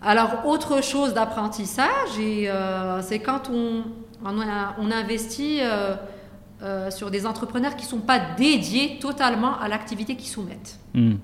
Alors, 0.00 0.46
autre 0.46 0.82
chose 0.82 1.12
d'apprentissage, 1.12 2.16
euh, 2.18 3.02
c'est 3.02 3.18
quand 3.18 3.50
on, 3.52 3.82
on, 4.24 4.40
a- 4.40 4.76
on 4.78 4.90
investit 4.90 5.58
euh, 5.60 6.90
sur 6.90 7.10
des 7.10 7.26
entrepreneurs 7.26 7.76
qui 7.76 7.84
ne 7.84 7.90
sont 7.90 8.00
pas 8.00 8.18
dédiés 8.18 8.98
totalement 9.00 9.58
à 9.58 9.68
l'activité 9.68 10.16
qu'ils 10.16 10.30
soumettent. 10.30 10.78
Hmm. 10.94 11.16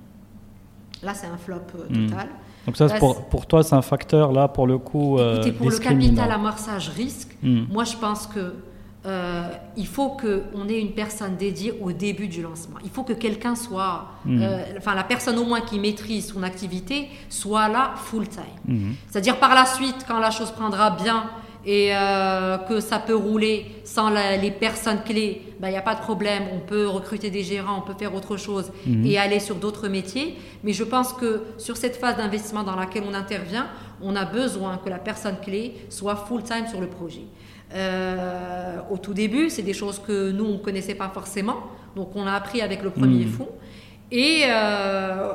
Là, 1.03 1.15
c'est 1.15 1.27
un 1.27 1.37
flop 1.39 1.61
total. 1.89 2.29
Donc 2.67 2.77
ça, 2.77 2.89
pour, 2.89 3.47
toi, 3.47 3.63
c'est 3.63 3.75
un 3.75 3.83
facteur 3.83 4.33
là 4.33 4.49
pour 4.49 4.67
le 4.67 4.79
coup 4.79 5.19
euh, 5.19 5.37
Écoutez, 5.37 5.53
pour 5.53 5.71
le 5.71 5.79
capital 5.79 6.31
amorçage 6.31 6.89
risque, 6.89 7.29
Mm. 7.43 7.65
moi 7.71 7.85
je 7.85 7.95
pense 7.97 8.27
que 8.27 8.55
euh, 9.07 9.43
il 9.77 9.87
faut 9.87 10.17
qu'on 10.17 10.67
ait 10.69 10.81
une 10.81 10.93
personne 10.93 11.37
dédiée 11.37 11.79
au 11.83 11.93
début 11.93 12.27
du 12.27 12.41
lancement. 12.41 12.77
Il 12.83 12.89
faut 12.91 13.03
que 13.03 13.13
quelqu'un 13.13 13.55
soit, 13.55 14.07
Mm. 14.25 14.43
euh, 14.43 14.63
enfin 14.79 14.95
la 14.95 15.05
personne 15.05 15.37
au 15.39 15.45
moins 15.45 15.61
qui 15.61 15.79
maîtrise 15.79 16.33
son 16.33 16.43
activité 16.43 17.09
soit 17.29 17.69
là 17.69 17.93
full 17.97 18.27
time. 18.29 18.45
Mhm. 18.67 18.95
C'est-à-dire 19.11 19.39
par 19.39 19.55
la 19.55 19.67
suite, 19.67 20.07
quand 20.09 20.19
la 20.19 20.31
chose 20.31 20.51
prendra 20.53 20.91
bien 20.91 21.25
et 21.67 21.89
euh, 21.97 22.59
que 22.59 22.81
ça 22.81 22.99
peut 22.99 23.15
rouler 23.17 23.67
sans 23.85 24.11
la- 24.11 24.37
les 24.37 24.51
personnes 24.51 25.03
clés, 25.05 25.43
il 25.63 25.69
n'y 25.69 25.77
a 25.77 25.83
pas 25.83 25.95
de 25.95 26.01
problème. 26.01 26.45
On 26.55 26.59
peut 26.61 26.87
recruter 26.87 27.31
des 27.31 27.43
gérants, 27.43 27.79
on 27.79 27.81
peut 27.91 27.99
faire 27.99 28.15
autre 28.15 28.37
chose 28.37 28.71
Mhm. 28.87 29.07
et 29.07 29.19
aller 29.19 29.41
sur 29.41 29.55
d'autres 29.57 29.89
métiers. 29.89 30.37
Mais 30.63 30.73
je 30.73 30.85
pense 30.85 31.13
que 31.15 31.43
sur 31.59 31.77
cette 31.77 31.97
phase 31.97 32.17
d'investissement 32.17 32.63
dans 32.65 32.77
laquelle 32.77 33.05
on 33.11 33.15
intervient, 33.15 33.67
on 34.03 34.15
a 34.17 34.25
besoin 34.25 34.79
que 34.85 34.91
la 34.91 34.99
personne 34.99 35.37
clé 35.43 35.75
soit 35.89 36.17
full-time 36.17 36.67
sur 36.69 36.81
le 36.81 36.89
projet. 36.89 37.25
Euh, 37.73 38.77
au 38.91 38.99
tout 38.99 39.15
début, 39.15 39.51
c'est 39.51 39.63
des 39.63 39.73
choses 39.73 39.99
que 40.07 40.31
nous, 40.31 40.45
on 40.45 40.53
ne 40.53 40.59
connaissait 40.59 40.95
pas 40.95 41.11
forcément. 41.13 41.57
Donc 41.97 42.11
on 42.15 42.27
a 42.27 42.33
appris 42.33 42.61
avec 42.61 42.83
le 42.83 42.91
premier 42.91 43.25
Mhm. 43.25 43.33
fonds. 43.33 43.49
Et 44.13 44.43
euh, 44.47 45.33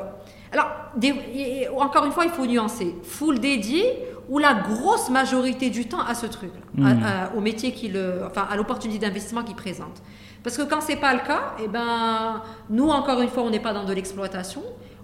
alors, 0.51 0.69
des- 0.95 1.13
et- 1.33 1.61
et 1.63 1.69
encore 1.69 2.05
une 2.05 2.11
fois, 2.11 2.25
il 2.25 2.31
faut 2.31 2.45
nuancer. 2.45 2.95
Full 3.03 3.39
dédié 3.39 3.83
ou 4.29 4.37
la 4.39 4.53
grosse 4.53 5.09
majorité 5.09 5.69
du 5.69 5.87
temps 5.87 6.01
à 6.07 6.13
ce 6.15 6.25
truc-là, 6.27 6.85
à- 6.87 7.25
à- 7.25 7.35
au 7.35 7.41
métier 7.41 7.71
qui 7.73 7.87
le, 7.89 8.21
enfin, 8.27 8.47
à 8.49 8.55
l'opportunité 8.55 8.99
d'investissement 9.05 9.43
qu'il 9.43 9.55
présente. 9.55 10.01
Parce 10.43 10.55
que 10.57 10.61
quand 10.63 10.81
c'est 10.81 10.95
pas 10.95 11.13
le 11.13 11.19
cas, 11.19 11.55
eh 11.63 11.67
ben, 11.67 12.41
nous 12.69 12.87
encore 12.89 13.19
une 13.21 13.27
fois, 13.29 13.43
on 13.43 13.49
n'est 13.49 13.59
pas 13.59 13.73
dans 13.73 13.85
de 13.85 13.93
l'exploitation. 13.93 14.61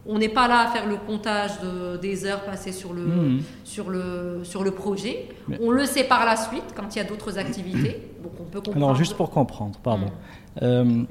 On 0.08 0.20
n'est 0.20 0.30
pas 0.30 0.48
là 0.48 0.60
à 0.60 0.68
faire 0.68 0.86
le 0.88 0.98
comptage 0.98 1.60
de, 1.62 1.98
des 1.98 2.26
heures 2.28 2.44
passées 2.46 2.72
sur 2.72 2.94
le, 2.94 3.02
Mhm. 3.02 3.42
sur 3.64 3.90
le, 3.90 4.42
sur 4.44 4.64
le 4.64 4.70
projet. 4.70 5.30
Mais- 5.48 5.58
On 5.62 5.72
le 5.72 5.84
sait 5.86 6.04
par 6.04 6.24
la 6.26 6.36
suite 6.38 6.64
quand 6.76 6.96
il 6.96 7.00
y 7.00 7.02
a 7.02 7.06
d'autres 7.06 7.40
activités. 7.40 8.12
Donc 8.22 8.34
on 8.40 8.44
peut 8.44 8.60
comprendre. 8.62 8.86
Alors, 8.86 8.96
juste 8.96 9.16
pour 9.18 9.32
comprendre, 9.32 9.80
pardon. 9.84 10.06
Mm. 10.06 10.60
Euh, 10.62 11.04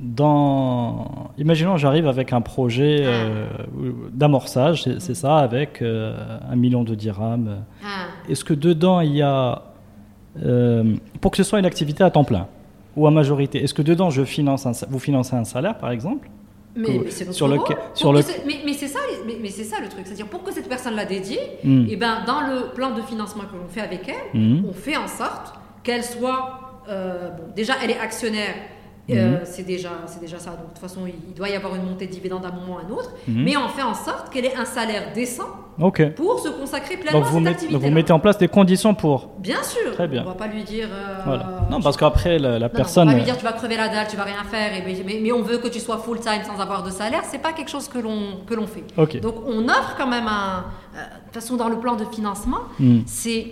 dans... 0.00 1.30
Imaginons, 1.38 1.76
j'arrive 1.76 2.06
avec 2.06 2.32
un 2.32 2.40
projet 2.40 3.00
euh, 3.02 3.46
d'amorçage, 4.12 4.84
c'est 4.98 5.14
ça, 5.14 5.38
avec 5.38 5.82
euh, 5.82 6.38
un 6.50 6.56
million 6.56 6.84
de 6.84 6.94
dirhams. 6.94 7.58
Ah. 7.84 8.06
Est-ce 8.28 8.44
que 8.44 8.54
dedans, 8.54 9.00
il 9.00 9.14
y 9.16 9.22
a. 9.22 9.62
euh, 10.44 10.94
pour 11.20 11.30
que 11.30 11.36
ce 11.36 11.42
soit 11.42 11.58
une 11.58 11.66
activité 11.66 12.04
à 12.04 12.10
temps 12.10 12.24
plein 12.24 12.46
ou 12.96 13.06
à 13.06 13.10
majorité, 13.10 13.62
est-ce 13.62 13.74
que 13.74 13.82
dedans, 13.82 14.10
je 14.10 14.24
finance 14.24 14.66
un, 14.66 14.72
vous 14.88 14.98
financez 14.98 15.36
un 15.36 15.44
salaire, 15.44 15.78
par 15.78 15.90
exemple? 15.90 16.28
Mais, 16.76 17.00
c'est 17.10 17.32
sur 17.32 17.48
Pour 17.48 17.66
sur 17.94 18.12
le- 18.12 18.20
mais, 18.46 18.60
mais 18.64 18.72
c'est 18.72 18.86
ça, 18.88 19.00
mais, 19.26 19.48
c'est 19.50 19.64
ça 19.64 19.76
le 19.80 19.88
truc, 19.88 20.02
c'est-à-dire 20.04 20.26
pour 20.28 20.42
que 20.44 20.52
cette 20.52 20.68
personne 20.68 20.94
l'a 20.94 21.04
dédiée, 21.06 21.40
Hmm. 21.64 21.86
et 21.88 21.96
ben 21.96 22.18
dans 22.26 22.40
le 22.42 22.72
plan 22.74 22.90
de 22.94 23.02
financement 23.02 23.44
que 23.50 23.56
l'on 23.56 23.66
fait 23.68 23.80
avec 23.80 24.02
elle, 24.08 24.40
Mhm. 24.40 24.64
on 24.68 24.72
fait 24.72 24.96
en 24.96 25.08
sorte 25.08 25.54
qu'elle 25.82 26.04
soit, 26.04 26.60
bon, 26.86 27.44
déjà 27.56 27.72
elle 27.82 27.90
est 27.90 27.98
actionnaire. 27.98 28.54
Mhm. 29.08 29.16
euh, 29.18 29.38
c'est 29.44 29.62
déjà, 29.66 29.90
c'est 30.06 30.20
déjà 30.20 30.38
ça. 30.38 30.50
Donc, 30.50 30.60
de 30.60 30.68
toute 30.74 30.78
façon, 30.78 31.00
il, 31.06 31.14
il 31.28 31.34
doit 31.34 31.48
y 31.48 31.54
avoir 31.54 31.74
une 31.74 31.84
montée 31.84 32.06
de 32.06 32.12
dividendes 32.12 32.44
à 32.44 32.48
un 32.48 32.52
moment 32.52 32.74
ou 32.74 32.78
à 32.78 32.82
un 32.86 32.90
autre. 32.96 33.10
Mhm. 33.26 33.42
Mais 33.44 33.56
on 33.56 33.68
fait 33.68 33.82
en 33.82 33.94
sorte 33.94 34.30
qu'elle 34.30 34.44
ait 34.44 34.56
un 34.56 34.64
salaire 34.64 35.12
décent 35.14 35.48
pour 36.16 36.40
se 36.40 36.48
consacrer 36.48 36.96
pleinement 36.96 37.20
Donc 37.20 37.28
à 37.28 37.30
cette 37.32 37.38
mettez, 37.40 37.50
activité. 37.50 37.72
donc 37.74 37.82
vous 37.84 37.90
mettez 37.94 38.12
en 38.12 38.18
place 38.18 38.36
des 38.36 38.48
conditions 38.48 38.94
pour. 38.94 39.28
Bien 39.38 39.62
sûr. 39.62 39.92
Très 39.92 40.08
bien. 40.08 40.22
On 40.26 40.28
va 40.30 40.34
pas 40.34 40.48
lui 40.48 40.64
dire. 40.64 40.88
euh, 40.90 41.18
Voilà. 41.24 41.66
Non, 41.70 41.80
parce 41.80 41.96
qu'après, 41.96 42.38
la, 42.38 42.58
la 42.58 42.58
non, 42.58 42.64
non, 42.66 42.70
personne. 42.76 43.04
on 43.08 43.12
va 43.12 43.12
pas 43.12 43.18
lui 43.18 43.24
dire 43.24 43.38
tu 43.38 43.44
vas 43.44 43.52
crever 43.52 43.76
la 43.76 43.88
dalle, 43.88 44.08
tu 44.08 44.16
vas 44.16 44.24
rien 44.24 44.42
faire, 44.50 44.74
et, 44.74 44.82
mais, 44.84 44.96
mais- 45.06 45.20
mais 45.22 45.30
on 45.32 45.42
veut 45.42 45.58
que 45.58 45.68
tu 45.68 45.78
sois 45.78 45.98
full 45.98 46.18
time 46.20 46.42
sans 46.44 46.60
avoir 46.60 46.82
de 46.82 46.90
salaire. 46.90 47.22
C'est 47.24 47.38
pas 47.40 47.52
quelque 47.52 47.70
chose 47.70 47.88
que 47.88 47.98
l'on 47.98 48.66
fait. 48.66 49.20
Donc 49.20 49.36
on 49.46 49.64
offre 49.68 49.94
quand 49.96 50.08
même 50.08 50.26
un. 50.26 50.64
euh, 50.96 50.98
De 50.98 51.24
toute 51.32 51.34
façon, 51.42 51.56
dans 51.56 51.68
le 51.68 51.76
plan 51.78 51.94
de 51.96 52.04
financement, 52.06 52.58
Hmm. 52.80 53.00
c'est 53.06 53.46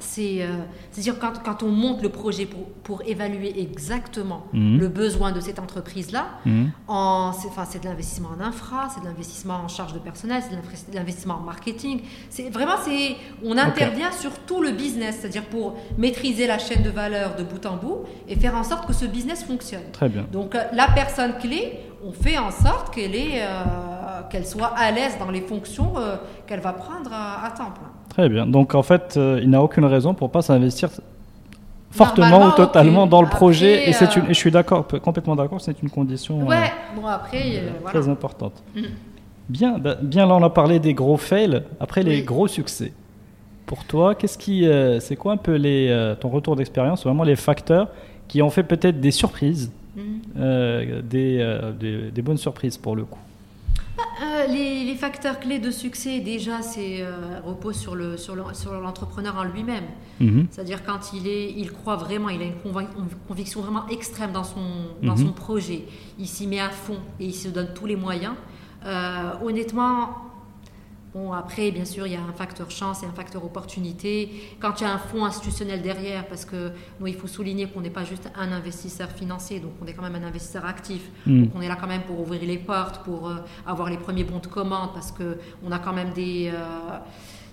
c'est 0.00 0.42
euh, 0.42 0.48
c'est-à-dire 0.90 1.18
quand, 1.18 1.42
quand 1.44 1.62
on 1.62 1.68
monte 1.70 2.02
le 2.02 2.08
projet 2.08 2.46
pour, 2.46 2.64
pour 2.82 3.02
évaluer 3.06 3.60
exactement 3.60 4.44
Mhm. 4.52 4.78
le 4.78 4.88
besoin 4.88 5.30
de 5.32 5.40
cette 5.40 5.58
entreprise 5.58 6.10
là 6.12 6.26
Mhm. 6.46 6.70
en 6.88 7.32
c'est 7.32 7.48
enfin, 7.48 7.64
c'est 7.68 7.80
de 7.82 7.86
l'investissement 7.88 8.30
en 8.36 8.40
infra 8.42 8.88
c'est 8.92 9.00
de 9.00 9.06
l'investissement 9.06 9.54
en 9.64 9.68
charge 9.68 9.92
de 9.92 9.98
personnel 9.98 10.42
c'est 10.42 10.56
de 10.56 10.60
l'investi- 10.60 10.90
de 10.90 10.96
l'investissement 10.96 11.34
en 11.34 11.40
marketing 11.40 12.02
c'est 12.30 12.50
vraiment 12.50 12.76
c'est 12.84 13.16
on 13.44 13.56
intervient 13.58 14.10
sur 14.12 14.32
tout 14.40 14.62
le 14.62 14.72
business 14.72 15.18
c'est-à-dire 15.20 15.44
pour 15.44 15.76
maîtriser 15.98 16.46
la 16.46 16.58
chaîne 16.58 16.82
de 16.82 16.90
valeur 16.90 17.36
de 17.36 17.42
bout 17.44 17.64
en 17.66 17.76
bout 17.76 17.98
et 18.28 18.36
faire 18.36 18.56
en 18.56 18.64
sorte 18.64 18.86
que 18.86 18.92
ce 18.92 19.04
business 19.04 19.44
fonctionne 19.44 19.90
Très 19.92 20.08
bien. 20.08 20.26
donc 20.32 20.54
euh, 20.54 20.62
la 20.72 20.88
personne 20.88 21.34
clé, 21.38 21.78
on 22.02 22.12
fait 22.12 22.38
en 22.38 22.50
sorte 22.50 22.94
qu'elle 22.94 23.14
est, 23.14 23.42
euh, 23.42 24.22
qu'elle 24.30 24.46
soit 24.46 24.72
à 24.76 24.90
l'aise 24.90 25.16
dans 25.18 25.30
les 25.30 25.42
fonctions 25.42 25.92
euh, 25.98 26.16
qu'elle 26.46 26.60
va 26.60 26.72
prendre 26.72 27.10
à, 27.12 27.44
à 27.44 27.50
temps 27.50 27.70
plein. 27.72 27.90
Très 28.20 28.28
bien. 28.28 28.46
Donc 28.46 28.74
en 28.74 28.82
fait, 28.82 29.14
euh, 29.16 29.40
il 29.42 29.50
n'a 29.50 29.62
aucune 29.62 29.84
raison 29.86 30.12
pour 30.14 30.30
pas 30.30 30.42
s'investir 30.42 30.90
fortement 31.90 32.48
ou 32.48 32.50
totalement 32.52 33.00
aucune. 33.00 33.10
dans 33.10 33.20
le 33.22 33.26
Après, 33.26 33.36
projet. 33.38 33.88
Et 33.88 33.92
c'est 33.92 34.16
euh, 34.16 34.20
une, 34.20 34.26
et 34.30 34.34
je 34.34 34.38
suis 34.38 34.50
d'accord, 34.50 34.86
complètement 34.86 35.36
d'accord, 35.36 35.60
c'est 35.60 35.82
une 35.82 35.90
condition 35.90 36.42
euh, 36.42 36.44
Ouais. 36.44 36.70
Bon 36.94 37.06
après, 37.06 37.42
euh, 37.56 37.70
voilà. 37.80 37.98
très 38.00 38.08
importante. 38.10 38.62
Mhm. 38.76 38.84
Bien, 39.48 39.78
bah, 39.78 39.96
bien 40.00 40.26
là 40.26 40.34
on 40.36 40.42
a 40.42 40.50
parlé 40.50 40.78
des 40.78 40.94
gros 40.94 41.16
fails. 41.16 41.62
Après 41.80 42.02
les 42.02 42.22
gros 42.22 42.46
succès. 42.46 42.92
Pour 43.66 43.84
toi, 43.84 44.14
qu'est-ce 44.16 44.36
qui, 44.36 44.66
euh, 44.66 44.98
c'est 45.00 45.16
quoi 45.16 45.32
un 45.32 45.36
peu 45.36 45.54
les, 45.54 45.88
euh, 45.90 46.14
ton 46.16 46.28
retour 46.28 46.56
d'expérience, 46.56 47.04
vraiment 47.04 47.22
les 47.24 47.36
facteurs 47.36 47.88
qui 48.28 48.42
ont 48.42 48.50
fait 48.50 48.64
peut-être 48.64 49.00
des 49.00 49.12
surprises, 49.12 49.72
euh, 50.38 51.00
des, 51.02 51.38
euh, 51.40 51.72
des, 51.72 52.10
des 52.10 52.22
bonnes 52.22 52.36
surprises 52.36 52.76
pour 52.76 52.96
le 52.96 53.04
coup? 53.04 53.18
Euh, 53.98 54.46
les, 54.46 54.84
les 54.84 54.94
facteurs 54.94 55.40
clés 55.40 55.58
de 55.58 55.70
succès, 55.70 56.20
déjà, 56.20 56.62
c'est 56.62 57.02
euh, 57.02 57.40
repose 57.44 57.76
sur 57.76 57.94
le 57.94 58.16
sur 58.16 58.34
le- 58.34 58.54
sur 58.54 58.72
l'entrepreneur 58.80 59.36
en 59.36 59.44
lui-même. 59.44 59.84
Mhm. 60.20 60.46
C'est-à-dire 60.50 60.84
quand 60.84 61.12
il 61.12 61.26
est, 61.26 61.52
il 61.56 61.70
croit 61.72 61.96
vraiment, 61.96 62.28
il 62.28 62.40
a 62.40 62.44
une 62.44 62.54
conviction 63.28 63.60
vraiment 63.60 63.86
extrême 63.88 64.32
dans 64.32 64.44
son, 64.44 64.60
dans 65.02 65.16
Mhm. 65.16 65.26
son 65.26 65.32
projet. 65.32 65.84
Il 66.18 66.26
s'y 66.28 66.46
met 66.46 66.60
à 66.60 66.70
fond 66.70 66.96
et 67.18 67.26
il 67.26 67.34
se 67.34 67.48
donne 67.48 67.68
tous 67.74 67.86
les 67.86 67.96
moyens. 67.96 68.34
Euh, 68.86 69.32
honnêtement, 69.42 70.10
bon 71.14 71.32
après, 71.32 71.70
bien 71.70 71.84
sûr, 71.84 72.06
il 72.06 72.12
y 72.12 72.16
a 72.16 72.22
un 72.22 72.32
facteur 72.32 72.70
chance 72.70 73.02
et 73.02 73.06
un 73.06 73.12
facteur 73.12 73.44
opportunité. 73.44 74.30
Quand 74.60 74.80
il 74.80 74.84
y 74.84 74.86
a 74.86 74.92
un 74.92 74.98
fonds 74.98 75.24
institutionnel 75.24 75.82
derrière, 75.82 76.26
parce 76.26 76.44
que 76.44 76.72
nous, 76.98 77.06
il 77.06 77.14
faut 77.14 77.26
souligner 77.26 77.66
qu'on 77.68 77.80
n'est 77.80 77.90
pas 77.90 78.04
juste 78.04 78.30
un 78.36 78.52
investisseur 78.52 79.10
financier, 79.10 79.60
donc 79.60 79.72
on 79.82 79.86
est 79.86 79.94
quand 79.94 80.02
même 80.02 80.14
un 80.14 80.26
investisseur 80.26 80.64
actif. 80.64 81.02
Mhm. 81.26 81.44
Donc 81.44 81.52
on 81.56 81.60
est 81.60 81.68
là 81.68 81.76
quand 81.80 81.88
même 81.88 82.02
pour 82.02 82.20
ouvrir 82.20 82.42
les 82.42 82.58
portes, 82.58 83.02
pour 83.04 83.28
euh, 83.28 83.36
avoir 83.66 83.90
les 83.90 83.98
premiers 83.98 84.24
bons 84.24 84.38
de 84.38 84.46
commande, 84.46 84.90
parce 84.94 85.12
que 85.12 85.38
on 85.64 85.72
a 85.72 85.78
quand 85.78 85.92
même 85.92 86.10
des 86.10 86.50
euh, 86.52 86.98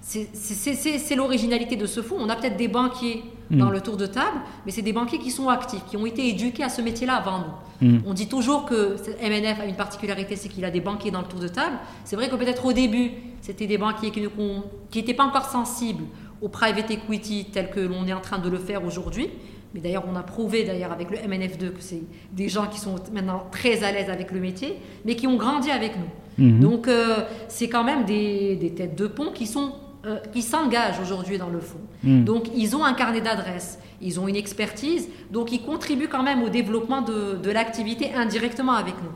c'est- 0.08 1.16
l'originalité 1.16 1.76
de 1.76 1.86
ce 1.86 2.02
fonds. 2.02 2.16
On 2.20 2.30
a 2.30 2.36
peut-être 2.36 2.58
des 2.58 2.68
banquiers 2.68 3.24
Mm. 3.50 3.58
dans 3.60 3.70
le 3.70 3.80
tour 3.82 3.96
de 3.98 4.06
table, 4.06 4.38
mais 4.66 4.72
c'est 4.72 4.82
des 4.82 4.92
banquiers 4.94 5.20
qui 5.20 5.32
sont 5.32 5.48
actifs, 5.50 5.84
qui 5.90 5.96
ont 5.98 6.06
été 6.06 6.28
éduqués 6.28 6.64
à 6.64 6.70
ce 6.70 6.82
métier-là 6.82 7.16
avant 7.16 7.40
nous. 7.40 7.88
Mm. 7.88 8.00
On 8.06 8.14
dit 8.14 8.28
toujours 8.28 8.66
que 8.66 8.96
MNF 9.22 9.60
a 9.62 9.66
une 9.66 9.76
particularité, 9.76 10.36
c'est 10.36 10.50
qu'il 10.50 10.66
a 10.66 10.72
des 10.72 10.82
banquiers 10.82 11.12
dans 11.12 11.22
le 11.22 11.28
tour 11.28 11.40
de 11.40 11.48
table. 11.48 11.78
C'est 12.04 12.16
vrai 12.18 12.28
que 12.30 12.36
peut-être 12.36 12.66
au 12.66 12.74
début, 12.74 13.12
c'était 13.42 13.68
des 13.68 13.78
banquiers 13.78 14.12
qui 14.12 14.22
n'étaient 14.96 15.14
pas 15.14 15.24
encore 15.26 15.46
sensibles 15.46 16.04
au 16.42 16.50
private 16.50 16.92
equity 16.92 17.48
tel 17.52 17.70
que 17.70 17.80
l'on 17.80 18.06
est 18.06 18.14
en 18.14 18.20
train 18.22 18.38
de 18.40 18.50
le 18.50 18.58
faire 18.60 18.84
aujourd'hui. 18.86 19.30
Mais 19.74 19.80
d'ailleurs, 19.82 20.06
on 20.12 20.16
a 20.16 20.24
prouvé 20.24 20.64
d'ailleurs 20.64 20.92
avec 20.92 21.10
le 21.12 21.18
MNF2 21.18 21.70
que 21.72 21.82
c'est 21.82 22.02
des 22.32 22.48
gens 22.50 22.68
qui 22.68 22.80
sont 22.80 22.96
maintenant 23.14 23.44
très 23.52 23.84
à 23.84 23.92
l'aise 23.92 24.10
avec 24.10 24.32
le 24.32 24.40
métier, 24.40 24.78
mais 25.06 25.16
qui 25.16 25.28
ont 25.28 25.36
grandi 25.38 25.70
avec 25.72 25.94
nous. 25.98 26.46
Mhm. 26.46 26.60
Donc, 26.60 26.88
euh, 26.88 27.18
c'est 27.48 27.68
quand 27.70 27.84
même 27.84 28.06
des, 28.06 28.56
des 28.56 28.72
têtes 28.72 28.96
de 28.98 29.08
pont 29.08 29.32
qui 29.34 29.46
sont 29.48 29.72
euh, 30.08 30.18
qui 30.34 30.42
s'engagent 30.42 31.00
aujourd'hui 31.00 31.38
dans 31.38 31.50
le 31.50 31.60
fond. 31.60 31.80
Mm. 32.04 32.24
Donc, 32.24 32.48
ils 32.56 32.76
ont 32.76 32.84
un 32.84 32.94
carnet 32.94 33.22
d'adresses, 33.22 33.78
ils 34.02 34.20
ont 34.20 34.28
une 34.28 34.36
expertise, 34.36 35.08
donc 35.32 35.52
ils 35.52 35.62
contribuent 35.62 36.08
quand 36.08 36.24
même 36.24 36.42
au 36.44 36.50
développement 36.50 37.02
de, 37.02 37.36
de 37.36 37.52
l'activité 37.52 38.14
indirectement 38.14 38.74
avec 38.74 38.96
nous. 39.04 39.12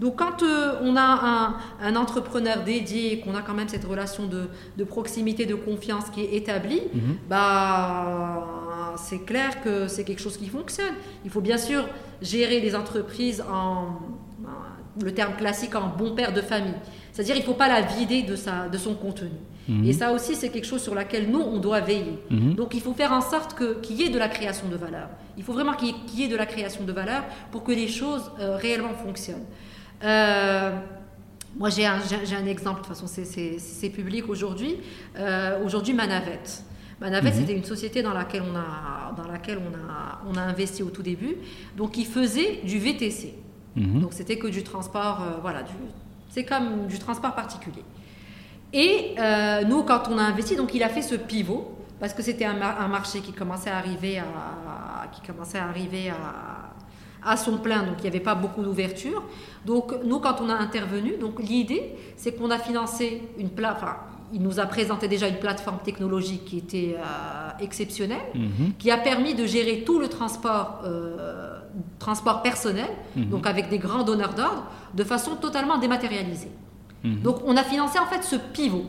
Donc, 0.00 0.16
quand 0.16 0.42
euh, 0.42 0.74
on 0.82 0.96
a 0.96 1.02
un, 1.02 1.56
un 1.80 1.96
entrepreneur 1.96 2.64
dédié, 2.64 3.20
qu'on 3.20 3.34
a 3.36 3.42
quand 3.42 3.54
même 3.54 3.68
cette 3.68 3.84
relation 3.84 4.26
de, 4.26 4.48
de 4.76 4.84
proximité, 4.84 5.46
de 5.46 5.54
confiance 5.54 6.10
qui 6.10 6.20
est 6.22 6.34
établie, 6.34 6.82
Mhm. 6.92 7.16
bah, 7.28 8.94
c'est 8.96 9.24
clair 9.24 9.62
que 9.62 9.86
c'est 9.88 10.04
quelque 10.04 10.20
chose 10.20 10.36
qui 10.36 10.48
fonctionne. 10.48 10.94
Il 11.24 11.30
faut 11.30 11.40
bien 11.40 11.58
sûr 11.58 11.84
gérer 12.22 12.60
les 12.60 12.74
entreprises 12.74 13.42
en, 13.52 13.86
le 15.02 15.12
terme 15.12 15.34
classique, 15.36 15.74
en 15.74 15.88
bon 15.88 16.14
père 16.14 16.32
de 16.32 16.40
famille. 16.40 16.74
C'est-à-dire, 17.12 17.36
il 17.36 17.40
ne 17.40 17.44
faut 17.44 17.54
pas 17.54 17.68
la 17.68 17.80
vider 17.82 18.22
de, 18.22 18.36
sa, 18.36 18.68
de 18.68 18.78
son 18.78 18.94
contenu. 18.94 19.30
Mhm. 19.68 19.84
Et 19.86 19.92
ça 19.92 20.12
aussi, 20.12 20.34
c'est 20.34 20.50
quelque 20.50 20.66
chose 20.66 20.82
sur 20.82 20.94
laquelle 20.94 21.30
nous, 21.30 21.40
on 21.40 21.58
doit 21.58 21.80
veiller. 21.80 22.18
Mhm. 22.30 22.54
Donc, 22.54 22.74
il 22.74 22.80
faut 22.80 22.92
faire 22.92 23.12
en 23.12 23.20
sorte 23.20 23.56
qu'il 23.82 23.96
y 23.96 24.02
ait 24.04 24.08
de 24.10 24.18
la 24.18 24.28
création 24.28 24.68
de 24.68 24.76
valeur. 24.76 25.08
Il 25.38 25.42
faut 25.42 25.52
vraiment 25.52 25.72
qu'il 25.74 25.88
y, 25.88 25.90
ait- 25.92 25.94
qu'il 26.06 26.20
y 26.20 26.22
ait 26.24 26.28
de 26.28 26.36
la 26.36 26.46
création 26.46 26.84
de 26.84 26.92
valeur 26.92 27.24
pour 27.50 27.64
que 27.64 27.72
les 27.72 27.88
choses 27.88 28.30
euh, 28.40 28.56
réellement 28.56 28.92
fonctionnent. 28.94 29.44
Euh, 30.02 30.70
moi, 31.56 31.70
j'ai 31.70 31.86
un, 31.86 31.94
un 31.96 32.46
exemple, 32.46 32.80
de 32.82 32.86
toute 32.86 32.94
façon, 32.96 33.06
c'est- 33.06 33.90
public 33.90 34.28
aujourd'hui. 34.28 34.76
Euh, 35.18 35.64
aujourd'hui, 35.64 35.94
Manavette. 35.94 36.62
Manavette, 37.00 37.34
Mhm. 37.34 37.40
c'était 37.40 37.56
une 37.56 37.64
société 37.64 38.02
dans 38.02 38.12
laquelle, 38.14 38.42
on 38.42 38.56
a, 38.56 39.14
dans 39.16 39.28
laquelle 39.30 39.58
on, 39.58 39.74
a, 39.74 40.20
on 40.30 40.36
a 40.36 40.42
investi 40.42 40.82
au 40.82 40.90
tout 40.90 41.02
début. 41.02 41.36
Donc, 41.76 41.92
qui 41.92 42.04
faisait 42.04 42.60
du 42.64 42.78
VTC. 42.78 43.34
Mhm. 43.76 44.00
Donc 44.02 44.12
c'était 44.12 44.36
que 44.38 44.46
du 44.46 44.62
transport, 44.62 45.20
voilà, 45.42 45.64
c'est 46.30 46.44
comme 46.44 46.86
du 46.86 46.98
transport 47.00 47.34
particulier. 47.34 47.82
Et 48.74 49.14
euh, 49.20 49.62
nous, 49.64 49.82
quand 49.84 50.02
on 50.10 50.18
a 50.18 50.22
investi, 50.22 50.56
donc 50.56 50.74
il 50.74 50.82
a 50.82 50.88
fait 50.88 51.00
ce 51.02 51.14
pivot 51.14 51.70
parce 52.00 52.12
que 52.12 52.22
c'était 52.22 52.44
un, 52.44 52.54
mar- 52.54 52.80
un 52.80 52.88
marché 52.88 53.20
qui 53.20 53.32
commençait 53.32 53.70
à 53.70 53.78
arriver 53.78 54.18
à, 54.18 55.06
qui 55.12 55.20
commençait 55.22 55.58
à 55.58 55.64
arriver 55.68 56.10
à, 56.10 57.30
à 57.32 57.36
son 57.36 57.58
plein, 57.58 57.84
donc 57.84 57.94
il 57.98 58.02
n'y 58.02 58.08
avait 58.08 58.20
pas 58.20 58.34
beaucoup 58.34 58.62
d'ouverture. 58.62 59.22
Donc 59.64 59.94
nous, 60.04 60.18
quand 60.18 60.40
on 60.42 60.50
a 60.50 60.54
intervenu, 60.54 61.16
donc 61.18 61.40
l'idée, 61.40 61.94
c'est 62.16 62.32
qu'on 62.36 62.50
a 62.50 62.58
financé 62.58 63.22
une 63.38 63.48
plateforme. 63.50 63.96
Il 64.32 64.42
nous 64.42 64.58
a 64.58 64.66
présenté 64.66 65.06
déjà 65.06 65.28
une 65.28 65.36
plateforme 65.38 65.78
technologique 65.84 66.44
qui 66.44 66.58
était 66.58 66.96
euh, 66.98 67.50
exceptionnelle 67.60 68.26
Mhm. 68.34 68.72
qui 68.78 68.90
a 68.90 68.96
permis 68.98 69.34
de 69.34 69.46
gérer 69.46 69.84
tout 69.86 70.00
le 70.00 70.08
transport, 70.08 70.80
euh, 70.84 71.60
transport 72.00 72.42
personnel, 72.42 72.88
Mhm. 73.14 73.26
donc 73.26 73.46
avec 73.46 73.68
des 73.68 73.78
grands 73.78 74.02
donneurs 74.02 74.34
d'ordre, 74.34 74.64
de 74.92 75.04
façon 75.04 75.36
totalement 75.36 75.78
dématérialisée. 75.78 76.50
Mhm. 77.04 77.20
Donc 77.22 77.36
on 77.46 77.56
a 77.56 77.62
financé 77.62 77.98
en 77.98 78.06
fait 78.06 78.22
ce 78.24 78.36
pivot. 78.36 78.84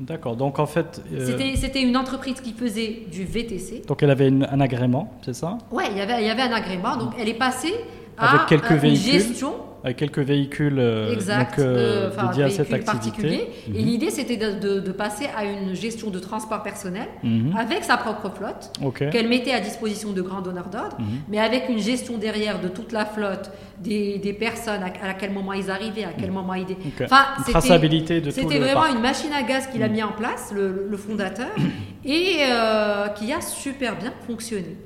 D'accord. 0.00 0.34
Donc 0.34 0.58
en 0.58 0.66
fait, 0.66 1.00
euh, 1.12 1.24
C'était- 1.54 1.82
une 1.82 1.96
entreprise 1.96 2.40
qui 2.40 2.52
faisait 2.52 3.04
du 3.12 3.24
VTC. 3.24 3.82
donc 3.86 4.02
elle 4.02 4.10
avait 4.10 4.28
une- 4.28 4.48
un 4.50 4.60
agrément, 4.60 5.12
c'est 5.24 5.34
ça? 5.34 5.58
Ouais, 5.70 5.84
il 5.92 5.96
y 5.96 6.00
avait, 6.00 6.20
il 6.22 6.26
y 6.26 6.30
avait 6.30 6.42
un 6.42 6.52
agrément, 6.52 6.96
donc 6.96 7.12
elle 7.18 7.28
est 7.28 7.34
passée 7.38 7.74
avec 8.18 8.40
à 8.40 8.44
quelques 8.48 8.70
euh, 8.72 8.76
véhicules. 8.76 9.14
une 9.14 9.18
gestion 9.20 9.54
avec 9.86 9.98
quelques 9.98 10.18
véhicules 10.20 10.78
euh, 10.78 11.14
donc, 11.14 11.58
euh, 11.58 12.08
de- 12.08 12.08
enfin, 12.08 12.28
dédiés 12.28 12.44
à 12.44 12.48
cette 12.48 12.70
véhicules 12.70 12.88
activité. 12.88 13.10
particuliers. 13.10 13.48
Et 13.68 13.82
Mhm. 13.82 13.86
l'idée, 13.86 14.10
c'était 14.10 14.38
de, 14.38 14.52
de- 14.58 14.80
de 14.80 14.92
passer 14.92 15.26
à 15.36 15.44
une 15.44 15.74
gestion 15.74 16.08
de 16.08 16.18
transport 16.18 16.62
personnel 16.62 17.06
Mhm. 17.22 17.54
avec 17.54 17.84
sa 17.84 17.98
propre 17.98 18.30
flotte, 18.34 18.72
qu'elle 19.12 19.28
mettait 19.28 19.52
à 19.52 19.60
disposition 19.60 20.12
de 20.12 20.22
grands 20.22 20.40
donneurs 20.40 20.68
d'ordre, 20.68 20.96
Mhm. 20.98 21.06
mais 21.28 21.38
avec 21.38 21.68
une 21.68 21.80
gestion 21.80 22.16
derrière 22.16 22.62
de 22.62 22.68
toute 22.68 22.92
la 22.92 23.04
flotte, 23.04 23.50
des, 23.78 24.16
des 24.16 24.32
personnes, 24.32 24.80
à, 24.82 25.06
à 25.06 25.12
quel 25.12 25.32
moment 25.32 25.52
ils 25.52 25.70
arrivaient, 25.70 26.04
à 26.04 26.14
quel 26.18 26.30
moment 26.30 26.54
ils... 26.54 26.64
dé- 26.64 26.78
Ok. 26.86 27.02
Enfin, 27.04 27.24
Une 27.38 27.44
traçabilité 27.52 28.22
de 28.22 28.30
C'était 28.30 28.58
vraiment 28.60 28.86
une 28.86 29.02
machine 29.02 29.32
à 29.34 29.42
gaz 29.42 29.66
qu'il 29.66 29.82
a 29.82 29.88
mis 29.88 30.02
en 30.02 30.12
place, 30.12 30.50
le, 30.54 30.86
le 30.88 30.96
fondateur, 30.96 31.48
et 32.06 32.36
euh, 32.50 33.08
qui 33.08 33.30
a 33.34 33.42
super 33.42 33.96
bien 33.98 34.14
fonctionné. 34.26 34.76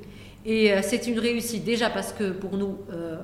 Et 0.45 0.71
euh, 0.71 0.79
c'est 0.81 1.07
une 1.07 1.19
réussite 1.19 1.63
déjà 1.63 1.89
parce 1.89 2.13
que 2.13 2.31
pour 2.31 2.57
nous, 2.57 2.77
euh, 2.91 3.17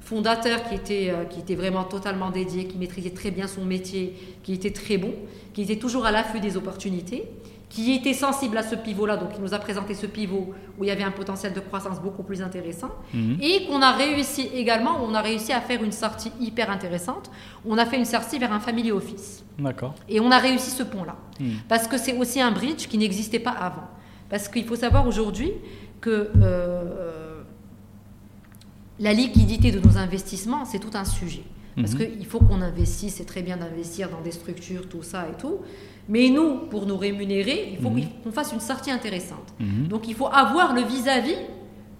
fondateur 0.00 0.68
qui 0.68 0.74
était, 0.74 1.10
euh, 1.10 1.24
qui 1.24 1.40
était 1.40 1.54
vraiment 1.54 1.84
totalement 1.84 2.30
dédié, 2.30 2.66
qui 2.66 2.76
maîtrisait 2.78 3.10
très 3.10 3.30
bien 3.30 3.46
son 3.46 3.64
métier, 3.64 4.14
qui 4.42 4.52
était 4.54 4.70
très 4.72 4.98
bon, 4.98 5.12
qui 5.52 5.62
était 5.62 5.76
toujours 5.76 6.06
à 6.06 6.10
l'affût 6.12 6.40
des 6.40 6.56
opportunités, 6.56 7.24
qui 7.68 7.92
était 7.94 8.12
sensible 8.14 8.56
à 8.58 8.62
ce 8.62 8.76
pivot-là, 8.76 9.16
donc 9.16 9.30
il 9.36 9.42
nous 9.42 9.52
a 9.52 9.58
présenté 9.58 9.94
ce 9.94 10.06
pivot 10.06 10.54
où 10.78 10.84
il 10.84 10.86
y 10.86 10.90
avait 10.90 11.02
un 11.02 11.10
potentiel 11.10 11.52
de 11.52 11.58
croissance 11.60 12.00
beaucoup 12.00 12.22
plus 12.22 12.40
intéressant, 12.40 12.90
Mhm. 13.12 13.38
et 13.42 13.66
qu'on 13.66 13.82
a 13.82 13.90
réussi 13.92 14.48
également, 14.54 14.98
on 15.04 15.12
a 15.14 15.20
réussi 15.20 15.52
à 15.52 15.60
faire 15.60 15.82
une 15.82 15.90
sortie 15.92 16.30
hyper 16.40 16.70
intéressante. 16.70 17.28
On 17.66 17.76
a 17.76 17.84
fait 17.84 17.96
une 17.96 18.04
sortie 18.04 18.38
vers 18.38 18.52
un 18.52 18.60
family 18.60 18.92
office. 18.92 19.44
D'accord. 19.58 19.94
Et 20.08 20.20
on 20.20 20.30
a 20.30 20.38
réussi 20.38 20.70
ce 20.70 20.84
pont-là. 20.84 21.16
Mhm. 21.40 21.48
Parce 21.68 21.88
que 21.88 21.98
c'est 21.98 22.16
aussi 22.16 22.40
un 22.40 22.52
bridge 22.52 22.86
qui 22.86 22.98
n'existait 22.98 23.40
pas 23.40 23.50
avant. 23.50 23.88
Parce 24.30 24.48
qu'il 24.48 24.64
faut 24.64 24.76
savoir 24.76 25.06
aujourd'hui 25.06 25.52
que 26.06 26.30
euh, 26.40 27.42
la 29.00 29.12
liquidité 29.12 29.72
de 29.72 29.80
nos 29.80 29.96
investissements, 29.98 30.64
c'est 30.64 30.78
tout 30.78 30.94
un 30.94 31.04
sujet. 31.04 31.42
Parce 31.76 31.92
Mhm. 31.94 31.98
qu'il 31.98 32.26
faut 32.26 32.38
qu'on 32.38 32.62
investisse, 32.62 33.16
c'est 33.16 33.26
très 33.26 33.42
bien 33.42 33.56
d'investir 33.58 34.08
dans 34.08 34.22
des 34.22 34.30
structures, 34.30 34.88
tout 34.88 35.02
ça 35.02 35.26
et 35.30 35.36
tout. 35.42 35.56
Mais 36.08 36.30
nous, 36.30 36.50
pour 36.70 36.86
nous 36.86 36.96
rémunérer, 36.96 37.58
il 37.72 37.78
faut 37.82 37.90
Mhm. 37.90 38.04
qu'on 38.22 38.32
fasse 38.32 38.52
une 38.52 38.60
sortie 38.60 38.90
intéressante. 38.90 39.48
Mhm. 39.60 39.88
Donc 39.88 40.08
il 40.08 40.14
faut 40.14 40.28
avoir 40.28 40.72
le 40.74 40.82
vis-à-vis 40.82 41.40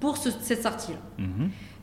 pour 0.01 0.17
ce- 0.17 0.31
cette 0.41 0.63
sortie-là. 0.63 1.03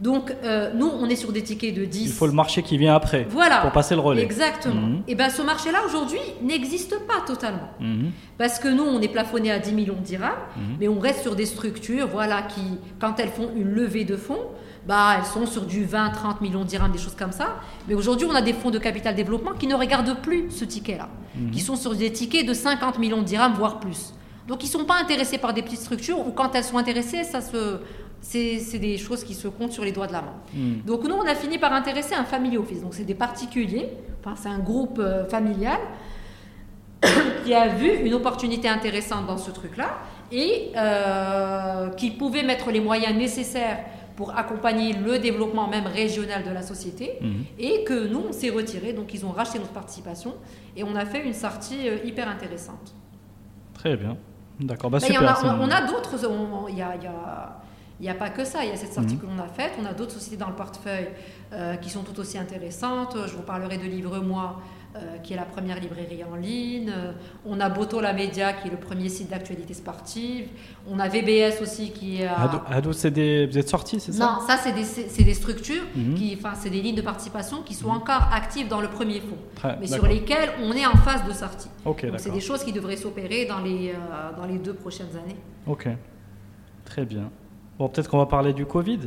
Donc 0.01 0.33
euh, 0.43 0.71
nous, 0.73 0.87
on 0.99 1.07
est 1.09 1.15
sur 1.15 1.31
des 1.31 1.43
tickets 1.43 1.73
de 1.73 1.85
10. 1.85 2.05
Il 2.05 2.11
faut 2.11 2.25
le 2.27 2.33
marché 2.33 2.63
qui 2.63 2.77
vient 2.77 2.95
après 2.95 3.25
Voilà. 3.29 3.61
pour 3.61 3.71
passer 3.71 3.95
le 3.95 4.01
relais. 4.01 4.21
Exactement. 4.23 4.81
Mhm. 4.81 5.03
Et 5.07 5.15
ben 5.15 5.29
ce 5.29 5.41
marché-là 5.41 5.79
aujourd'hui 5.85 6.19
n'existe 6.41 6.97
pas 7.07 7.21
totalement. 7.25 7.69
Mhm. 7.79 8.11
Parce 8.37 8.59
que 8.59 8.67
nous, 8.67 8.83
on 8.83 8.99
est 9.01 9.07
plafonné 9.07 9.51
à 9.51 9.59
10 9.59 9.71
millions 9.73 9.93
de 9.95 9.99
dirhams, 10.05 10.31
Mhm. 10.57 10.63
mais 10.79 10.87
on 10.87 10.99
reste 10.99 11.21
sur 11.21 11.35
des 11.35 11.45
structures 11.45 12.07
voilà, 12.07 12.41
qui, 12.41 12.61
quand 12.99 13.19
elles 13.19 13.29
font 13.29 13.49
une 13.55 13.69
levée 13.69 14.03
de 14.05 14.17
fonds, 14.17 14.41
bah, 14.87 15.15
elles 15.17 15.25
sont 15.25 15.45
sur 15.45 15.61
du 15.65 15.85
20, 15.85 16.09
30 16.09 16.41
millions 16.41 16.63
de 16.63 16.67
dirhams, 16.67 16.91
des 16.91 16.97
choses 16.97 17.15
comme 17.15 17.31
ça. 17.31 17.55
Mais 17.87 17.93
aujourd'hui, 17.93 18.27
on 18.29 18.35
a 18.35 18.41
des 18.41 18.51
fonds 18.53 18.71
de 18.71 18.79
capital 18.79 19.15
développement 19.15 19.51
qui 19.57 19.67
ne 19.67 19.75
regardent 19.75 20.17
plus 20.21 20.49
ce 20.51 20.65
ticket-là, 20.65 21.07
qui 21.53 21.61
sont 21.61 21.77
sur 21.77 21.95
des 21.95 22.11
tickets 22.11 22.45
de 22.45 22.53
50 22.53 22.99
millions 22.99 23.19
de 23.21 23.25
dirhams, 23.25 23.53
voire 23.53 23.79
plus. 23.79 24.13
Donc, 24.45 24.61
ils 24.61 24.65
ne 24.65 24.71
sont 24.71 24.83
pas 24.83 24.95
intéressés 25.01 25.37
par 25.37 25.53
des 25.53 25.61
petites 25.61 25.79
structures, 25.79 26.19
ou 26.19 26.31
quand 26.31 26.53
elles 26.53 26.65
sont 26.65 26.77
intéressées, 26.77 27.23
ça 27.23 27.39
se... 27.39 27.77
c'est 28.25 28.79
des 28.79 28.97
choses 28.97 29.23
qui 29.25 29.33
se 29.33 29.47
comptent 29.49 29.73
sur 29.73 29.83
les 29.83 29.91
doigts 29.91 30.07
de 30.07 30.13
la 30.13 30.21
main. 30.21 30.33
Mhm. 30.53 30.81
Donc 30.85 31.03
nous, 31.03 31.13
on 31.15 31.25
a 31.27 31.35
fini 31.35 31.57
par 31.57 31.73
intéresser 31.73 32.15
un 32.15 32.23
family 32.23 32.57
office. 32.57 32.81
Donc 32.81 32.93
c'est 32.93 33.03
des 33.03 33.15
particuliers, 33.15 33.89
enfin 34.19 34.35
c'est 34.35 34.49
un 34.49 34.59
groupe 34.59 34.97
euh, 34.99 35.25
familial 35.25 35.77
qui 37.45 37.53
a 37.53 37.67
vu 37.67 37.89
une 38.05 38.13
opportunité 38.13 38.69
intéressante 38.69 39.27
dans 39.27 39.37
ce 39.37 39.51
truc-là 39.51 39.97
et 40.31 40.71
euh, 40.77 41.89
qui 41.91 42.11
pouvait 42.11 42.43
mettre 42.43 42.71
les 42.71 42.79
moyens 42.79 43.15
nécessaires 43.15 43.79
pour 44.15 44.37
accompagner 44.37 44.93
le 44.93 45.19
développement 45.19 45.67
même 45.67 45.87
régional 45.87 46.43
de 46.43 46.51
la 46.51 46.61
société 46.61 47.17
Mhm. 47.21 47.43
et 47.59 47.83
que 47.83 48.07
nous, 48.07 48.23
on 48.29 48.31
s'est 48.31 48.51
retiré. 48.51 48.93
Donc 48.93 49.13
ils 49.13 49.25
ont 49.25 49.31
racheté 49.31 49.59
notre 49.59 49.71
participation 49.73 50.33
et 50.77 50.83
on 50.83 50.95
a 50.95 51.05
fait 51.05 51.25
une 51.25 51.33
sortie 51.33 51.89
euh, 51.89 51.97
hyper 52.05 52.29
intéressante. 52.29 52.93
Très 53.73 53.97
bien. 53.97 54.15
D'accord. 54.59 54.89
Bah, 54.91 54.99
il 55.01 55.07
y 55.13 55.17
en 55.17 55.21
super. 55.21 55.31
a- 55.31 55.35
c'est- 55.35 55.47
on, 55.47 55.49
a, 55.49 55.59
on 55.59 55.69
a 55.69 55.81
d'autres. 55.87 56.15
on- 56.27 56.67
Il 56.69 56.77
y 56.77 56.81
a, 56.81 56.95
il 56.95 57.03
y 57.03 57.07
a- 57.07 57.59
il 58.03 58.07
y 58.07 58.09
a 58.09 58.13
pas 58.15 58.29
que 58.29 58.43
ça. 58.43 58.65
Il 58.65 58.69
y 58.69 58.73
a 58.73 58.75
cette 58.75 58.91
sortie 58.93 59.15
Mhm. 59.15 59.21
que 59.21 59.25
l'on 59.27 59.39
a 59.41 59.47
faite. 59.47 59.71
On 59.81 59.85
a 59.85 59.93
d'autres 59.93 60.11
sociétés 60.11 60.35
dans 60.35 60.49
le 60.49 60.55
portefeuille 60.55 61.07
euh, 61.53 61.75
qui 61.77 61.89
sont 61.89 62.01
tout 62.03 62.19
aussi 62.19 62.37
intéressantes. 62.37 63.15
Je 63.27 63.33
vous 63.33 63.43
parlerai 63.43 63.77
de 63.77 63.83
Livre-moi, 63.83 64.59
euh, 64.95 65.17
qui 65.23 65.31
est 65.33 65.37
la 65.37 65.45
première 65.45 65.79
librairie 65.79 66.21
en 66.29 66.35
ligne. 66.35 66.89
Euh, 66.93 67.13
On 67.45 67.59
a 67.61 67.69
Boto 67.69 68.01
la 68.01 68.11
Média, 68.11 68.51
qui 68.51 68.67
est 68.67 68.71
le 68.71 68.77
premier 68.77 69.07
site 69.07 69.29
d'actualité 69.29 69.73
sportive. 69.73 70.47
On 70.89 70.99
a 70.99 71.07
VBS 71.07 71.61
aussi, 71.61 71.91
qui 71.91 72.21
est. 72.21 72.27
à- 72.27 72.41
Ado, 72.41 72.57
Ado, 72.69 72.91
c'est 72.93 73.09
des... 73.11 73.45
vous 73.47 73.57
êtes 73.57 73.69
sortis, 73.69 73.99
c'est 74.01 74.11
ça? 74.11 74.25
Non, 74.25 74.45
ça, 74.47 74.57
c'est 74.57 74.73
des, 74.73 75.23
des 75.23 75.33
structures, 75.33 75.83
Mhm. 75.95 76.15
qui, 76.15 76.37
enfin, 76.37 76.55
c'est 76.55 76.69
des 76.69 76.81
lignes 76.81 76.95
de 76.97 77.01
participation 77.01 77.61
qui 77.63 77.73
sont 77.73 77.89
encore 77.89 78.27
actives 78.33 78.67
dans 78.67 78.81
le 78.81 78.89
premier 78.89 79.21
fonds, 79.21 79.37
Très- 79.55 79.77
mais 79.79 79.87
sur 79.87 80.05
lesquelles 80.05 80.49
on 80.61 80.73
est 80.73 80.85
en 80.85 80.97
phase 80.97 81.23
de 81.25 81.31
sortie. 81.31 81.69
Ok, 81.85 82.05
Donc, 82.05 82.19
c'est 82.19 82.31
des 82.31 82.41
choses 82.41 82.63
qui 82.65 82.73
devraient 82.73 82.97
s'opérer 82.97 83.45
dans 83.45 83.59
les, 83.61 83.91
euh, 83.91 84.35
dans 84.37 84.45
les 84.45 84.57
deux 84.57 84.73
prochaines 84.73 85.15
années. 85.15 85.37
Ok. 85.67 85.87
Très 86.85 87.05
bien. 87.05 87.29
Bon, 87.83 87.89
peut-être 87.89 88.09
qu'on 88.09 88.17
va 88.19 88.25
parler 88.27 88.53
du 88.53 88.65
Covid. 88.65 88.99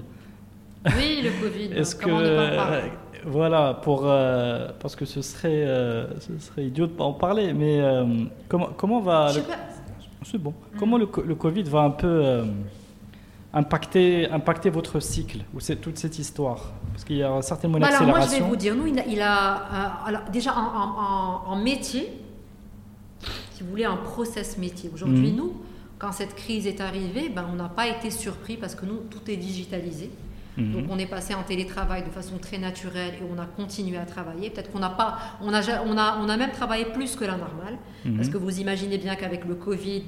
Oui, 0.85 1.23
le 1.25 1.31
Covid. 1.43 1.73
Est-ce 1.75 1.97
que 1.97 2.11
ne 2.11 2.15
euh, 2.15 2.81
voilà 3.25 3.73
pour 3.73 4.03
euh, 4.05 4.69
parce 4.81 4.95
que 4.95 5.07
ce 5.07 5.23
serait 5.23 5.65
euh, 5.67 6.07
ce 6.21 6.39
serait 6.39 6.67
idiot 6.67 6.87
de 6.87 6.93
pas 6.93 7.05
en 7.05 7.15
parler, 7.15 7.55
mais 7.55 7.81
euh, 7.81 8.05
comment 8.51 8.69
comment 8.77 9.01
va 9.01 9.29
Je 9.29 9.39
le- 9.39 9.45
c'est 10.27 10.37
bon 10.37 10.53
comment 10.79 10.99
le, 10.99 11.07
co- 11.07 11.23
le 11.23 11.35
Covid 11.35 11.63
va 11.63 11.81
un 11.85 11.91
peu 11.91 12.45
impacter 13.55 14.29
impacter 14.31 14.69
votre 14.69 15.01
cycle 15.01 15.39
ou 15.55 15.61
c'est 15.61 15.77
toute 15.77 15.97
cette 15.97 16.19
histoire? 16.19 16.61
Parce 16.93 17.05
qu'il 17.05 17.17
y 17.17 17.23
a 17.23 17.41
certainement 17.41 17.79
une 17.79 17.83
Bah 17.85 17.89
alors, 17.89 18.03
moi, 18.03 18.11
je 18.11 18.15
vais 18.17 18.23
accélération. 18.43 18.49
vous 18.51 18.57
dire, 18.57 18.75
nous, 18.77 18.87
il 18.89 18.99
a, 18.99 19.07
il 19.07 19.21
a, 19.23 19.55
alors, 20.05 20.21
déjà 20.31 20.53
en, 20.53 20.61
en- 20.83 21.49
en- 21.49 21.53
en 21.53 21.57
métier, 21.57 22.13
si 23.53 23.63
vous 23.63 23.71
voulez, 23.71 23.87
en 23.87 23.97
process 23.97 24.59
métier. 24.59 24.91
Aujourd'hui, 24.93 25.31
Mhm. 25.31 25.37
nous, 25.37 25.53
quand 25.99 26.13
cette 26.13 26.35
crise 26.35 26.67
est 26.67 26.81
arrivée, 26.81 27.29
ben, 27.29 27.47
on 27.51 27.57
n'a 27.57 27.69
pas 27.69 27.87
été 27.87 28.11
surpris 28.11 28.57
parce 28.57 28.75
que 28.75 28.85
nous, 28.87 28.99
tout 29.11 29.31
est 29.31 29.37
digitalisé. 29.37 30.11
Mhm. 30.59 30.73
Donc 30.73 30.85
on 30.91 30.99
est 30.99 31.07
passé 31.07 31.35
en 31.35 31.43
télétravail 31.43 32.03
de 32.03 32.11
façon 32.11 32.39
très 32.39 32.57
naturelle 32.59 33.15
et 33.21 33.25
on 33.31 33.39
a 33.39 33.45
continué 33.45 33.99
à 33.99 34.07
travailler. 34.07 34.49
Peut-être 34.51 34.73
qu'on 34.73 34.79
n'a 34.79 34.89
pas, 34.91 35.19
on 35.43 35.53
a, 35.53 35.61
on 35.85 35.97
a, 35.99 36.19
on 36.23 36.29
a 36.29 36.37
même 36.37 36.53
travaillé 36.53 36.87
plus 36.87 37.15
que 37.17 37.25
la 37.25 37.37
normale, 37.37 37.77
Mhm. 38.05 38.17
parce 38.17 38.29
que 38.29 38.39
vous 38.39 38.59
imaginez 38.61 38.97
bien 38.99 39.17
qu'avec 39.17 39.45
le 39.45 39.55
Covid, 39.55 40.05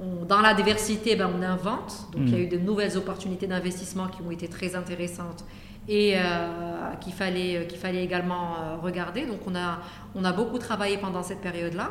on- 0.00 0.24
dans 0.24 0.40
la 0.40 0.54
diversité, 0.54 1.14
ben, 1.16 1.30
on 1.36 1.42
invente. 1.42 2.08
Donc 2.12 2.22
il 2.26 2.30
y 2.30 2.34
a 2.34 2.38
Mhm. 2.38 2.44
eu 2.44 2.48
de 2.48 2.58
nouvelles 2.58 2.96
opportunités 2.96 3.46
d'investissement 3.46 4.08
qui 4.08 4.20
ont 4.22 4.30
été 4.30 4.48
très 4.48 4.74
intéressantes 4.74 5.44
et 5.88 6.14
euh, 6.16 6.94
qu'il 7.00 7.12
fallait, 7.12 7.56
euh, 7.58 7.64
qu'il 7.64 7.78
fallait 7.78 8.02
également 8.02 8.54
euh, 8.56 8.76
regarder. 8.82 9.26
Donc 9.26 9.40
on 9.46 9.54
a, 9.54 9.78
on 10.14 10.24
a 10.24 10.32
beaucoup 10.32 10.58
travaillé 10.58 10.96
pendant 10.98 11.22
cette 11.22 11.40
période-là. 11.40 11.90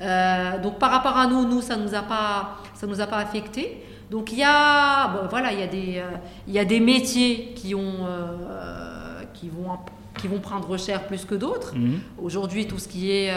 Euh, 0.00 0.58
donc 0.62 0.78
par 0.78 0.90
rapport 0.90 1.16
à 1.16 1.26
nous, 1.26 1.46
nous 1.46 1.60
ça 1.60 1.76
nous 1.76 1.94
a 1.94 2.02
pas, 2.02 2.56
ça 2.74 2.86
nous 2.86 3.00
a 3.00 3.06
pas 3.06 3.18
affecté. 3.18 3.82
Donc 4.10 4.32
il 4.32 4.38
y 4.38 4.42
a, 4.44 5.08
bon, 5.08 5.28
voilà, 5.30 5.52
il 5.52 5.60
y 5.60 5.62
a 5.62 5.66
des, 5.66 5.98
euh, 5.98 6.10
il 6.46 6.52
y 6.54 6.58
a 6.58 6.64
des 6.64 6.80
métiers 6.80 7.52
qui 7.54 7.74
ont, 7.74 8.04
euh, 8.06 9.22
qui 9.34 9.48
vont, 9.48 9.78
qui 10.18 10.28
vont 10.28 10.38
prendre 10.40 10.76
cher 10.76 11.06
plus 11.06 11.24
que 11.24 11.34
d'autres. 11.34 11.74
Mhm. 11.76 12.00
Aujourd'hui, 12.22 12.66
tout 12.66 12.78
ce 12.78 12.88
qui 12.88 13.10
est 13.10 13.32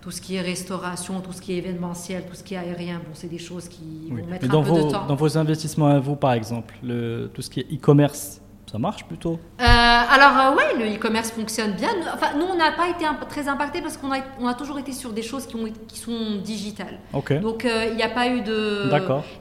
tout 0.00 0.10
ce 0.10 0.20
qui 0.20 0.34
est 0.36 0.42
restauration, 0.42 1.22
tout 1.22 1.32
ce 1.32 1.40
qui 1.40 1.54
est 1.54 1.56
événementiel, 1.56 2.26
tout 2.28 2.34
ce 2.34 2.42
qui 2.44 2.52
est 2.52 2.58
aérien, 2.58 2.96
bon, 2.98 3.12
c'est 3.14 3.30
des 3.30 3.38
choses 3.38 3.68
qui 3.68 4.08
Oui. 4.10 4.20
vont 4.20 4.26
mettre 4.26 4.44
Mais 4.44 4.50
un 4.50 4.52
dans 4.52 4.62
peu 4.62 4.68
vos 4.68 4.86
de 4.86 4.90
temps. 4.92 5.06
dans 5.06 5.14
vos 5.14 5.38
investissements 5.38 5.86
à 5.86 5.98
vous 5.98 6.14
par 6.14 6.34
exemple, 6.34 6.74
le, 6.82 7.30
tout 7.32 7.40
ce 7.40 7.48
qui 7.48 7.60
est 7.60 7.72
e-commerce, 7.72 8.42
ça 8.74 8.78
marche 8.80 9.04
plutôt 9.04 9.38
Euh, 9.60 9.64
alors 9.64 10.36
euh, 10.36 10.56
ouais, 10.56 10.74
le 10.84 10.96
e-commerce 10.96 11.30
fonctionne 11.30 11.74
bien. 11.74 11.90
Nous, 11.96 12.08
enfin, 12.12 12.30
nous 12.36 12.44
on 12.52 12.56
n'a 12.56 12.72
pas 12.72 12.88
été 12.88 13.04
imp- 13.06 13.28
très 13.28 13.46
impacté 13.46 13.80
parce 13.80 13.96
qu'on 13.96 14.10
a, 14.12 14.16
on 14.40 14.48
a 14.48 14.54
toujours 14.54 14.80
été 14.80 14.90
sur 14.90 15.12
des 15.12 15.22
choses 15.22 15.46
qui, 15.46 15.54
ont, 15.54 15.66
qui 15.86 15.96
sont 16.00 16.40
digitales. 16.44 16.98
Donc 17.40 17.64
euh, 17.64 17.86
il 17.90 17.94
n'y 17.94 18.02
a 18.02 18.08
pas 18.08 18.26
eu 18.26 18.40
de, 18.40 18.90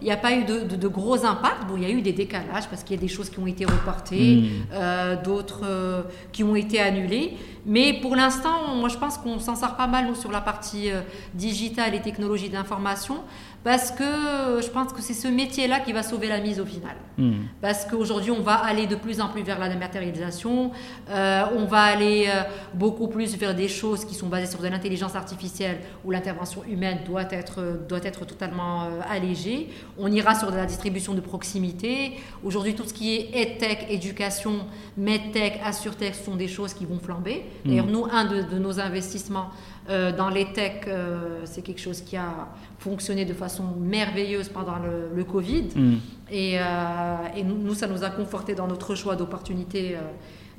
il 0.03 0.11
a 0.11 0.17
pas 0.17 0.33
eu 0.33 0.43
de, 0.43 0.59
de- 0.65 0.75
de 0.75 0.87
gros 0.87 1.25
impacts. 1.25 1.65
Bon, 1.67 1.77
il 1.77 1.81
y 1.83 1.87
a 1.87 1.89
eu 1.89 2.03
des 2.03 2.13
décalages 2.13 2.67
parce 2.69 2.83
qu'il 2.83 2.95
y 2.95 2.99
a 2.99 3.01
des 3.01 3.07
choses 3.07 3.31
qui 3.31 3.39
ont 3.39 3.47
été 3.47 3.65
reportées, 3.65 4.43
Hmm. 4.43 5.23
d'autres 5.23 6.05
qui 6.31 6.43
ont 6.43 6.55
été 6.55 6.79
annulées. 6.79 7.35
Mais 7.65 7.93
pour 8.01 8.15
l'instant, 8.15 8.75
moi 8.75 8.89
je 8.89 8.97
pense 8.97 9.17
qu'on 9.17 9.39
s'en 9.39 9.55
sort 9.55 9.75
pas 9.75 9.87
mal 9.87 10.07
nous 10.07 10.15
sur 10.15 10.31
la 10.31 10.41
partie 10.41 10.91
euh, 10.91 11.01
digitale 11.33 11.95
et 11.95 12.01
technologie 12.01 12.49
de 12.49 12.53
l'information 12.53 13.21
parce 13.63 13.91
que 13.91 14.03
euh, 14.03 14.61
je 14.61 14.69
pense 14.69 14.91
que 14.91 15.01
c'est 15.01 15.13
ce 15.13 15.29
métier-là 15.29 15.79
qui 15.79 15.93
va 15.93 16.03
sauver 16.03 16.27
la 16.27 16.41
mise 16.41 16.59
au 16.59 16.65
final. 16.65 16.97
Mhm. 17.17 17.45
Parce 17.61 17.85
qu'aujourd'hui, 17.85 18.31
on 18.31 18.41
va 18.41 18.55
aller 18.55 18.87
de 18.87 18.95
plus 18.95 19.21
en 19.21 19.29
plus 19.29 19.43
vers 19.43 19.57
la 19.57 19.69
dématérialisation, 19.69 20.71
euh, 21.09 21.43
on 21.55 21.63
va 21.63 21.83
aller 21.83 22.29
beaucoup 22.73 23.07
plus 23.07 23.37
vers 23.37 23.55
des 23.55 23.69
choses 23.69 24.03
qui 24.03 24.15
sont 24.15 24.27
basées 24.27 24.51
sur 24.51 24.59
de 24.59 24.67
l'intelligence 24.67 25.15
artificielle, 25.15 25.79
où 26.03 26.11
l'intervention 26.11 26.63
humaine 26.65 26.99
doit 27.05 27.31
être, 27.31 27.85
doit 27.87 28.03
être 28.03 28.25
totalement 28.25 28.89
allégée. 29.09 29.69
On 29.97 30.11
ira 30.11 30.35
sur 30.35 30.51
de 30.51 30.57
la 30.57 30.65
distribution 30.65 31.13
de 31.13 31.21
proximité. 31.21 32.19
Aujourd'hui, 32.43 32.75
tout 32.75 32.83
ce 32.85 32.93
qui 32.93 33.15
est 33.15 33.29
EdTech, 33.33 33.85
éducation, 33.89 34.65
MedTech, 34.97 35.61
AssureTech, 35.63 36.15
sont 36.15 36.35
des 36.35 36.49
choses 36.49 36.73
qui 36.73 36.85
vont 36.85 36.99
flamber. 36.99 37.45
D'ailleurs, 37.65 37.87
nous, 37.87 38.05
un 38.11 38.25
de, 38.25 38.41
de 38.41 38.59
nos 38.59 38.79
investissements 38.79 39.49
euh, 39.89 40.15
dans 40.15 40.29
les 40.29 40.51
tech, 40.53 40.83
euh, 40.87 41.41
c'est 41.45 41.61
quelque 41.61 41.81
chose 41.81 42.01
qui 42.01 42.15
a 42.15 42.47
fonctionné 42.79 43.25
de 43.25 43.33
façon 43.33 43.63
merveilleuse 43.79 44.49
pendant 44.49 44.75
le, 44.77 45.23
Covid. 45.23 45.69
Hmm. 45.75 45.95
Et, 46.31 46.55
et 46.55 47.43
nous, 47.43 47.73
ça 47.73 47.87
nous 47.87 48.03
a 48.03 48.09
conforté 48.09 48.55
dans 48.55 48.67
notre 48.67 48.95
choix 48.95 49.15
d'opportunités 49.15 49.97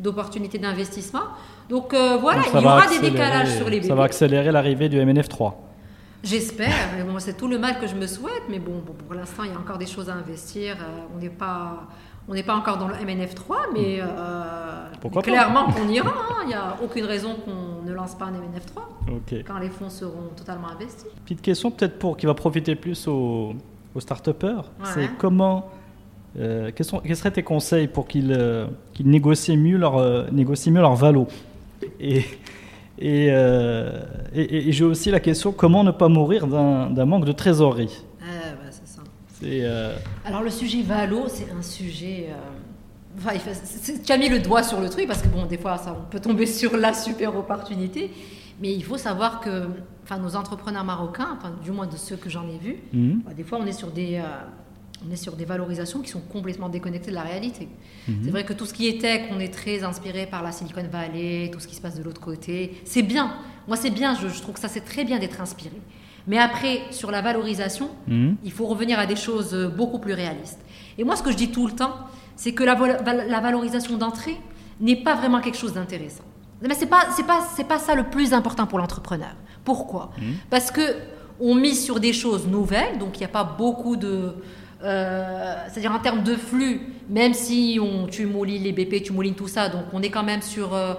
d'opportunités 0.01 0.59
d'investissement. 0.59 1.23
Donc 1.69 1.95
voilà, 1.95 2.43
il 2.53 2.61
y 2.61 2.65
aura 2.65 2.89
des 2.89 2.99
décalages 2.99 3.57
sur 3.57 3.67
les 3.67 3.77
bébés. 3.77 3.89
Ça 3.89 3.95
va 3.95 4.05
accélérer 4.05 4.51
l'arrivée 4.51 4.89
du 4.89 4.99
MNF3. 4.99 5.53
J'espère. 6.23 7.05
Bon, 7.07 7.19
c'est 7.19 7.37
tout 7.37 7.49
le 7.49 7.59
mal 7.59 7.79
que 7.79 7.87
je 7.87 7.95
me 7.95 8.07
souhaite, 8.07 8.45
mais 8.49 8.59
bon, 8.59 8.83
pour 9.07 9.15
l'instant, 9.15 9.45
il 9.45 9.51
y 9.51 9.55
a 9.55 9.59
encore 9.59 9.79
des 9.79 9.87
choses 9.87 10.09
à 10.09 10.15
investir. 10.15 10.77
on 11.15 11.21
n'est 11.21 11.29
pas 11.29 11.87
on 12.29 12.35
n'est 12.35 12.43
pas 12.43 12.57
encore 12.57 12.79
dans 12.79 12.89
le 12.89 12.95
MNF3, 12.95 13.73
mais 13.73 13.99
euh, 14.01 15.21
clairement 15.23 15.67
qu'on 15.67 15.89
ira. 15.89 16.11
Hein. 16.11 16.43
Il 16.45 16.49
n'y 16.49 16.55
a 16.55 16.77
aucune 16.83 17.05
raison 17.05 17.37
qu'on 17.45 17.87
ne 17.87 17.93
lance 17.93 18.15
pas 18.15 18.27
un 18.27 18.33
MNF3 18.33 19.45
quand 19.47 19.59
les 19.59 19.69
fonds 19.69 19.91
seront 19.91 20.31
totalement 20.37 20.69
investis. 20.69 21.11
Petite 21.25 21.43
question 21.43 21.71
peut-être 21.71 21.99
pour 21.99 22.17
qui 22.17 22.27
va 22.27 22.35
profiter 22.35 22.75
plus 22.75 23.07
aux, 23.09 23.55
aux 23.95 24.01
start-upers, 24.01 24.65
c'est 24.95 25.11
comment, 25.19 25.71
euh, 26.39 26.71
quels, 26.75 27.17
seraient 27.17 27.31
tes 27.31 27.43
conseils 27.43 27.87
pour 27.87 28.07
qu'ils 28.07 28.33
euh, 28.33 28.67
négocient 29.03 29.57
mieux 29.57 29.77
leur, 29.77 29.99
euh, 29.99 30.25
négocient 30.33 30.73
mieux 30.73 30.81
leur 30.81 30.95
valo? 30.95 31.29
Et, 32.01 32.25
et, 32.99 33.27
et 33.27 34.73
j'ai 34.73 34.85
aussi 34.85 35.11
la 35.11 35.21
question 35.21 35.53
comment 35.53 35.85
ne 35.85 35.91
pas 35.91 36.09
mourir 36.09 36.47
d'un 36.47 37.05
manque 37.05 37.25
de 37.25 37.33
trésorerie? 37.33 38.05
Euh, 39.43 39.97
Alors 40.25 40.43
le 40.43 40.51
sujet 40.51 40.83
Valo, 40.83 41.25
c'est 41.29 41.51
un 41.51 41.63
sujet... 41.63 42.29
Euh, 42.31 43.19
enfin, 43.19 43.33
tu 44.05 44.13
as 44.13 44.19
mis 44.19 44.29
le 44.29 44.39
doigt 44.39 44.63
sur 44.63 44.81
le 44.81 44.89
truc 44.89 45.07
parce 45.07 45.23
que 45.23 45.29
bon, 45.29 45.47
des 45.47 45.59
fois, 45.59 45.79
ça, 45.79 45.97
on 45.99 46.11
peut 46.11 46.21
tomber 46.21 46.47
sur 46.47 46.77
la 46.77 46.93
super 46.93 47.37
opportunité. 47.37 48.11
Mais 48.61 48.73
il 48.73 48.85
faut 48.85 48.99
savoir 48.99 49.41
que 49.41 49.69
enfin, 50.05 50.19
nos 50.19 50.37
entrepreneurs 50.37 50.85
marocains, 50.85 51.37
enfin, 51.37 51.53
du 51.63 51.73
moins 51.73 51.87
de 51.87 51.97
ceux 51.97 52.17
que 52.17 52.31
j'en 52.31 52.49
ai 52.49 52.59
vus, 52.59 52.77
mhm. 52.93 53.23
bah, 53.25 53.35
des 53.35 53.45
fois, 53.45 53.59
on 53.61 53.67
est 53.67 53.73
sur 53.73 53.91
des... 53.91 54.17
Euh, 54.17 54.29
on 55.07 55.13
est 55.13 55.17
sur 55.17 55.37
des 55.37 55.45
valorisations 55.45 56.01
qui 56.01 56.09
sont 56.09 56.21
complètement 56.21 56.71
déconnectées 56.71 57.11
de 57.11 57.17
la 57.17 57.23
réalité. 57.23 57.69
Mhm. 58.09 58.21
C'est 58.25 58.31
vrai 58.31 58.45
que 58.45 58.55
tout 58.55 58.65
ce 58.65 58.73
qui 58.73 58.89
est 58.89 59.03
tech, 59.03 59.29
on 59.33 59.39
est 59.39 59.53
très 59.53 59.83
inspiré 59.83 60.25
par 60.25 60.43
la 60.43 60.51
Silicon 60.51 60.85
Valley, 60.91 61.51
tout 61.53 61.61
ce 61.61 61.69
qui 61.69 61.75
se 61.75 61.83
passe 61.83 61.97
de 61.97 62.03
l'autre 62.03 62.23
côté. 62.23 62.81
C'est 62.87 63.03
bien. 63.03 63.35
Moi, 63.69 63.77
c'est 63.77 63.91
bien. 63.91 64.15
Je, 64.15 64.29
je, 64.29 64.41
trouve 64.41 64.55
que 64.55 64.61
ça, 64.61 64.69
c'est 64.69 64.85
très 64.85 65.05
bien 65.05 65.19
d'être 65.19 65.43
inspiré. 65.43 65.77
Mais 66.27 66.39
après, 66.39 66.83
sur 66.91 67.11
la 67.11 67.21
valorisation, 67.21 67.91
mhm. 68.09 68.37
il 68.45 68.53
faut 68.53 68.67
revenir 68.67 68.99
à 68.99 69.07
des 69.07 69.17
choses 69.17 69.55
euh, 69.55 69.69
beaucoup 69.69 69.99
plus 69.99 70.15
réalistes. 70.15 70.61
Et 70.97 71.05
moi, 71.05 71.17
ce 71.17 71.23
que 71.23 71.31
je 71.31 71.37
dis 71.37 71.51
tout 71.51 71.67
le 71.67 71.73
temps, 71.73 71.95
c'est 72.37 72.53
que 72.53 72.65
la, 72.65 72.75
la 72.75 73.41
valorisation 73.41 73.97
d'entrée 73.97 74.37
n'est 74.81 74.97
pas 74.97 75.15
vraiment 75.15 75.41
quelque 75.41 75.59
chose 75.59 75.75
d'intéressant. 75.75 76.25
Mais 76.63 76.75
c'est 76.75 76.87
pas 76.87 77.09
c'est 77.15 77.27
pas 77.27 77.41
c'est 77.55 77.69
pas 77.69 77.79
ça 77.79 77.95
le 77.95 78.05
plus 78.05 78.33
important 78.33 78.67
pour 78.67 78.79
l'entrepreneur. 78.79 79.35
Pourquoi? 79.65 80.13
Mhm. 80.19 80.35
Parce 80.51 80.71
que 80.71 80.97
on 81.41 81.55
mise 81.55 81.85
sur 81.85 82.01
des 82.01 82.13
choses 82.13 82.47
nouvelles, 82.47 82.99
donc 82.99 83.17
il 83.17 83.21
n'y 83.21 83.27
a 83.27 83.29
pas 83.29 83.45
beaucoup 83.45 83.97
de 83.97 84.35
euh, 84.85 85.55
c'est-à-dire 85.69 85.93
en 85.93 85.99
termes 85.99 86.23
de 86.23 86.35
flux, 86.37 86.81
même 87.09 87.33
si 87.33 87.79
on, 87.81 88.07
tu 88.07 88.27
moulines 88.27 88.63
les 88.63 88.73
BP, 88.73 89.03
tu 89.03 89.13
moulines 89.13 89.35
tout 89.35 89.49
ça, 89.49 89.69
donc 89.69 89.85
on 89.93 90.03
est 90.03 90.11
quand 90.11 90.23
même 90.23 90.43
sur 90.43 90.75
euh, 90.75 90.95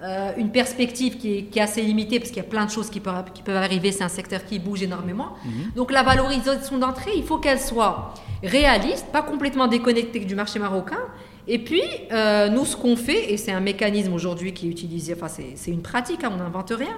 euh, 0.00 0.30
une 0.36 0.50
perspective 0.50 1.16
qui 1.16 1.48
est, 1.52 1.60
assez 1.60 1.82
limitée 1.82 2.20
parce 2.20 2.30
qu'il 2.30 2.42
y 2.42 2.46
a 2.46 2.48
plein 2.48 2.64
de 2.64 2.70
choses 2.70 2.88
qui 2.88 3.00
peuvent, 3.00 3.24
qui 3.34 3.42
peuvent 3.42 3.56
arriver. 3.56 3.90
C'est 3.90 4.04
un 4.04 4.08
secteur 4.08 4.44
qui 4.44 4.60
bouge 4.60 4.82
énormément. 4.82 5.34
Mhm. 5.44 5.72
Donc 5.74 5.90
la 5.90 6.04
valorisation 6.04 6.78
d'entrée, 6.78 7.10
il 7.16 7.24
faut 7.24 7.38
qu'elle 7.38 7.58
soit 7.58 8.14
réaliste, 8.42 9.06
pas 9.12 9.22
complètement 9.22 9.66
déconnectée 9.66 10.20
du 10.20 10.36
marché 10.36 10.60
marocain. 10.60 11.00
Et 11.48 11.58
puis, 11.58 11.82
euh, 12.12 12.48
nous, 12.48 12.64
ce 12.64 12.76
qu'on 12.76 12.94
fait, 12.94 13.32
et 13.32 13.36
c'est 13.38 13.50
un 13.52 13.60
mécanisme 13.60 14.12
aujourd'hui 14.12 14.52
qui 14.52 14.68
est 14.68 14.70
utilisé, 14.70 15.14
enfin 15.14 15.28
c'est 15.28 15.70
une 15.70 15.82
pratique, 15.82 16.22
hein, 16.22 16.30
on 16.32 16.36
n'invente 16.36 16.70
rien. 16.70 16.96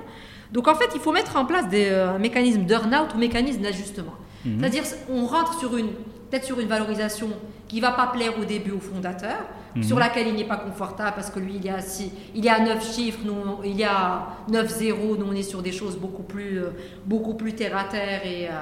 Donc 0.53 0.69
en 0.69 0.75
fait, 0.75 0.91
il 0.95 1.01
faut 1.01 1.13
mettre 1.13 1.37
en 1.37 1.47
place 1.47 1.69
des, 1.69 1.87
euh, 1.87 2.17
un 2.17 2.19
mécanisme 2.19 2.65
d'earn-out 2.65 3.15
ou 3.15 3.19
mécanisme 3.19 3.63
d'ajustement. 3.63 4.15
Mhm. 4.45 4.59
C'est-à-dire, 4.61 4.83
on 5.09 5.25
rentre 5.25 5.59
sur 5.59 5.77
une, 5.77 5.89
peut-être 6.31 6.45
sur 6.45 6.61
une 6.61 6.69
valorisation 6.69 7.29
qui 7.69 7.77
ne 7.77 7.83
va 7.83 7.93
pas 7.93 8.09
plaire 8.09 8.33
au 8.39 8.45
début 8.45 8.73
au 8.73 8.81
fondateur, 8.81 9.39
Mhm. 9.77 9.83
sur 9.83 9.99
laquelle 9.99 10.29
il 10.29 10.35
n'est 10.35 10.45
pas 10.45 10.57
confortable 10.57 11.13
parce 11.15 11.31
que 11.31 11.39
lui, 11.39 11.55
il 11.57 11.65
y 11.65 11.69
a, 11.69 11.81
six, 11.81 12.11
il 12.35 12.45
y 12.45 12.49
a 12.49 12.59
9 12.59 12.95
chiffres, 12.95 13.21
nous, 13.25 13.35
il 13.65 13.77
y 13.77 13.85
a 13.85 14.37
9 14.49 14.69
zéros, 14.69 15.17
nous 15.17 15.27
on 15.27 15.33
est 15.33 15.43
sur 15.43 15.63
des 15.63 15.73
choses 15.73 15.97
beaucoup 15.97 16.23
plus, 16.23 16.59
euh, 16.59 16.71
beaucoup 17.05 17.35
plus 17.35 17.55
terre 17.55 17.77
à 17.77 17.85
terre 17.85 18.27
et, 18.27 18.49
euh, 18.49 18.53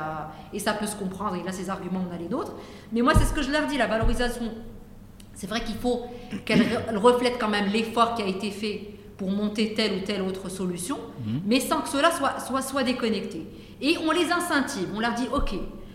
et 0.53 0.59
ça 0.59 0.75
peut 0.75 0.87
se 0.87 0.97
comprendre. 0.97 1.37
Il 1.43 1.49
a 1.49 1.53
ses 1.53 1.71
arguments, 1.71 2.05
on 2.11 2.15
a 2.15 2.19
les 2.19 2.29
nôtres. 2.29 2.53
Mais 2.93 3.01
moi, 3.01 3.13
c'est 3.17 3.25
ce 3.25 3.33
que 3.33 3.43
je 3.43 3.51
leur 3.51 3.67
dis, 3.67 3.79
la 3.79 3.87
valorisation, 3.87 4.53
c'est 5.35 5.47
vrai 5.47 5.63
qu'il 5.63 5.77
faut 5.77 6.07
qu'elle 6.45 6.63
reflète 6.97 7.39
quand 7.39 7.49
même 7.49 7.67
l'effort 7.67 8.15
qui 8.15 8.23
a 8.23 8.27
été 8.27 8.51
fait 8.51 8.99
pour 9.17 9.31
monter 9.31 9.75
telle 9.75 9.95
ou 9.95 10.01
telle 10.01 10.23
autre 10.23 10.49
solution, 10.49 10.99
mhm. 11.25 11.43
mais 11.45 11.61
sans 11.61 11.81
que 11.81 11.89
cela 11.89 12.11
soit, 12.11 12.39
soit, 12.41 12.63
soit 12.63 12.85
déconnecté. 12.85 13.47
Et 13.81 13.97
on 14.07 14.13
les 14.13 14.31
incentive, 14.31 14.89
on 14.95 15.01
leur 15.01 15.15
dit, 15.15 15.27
OK, 15.33 15.55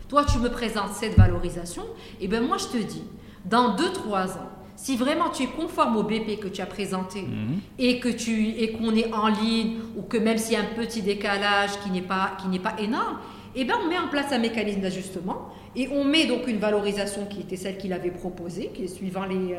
toi 0.09 0.25
tu 0.25 0.37
me 0.39 0.49
présentes 0.49 0.93
cette 0.93 1.17
valorisation, 1.17 1.83
et 2.19 2.27
bien 2.27 2.41
moi 2.41 2.57
je 2.57 2.65
te 2.67 2.77
dis, 2.77 3.03
dans 3.45 3.75
2-3 3.75 4.37
ans, 4.37 4.49
si 4.83 4.97
vraiment 4.97 5.29
tu 5.29 5.43
es 5.43 5.47
conforme 5.47 5.95
au 5.95 6.03
BP 6.03 6.41
que 6.41 6.49
tu 6.49 6.61
as 6.61 6.65
présenté 6.65 7.21
mhm. 7.21 7.59
et 7.79 8.01
que 8.01 8.09
tu 8.09 8.49
et 8.49 8.73
qu'on 8.73 8.93
est 8.93 9.13
en 9.13 9.27
ligne 9.27 9.77
ou 9.95 10.01
que 10.01 10.17
même 10.17 10.37
s'il 10.37 10.53
y 10.53 10.57
a 10.57 10.59
un 10.59 10.75
petit 10.75 11.01
décalage 11.01 11.71
qui 11.81 11.89
n'est 11.89 12.01
pas 12.01 12.33
qui 12.41 12.49
n'est 12.49 12.59
pas 12.59 12.75
énorme, 12.77 13.17
eh 13.55 13.63
ben 13.63 13.75
on 13.81 13.87
met 13.87 13.97
en 13.97 14.09
place 14.09 14.33
un 14.33 14.39
mécanisme 14.39 14.81
d'ajustement 14.81 15.47
et 15.77 15.87
on 15.87 16.03
met 16.03 16.25
donc 16.25 16.47
une 16.47 16.57
valorisation 16.57 17.25
qui 17.27 17.39
était 17.39 17.55
celle 17.55 17.77
qu'il 17.77 17.93
avait 17.93 18.11
proposée, 18.11 18.71
qui 18.73 18.83
est 18.83 18.87
suivant 18.87 19.23
euh, 19.23 19.55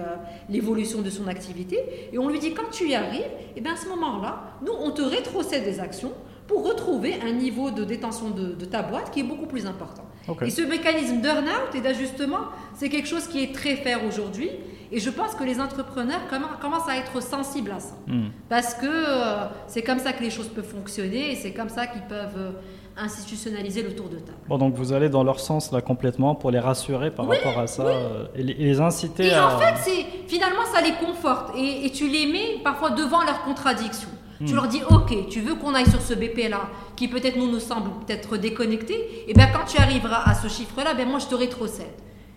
l'évolution 0.51 1.01
de 1.01 1.09
son 1.09 1.27
activité, 1.27 1.79
et 2.13 2.19
on 2.19 2.29
lui 2.29 2.39
dit 2.39 2.53
quand 2.53 2.71
tu 2.71 2.89
y 2.89 2.95
arrives, 2.95 3.21
et 3.23 3.57
eh 3.57 3.61
bien 3.63 3.73
à 3.73 3.77
ce 3.77 3.89
moment-là, 3.89 4.59
nous 4.65 4.73
on 4.79 4.91
te 4.91 5.03
rétrocède 5.03 5.65
des 5.65 5.81
actions 5.81 6.13
pour 6.47 6.67
retrouver 6.69 7.15
un 7.27 7.33
niveau 7.33 7.71
de 7.71 7.83
détention 7.85 8.29
de, 8.29 8.65
ta 8.67 8.83
boîte 8.83 9.11
qui 9.11 9.21
est 9.21 9.25
beaucoup 9.25 9.47
plus 9.47 9.65
important. 9.65 10.05
Et 10.43 10.51
ce 10.51 10.61
mécanisme 10.61 11.23
d'earn-out 11.23 11.75
et 11.75 11.81
d'ajustement, 11.81 12.41
c'est 12.75 12.91
quelque 12.91 13.09
chose 13.09 13.27
qui 13.27 13.43
est 13.43 13.55
très 13.55 13.77
fait 13.77 13.97
aujourd'hui 14.07 14.51
et 14.95 15.01
je 15.01 15.11
pense 15.11 15.35
que 15.35 15.43
les 15.43 15.61
entrepreneurs 15.61 16.21
commencent 16.61 16.89
à 16.89 16.97
être 16.97 17.21
sensibles 17.21 17.73
à 17.73 17.81
ça. 17.81 17.95
Hmm. 18.07 18.29
Parce 18.49 18.75
que 18.75 18.87
euh, 18.87 19.47
c'est 19.67 19.83
comme 19.83 19.99
ça 19.99 20.13
que 20.13 20.23
les 20.23 20.31
choses 20.31 20.47
peuvent 20.49 20.65
fonctionner 20.65 21.33
et 21.33 21.35
c'est 21.35 21.53
comme 21.53 21.69
ça 21.69 21.89
qu'ils 21.89 22.03
peuvent 22.03 22.37
euh, 22.37 22.53
institutionnaliser 22.97 23.83
le 23.83 23.97
tour 23.97 24.09
de 24.09 24.19
table. 24.19 24.39
Bon, 24.49 24.57
donc 24.57 24.75
vous 24.75 24.93
allez 24.93 25.09
dans 25.09 25.25
leur 25.25 25.41
sens 25.41 25.73
là 25.73 25.81
complètement 25.81 26.37
pour 26.37 26.53
les 26.53 26.61
rassurer 26.61 27.11
par 27.11 27.27
rapport 27.27 27.59
à 27.59 27.67
ça 27.67 27.83
euh, 27.83 28.27
et, 28.37 28.45
les, 28.45 28.81
inciter 28.81 29.27
et 29.27 29.35
à... 29.35 29.57
En 29.57 29.59
fait, 29.59 29.91
finalement, 30.29 30.65
ça 30.73 30.81
les 30.81 30.93
conforte 30.93 31.57
et, 31.59 31.91
tu 31.91 32.09
les 32.09 32.27
mets 32.27 32.61
parfois 32.63 32.91
devant 32.91 33.25
leurs 33.25 33.43
contradictions. 33.43 34.11
Tu 34.47 34.53
hmm. 34.53 34.55
leur 34.55 34.69
dis, 34.69 34.83
ok, 34.89 35.29
tu 35.29 35.41
veux 35.41 35.57
qu'on 35.57 35.75
aille 35.75 35.91
sur 35.91 36.03
ce 36.03 36.15
BP-là, 36.15 36.69
qui 36.95 37.09
peut-être 37.09 37.37
nous 37.37 37.51
nous 37.51 37.59
semble 37.59 37.91
peut-être 38.07 38.37
déconnecté, 38.37 39.25
et 39.27 39.35
bien 39.35 39.49
quand 39.49 39.65
tu 39.67 39.81
arriveras 39.81 40.23
à 40.25 40.35
ce 40.35 40.47
chiffre-là, 40.47 40.95
ben 40.95 41.09
moi 41.09 41.19
je 41.19 41.27
te 41.27 41.35
rétrocède. 41.35 41.87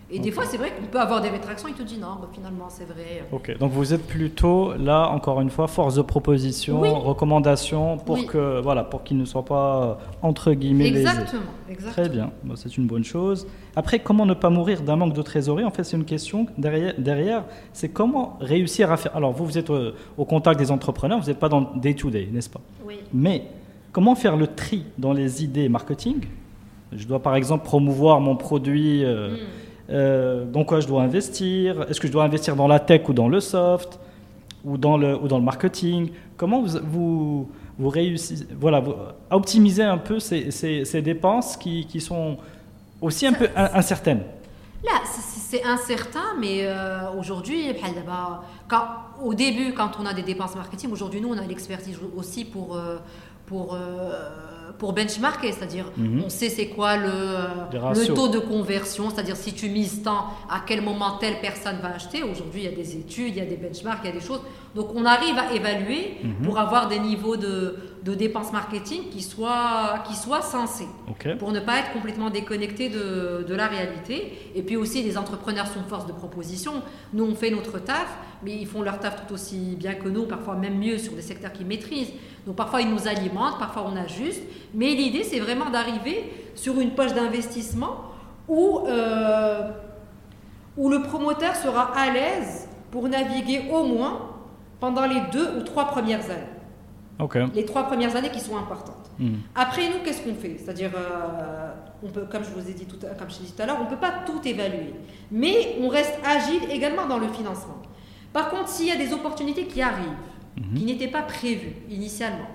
Et 0.10 0.20
des 0.20 0.32
fois, 0.32 0.46
c'est 0.46 0.58
vrai 0.58 0.72
qu'on 0.72 0.88
peut 0.88 1.00
avoir 1.00 1.22
des 1.22 1.28
rétractions, 1.28 1.68
il 1.68 1.76
te 1.76 1.84
dit 1.84 1.98
non, 1.98 2.16
bah, 2.22 2.30
finalement, 2.32 2.68
c'est 2.70 2.86
vrai. 2.86 3.28
Ok, 3.32 3.58
donc 3.58 3.74
vous 3.74 3.94
êtes 3.94 4.08
plutôt 4.08 4.74
là, 4.76 5.10
encore 5.10 5.42
une 5.42 5.50
fois, 5.50 5.68
force 5.68 5.96
de 5.96 6.02
proposition, 6.02 6.80
recommandation 7.02 7.98
pour 7.98 8.26
que 8.26 8.62
voilà, 8.62 8.84
pour 8.84 9.04
qu'il 9.04 9.18
ne 9.18 9.26
soit 9.26 9.44
pas 9.44 10.00
entre 10.22 10.54
guillemets 10.54 10.88
exactement, 10.88 11.42
exactement. 11.70 11.92
Très 11.92 12.10
bien, 12.10 12.32
c'est 12.56 12.78
une 12.78 12.88
bonne 12.88 13.04
chose. 13.04 13.48
Après, 13.76 14.00
comment 14.00 14.26
ne 14.26 14.34
pas 14.34 14.50
mourir 14.50 14.82
d'un 14.82 14.96
manque 14.96 15.14
de 15.14 15.22
trésorerie? 15.22 15.66
En 15.66 15.72
fait, 15.72 15.84
c'est 15.84 15.98
une 15.98 16.06
question 16.06 16.48
derrière. 16.58 16.94
derrière 16.98 17.44
c'est 17.74 17.90
comment 17.90 18.38
réussir 18.40 18.92
à 18.92 18.98
faire. 18.98 19.16
Alors, 19.16 19.34
vous, 19.34 19.46
vous 19.46 19.58
êtes 19.58 19.70
euh, 19.70 19.94
au, 20.18 20.24
contact 20.26 20.58
des 20.58 20.72
entrepreneurs, 20.72 21.20
vous 21.20 21.28
n'êtes 21.28 21.40
pas 21.40 21.50
dans 21.50 21.62
day 21.76 21.94
to 21.94 22.10
day, 22.10 22.30
n'est-ce 22.32 22.50
pas? 22.50 22.62
Oui. 22.86 22.96
Mais 23.14 23.44
comment 23.92 24.16
faire 24.16 24.38
le 24.38 24.48
tri 24.48 24.86
dans 24.98 25.12
les 25.12 25.44
idées 25.44 25.68
marketing? 25.68 26.22
Je 26.94 27.06
dois 27.06 27.22
par 27.22 27.36
exemple 27.36 27.66
promouvoir 27.66 28.22
mon 28.22 28.38
produit. 28.38 29.04
Euh, 29.04 29.32
hmm. 29.32 29.67
Euh, 29.90 30.46
dans 30.46 30.64
quoi 30.66 30.80
je 30.80 30.88
dois 30.88 31.02
investir? 31.04 31.84
Est-ce 31.90 32.00
que 32.00 32.08
je 32.08 32.12
dois 32.12 32.24
investir 32.24 32.56
dans 32.56 32.68
la 32.68 32.80
tech 32.80 33.08
ou 33.08 33.14
dans 33.14 33.30
le 33.30 33.40
soft 33.40 34.00
ou 34.66 34.78
dans 34.78 34.98
le, 34.98 35.16
ou 35.16 35.28
dans 35.28 35.38
le 35.38 35.46
marketing? 35.46 36.12
Comment 36.36 36.62
vous, 36.62 36.80
vous, 36.84 37.50
vous 37.80 37.90
réussissez 37.90 38.48
voilà, 38.60 38.84
à 39.30 39.36
optimiser 39.36 39.84
un 39.84 39.98
peu 39.98 40.20
ces, 40.20 40.52
ces, 40.52 41.02
dépenses 41.02 41.56
qui, 41.56 41.86
qui, 41.86 42.02
sont 42.02 42.38
aussi 43.02 43.28
un 43.28 43.34
peu 43.34 43.48
incertaines? 43.56 44.24
Là, 44.84 45.02
c'est 45.06 45.64
incertain, 45.64 46.36
mais 46.40 46.66
euh, 46.66 47.10
aujourd'hui, 47.18 47.74
quand, 48.68 48.88
au 49.24 49.34
début, 49.34 49.74
quand 49.74 49.92
on 50.00 50.06
a 50.06 50.14
des 50.14 50.22
dépenses 50.22 50.56
marketing, 50.56 50.92
aujourd'hui, 50.92 51.22
nous, 51.22 51.30
on 51.30 51.38
a 51.38 51.46
l'expertise 51.46 51.98
aussi 52.16 52.44
pour, 52.44 52.76
euh, 52.76 52.98
pour 54.78 54.94
benchmarker, 54.94 55.52
c'est-à-dire 55.52 55.92
mhm. 55.98 56.24
on 56.26 56.30
sait 56.30 56.50
c'est 56.50 56.68
quoi 56.68 56.98
le, 56.98 57.10
le, 57.72 58.14
taux 58.14 58.28
de 58.28 58.40
conversion, 58.40 59.10
c'est-à-dire 59.10 59.36
si 59.36 59.54
tu 59.54 59.70
mises 59.70 60.04
tant, 60.04 60.28
à 60.50 60.62
quel 60.66 60.82
moment 60.82 61.18
telle 61.18 61.40
personne 61.42 61.78
va 61.82 61.96
acheter. 61.96 62.24
Aujourd'hui, 62.24 62.62
il 62.62 62.70
y 62.70 62.74
a 62.74 62.76
des 62.76 62.96
études, 62.96 63.30
il 63.30 63.38
y 63.38 63.42
a 63.42 63.46
des 63.46 63.58
benchmarks, 63.58 64.00
il 64.04 64.08
y 64.08 64.12
a 64.12 64.16
des 64.16 64.26
choses. 64.26 64.42
Donc 64.76 64.90
on 64.96 65.06
arrive 65.06 65.38
à 65.38 65.54
évaluer 65.54 66.18
mhm. 66.24 66.46
pour 66.46 66.60
avoir 66.60 66.88
des 66.88 67.00
niveaux 67.00 67.38
de, 67.38 67.76
de 68.04 68.14
dépenses 68.14 68.54
marketing 68.54 69.10
qui 69.10 69.22
soient, 69.22 70.04
qui 70.08 70.16
soient 70.16 70.42
sensés, 70.42 70.88
pour 71.40 71.52
ne 71.52 71.60
pas 71.60 71.80
être 71.80 71.92
complètement 71.92 72.30
déconnecté 72.30 72.90
de, 72.90 73.46
de, 73.48 73.56
la 73.56 73.68
réalité. 73.68 74.34
Et 74.56 74.62
puis 74.62 74.78
aussi, 74.78 75.04
les 75.04 75.18
entrepreneurs 75.18 75.68
sont 75.68 75.84
force 75.90 76.06
de 76.06 76.14
proposition. 76.14 76.84
Nous, 77.14 77.26
on 77.26 77.36
fait 77.36 77.50
notre 77.50 77.80
taf, 77.80 78.18
mais 78.44 78.56
ils 78.56 78.68
font 78.68 78.82
leur 78.82 79.00
taf 79.00 79.26
tout 79.26 79.34
aussi 79.34 79.76
bien 79.78 79.96
que 79.96 80.08
nous, 80.08 80.26
parfois 80.26 80.56
même 80.56 80.78
mieux 80.78 80.98
sur 80.98 81.14
des 81.14 81.22
secteurs 81.22 81.52
qu'ils 81.52 81.68
maîtrisent. 81.68 82.14
Donc 82.48 82.56
parfois 82.56 82.82
ils 82.82 82.90
nous 82.90 83.08
alimentent, 83.10 83.60
parfois 83.60 83.86
on 83.92 83.96
ajuste, 83.98 84.42
mais 84.74 84.96
l'idée 84.96 85.24
c'est 85.24 85.40
vraiment 85.40 85.70
d'arriver 85.70 86.32
sur 86.56 86.80
une 86.80 86.92
poche 86.92 87.14
d'investissement 87.14 88.06
où, 88.48 88.80
euh, 88.88 89.70
où 90.78 90.90
le 90.90 91.02
promoteur 91.02 91.56
sera 91.58 91.92
à 91.96 92.10
l'aise 92.10 92.70
pour 92.90 93.08
naviguer 93.10 93.64
au 93.72 93.84
moins 93.84 94.30
pendant 94.80 95.06
les 95.06 95.20
deux 95.34 95.58
ou 95.60 95.64
trois 95.64 95.86
premières 95.90 96.24
années. 96.24 96.54
Les 97.54 97.66
trois 97.66 97.84
premières 97.84 98.16
années 98.16 98.30
qui 98.30 98.40
sont 98.40 98.56
importantes. 98.56 99.10
Hmm. 99.20 99.38
Après, 99.56 99.90
nous, 99.90 100.04
qu'est-ce 100.06 100.22
qu'on 100.22 100.36
fait? 100.36 100.58
C'est-à-dire, 100.64 100.92
euh, 100.96 101.72
on 102.04 102.08
peut, 102.10 102.26
comme 102.32 102.44
je 102.44 102.52
vous 102.52 102.70
ai 102.70 102.74
dit 102.74 102.86
tout, 102.86 103.00
à- 103.06 103.16
comme 103.16 103.28
je 103.30 103.38
t'ai 103.38 103.44
dit 103.46 103.52
tout 103.54 103.62
à 103.64 103.66
l'heure, 103.66 103.78
on 103.82 103.86
ne 103.86 103.90
peut 103.90 103.96
pas 103.98 104.14
tout 104.26 104.40
évaluer. 104.48 104.94
Mais 105.32 105.76
on 105.82 105.88
reste 105.90 106.14
agile 106.24 106.70
également 106.70 107.08
dans 107.08 107.18
le 107.18 107.28
financement. 107.30 107.78
Par 108.32 108.50
contre, 108.52 108.70
s'il 108.70 108.86
y 108.88 108.92
a 108.92 108.96
des 108.96 109.12
opportunités 109.14 109.66
qui 109.66 109.82
arrivent, 109.82 110.06
qui 110.76 110.84
n'étaient 110.86 111.08
pas 111.08 111.22
prévues 111.22 111.76
initialement, 111.90 112.48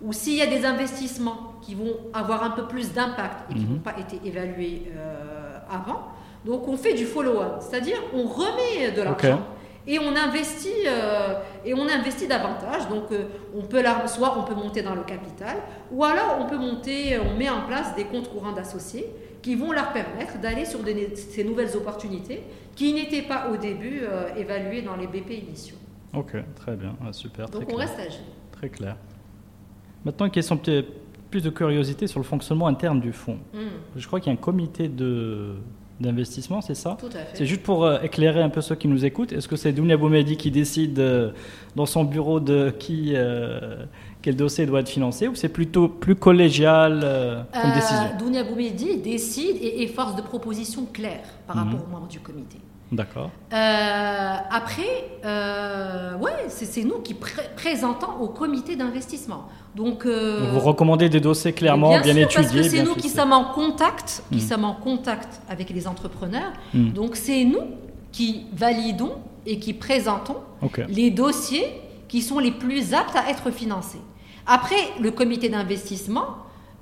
ou 0.00 0.12
s'il 0.12 0.34
y 0.34 0.42
a 0.42 0.46
des 0.46 0.64
investissements 0.64 1.54
qui 1.62 1.74
vont 1.74 1.96
avoir 2.12 2.42
un 2.42 2.50
peu 2.50 2.66
plus 2.66 2.92
d'impact 2.92 3.50
et 3.50 3.54
qui 3.54 3.60
n'ont 3.74 3.78
pas 3.80 3.94
été 3.98 4.20
évalués 4.26 4.84
euh, 4.96 5.58
avant, 5.70 6.08
donc 6.44 6.66
on 6.66 6.76
fait 6.76 6.94
du 6.94 7.04
follow-up, 7.04 7.60
c'est-à-dire 7.60 7.98
on 8.14 8.24
remet 8.24 8.90
de 8.96 9.02
l'argent 9.02 9.42
et 9.86 9.98
on 9.98 10.14
investit 10.16 10.68
euh, 10.86 11.34
et 11.64 11.74
on 11.74 11.88
investit 11.88 12.26
davantage. 12.26 12.88
Donc 12.88 13.12
euh, 13.12 13.24
on 13.54 13.62
peut 13.62 13.82
soit 14.06 14.36
on 14.38 14.42
peut 14.44 14.54
monter 14.54 14.82
dans 14.82 14.94
le 14.94 15.02
capital, 15.04 15.56
ou 15.92 16.04
alors 16.04 16.38
on 16.40 16.46
peut 16.46 16.56
monter, 16.58 17.18
on 17.18 17.36
met 17.36 17.48
en 17.48 17.62
place 17.66 17.94
des 17.94 18.04
comptes 18.04 18.28
courants 18.30 18.52
d'associés 18.52 19.06
qui 19.42 19.54
vont 19.56 19.72
leur 19.72 19.92
permettre 19.92 20.38
d'aller 20.40 20.64
sur 20.64 20.80
des- 20.80 21.14
ces 21.16 21.42
nouvelles 21.44 21.76
opportunités 21.76 22.42
qui 22.76 22.92
n'étaient 22.92 23.22
pas 23.22 23.48
au 23.52 23.56
début 23.56 24.00
euh, 24.02 24.28
évaluées 24.36 24.82
dans 24.82 24.96
les 24.96 25.06
BP 25.08 25.30
initiaux. 25.48 25.76
Ok, 26.14 26.32
très 26.56 26.76
bien, 26.76 26.94
Ah, 27.06 27.12
super, 27.12 27.48
très 27.50 27.60
Donc 27.60 27.70
on 27.72 27.76
clair. 27.76 27.88
reste 27.88 27.98
agile. 28.00 28.20
Très 28.52 28.68
clair. 28.68 28.96
Maintenant, 30.04 30.26
une 30.26 30.32
question 30.32 30.58
plus 31.30 31.42
de 31.42 31.50
curiosité 31.50 32.06
sur 32.06 32.18
le 32.20 32.24
fonctionnement 32.24 32.66
interne 32.66 33.00
du 33.00 33.12
fonds? 33.12 33.38
Mm, 33.54 33.58
Je 33.96 34.06
crois 34.06 34.20
qu'il 34.20 34.30
y 34.32 34.36
a 34.36 34.38
un 34.38 34.40
comité 34.42 34.88
de 34.88 35.54
d'investissement, 36.00 36.60
c'est 36.60 36.74
ça? 36.74 36.96
Tout 36.98 37.06
à 37.06 37.10
fait. 37.10 37.28
C'est 37.36 37.46
juste 37.46 37.62
pour 37.62 37.84
euh, 37.84 38.00
éclairer 38.02 38.42
un 38.42 38.48
peu 38.48 38.60
ceux 38.60 38.74
qui 38.74 38.88
nous 38.88 39.04
écoutent. 39.04 39.32
Est-ce 39.32 39.46
que 39.46 39.54
c'est 39.54 39.72
Dounia 39.72 39.96
Boumedi 39.96 40.36
qui 40.36 40.50
décide 40.50 40.98
euh, 40.98 41.30
dans 41.76 41.86
son 41.86 42.02
bureau 42.02 42.40
de 42.40 42.70
qui 42.76 43.12
euh, 43.14 43.84
quel 44.20 44.34
dossier 44.34 44.66
doit 44.66 44.80
être 44.80 44.88
financé 44.88 45.28
ou 45.28 45.36
c'est 45.36 45.48
plutôt 45.50 45.88
plus 45.88 46.16
collégial 46.16 47.46
comme 47.52 47.72
décision? 47.72 48.02
Dounia 48.18 48.42
Boumedi 48.42 48.96
décide 48.96 49.56
et 49.62 49.86
force 49.86 50.16
de 50.16 50.22
proposition 50.22 50.86
claire 50.92 51.22
par 51.46 51.56
Mhm. 51.56 51.62
rapport 51.72 51.86
aux 51.86 51.90
membres 51.90 52.08
du 52.08 52.18
comité. 52.18 52.58
D'accord. 52.92 53.30
Euh, 53.54 54.34
après, 54.50 54.82
euh, 55.24 56.14
ouais, 56.18 56.44
c'est 56.48 56.84
nous 56.84 56.98
qui 56.98 57.14
pré- 57.14 57.48
présentons 57.56 58.12
au 58.20 58.28
comité 58.28 58.76
d'investissement. 58.76 59.48
Donc, 59.74 60.04
euh, 60.04 60.40
Donc 60.40 60.50
vous 60.50 60.60
recommandez 60.60 61.08
des 61.08 61.20
dossiers 61.20 61.54
clairement 61.54 61.88
bien, 61.88 62.02
bien, 62.02 62.12
sûr, 62.28 62.40
étudiés, 62.40 62.60
parce 62.60 62.68
que 62.70 62.76
c'est 62.76 62.82
nous 62.84 62.94
qui 62.94 63.08
sommes 63.08 63.32
en 63.32 63.44
contact, 63.46 64.22
qui 64.30 64.36
Mhm. 64.42 64.48
sommes 64.48 64.64
en 64.66 64.74
contact 64.74 65.40
avec 65.48 65.70
les 65.70 65.88
entrepreneurs. 65.88 66.52
Mhm. 66.74 66.92
Donc 66.92 67.16
c'est 67.16 67.44
nous 67.44 67.62
qui 68.12 68.44
validons 68.52 69.12
et 69.46 69.58
qui 69.58 69.72
présentons 69.72 70.36
les 70.88 71.10
dossiers 71.10 71.66
qui 72.08 72.20
sont 72.20 72.38
les 72.38 72.52
plus 72.52 72.92
aptes 72.92 73.16
à 73.16 73.30
être 73.30 73.50
financés. 73.50 74.02
Après, 74.46 74.76
le 75.00 75.10
comité 75.10 75.48
d'investissement, 75.48 76.26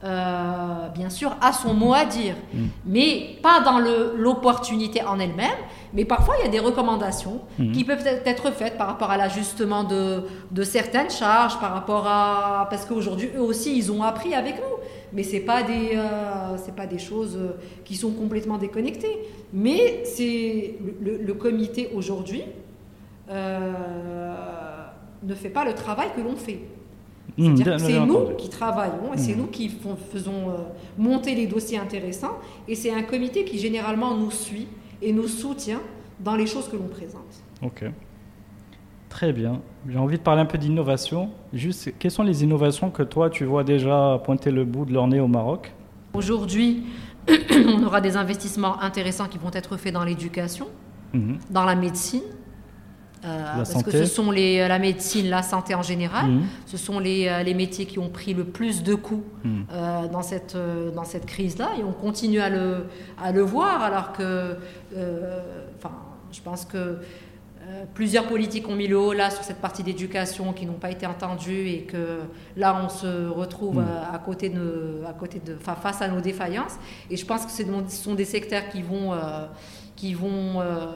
euh, 0.02 0.88
bien 0.88 1.08
sûr, 1.10 1.36
a 1.40 1.52
son 1.52 1.72
mot 1.74 1.92
à 1.94 2.04
dire, 2.04 2.34
Mm. 2.52 2.58
mais 2.86 3.36
pas 3.42 3.60
dans 3.60 3.78
l'opportunité 3.78 5.04
en 5.04 5.18
elle-même, 5.20 5.60
mais 5.94 6.04
parfois 6.04 6.34
il 6.40 6.44
y 6.44 6.48
a 6.48 6.50
des 6.50 6.58
recommandations 6.60 7.40
Mhm. 7.58 7.72
qui 7.72 7.84
peuvent 7.84 8.06
être- 8.24 8.52
faites 8.52 8.76
par 8.78 8.86
rapport 8.88 9.10
à 9.10 9.16
l'ajustement 9.16 9.84
de, 9.84 10.22
de 10.50 10.62
certaines 10.62 11.10
charges, 11.10 11.58
par 11.60 11.72
rapport 11.72 12.06
à... 12.06 12.66
Parce 12.70 12.84
qu'aujourd'hui, 12.84 13.30
eux 13.36 13.40
aussi, 13.42 13.76
ils 13.76 13.90
ont 13.92 14.02
appris 14.02 14.34
avec 14.34 14.56
nous, 14.56 14.76
mais 15.12 15.22
ce 15.22 15.32
n'est 15.34 15.40
pas, 15.40 15.62
des, 15.62 15.90
euh, 15.96 16.72
pas 16.76 16.86
des 16.86 16.98
choses 16.98 17.36
euh, 17.36 17.52
qui 17.84 17.96
sont 17.96 18.12
complètement 18.12 18.58
déconnectées. 18.58 19.18
Mais 19.52 20.02
c'est 20.04 20.74
le, 21.00 21.34
comité 21.34 21.90
aujourd'hui 21.94 22.42
euh, 23.30 23.72
ne 25.22 25.34
fait 25.34 25.50
pas 25.50 25.64
le 25.64 25.74
travail 25.74 26.08
que 26.16 26.20
l'on 26.20 26.36
fait. 26.36 26.60
Que 27.36 27.78
c'est 27.78 28.00
nous 28.00 28.30
qui 28.36 28.48
travaillons 28.48 29.14
et 29.14 29.18
c'est 29.18 29.32
Mhm. 29.32 29.38
nous 29.38 29.46
qui 29.46 29.68
font- 29.68 29.96
faisons 30.12 30.50
euh, 30.50 30.56
monter 30.98 31.34
les 31.34 31.46
dossiers 31.46 31.78
intéressants 31.78 32.36
et 32.68 32.74
c'est 32.74 32.92
un 32.92 33.02
comité 33.02 33.44
qui 33.44 33.58
généralement 33.58 34.14
nous 34.16 34.30
suit 34.30 34.66
et 35.02 35.12
nous 35.12 35.28
soutient 35.28 35.80
dans 36.20 36.34
les 36.36 36.46
choses 36.46 36.68
que 36.68 36.76
l'on 36.76 36.88
présente. 36.88 37.42
Ok. 37.62 37.84
Très 39.08 39.32
bien. 39.32 39.60
J'ai 39.88 39.98
envie 39.98 40.18
de 40.18 40.22
parler 40.22 40.42
un 40.42 40.46
peu 40.46 40.58
d'innovation. 40.58 41.30
Juste, 41.52 41.92
quelles 41.98 42.10
sont 42.10 42.22
les 42.22 42.44
innovations 42.44 42.90
que 42.90 43.02
toi, 43.02 43.28
tu 43.30 43.44
vois 43.44 43.64
déjà 43.64 44.20
pointer 44.24 44.50
le 44.50 44.64
bout 44.64 44.84
de 44.84 44.92
leur 44.92 45.06
nez 45.08 45.18
au 45.20 45.26
Maroc? 45.26 45.72
Aujourd'hui, 46.14 46.84
on 47.28 47.82
aura 47.84 48.00
des 48.00 48.16
investissements 48.16 48.80
intéressants 48.80 49.26
qui 49.26 49.38
vont 49.38 49.50
être 49.52 49.76
faits 49.76 49.92
dans 49.94 50.04
l'éducation, 50.04 50.66
Mhm. 51.12 51.38
dans 51.50 51.64
la 51.64 51.74
médecine. 51.74 52.22
Euh, 53.24 53.56
parce 53.56 53.72
santé. 53.72 53.90
que 53.90 53.98
ce 53.98 54.04
sont 54.06 54.30
les, 54.30 54.66
la 54.66 54.78
médecine, 54.78 55.28
la 55.28 55.42
santé 55.42 55.74
en 55.74 55.82
général, 55.82 56.26
Mhm. 56.30 56.42
ce 56.66 56.76
sont 56.76 56.98
les, 56.98 57.28
euh, 57.28 57.42
les 57.42 57.54
métiers 57.54 57.86
qui 57.86 57.98
ont 57.98 58.08
pris 58.08 58.32
le 58.34 58.44
plus 58.44 58.82
de 58.82 58.94
coups 58.94 59.24
euh, 59.46 60.08
dans 60.08 60.22
cette, 60.22 60.54
euh, 60.54 60.90
dans 60.90 61.04
cette 61.04 61.26
crise-là 61.26 61.70
et 61.78 61.84
on 61.84 61.92
continue 61.92 62.40
à 62.40 62.48
le, 62.48 62.86
à 63.22 63.32
le 63.32 63.42
voir 63.42 63.82
alors 63.82 64.12
que, 64.12 64.56
euh, 64.96 65.40
enfin, 65.76 65.92
je 66.32 66.40
pense 66.40 66.64
que 66.64 66.76
euh, 66.78 67.84
plusieurs 67.94 68.24
politiques 68.26 68.66
ont 68.68 68.74
mis 68.74 68.88
le 68.88 68.98
haut 68.98 69.12
là 69.12 69.28
sur 69.30 69.44
cette 69.44 69.58
partie 69.60 69.82
d'éducation 69.82 70.52
qui 70.54 70.64
n'ont 70.66 70.72
pas 70.80 70.90
été 70.90 71.06
entendues 71.06 71.68
et 71.68 71.82
que 71.82 72.20
là 72.56 72.80
on 72.82 72.88
se 72.88 73.28
retrouve 73.28 73.76
Mm. 73.76 73.86
euh, 73.86 74.14
à 74.14 74.18
côté 74.18 74.48
de, 74.48 75.02
à 75.06 75.12
côté 75.12 75.40
de, 75.44 75.56
enfin, 75.60 75.74
face 75.76 76.00
à 76.02 76.08
nos 76.08 76.20
défaillances 76.22 76.76
et 77.10 77.16
je 77.18 77.26
pense 77.26 77.44
que 77.44 77.52
ce 77.52 77.62
sont 77.88 78.14
des 78.14 78.24
secteurs 78.24 78.68
qui 78.72 78.80
vont, 78.82 79.12
euh, 79.12 79.46
qui 79.94 80.14
vont 80.14 80.60
euh, 80.62 80.86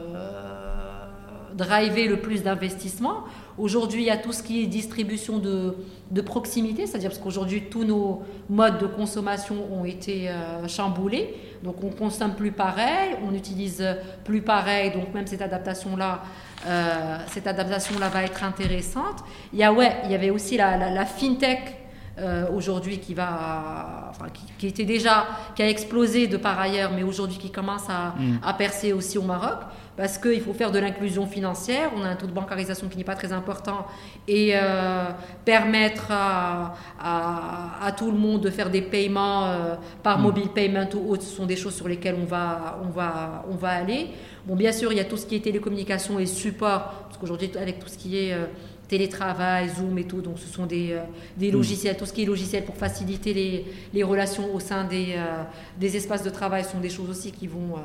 driver 1.55 2.07
le 2.07 2.17
plus 2.19 2.43
d'investissements. 2.43 3.23
Aujourd'hui, 3.57 4.01
il 4.01 4.07
y 4.07 4.11
a 4.11 4.17
tout 4.17 4.33
ce 4.33 4.43
qui 4.43 4.61
est 4.61 4.65
distribution 4.67 5.37
de, 5.39 5.75
de 6.11 6.21
proximité, 6.21 6.85
c'est-à-dire 6.85 7.09
parce 7.09 7.21
qu'aujourd'hui, 7.21 7.63
tous 7.71 7.85
nos 7.85 8.23
modes 8.49 8.77
de 8.79 8.85
consommation 8.87 9.55
ont 9.73 9.85
été 9.85 10.29
euh, 10.29 10.67
chamboulés. 10.67 11.33
Donc, 11.63 11.77
on 11.83 11.89
consomme 11.89 12.33
plus 12.35 12.51
pareil, 12.51 13.15
on 13.25 13.33
utilise 13.33 13.81
plus 14.25 14.41
pareil. 14.41 14.91
Donc, 14.91 15.13
même 15.13 15.25
cette 15.27 15.41
adaptation-là, 15.41 16.21
euh, 16.67 17.17
cette 17.27 17.47
adaptation-là 17.47 18.09
va 18.09 18.23
être 18.23 18.43
intéressante. 18.43 19.23
Il 19.53 19.59
y 19.59 19.63
a, 19.63 19.71
ouais, 19.71 19.95
il 20.05 20.11
y 20.11 20.15
avait 20.15 20.31
aussi 20.31 20.57
la, 20.57 20.75
la- 20.77 20.91
la 20.91 21.05
fintech 21.05 21.77
euh, 22.17 22.45
aujourd'hui 22.53 22.99
qui 22.99 23.13
va, 23.13 24.09
enfin, 24.09 24.27
qui, 24.33 24.43
qui 24.57 24.67
était 24.67 24.85
déjà, 24.85 25.25
qui 25.55 25.61
a 25.63 25.69
explosé 25.69 26.27
de 26.27 26.37
par 26.37 26.59
ailleurs, 26.59 26.91
mais 26.95 27.03
aujourd'hui 27.03 27.37
qui 27.37 27.51
commence 27.51 27.89
à, 27.89 28.13
Mm. 28.17 28.39
à 28.43 28.53
percer 28.53 28.93
aussi 28.93 29.17
au 29.17 29.21
Maroc, 29.23 29.59
parce 29.97 30.17
qu'il 30.17 30.41
faut 30.41 30.53
faire 30.53 30.71
de 30.71 30.79
l'inclusion 30.79 31.25
financière. 31.25 31.91
On 31.95 32.03
a 32.03 32.07
un 32.09 32.15
taux 32.15 32.27
de 32.27 32.31
bancarisation 32.33 32.87
qui 32.89 32.97
n'est 32.97 33.03
pas 33.03 33.15
très 33.15 33.31
important 33.31 33.85
et 34.27 34.51
euh, 34.55 35.05
permettre 35.45 36.07
à, 36.11 36.73
à- 36.99 37.85
à 37.85 37.91
tout 37.91 38.11
le 38.11 38.17
monde 38.17 38.41
de 38.41 38.49
faire 38.49 38.69
des 38.69 38.81
paiements 38.81 39.45
euh, 39.45 39.75
par 40.03 40.19
Mm. 40.19 40.21
mobile 40.23 40.49
payment 40.49 40.87
ou 40.95 41.11
autre, 41.11 41.23
ce 41.23 41.35
sont 41.35 41.45
des 41.45 41.55
choses 41.55 41.75
sur 41.75 41.87
lesquelles 41.87 42.17
on 42.21 42.25
va, 42.25 42.79
on 42.83 42.89
va, 42.89 43.45
on 43.49 43.55
va 43.55 43.69
aller. 43.69 44.07
Bon, 44.45 44.55
bien 44.55 44.71
sûr, 44.71 44.91
il 44.91 44.97
y 44.97 45.01
a 45.01 45.05
tout 45.05 45.17
ce 45.17 45.25
qui 45.25 45.35
est 45.35 45.39
télécommunication 45.39 46.19
et 46.19 46.25
support, 46.25 46.81
parce 47.05 47.17
qu'aujourd'hui, 47.17 47.49
avec 47.59 47.79
tout 47.79 47.87
ce 47.87 47.97
qui 47.97 48.17
est 48.17 48.33
euh, 48.33 48.45
télétravail, 48.87 49.69
Zoom 49.69 49.97
et 49.97 50.03
tout, 50.03 50.21
donc 50.21 50.37
ce 50.39 50.47
sont 50.47 50.65
des, 50.65 50.91
euh, 50.91 50.99
des 51.37 51.49
Mm. 51.49 51.53
logiciels, 51.53 51.97
tout 51.97 52.05
ce 52.05 52.13
qui 52.13 52.23
est 52.23 52.25
logiciel 52.25 52.63
pour 52.65 52.75
faciliter 52.75 53.33
les, 53.33 53.65
les 53.93 54.03
relations 54.03 54.53
au 54.53 54.59
sein 54.59 54.83
des, 54.83 55.13
euh, 55.17 55.43
des 55.79 55.95
espaces 55.95 56.23
de 56.23 56.29
travail 56.29 56.63
sont 56.63 56.79
des 56.79 56.89
choses 56.89 57.09
aussi 57.09 57.31
qui 57.31 57.47
vont, 57.47 57.77
euh, 57.77 57.79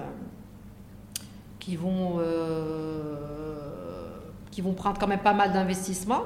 qui 1.61 1.77
vont, 1.77 2.17
euh, 2.19 3.15
qui 4.51 4.61
vont 4.63 4.73
prendre 4.73 4.99
quand 4.99 5.07
même 5.07 5.21
pas 5.21 5.35
mal 5.35 5.53
d'investissements. 5.53 6.25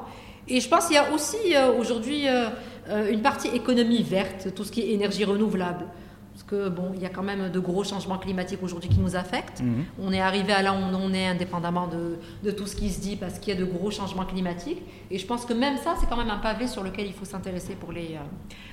Et 0.48 0.60
je 0.60 0.68
pense 0.68 0.86
qu'il 0.86 0.94
y 0.96 0.98
a 0.98 1.12
aussi 1.12 1.54
euh, 1.54 1.72
aujourd'hui 1.78 2.26
euh, 2.28 3.10
une 3.10 3.20
partie 3.22 3.48
économie 3.48 4.02
verte, 4.02 4.54
tout 4.54 4.64
ce 4.64 4.72
qui 4.72 4.80
est 4.80 4.92
énergie 4.92 5.24
renouvelable. 5.24 5.86
Parce 6.32 6.44
que 6.44 6.68
bon, 6.68 6.90
il 6.94 7.00
y 7.00 7.06
a 7.06 7.10
quand 7.10 7.22
même 7.22 7.50
de 7.50 7.60
gros 7.60 7.84
changements 7.84 8.18
climatiques 8.18 8.62
aujourd'hui 8.62 8.88
qui 8.88 8.98
nous 8.98 9.14
affectent. 9.14 9.60
Mhm. 9.60 9.84
On 10.02 10.12
est 10.12 10.20
arrivé 10.20 10.52
à 10.52 10.62
là 10.62 10.72
où 10.72 10.76
on 10.76 11.12
est 11.12 11.26
indépendamment 11.26 11.86
de, 11.86 12.18
de 12.42 12.50
tout 12.50 12.66
ce 12.66 12.74
qui 12.74 12.90
se 12.90 13.00
dit 13.00 13.16
parce 13.16 13.38
qu'il 13.38 13.54
y 13.54 13.56
a 13.56 13.60
de 13.60 13.64
gros 13.64 13.90
changements 13.90 14.24
climatiques. 14.24 14.82
Et 15.10 15.18
je 15.18 15.26
pense 15.26 15.44
que 15.44 15.52
même 15.52 15.76
ça, 15.78 15.94
c'est 16.00 16.08
quand 16.08 16.16
même 16.16 16.30
un 16.30 16.38
pavé 16.38 16.66
sur 16.66 16.82
lequel 16.82 17.06
il 17.06 17.12
faut 17.12 17.24
s'intéresser 17.24 17.74
pour 17.74 17.92
les, 17.92 18.18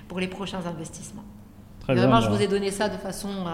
pour 0.07 0.19
les 0.19 0.27
prochains 0.27 0.65
investissements. 0.65 1.23
Très 1.81 1.93
bien. 1.93 2.03
Vraiment, 2.03 2.21
je 2.21 2.29
bah, 2.29 2.35
vous 2.35 2.41
ai 2.41 2.47
donné 2.47 2.71
ça 2.71 2.89
de 2.89 2.97
façon 2.97 3.29
euh, 3.29 3.51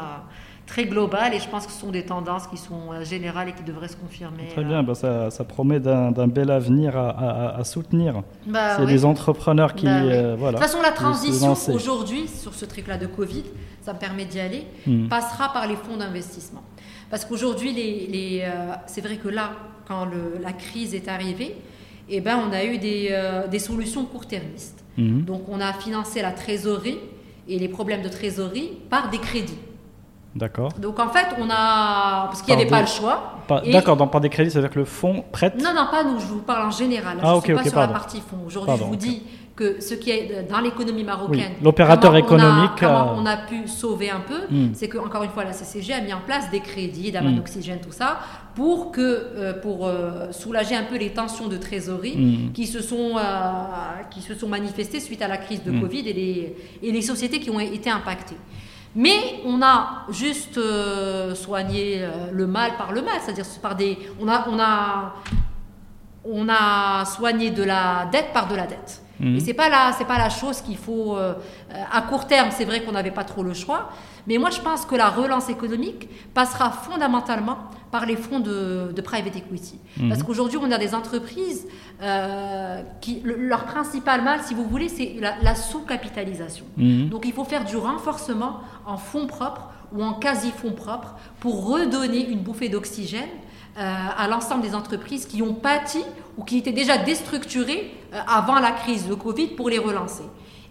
très 0.68 0.86
globale 0.86 1.34
et 1.34 1.40
je 1.40 1.48
pense 1.50 1.66
que 1.66 1.72
ce 1.72 1.80
sont 1.80 1.90
des 1.92 2.04
tendances 2.06 2.46
qui 2.46 2.58
sont 2.58 2.92
euh, 2.92 3.04
générales 3.04 3.50
et 3.50 3.54
qui 3.54 3.64
devraient 3.64 3.88
se 3.88 3.96
confirmer. 3.96 4.48
Très 4.52 4.62
euh. 4.62 4.68
bien, 4.68 4.84
bah, 4.84 4.94
ça, 4.94 5.32
ça 5.32 5.44
promet 5.44 5.80
d'un 5.80 6.28
bel 6.28 6.52
avenir 6.52 6.96
à, 6.98 7.10
à- 7.10 7.58
à 7.60 7.64
soutenir. 7.64 8.22
Bah, 8.46 8.76
C'est 8.76 8.84
oui. 8.84 8.92
des 8.92 9.06
entrepreneurs 9.06 9.74
qui, 9.74 9.86
Bah 9.86 10.02
oui. 10.04 10.10
euh, 10.12 10.34
De 10.34 10.38
voilà. 10.38 10.60
toute 10.60 10.68
façon, 10.68 10.82
la 10.84 10.92
transition 10.92 11.56
aujourd'hui 11.74 12.28
sur 12.28 12.54
ce 12.54 12.66
truc-là 12.66 12.98
de 12.98 13.08
Covid, 13.08 13.44
ça 13.82 13.94
me 13.94 14.00
permet 14.00 14.26
d'y 14.26 14.40
aller, 14.40 14.66
Mhm. 14.86 15.08
passera 15.08 15.52
par 15.54 15.66
les 15.68 15.76
fonds 15.78 15.98
d'investissement. 15.98 16.62
Parce 17.10 17.24
qu'aujourd'hui, 17.26 17.72
les, 17.74 18.08
les, 18.08 18.42
euh, 18.44 18.74
c'est 18.86 19.02
vrai 19.02 19.16
que 19.16 19.30
là, 19.30 19.52
quand 19.88 20.04
le- 20.06 20.38
la 20.44 20.52
crise 20.52 20.94
est 20.94 21.08
arrivée, 21.08 21.56
eh 22.10 22.20
ben, 22.20 22.38
on 22.46 22.52
a 22.54 22.66
eu 22.66 22.78
des, 22.78 23.08
euh, 23.12 23.48
des 23.48 23.60
solutions 23.60 24.04
court-termistes. 24.06 24.84
Mhm. 24.98 25.22
Donc 25.24 25.44
on 25.48 25.62
a 25.62 25.72
financé 25.74 26.22
la 26.22 26.32
trésorerie 26.32 26.98
et 27.48 27.58
les 27.58 27.70
problèmes 27.70 28.02
de 28.02 28.10
trésorerie 28.10 28.72
par 28.90 29.10
des 29.10 29.20
crédits. 29.20 29.58
D'accord. 30.38 30.72
Donc 30.80 31.00
en 31.00 31.10
fait, 31.10 31.26
on 31.40 31.50
a. 31.50 32.28
Parce 32.28 32.42
qu'il 32.42 32.56
n'y 32.56 32.62
avait 32.62 32.70
pas 32.70 32.82
le 32.82 32.88
choix. 32.88 33.34
Et- 33.64 33.72
D'accord, 33.72 33.98
donc 33.98 34.12
par 34.12 34.22
des 34.22 34.30
crédits, 34.30 34.52
c'est-à-dire 34.52 34.70
que 34.72 34.80
le 34.80 34.86
fonds 34.86 35.24
prête 35.32 35.56
Non, 35.62 35.74
non, 35.74 35.88
pas 35.90 36.04
nous, 36.04 36.20
je 36.20 36.26
vous 36.26 36.40
parle 36.42 36.68
en 36.68 36.72
général. 36.72 37.18
Ah, 37.22 37.26
je 37.26 37.32
ne 37.32 37.38
ok, 37.38 37.44
suis 37.46 37.54
pas 37.56 37.64
sur 37.64 37.74
pardon. 37.74 37.94
la 37.94 38.00
partie 38.00 38.22
fonds. 38.22 38.38
Aujourd'hui, 38.46 38.76
je 38.78 38.84
vous 38.84 38.96
dis 38.96 39.24
que 39.56 39.82
ce 39.82 39.96
qui 39.96 40.12
est 40.12 40.48
dans 40.48 40.60
l'économie 40.60 41.04
marocaine. 41.04 41.54
Oui, 41.58 41.64
l'opérateur 41.64 42.12
comment 42.12 42.24
on 42.24 42.38
a- 42.38 42.48
économique 42.68 42.84
a- 42.84 43.14
on 43.18 43.26
a 43.26 43.38
pu 43.38 43.68
sauver 43.68 44.12
un 44.12 44.20
peu, 44.20 44.42
Hmm. 44.54 44.70
c'est 44.76 44.88
que 44.88 45.00
encore 45.00 45.24
une 45.24 45.32
fois, 45.32 45.44
la 45.46 45.54
CCG 45.54 45.94
a 45.94 46.02
mis 46.02 46.14
en 46.14 46.22
place 46.24 46.52
des 46.52 46.60
crédits, 46.60 47.12
d'amanoxygène, 47.12 47.80
tout 47.80 47.92
ça, 47.92 48.20
pour, 48.54 48.92
que, 48.92 49.02
euh, 49.02 49.54
pour 49.60 49.88
euh, 49.88 50.32
soulager 50.32 50.76
un 50.76 50.84
peu 50.84 50.98
les 50.98 51.10
tensions 51.10 51.48
de 51.48 51.58
trésorerie 51.58 52.16
Hmm. 52.16 52.52
qui, 52.54 52.68
se 52.68 52.82
sont, 52.84 53.18
euh, 53.18 53.22
qui 54.12 54.22
se 54.22 54.36
sont 54.36 54.48
manifestées 54.48 55.00
suite 55.00 55.24
à 55.24 55.28
la 55.28 55.38
crise 55.38 55.64
de 55.64 55.72
Hmm. 55.72 55.82
Covid 55.82 56.08
et 56.08 56.14
les, 56.14 56.56
et 56.84 56.92
les 56.92 57.02
sociétés 57.02 57.40
qui 57.40 57.50
ont 57.50 57.60
été 57.60 57.90
impactées. 57.90 58.38
Mais 58.96 59.42
on 59.46 59.62
a 59.62 60.06
juste 60.10 60.58
euh, 60.58 61.36
soigné 61.36 62.00
euh, 62.02 62.32
le 62.32 62.48
mal 62.48 62.78
par 62.78 62.92
le 62.92 63.02
mal, 63.02 63.20
c'est-à-dire 63.24 63.46
par 63.62 63.76
des, 63.76 63.98
on 64.20 64.28
a, 66.50 67.06
soigné 67.06 67.52
de 67.52 67.64
la 67.64 68.08
dette 68.12 68.34
par 68.34 68.48
de 68.48 68.56
la 68.56 68.68
dette. 68.68 69.02
Mhm. 69.20 69.36
Et 69.36 69.40
c'est 69.40 69.54
pas 69.54 69.70
la, 69.70 69.94
c'est 69.98 70.06
pas 70.06 70.18
la 70.18 70.30
chose 70.30 70.62
qu'il 70.62 70.78
faut 70.78 71.16
euh, 71.18 71.34
à 71.92 72.02
court 72.04 72.28
terme. 72.28 72.50
C'est 72.52 72.66
vrai 72.66 72.84
qu'on 72.84 72.92
n'avait 72.92 73.12
pas 73.12 73.24
trop 73.24 73.44
le 73.44 73.54
choix, 73.54 73.90
mais 74.28 74.38
moi 74.38 74.50
je 74.52 74.60
pense 74.62 74.86
que 74.86 74.96
la 74.96 75.10
relance 75.10 75.50
économique 75.50 76.08
passera 76.34 76.70
fondamentalement 76.72 77.58
par 77.92 78.06
les 78.06 78.16
fonds 78.18 78.40
de, 78.42 78.92
de 78.94 79.02
private 79.02 79.36
equity, 79.38 79.80
Mhm. 79.98 80.10
parce 80.10 80.22
qu'aujourd'hui 80.24 80.60
on 80.62 80.70
a 80.72 80.78
des 80.78 80.94
entreprises 80.94 81.66
euh, 82.02 82.82
qui 83.02 83.22
le- 83.24 83.36
leur 83.38 83.64
principal 83.66 84.24
mal, 84.24 84.42
si 84.44 84.54
vous 84.54 84.66
voulez, 84.66 84.90
c'est 84.90 85.16
la, 85.20 85.36
la 85.42 85.56
sous-capitalisation. 85.56 86.66
Mhm. 86.78 87.10
Donc 87.10 87.26
il 87.26 87.34
faut 87.34 87.46
faire 87.46 87.64
du 87.66 87.78
renforcement 87.78 88.60
en 88.86 88.98
fonds 88.98 89.26
propres 89.28 89.70
ou 89.94 90.04
en 90.04 90.14
quasi-fonds 90.14 90.74
propres 90.74 91.16
pour 91.40 91.66
redonner 91.70 92.28
une 92.30 92.40
bouffée 92.40 92.68
d'oxygène 92.70 93.30
à 93.78 94.28
l'ensemble 94.28 94.64
des 94.64 94.74
entreprises 94.74 95.26
qui 95.26 95.42
ont 95.42 95.54
pâti 95.54 96.04
ou 96.38 96.44
qui 96.44 96.58
étaient 96.60 96.72
déjà 96.72 96.98
déstructurées 96.98 97.92
euh, 98.14 98.18
avant 98.28 98.60
la 98.60 98.72
crise 98.72 99.08
de 99.08 99.16
Covid 99.16 99.48
pour 99.48 99.70
les 99.70 99.80
relancer. 99.80 100.24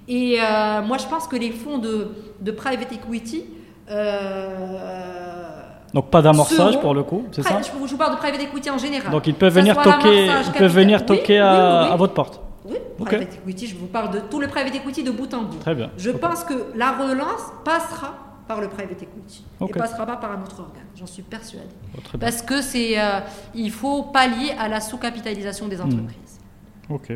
Et 0.08 0.38
euh, 0.40 0.82
moi 0.82 0.98
je 0.98 1.06
pense 1.06 1.26
que 1.26 1.36
les 1.36 1.50
fonds 1.50 1.78
de, 1.78 2.08
de 2.40 2.50
private 2.52 2.92
equity... 2.92 3.44
euh, 3.90 5.60
Donc 5.92 6.10
pas 6.10 6.22
d'amorçage 6.22 6.80
pour 6.80 6.94
le 6.94 7.02
coup, 7.02 7.24
c'est 7.32 7.42
ça 7.42 7.60
je, 7.62 7.70
vous 7.72 7.96
parle 7.96 8.14
de 8.14 8.18
private 8.18 8.42
equity 8.42 8.70
en 8.70 8.78
général. 8.78 9.10
Donc 9.10 9.26
ils 9.26 9.34
peuvent 9.34 9.54
ça 9.54 9.60
venir 9.60 9.76
toquer, 9.82 10.26
ils 10.26 10.52
peuvent 10.52 10.74
venir 10.74 11.04
toquer 11.04 11.34
oui, 11.34 11.38
à, 11.38 11.52
oui, 11.52 11.86
oui. 11.86 11.92
à 11.92 11.96
votre 11.96 12.14
porte. 12.14 12.40
Oui, 12.64 12.76
private 13.04 13.34
equity, 13.34 13.66
je 13.66 13.76
vous 13.76 13.86
parle 13.86 14.10
de 14.12 14.20
tout 14.20 14.40
le 14.40 14.48
private 14.48 14.74
equity 14.74 15.02
de 15.02 15.10
bout 15.10 15.32
en 15.34 15.42
bout. 15.42 15.58
Très 15.58 15.74
bien. 15.74 15.90
Je 15.98 16.10
pense 16.10 16.44
que 16.44 16.54
la 16.74 16.92
relance 16.92 17.44
passera 17.64 18.14
par 18.46 18.60
le 18.60 18.68
private 18.68 19.02
equity 19.02 19.44
Ok. 19.60 19.70
et 19.70 19.78
passera 19.78 20.06
pas 20.06 20.16
par 20.16 20.32
un 20.32 20.42
autre 20.42 20.60
organe. 20.60 20.84
J'en 20.94 21.06
suis 21.06 21.22
persuadée. 21.22 21.66
Oh. 21.96 22.18
Parce 22.18 22.42
que 22.42 22.62
c'est, 22.62 22.98
euh, 22.98 23.20
il 23.54 23.70
faut 23.70 24.04
pallier 24.04 24.52
à 24.58 24.68
la 24.68 24.80
sous-capitalisation 24.80 25.66
Hmm. 25.66 25.70
des 25.70 25.80
entreprises. 25.80 26.40
Ok. 26.88 27.12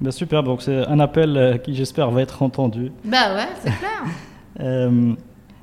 Ben, 0.00 0.10
super, 0.10 0.42
donc 0.42 0.62
c'est 0.62 0.86
un 0.86 1.00
appel 1.00 1.36
euh, 1.36 1.56
qui 1.58 1.74
j'espère 1.74 2.10
va 2.10 2.20
être 2.22 2.42
entendu. 2.42 2.92
Bah 3.04 3.34
ouais, 3.34 3.48
c'est 3.62 3.76
clair. 3.76 4.02
Euh, 4.58 5.12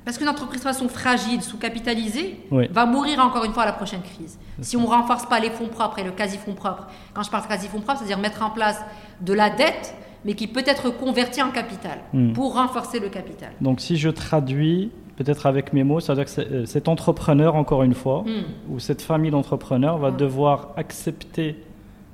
Parce 0.06 0.20
qu'une 0.20 0.30
entreprise 0.30 0.60
de 0.60 0.66
façon 0.68 0.88
fragile, 0.88 1.42
sous-capitalisée, 1.42 2.46
Oui. 2.52 2.68
va 2.72 2.86
mourir 2.86 3.20
encore 3.20 3.44
une 3.44 3.54
fois 3.54 3.64
à 3.64 3.66
la 3.66 3.74
prochaine 3.74 4.04
crise. 4.04 4.38
Si 4.62 4.78
on 4.78 4.82
ne 4.82 4.86
renforce 4.86 5.26
pas 5.26 5.40
les 5.40 5.50
fonds 5.50 5.68
propres 5.68 5.98
et 5.98 6.04
le 6.04 6.12
quasi-fonds 6.12 6.54
propre, 6.54 6.86
quand 7.16 7.24
je 7.24 7.32
parle 7.32 7.42
de 7.44 7.48
quasi-fonds 7.48 7.80
propre, 7.82 7.98
c'est-à-dire 8.00 8.20
mettre 8.20 8.44
en 8.44 8.52
place 8.52 8.80
de 9.22 9.34
la 9.34 9.50
dette, 9.50 9.96
mais 10.26 10.34
qui 10.36 10.48
peut 10.48 10.64
être 10.66 10.90
convertie 10.90 11.42
en 11.42 11.52
capital 11.52 12.00
Hmm. 12.14 12.34
pour 12.34 12.54
renforcer 12.56 13.00
le 13.00 13.10
capital. 13.10 13.50
donc 13.62 13.80
si 13.82 13.98
je 13.98 14.10
traduis 14.10 14.92
peut-être 15.18 15.46
avec 15.46 15.74
mes 15.74 15.84
mots, 15.84 16.00
c'est-à-dire 16.00 16.26
que 16.26 16.42
euh, 16.42 16.66
cet 16.66 16.88
entrepreneur, 16.88 17.56
encore 17.56 17.84
une 17.84 17.94
fois, 17.94 18.24
Hmm. 18.26 18.74
ou 18.74 18.80
cette 18.80 19.02
famille 19.02 19.30
d'entrepreneurs 19.32 19.98
va 20.00 20.10
devoir 20.12 20.74
accepter 20.78 21.56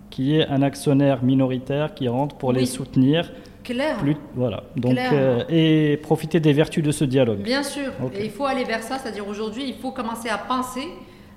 qu'il 0.09 0.25
y 0.25 0.37
ait 0.39 0.47
un 0.47 0.61
actionnaire 0.63 1.23
minoritaire 1.23 1.93
qui 1.93 2.07
rentre 2.07 2.35
pour 2.35 2.51
les 2.51 2.65
soutenir. 2.65 3.31
Clair. 3.63 3.97
Plus, 3.97 4.17
voilà. 4.35 4.63
Donc, 4.75 4.97
euh, 4.97 5.43
et 5.49 5.97
profiter 5.97 6.39
des 6.39 6.53
vertus 6.53 6.83
de 6.83 6.91
ce 6.91 7.05
dialogue. 7.05 7.39
Bien 7.43 7.61
sûr. 7.61 7.91
Et 8.15 8.25
il 8.25 8.31
faut 8.31 8.45
aller 8.45 8.63
vers 8.63 8.81
ça, 8.81 8.97
c'est-à-dire 8.97 9.27
aujourd'hui, 9.27 9.63
il 9.67 9.75
faut 9.75 9.91
commencer 9.91 10.27
à 10.27 10.39
penser 10.39 10.81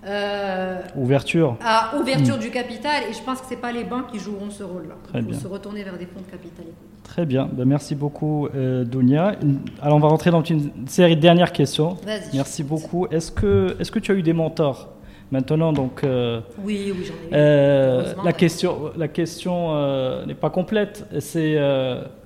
euh, 0.06 0.78
Ouverture. 0.96 1.56
à 1.64 1.96
ouverture 1.96 2.38
du 2.38 2.50
capital. 2.50 3.04
Et 3.10 3.12
je 3.12 3.22
pense 3.22 3.40
que 3.40 3.46
ce 3.48 3.54
pas 3.54 3.72
les 3.72 3.84
banques 3.84 4.10
qui 4.12 4.18
joueront 4.18 4.50
ce 4.50 4.62
rôle-là. 4.64 4.94
Très 5.08 5.22
bien. 5.22 5.38
se 5.38 5.46
retourner 5.46 5.82
vers 5.84 5.96
des 5.98 6.06
fonds 6.06 6.20
de 6.20 6.30
capital. 6.30 6.66
Très 7.04 7.26
bien. 7.26 7.48
Ben, 7.52 7.64
merci 7.64 7.94
beaucoup, 7.94 8.48
euh, 8.54 8.84
Dounia. 8.84 9.34
Une- 9.42 9.58
Alors, 9.80 9.96
on 9.96 10.00
va 10.00 10.08
rentrer 10.08 10.30
dans 10.30 10.42
une 10.42 10.70
série 10.86 11.16
de 11.16 11.20
dernières 11.20 11.52
questions. 11.52 11.96
Vas-y. 12.04 12.36
Merci 12.36 12.62
beaucoup. 12.62 13.06
Est-ce 13.10 13.30
que, 13.30 13.76
est-ce 13.78 13.90
que 13.90 13.98
tu 13.98 14.12
as 14.12 14.14
eu 14.14 14.22
des 14.22 14.32
mentors 14.32 14.88
maintenant 15.30 15.72
donc, 15.72 16.04
euh, 16.04 16.40
Oui, 16.64 16.92
oui, 16.96 17.04
j'en 17.06 17.14
ai 17.14 17.26
eu. 17.26 17.30
euh, 17.34 18.12
la, 18.24 18.32
question, 18.32 18.90
la 18.96 19.08
question 19.08 19.74
euh, 19.74 20.24
n'est 20.26 20.34
pas 20.34 20.50
complète. 20.50 21.06
C'est 21.20 21.56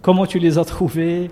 comment 0.03 0.27
tu 0.27 0.39
les 0.39 0.59
as 0.59 0.65
trouvés? 0.65 1.31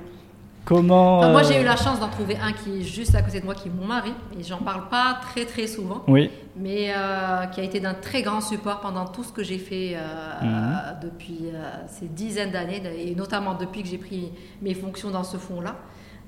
Comment 0.64 1.18
Enfin, 1.18 1.32
moi, 1.32 1.42
euh, 1.42 1.44
j'ai 1.46 1.60
eu 1.60 1.64
la 1.64 1.76
chance 1.76 2.00
d'en 2.00 2.08
trouver 2.08 2.36
un 2.42 2.52
qui 2.52 2.80
est 2.80 2.82
juste 2.82 3.14
à 3.14 3.20
côté 3.22 3.40
de 3.40 3.44
moi, 3.44 3.54
qui 3.54 3.68
est 3.68 3.70
mon 3.70 3.86
mari. 3.86 4.12
Et 4.38 4.42
j'en 4.42 4.58
parle 4.58 4.88
pas 4.88 5.18
très, 5.22 5.44
très 5.44 5.66
souvent. 5.66 6.02
Oui. 6.08 6.30
mais 6.56 6.92
euh, 6.96 7.46
qui 7.46 7.60
a 7.60 7.64
été 7.64 7.80
d'un 7.80 7.94
très 7.94 8.22
grand 8.22 8.40
support 8.40 8.78
pendant 8.80 9.06
tout 9.06 9.24
ce 9.24 9.32
que 9.32 9.42
j'ai 9.42 9.58
fait 9.58 9.94
euh, 9.96 10.00
Mhm. 10.42 10.76
depuis 11.02 11.38
euh, 11.52 11.70
ces 11.88 12.06
dizaines 12.06 12.52
d'années, 12.52 12.80
et 12.96 13.14
notamment 13.16 13.54
depuis 13.54 13.82
que 13.82 13.88
j'ai 13.88 13.98
pris 13.98 14.30
mes 14.62 14.72
fonctions 14.74 15.10
dans 15.10 15.24
ce 15.24 15.36
fonds-là. 15.36 15.74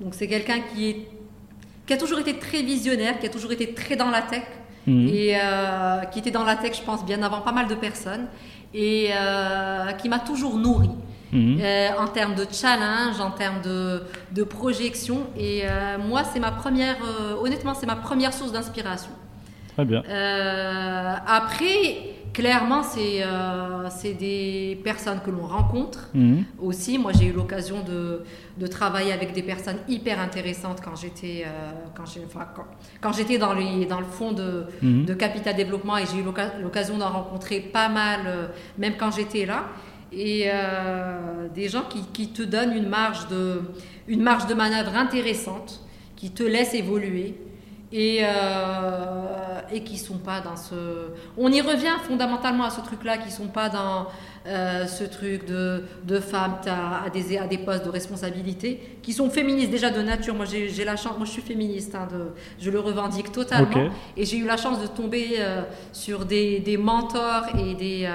Donc 0.01 0.15
c'est 0.15 0.27
quelqu'un 0.27 0.59
qui, 0.75 0.91
est, 0.91 1.09
qui 1.87 1.93
a 1.93 1.97
toujours 1.97 2.19
été 2.19 2.35
très 2.39 2.63
visionnaire, 2.63 3.21
qui 3.21 3.27
a 3.27 3.29
toujours 3.31 3.53
été 3.53 3.73
très 3.73 3.95
dans 3.97 4.11
la 4.11 4.23
tech, 4.23 4.43
Mhm. 4.89 5.09
et 5.09 5.37
euh, 5.37 6.01
qui 6.11 6.19
était 6.19 6.31
dans 6.33 6.45
la 6.45 6.57
tech, 6.57 6.77
je 6.77 6.83
pense, 6.83 7.05
bien 7.07 7.23
avant 7.23 7.41
pas 7.41 7.53
mal 7.53 7.69
de 7.69 7.75
personnes, 7.77 8.27
et 8.75 9.11
euh, 9.13 9.93
qui 9.93 10.09
m'a 10.09 10.19
toujours 10.19 10.57
nourri. 10.59 10.91
Mhm. 11.33 11.59
Euh, 11.61 11.89
en 11.99 12.07
termes 12.07 12.35
de 12.35 12.47
challenge, 12.51 13.21
en 13.21 13.31
termes 13.33 13.61
de, 13.63 14.03
de 14.33 14.45
projection. 14.45 15.27
Et 15.37 15.63
euh, 15.65 15.99
moi, 15.99 16.23
c'est 16.25 16.41
ma 16.41 16.53
première, 16.53 16.97
euh, 17.03 17.35
honnêtement, 17.43 17.75
c'est 17.75 17.87
ma 17.87 17.97
première 17.97 18.33
source 18.33 18.53
d'inspiration. 18.53 19.11
Très 19.75 19.85
bien. 19.85 20.03
Après, 21.27 22.15
clairement, 22.33 22.83
c'est 22.83 23.23
c'est 23.91 24.15
des 24.15 24.81
personnes 24.85 25.21
que 25.25 25.31
l'on 25.31 25.47
rencontre 25.47 26.09
Mhm. 26.15 26.45
aussi. 26.61 26.99
Moi, 26.99 27.13
j'ai 27.17 27.27
eu 27.27 27.33
l'occasion 27.33 27.83
de, 27.83 28.23
de 28.59 28.67
travailler 28.67 29.13
avec 29.13 29.33
des 29.33 29.43
personnes 29.43 29.79
hyper 29.89 30.19
intéressantes 30.21 30.81
quand 30.85 30.97
j'étais 30.97 31.45
quand 31.97 32.05
enfin, 32.05 32.47
quand, 32.55 32.65
quand 33.01 33.13
j'étais 33.13 33.39
dans, 33.39 33.53
les- 33.53 33.87
dans 33.87 34.01
le 34.01 34.07
fond 34.07 34.33
de, 34.33 34.65
Mhm. 34.83 35.05
de 35.05 35.15
Capital 35.15 35.55
Développement 35.57 35.97
et 35.99 36.05
j'ai 36.07 36.19
eu 36.19 36.25
l'occasion 36.63 36.97
d'en 36.99 37.11
rencontrer 37.11 37.61
pas 37.61 37.89
mal, 37.89 38.21
même 38.79 38.95
quand 38.99 39.11
j'étais 39.11 39.47
là. 39.47 39.65
Et 40.13 40.45
euh, 40.47 41.49
des 41.55 41.69
gens 41.69 41.83
qui, 41.83 42.03
qui 42.13 42.29
te 42.29 42.43
donnent 42.43 42.73
une 42.73 42.89
marge, 42.89 43.29
de, 43.29 43.63
une 44.07 44.23
marge 44.23 44.47
de 44.47 44.55
manœuvre 44.55 44.95
intéressante, 44.97 45.81
qui 46.15 46.31
te 46.31 46.43
laissent 46.43 46.75
évoluer 46.75 47.35
et, 47.93 48.21
euh, 48.23 49.61
et 49.71 49.83
qui 49.83 49.99
sont 49.99 50.19
pas 50.19 50.41
dans 50.41 50.57
ce... 50.57 50.75
On 51.37 51.53
y 51.53 51.61
revient 51.61 51.97
fondamentalement 52.07 52.65
à 52.65 52.71
ce 52.71 52.81
truc-là, 52.81 53.19
qui 53.19 53.31
sont 53.31 53.49
pas 53.49 53.69
dans 53.69 54.07
euh, 54.47 54.87
ce 54.87 55.05
truc 55.05 55.45
de, 55.47 55.83
de 56.05 56.21
femmes 56.21 56.57
à, 56.67 57.11
des, 57.11 57.37
à 57.37 57.47
des 57.47 57.59
postes 57.59 57.85
de 57.85 57.91
responsabilité, 57.91 58.99
qui 59.03 59.13
sont 59.13 59.29
féministes 59.29 59.71
déjà 59.71 59.91
de 59.91 60.03
nature. 60.03 60.35
Moi, 60.35 60.47
j'ai 60.47 60.85
la 60.85 60.97
chance, 60.97 61.17
moi 61.17 61.27
je 61.27 61.33
suis 61.33 61.43
féministe, 61.43 61.95
hein, 61.95 62.09
de, 62.11 62.29
je 62.59 62.71
le 62.71 62.81
revendique 62.81 63.33
totalement. 63.33 63.91
Et 64.17 64.25
j'ai 64.25 64.39
eu 64.39 64.47
la 64.47 64.57
chance 64.57 64.81
de 64.81 64.87
tomber 64.87 65.35
euh, 65.39 65.63
sur 65.93 66.25
des, 66.25 66.61
des 66.61 66.77
mentors 66.77 67.45
et 67.59 67.75
des, 67.75 68.09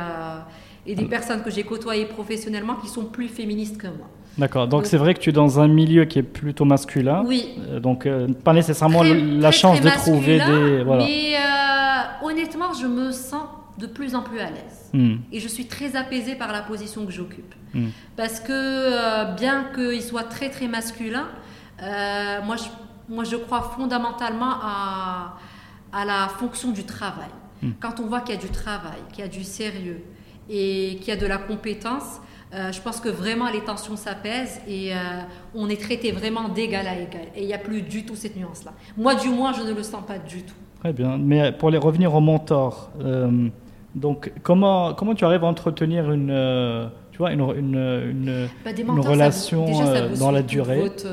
et 0.86 0.96
des 0.96 1.06
personnes 1.06 1.44
que 1.44 1.52
j'ai 1.52 1.64
côtoyées 1.64 2.06
professionnellement 2.06 2.76
qui 2.76 2.88
sont 2.88 3.06
plus 3.06 3.28
féministes 3.28 3.78
que 3.78 3.88
moi. 3.88 4.10
D'accord. 4.38 4.68
Donc 4.68 4.86
c'est 4.86 4.98
vrai 4.98 5.14
que 5.14 5.20
tu 5.20 5.30
es 5.30 5.34
dans 5.34 5.60
un 5.60 5.68
milieu 5.68 6.06
qui 6.06 6.20
est 6.20 6.24
plutôt 6.24 6.66
masculin. 6.66 7.24
Oui. 7.26 7.50
Euh, 7.60 7.80
donc 7.80 8.06
euh, 8.06 8.28
pas 8.30 8.54
nécessairement 8.54 9.00
Très- 9.00 9.20
la 9.20 9.50
très, 9.50 9.60
chance 9.60 9.82
très 9.82 9.90
de 9.92 9.96
trouver 9.96 10.40
des 10.40 10.84
voilà. 10.84 11.04
Mais 11.06 11.36
euh, 11.36 12.26
honnêtement, 12.28 12.74
je 12.74 12.88
me 12.88 13.12
sens 13.12 13.44
de 13.78 13.88
plus 13.88 14.16
en 14.16 14.22
plus 14.22 14.40
à 14.40 14.50
l'aise. 14.50 14.90
Mhm. 14.94 15.20
Et 15.32 15.40
je 15.40 15.48
suis 15.48 15.66
très 15.66 15.96
apaisée 15.96 16.36
par 16.36 16.52
la 16.52 16.62
position 16.62 17.06
que 17.06 17.12
j'occupe. 17.12 17.54
Mm. 17.74 17.88
Parce 18.18 18.40
que 18.40 18.52
euh, 18.52 19.26
bien 19.34 19.66
qu'il 19.74 20.02
soit 20.02 20.24
très 20.24 20.50
très 20.50 20.68
masculin, 20.68 21.28
moi, 22.46 22.58
je, 22.58 23.14
moi 23.14 23.24
je 23.24 23.38
crois 23.38 23.74
fondamentalement 23.76 24.52
à, 24.62 25.38
à 25.94 26.06
la 26.06 26.28
fonction 26.38 26.72
du 26.72 26.84
travail. 26.84 27.30
Mm. 27.64 27.70
Quand 27.80 28.00
on 28.00 28.08
voit 28.08 28.22
qu'il 28.22 28.36
y 28.36 28.38
a 28.38 28.42
du 28.42 28.50
travail, 28.50 29.00
qu'il 29.12 29.24
y 29.24 29.28
a 29.28 29.30
du 29.30 29.44
sérieux 29.44 30.04
et 30.52 30.98
qu'il 31.00 31.08
y 31.08 31.12
a 31.12 31.20
de 31.20 31.26
la 31.26 31.38
compétence, 31.38 32.20
euh, 32.54 32.72
je 32.72 32.82
pense 32.82 33.00
que 33.00 33.08
vraiment 33.10 33.50
les 33.50 33.62
tensions 33.62 33.96
s'apaisent 33.96 34.60
et 34.68 34.94
euh, 34.94 34.98
on 35.56 35.70
est 35.70 35.80
traité 35.82 36.12
vraiment 36.12 36.50
d'égal 36.50 36.86
à 36.88 36.96
égal. 36.96 37.28
Et 37.36 37.42
il 37.44 37.48
n'y 37.48 37.54
a 37.54 37.58
plus 37.58 37.82
du 37.82 38.06
tout 38.06 38.16
cette 38.16 38.36
nuance-là. 38.36 38.74
Moi, 38.98 39.16
du 39.16 39.30
moins, 39.30 39.54
je 39.54 39.62
ne 39.62 39.74
le 39.74 39.84
sens 39.84 40.04
pas 40.06 40.18
du 40.20 40.44
tout. 40.44 40.54
Très 40.82 40.92
bien. 40.94 41.18
Mais 41.18 41.52
pour 41.54 41.70
les 41.70 41.78
revenir 41.78 42.14
aux 42.14 42.20
mentors, 42.22 42.90
euh, 43.04 43.48
Donc, 43.96 44.32
comment, 44.44 44.94
comment 44.94 45.14
tu 45.16 45.26
arrives 45.26 45.44
à 45.44 45.48
entretenir 45.48 46.10
une, 46.12 46.90
tu 47.12 47.18
vois, 47.18 47.32
une, 47.34 47.42
une, 47.42 47.76
une, 48.12 48.48
Bah, 48.64 48.72
une 48.72 49.04
ça 49.04 49.10
relation 49.10 49.66
vous- 49.66 49.72
déjà, 49.72 49.86
ça 49.96 50.08
vous 50.08 50.18
dans 50.18 50.32
la 50.32 50.42
durée 50.44 50.80
votre, 50.80 51.08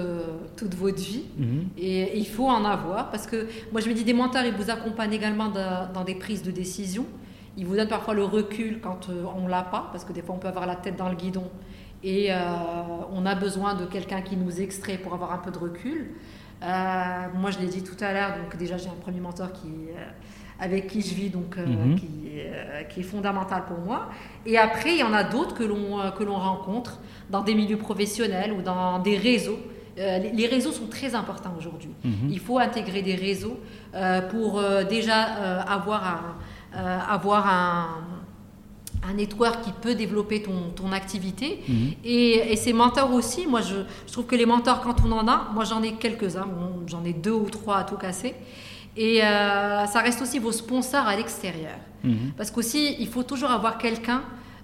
toute 0.56 0.74
votre 0.76 1.02
vie. 1.02 1.24
Mhm. 1.36 1.64
Et 1.76 2.16
il 2.16 2.26
faut 2.26 2.46
en 2.48 2.64
avoir 2.64 3.10
parce 3.10 3.26
que 3.26 3.48
moi 3.72 3.80
je 3.80 3.88
me 3.88 3.94
dis 3.94 4.04
des 4.04 4.12
mentors, 4.14 4.44
ils 4.44 4.54
vous 4.54 4.70
accompagnent 4.70 5.12
également 5.12 5.48
dans, 5.48 5.88
dans 5.92 6.04
des 6.04 6.14
prises 6.14 6.42
de 6.44 6.52
décision. 6.52 7.04
Ils 7.58 7.66
vous 7.66 7.76
donnent 7.76 7.88
parfois 7.88 8.14
le 8.14 8.24
recul 8.24 8.80
quand 8.80 9.08
euh, 9.10 9.24
on 9.36 9.46
l'a 9.48 9.62
pas 9.62 9.88
parce 9.92 10.04
que 10.04 10.12
des 10.14 10.22
fois 10.22 10.34
on 10.36 10.38
peut 10.38 10.48
avoir 10.48 10.64
la 10.66 10.76
tête 10.76 10.96
dans 10.96 11.08
le 11.10 11.16
guidon 11.16 11.50
et 12.04 12.32
euh, 12.32 12.36
on 13.12 13.26
a 13.26 13.34
besoin 13.34 13.74
de 13.74 13.84
quelqu'un 13.84 14.22
qui 14.22 14.36
nous 14.36 14.60
extrait 14.60 14.96
pour 14.96 15.12
avoir 15.12 15.32
un 15.32 15.38
peu 15.38 15.50
de 15.50 15.58
recul. 15.58 16.10
Euh, 16.62 16.66
moi 17.34 17.50
je 17.50 17.58
l'ai 17.58 17.66
dit 17.66 17.82
tout 17.82 17.96
à 18.02 18.12
l'heure, 18.12 18.30
donc 18.40 18.56
déjà 18.56 18.76
j'ai 18.76 18.88
un 18.88 19.00
premier 19.02 19.20
mentor 19.20 19.52
qui, 19.52 19.66
euh, 19.90 20.04
avec 20.60 20.86
qui 20.86 21.00
je 21.02 21.14
vis, 21.14 21.30
donc 21.30 21.56
Mhm. 21.56 21.96
qui, 21.96 22.06
qui 22.90 23.00
est 23.00 23.02
fondamental 23.02 23.64
pour 23.66 23.78
moi. 23.78 24.08
Et 24.46 24.56
après 24.56 24.92
il 24.92 24.98
y 24.98 25.02
en 25.02 25.12
a 25.12 25.24
d'autres 25.24 25.54
que 25.56 25.64
l'on 26.24 26.36
rencontre 26.38 27.00
dans 27.30 27.42
des 27.42 27.54
milieux 27.54 27.78
professionnels 27.78 28.52
ou 28.52 28.62
dans 28.62 29.00
des 29.00 29.16
réseaux. 29.16 29.58
Euh, 29.98 30.18
les- 30.32 30.46
réseaux 30.46 30.70
sont 30.70 30.86
très 30.86 31.16
importants 31.16 31.54
aujourd'hui. 31.58 31.90
Mhm. 32.04 32.28
Il 32.30 32.38
faut 32.38 32.58
intégrer 32.60 33.02
des 33.02 33.16
réseaux 33.16 33.58
euh, 33.96 34.20
pour 34.32 34.60
euh, 34.60 34.84
déjà 34.84 35.20
avoir, 35.76 36.04
un, 36.06 36.34
euh, 36.76 36.98
avoir 37.08 37.46
un, 37.46 37.88
un 39.08 39.14
network 39.14 39.62
qui 39.62 39.72
peut 39.72 39.94
développer 39.94 40.42
ton, 40.42 40.70
ton 40.74 40.92
activité. 40.92 41.62
Mhm. 41.68 41.92
Et, 42.04 42.52
et 42.52 42.56
ces 42.56 42.72
mentors 42.72 43.12
aussi, 43.12 43.46
moi 43.46 43.60
je, 43.60 43.76
je 44.06 44.12
trouve 44.12 44.26
que 44.26 44.36
les 44.36 44.46
mentors, 44.46 44.80
quand 44.80 44.96
on 45.06 45.12
en 45.12 45.28
a, 45.28 45.48
moi 45.54 45.64
j'en 45.64 45.82
ai 45.82 45.92
quelques-uns, 45.92 46.46
bon, 46.46 46.86
j'en 46.86 47.04
ai 47.04 47.12
deux 47.12 47.32
ou 47.32 47.48
trois 47.50 47.78
à 47.78 47.84
tout 47.84 47.96
casser. 47.96 48.34
Et 48.96 49.22
euh, 49.22 49.86
ça 49.86 50.00
reste 50.00 50.20
aussi 50.22 50.38
vos 50.38 50.52
sponsors 50.52 51.06
à 51.06 51.16
l'extérieur. 51.16 51.76
Mhm. 52.02 52.32
Parce 52.36 52.50
qu'aussi, 52.50 52.96
il 52.98 53.06
faut 53.08 53.22
toujours 53.22 53.50
avoir 53.50 53.78
quelqu'un 53.78 54.22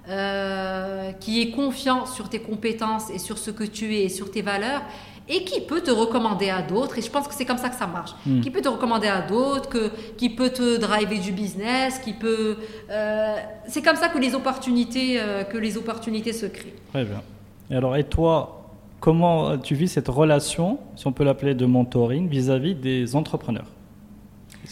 euh, 0.09 1.13
qui 1.13 1.41
est 1.41 1.51
confiant 1.51 2.05
sur 2.05 2.29
tes 2.29 2.41
compétences 2.41 3.11
et 3.11 3.19
sur 3.19 3.39
ce 3.39 3.51
que 3.51 3.65
tu 3.65 3.95
es 3.97 4.05
et 4.05 4.09
sur 4.09 4.31
tes 4.31 4.43
valeurs 4.43 4.83
et 5.29 5.45
qui 5.45 5.61
peut 5.61 5.81
te 5.81 5.91
recommander 5.91 6.51
à 6.51 6.63
d'autres. 6.63 6.99
Et 6.99 7.03
je 7.03 7.11
pense 7.11 7.27
que 7.27 7.35
c'est 7.35 7.45
comme 7.45 7.59
ça 7.59 7.69
que 7.69 7.77
ça 7.77 7.87
marche. 7.87 8.13
Mm. 8.27 8.41
Qui 8.41 8.51
peut 8.51 8.61
te 8.61 8.69
recommander 8.69 9.09
à 9.09 9.23
d'autres, 9.23 9.69
que, 9.69 9.91
qui 10.17 10.31
peut 10.31 10.51
te 10.51 10.77
driver 10.77 11.19
du 11.19 11.33
business, 11.33 11.99
qui 11.99 12.13
peut. 12.13 12.57
euh, 12.91 13.37
c'est 13.67 13.83
comme 13.83 13.97
ça 13.97 14.09
que 14.09 14.19
les 14.19 14.35
opportunités, 14.35 15.21
euh, 15.21 15.45
que 15.45 15.59
les 15.59 15.77
opportunités 15.77 16.33
se 16.33 16.47
créent. 16.47 16.75
Très 16.93 17.05
bien. 17.05 17.23
Et 17.71 17.77
alors, 17.77 17.97
et 17.97 18.05
toi, 18.05 18.69
comment 19.01 19.57
tu 19.59 19.75
vis 19.75 19.89
cette 19.89 20.09
relation, 20.09 20.79
si 20.97 21.07
on 21.07 21.13
peut 21.13 21.25
l'appeler 21.25 21.55
de 21.55 21.67
mentoring, 21.67 22.29
vis-à-vis 22.29 22.75
des 22.75 23.17
entrepreneurs? 23.17 23.67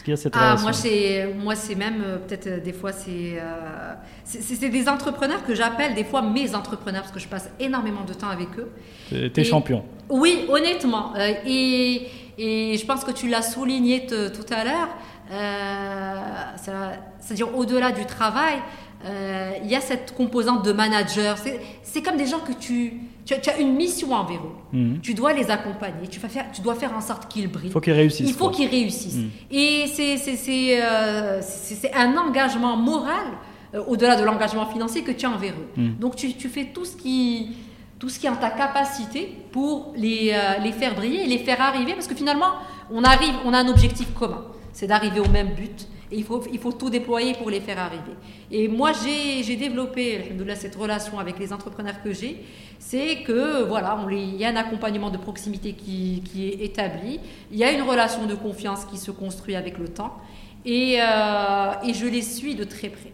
Est-ce 0.03 0.05
qu'il 0.05 0.11
y 0.11 0.15
a 0.15 0.17
cette 0.17 0.33
Ah, 0.37 0.57
moi 0.61 0.73
c'est, 0.73 1.33
moi 1.39 1.55
c'est 1.55 1.77
même 1.77 2.03
euh, 2.05 2.17
peut-être 2.19 2.47
euh, 2.49 2.61
des 2.61 2.73
fois 2.73 2.91
c'est, 2.93 3.35
euh, 3.39 3.95
c'est, 4.25 4.43
c'est 4.43 4.69
des 4.69 4.89
entrepreneurs 4.89 5.45
que 5.45 5.55
j'appelle 5.55 5.95
des 5.95 6.03
fois 6.03 6.23
mes 6.23 6.55
entrepreneurs 6.57 7.03
parce 7.03 7.13
que 7.13 7.21
je 7.21 7.29
passe 7.29 7.49
énormément 7.61 8.03
de 8.05 8.13
temps 8.13 8.29
avec 8.29 8.49
eux. 8.59 8.71
T'es- 9.31 9.45
champion. 9.45 9.85
Oui, 10.09 10.45
honnêtement. 10.49 11.13
Euh, 11.17 11.33
et, 11.47 12.09
et 12.37 12.77
je 12.79 12.85
pense 12.85 13.05
que 13.05 13.13
tu 13.13 13.29
l'as 13.29 13.43
souligné 13.43 14.07
te- 14.07 14.29
tout 14.29 14.53
à 14.53 14.65
l'heure. 14.65 14.89
euh, 15.31 16.17
C'est-à-dire 17.21 17.57
au-delà 17.57 17.93
du 17.93 18.05
travail, 18.05 18.57
il 19.65 19.71
y 19.71 19.75
a 19.77 19.81
cette 19.81 20.15
composante 20.15 20.65
de 20.65 20.73
manager. 20.73 21.39
C'est- 21.39 21.61
C'est 21.83 22.03
comme 22.03 22.17
des 22.17 22.27
gens 22.27 22.41
que 22.41 22.53
tu, 22.53 22.95
tu, 23.25 23.35
as- 23.35 23.39
tu 23.39 23.51
as 23.51 23.59
une 23.59 23.75
mission 23.75 24.13
envers 24.13 24.41
eux. 24.41 24.77
Mhm. 24.77 25.01
Tu 25.01 25.15
dois 25.15 25.33
les 25.33 25.51
accompagner. 25.51 26.07
Tu, 26.09 26.19
vas 26.21 26.29
faire, 26.29 26.47
tu 26.53 26.61
dois 26.61 26.75
faire 26.75 26.93
en 26.97 27.01
sorte 27.01 27.31
qu'ils 27.31 27.49
brillent. 27.51 27.69
Il 27.69 27.73
faut 27.73 27.81
qu'ils 27.81 27.93
réussissent. 27.93 28.29
Il 28.29 28.35
faut 28.35 28.51
qu'ils 28.51 28.69
réussissent. 28.69 29.17
Mm. 29.17 29.29
Et 29.51 29.87
c'est- 29.87 30.17
c'est 30.17 30.37
c'est, 30.37 30.83
euh, 30.83 31.41
c'est- 31.43 31.93
un 31.95 32.17
engagement 32.17 32.77
moral, 32.77 33.27
euh, 33.75 33.83
au-delà 33.87 34.17
de 34.17 34.25
l'engagement 34.25 34.67
financier, 34.67 35.03
que 35.03 35.13
tu 35.13 35.25
as 35.27 35.31
envers 35.31 35.53
eux. 35.55 35.81
Mm. 35.81 35.91
Donc 36.01 36.17
tu, 36.17 36.35
tu 36.35 36.49
fais 36.49 36.67
tout 36.75 36.85
ce, 36.85 36.97
qui, 36.97 37.51
tout 37.99 38.09
ce 38.09 38.19
qui 38.19 38.27
est 38.27 38.31
en 38.31 38.37
ta 38.37 38.51
capacité 38.51 39.33
pour 39.53 39.93
les, 39.97 40.33
euh, 40.35 40.59
les 40.63 40.73
faire 40.73 40.95
briller 40.95 41.23
et 41.25 41.27
les 41.27 41.39
faire 41.39 41.61
arriver, 41.61 41.93
parce 41.95 42.09
que 42.09 42.15
finalement, 42.15 42.53
on, 42.91 43.05
arrive, 43.05 43.35
on 43.45 43.53
a 43.53 43.59
un 43.59 43.69
objectif 43.69 44.13
commun, 44.15 44.43
c'est 44.73 44.87
d'arriver 44.89 45.21
au 45.21 45.29
même 45.29 45.51
but. 45.55 45.87
Il 46.13 46.25
faut, 46.25 46.43
il 46.53 46.59
faut 46.59 46.73
tout 46.73 46.91
déployer 46.91 47.35
pour 47.35 47.51
les 47.51 47.61
faire 47.61 47.79
arriver. 47.79 48.15
Et 48.51 48.69
moi, 48.69 48.93
j'ai 48.93 49.57
développé 49.57 50.33
cette 50.57 50.77
relation 50.77 51.19
avec 51.19 51.39
les 51.39 51.53
entrepreneurs 51.53 52.03
que 52.03 52.13
j'ai. 52.13 52.43
C'est 52.79 53.23
que, 53.23 53.63
voilà, 53.65 53.99
il 54.11 54.37
y 54.37 54.45
a 54.45 54.49
un 54.51 54.57
accompagnement 54.57 55.11
de 55.11 55.17
proximité 55.19 55.73
qui, 55.73 56.23
qui 56.25 56.49
est 56.49 56.65
établi. 56.65 57.21
Il 57.51 57.59
y 57.59 57.65
a 57.65 57.73
une 57.73 57.83
relation 57.83 58.27
de 58.27 58.35
confiance 58.35 58.85
qui 58.85 58.99
se 58.99 59.11
construit 59.11 59.55
avec 59.55 59.79
le 59.79 59.89
temps. 59.89 60.15
Et, 60.65 60.97
euh, 61.01 61.73
et 61.85 61.95
je 61.95 62.07
les 62.07 62.23
suis 62.23 62.55
de 62.55 62.65
très 62.65 62.89
près. 62.89 63.13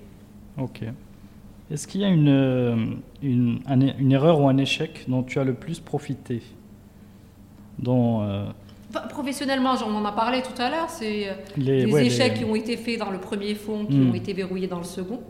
Ok. 0.58 0.82
Est-ce 1.70 1.86
qu'il 1.86 2.00
y 2.00 2.04
a 2.04 2.08
une, 2.08 2.28
euh, 2.28 2.76
une, 3.22 3.60
un- 3.66 3.80
une 3.98 4.12
erreur 4.12 4.40
ou 4.40 4.48
un 4.48 4.56
échec 4.56 5.04
dont 5.06 5.22
tu 5.22 5.38
as 5.38 5.44
le 5.44 5.54
plus 5.54 5.80
profité 5.80 6.42
dont, 7.78 8.22
euh, 8.22 8.46
professionnellement, 9.10 9.74
on 9.86 9.94
en 9.94 10.04
a 10.04 10.12
parlé 10.12 10.42
tout 10.42 10.60
à 10.60 10.70
l'heure, 10.70 10.88
c'est 10.88 11.28
euh, 11.28 11.32
les, 11.56 11.84
des 11.84 11.92
ouais, 11.92 12.06
échecs 12.06 12.32
les- 12.32 12.38
qui 12.38 12.44
ont 12.44 12.54
été 12.54 12.76
faits 12.76 12.98
dans 12.98 13.10
le 13.10 13.18
premier 13.18 13.54
fonds, 13.54 13.84
qui 13.86 13.96
Mm. 13.98 14.10
ont 14.10 14.14
été 14.14 14.32
verrouillés 14.32 14.66
dans 14.66 14.78
le 14.78 14.84
second. 14.84 15.20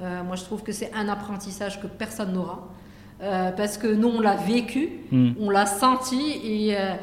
Euh, 0.00 0.22
moi, 0.22 0.36
je 0.36 0.44
trouve 0.44 0.62
que 0.62 0.72
c'est 0.72 0.90
un 0.94 1.08
apprentissage 1.08 1.80
que 1.80 1.86
personne 1.86 2.32
n'aura. 2.32 2.68
Euh, 3.22 3.50
parce 3.52 3.78
que 3.78 3.86
nous, 3.86 4.08
on 4.08 4.20
l'a 4.20 4.34
vécu, 4.36 4.88
Mm. 5.10 5.32
on 5.40 5.50
l'a 5.50 5.66
senti 5.66 6.32
et, 6.44 6.76
euh, 6.76 6.94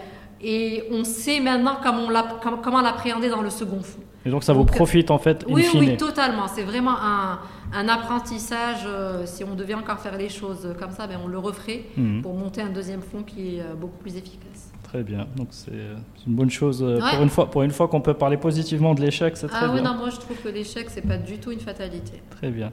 et 0.42 0.84
on 0.92 1.04
sait 1.04 1.40
maintenant 1.40 1.78
comment, 1.84 2.04
on 2.08 2.10
l'a- 2.10 2.38
comment, 2.42 2.58
comment 2.58 2.82
l'appréhender 2.82 3.30
dans 3.30 3.42
le 3.42 3.50
second 3.50 3.82
fonds. 3.82 4.00
Et 4.26 4.30
donc 4.30 4.44
ça 4.44 4.52
vous 4.52 4.60
Donc, 4.66 4.72
profite 4.76 5.12
en 5.12 5.18
fait 5.18 5.46
in 5.50 5.54
Oui, 5.54 5.64
fine. 5.64 5.80
oui, 5.80 5.98
totalement. 5.98 6.48
C'est 6.48 6.64
vraiment 6.64 6.96
un, 7.02 7.40
un 7.74 7.88
apprentissage. 7.88 8.86
si 9.26 9.44
on 9.46 9.56
devait 9.56 9.76
encore 9.76 10.00
faire 10.00 10.18
les 10.18 10.28
choses 10.30 10.68
comme 10.78 10.92
ça, 10.92 11.08
ben, 11.08 11.20
on 11.24 11.28
le 11.28 11.38
referait 11.38 11.86
Mhm. 11.96 12.22
pour 12.22 12.34
monter 12.34 12.62
un 12.62 12.70
deuxième 12.70 13.02
fonds 13.02 13.24
qui 13.24 13.58
est 13.58 13.64
beaucoup 13.80 13.98
plus 13.98 14.18
efficace. 14.18 14.69
Très 14.90 15.04
bien. 15.04 15.28
Donc 15.36 15.48
c'est 15.52 15.70
euh, 15.72 15.94
une 16.26 16.34
bonne 16.34 16.50
chose 16.50 16.82
euh, 16.82 16.96
Ouais. 17.00 17.12
pour 17.14 17.22
une 17.24 17.30
fois. 17.30 17.50
Pour 17.52 17.62
une 17.64 17.70
fois 17.72 17.88
qu'on 17.88 18.02
peut 18.02 18.16
parler 18.16 18.38
positivement 18.38 18.96
de 18.96 19.02
l'échec, 19.02 19.38
c'est 19.38 19.48
très 19.48 19.66
Ah 19.66 19.70
oui, 19.72 19.82
bien. 19.82 19.92
non, 19.94 19.98
moi 20.00 20.10
je 20.10 20.16
trouve 20.18 20.38
que 20.42 20.50
l'échec, 20.50 20.88
c'est 20.90 21.06
pas 21.08 21.18
du 21.18 21.38
tout 21.38 21.52
une 21.52 21.60
fatalité. 21.60 22.22
Très 22.32 22.50
bien. 22.50 22.72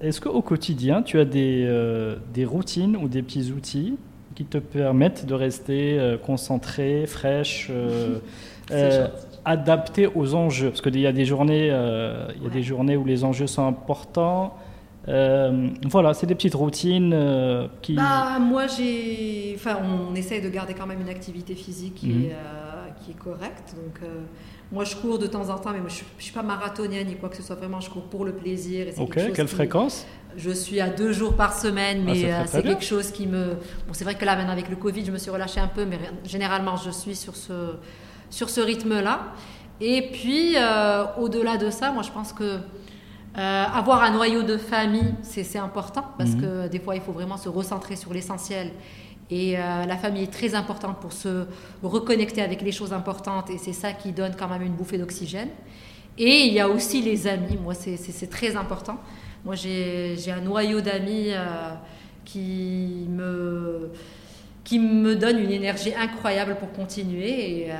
Est-ce 0.00 0.20
qu'au 0.20 0.42
quotidien, 0.42 1.02
tu 1.02 1.20
as 1.20 1.24
des, 1.24 1.64
euh, 1.68 2.16
des 2.34 2.44
routines 2.44 2.96
ou 2.96 3.06
des 3.08 3.22
petits 3.22 3.52
outils 3.52 3.94
qui 4.34 4.44
te 4.44 4.58
permettent 4.58 5.24
de 5.24 5.34
rester 5.34 5.98
euh, 6.00 6.16
concentré, 6.18 7.06
fraîche, 7.06 7.68
euh, 7.70 8.18
adapté 9.44 10.08
aux 10.12 10.34
enjeux? 10.34 10.70
Parce 10.70 10.80
qu'il 10.80 10.98
y 10.98 11.06
a 11.06 11.12
des 11.12 11.24
journées, 11.24 11.66
il 11.66 11.68
y 11.68 11.70
a 11.70 12.26
Ouais. 12.44 12.50
des 12.52 12.62
journées 12.64 12.96
où 12.96 13.04
les 13.04 13.22
enjeux 13.24 13.46
sont 13.46 13.66
importants. 13.66 14.56
Euh, 15.08 15.68
voilà, 15.90 16.14
c'est 16.14 16.26
des 16.26 16.34
petites 16.34 16.54
routines 16.54 17.12
euh, 17.12 17.66
qui. 17.82 17.94
Bah, 17.94 18.38
moi, 18.38 18.66
j'ai. 18.68 19.52
Enfin, 19.56 19.78
on 19.82 20.14
essaye 20.14 20.40
de 20.40 20.48
garder 20.48 20.74
quand 20.74 20.86
même 20.86 21.00
une 21.00 21.08
activité 21.08 21.54
physique 21.54 21.96
qui, 21.96 22.06
Mhm. 22.08 22.24
est, 22.26 22.32
euh, 22.32 22.88
qui 23.04 23.10
est 23.10 23.14
correcte. 23.18 23.74
Donc, 23.74 24.00
moi, 24.70 24.84
je 24.84 24.94
cours 24.96 25.18
de 25.18 25.26
temps 25.26 25.50
en 25.50 25.58
temps, 25.58 25.70
mais 25.72 25.80
moi, 25.80 25.88
je 25.88 26.02
ne 26.16 26.22
suis 26.22 26.32
pas 26.32 26.42
marathonienne 26.44 27.06
ni 27.08 27.16
quoi 27.16 27.28
que 27.28 27.36
ce 27.36 27.42
soit. 27.42 27.56
Vraiment, 27.56 27.80
je 27.80 27.90
cours 27.90 28.04
pour 28.04 28.24
le 28.24 28.32
plaisir. 28.32 28.86
Et 28.88 28.94
ok, 28.98 29.14
quelle 29.34 29.46
qui- 29.48 29.54
fréquence? 29.54 30.06
Je 30.36 30.50
suis 30.50 30.80
à 30.80 30.88
deux 30.88 31.12
jours 31.12 31.34
par 31.34 31.52
semaine, 31.52 32.04
Ah, 32.06 32.12
mais 32.12 32.46
c'est 32.46 32.62
quelque 32.62 32.84
chose 32.84 33.10
qui 33.10 33.26
me. 33.26 33.48
Bon, 33.86 33.92
c'est 33.92 34.04
vrai 34.04 34.14
que 34.14 34.24
là, 34.24 34.36
maintenant, 34.36 34.52
avec 34.52 34.70
le 34.70 34.76
Covid, 34.76 35.04
je 35.04 35.10
me 35.10 35.18
suis 35.18 35.30
relâchée 35.30 35.60
un 35.60 35.68
peu, 35.68 35.84
mais 35.84 35.98
généralement, 36.24 36.76
je 36.76 36.90
suis 36.90 37.14
sur 37.16 37.34
ce, 37.36 37.74
sur 38.30 38.48
ce 38.48 38.60
rythme-là. 38.60 39.20
Et 39.80 40.10
puis, 40.12 40.54
au-delà 41.18 41.56
de 41.56 41.70
ça, 41.70 41.90
moi, 41.90 42.02
je 42.02 42.10
pense 42.12 42.32
que 42.32 42.58
euh, 43.38 43.64
avoir 43.72 44.02
un 44.02 44.10
noyau 44.12 44.42
de 44.42 44.56
famille, 44.58 45.14
c'est 45.22 45.58
important, 45.58 46.04
parce 46.18 46.30
Mhm. 46.30 46.40
que 46.40 46.68
des 46.68 46.78
fois, 46.78 46.94
il 46.96 47.00
faut 47.02 47.12
vraiment 47.12 47.36
se 47.38 47.48
recentrer 47.48 47.96
sur 47.96 48.12
l'essentiel. 48.12 48.70
Et 49.30 49.56
euh, 49.58 49.86
la 49.86 49.96
famille 49.96 50.24
est 50.24 50.32
très 50.32 50.54
importante 50.54 50.98
pour 51.00 51.12
se 51.12 51.46
reconnecter 51.82 52.42
avec 52.42 52.60
les 52.60 52.72
choses 52.72 52.92
importantes, 52.92 53.48
et 53.50 53.56
c'est 53.58 53.72
ça 53.72 53.92
qui 53.92 54.12
donne 54.12 54.34
quand 54.38 54.48
même 54.48 54.62
une 54.62 54.74
bouffée 54.74 54.98
d'oxygène. 54.98 55.48
Et 56.18 56.46
il 56.46 56.52
y 56.52 56.60
a 56.60 56.68
aussi 56.68 57.00
les 57.00 57.26
amis, 57.26 57.56
moi 57.56 57.72
c'est- 57.72 57.96
très 58.30 58.54
important. 58.56 58.98
Moi 59.46 59.54
j'ai 59.54 60.14
j'ai 60.18 60.30
un 60.30 60.42
noyau 60.42 60.82
d'amis 60.82 61.28
euh, 61.30 61.72
qui, 62.26 63.06
me, 63.08 63.90
qui 64.72 64.78
me 64.78 65.14
donne 65.16 65.38
une 65.38 65.50
énergie 65.50 65.92
incroyable 65.94 66.56
pour 66.58 66.72
continuer 66.72 67.28
et, 67.66 67.70
euh, 67.70 67.74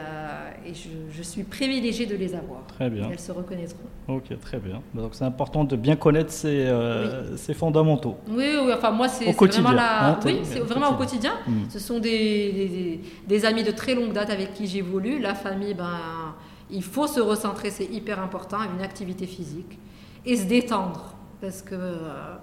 et 0.67 0.75
je, 0.75 0.91
je 1.11 1.23
suis 1.23 1.43
privilégiée 1.43 2.05
de 2.05 2.15
les 2.17 2.35
avoir. 2.35 2.67
Très 2.67 2.91
bien. 2.91 3.09
Elles 3.11 3.19
se 3.19 3.33
reconnaîtront. 3.33 3.89
Ok, 4.09 4.39
très 4.43 4.59
bien. 4.59 4.83
Donc 4.93 5.15
c'est 5.15 5.25
important 5.25 5.65
de 5.65 5.75
bien 5.75 5.97
connaître 5.97 6.31
ses, 6.31 6.67
euh, 6.67 7.35
fondamentaux. 7.55 8.17
Oui, 8.29 8.45
oui, 8.63 8.73
enfin 8.77 8.91
moi 8.91 9.09
c'est 9.09 9.33
vraiment, 9.33 9.71
la... 9.73 10.11
hein, 10.11 10.21
oui, 10.27 10.41
c'est 10.43 10.59
vraiment 10.61 10.91
au 10.91 10.97
quotidien. 10.97 11.33
Mm. 11.47 11.53
Ce 11.71 11.79
sont 11.79 11.99
des, 11.99 12.53
des- 12.53 12.69
des- 12.69 13.01
des 13.27 13.45
amis 13.47 13.63
de 13.63 13.71
très 13.71 13.95
longue 13.95 14.13
date 14.13 14.29
avec 14.29 14.53
qui 14.53 14.67
j'évolue. 14.67 15.19
La 15.19 15.35
famille, 15.35 15.73
ben, 15.73 16.35
il 16.71 16.83
faut 16.83 17.07
se 17.07 17.21
recentrer, 17.21 17.71
c'est 17.71 17.87
hyper 17.87 18.21
important, 18.21 18.59
une 18.77 18.83
activité 18.85 19.27
physique 19.27 19.79
et 20.27 20.37
se 20.37 20.45
détendre. 20.45 21.15
Parce 21.41 21.63
que 21.63 21.75
euh, 21.75 22.37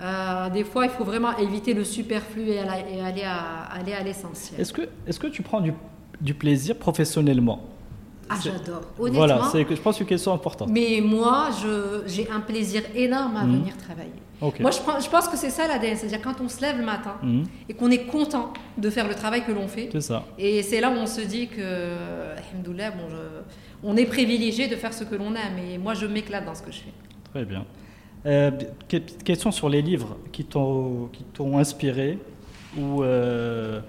euh, 0.00 0.50
des 0.50 0.64
fois, 0.64 0.84
il 0.86 0.90
faut 0.90 1.04
vraiment 1.04 1.36
éviter 1.36 1.72
le 1.72 1.84
superflu 1.84 2.48
et, 2.48 2.58
aller 2.58 3.22
à, 3.22 3.64
aller 3.72 3.92
à 3.92 4.02
l'essentiel. 4.02 4.60
Est-ce 4.60 4.72
que, 4.72 4.82
est 5.06 5.18
que 5.18 5.26
tu 5.28 5.42
prends 5.42 5.60
du, 5.60 5.72
du 6.20 6.34
plaisir 6.34 6.76
professionnellement? 6.76 7.60
Ah, 8.28 8.36
j'adore. 8.42 8.82
Honnêtement. 8.98 9.18
Voilà, 9.18 9.42
c'est 9.52 9.66
je 9.68 9.80
pense 9.80 10.00
une 10.00 10.06
question 10.06 10.32
importante. 10.32 10.68
Mais 10.70 11.00
moi, 11.02 11.50
j'ai 12.06 12.28
un 12.30 12.40
plaisir 12.40 12.82
énorme 12.94 13.36
à 13.36 13.44
mhm. 13.44 13.58
venir 13.58 13.76
travailler. 13.76 14.10
Moi, 14.60 14.70
je, 14.72 15.04
je, 15.04 15.08
pense 15.08 15.28
que 15.28 15.38
c'est 15.38 15.48
ça 15.48 15.66
l'ADN, 15.66 15.96
c'est-à-dire 15.96 16.20
quand 16.20 16.38
on 16.42 16.48
se 16.48 16.60
lève 16.60 16.76
le 16.76 16.84
matin 16.84 17.14
mhm. 17.22 17.44
et 17.68 17.72
qu'on 17.74 17.90
est 17.90 18.04
content 18.06 18.52
de 18.76 18.90
faire 18.90 19.08
le 19.08 19.14
travail 19.14 19.44
que 19.44 19.52
l'on 19.52 19.68
fait. 19.68 19.88
C'est 19.92 20.02
ça. 20.02 20.24
Et 20.38 20.62
c'est 20.62 20.80
là 20.80 20.90
où 20.90 20.94
on 20.94 21.06
se 21.06 21.22
dit 21.22 21.48
que, 21.48 22.34
bon, 22.64 22.74
on 23.82 23.96
est 23.96 24.04
privilégié 24.06 24.68
de 24.68 24.76
faire 24.76 24.92
ce 24.92 25.04
que 25.04 25.14
l'on 25.14 25.34
aime. 25.34 25.58
Et 25.70 25.78
moi, 25.78 25.94
je 25.94 26.06
m'éclate 26.06 26.44
dans 26.44 26.54
ce 26.54 26.62
que 26.62 26.72
je 26.72 26.78
fais. 26.78 26.92
Très 27.32 27.44
bien. 27.44 27.64
Euh, 28.26 28.50
question 29.24 29.52
sur 29.52 29.68
les 29.68 29.82
livres 29.82 30.16
qui 30.32 30.44
t'ont 30.44 31.10
inspiré 31.58 32.18
ou 32.76 33.02
euh, 33.02 33.80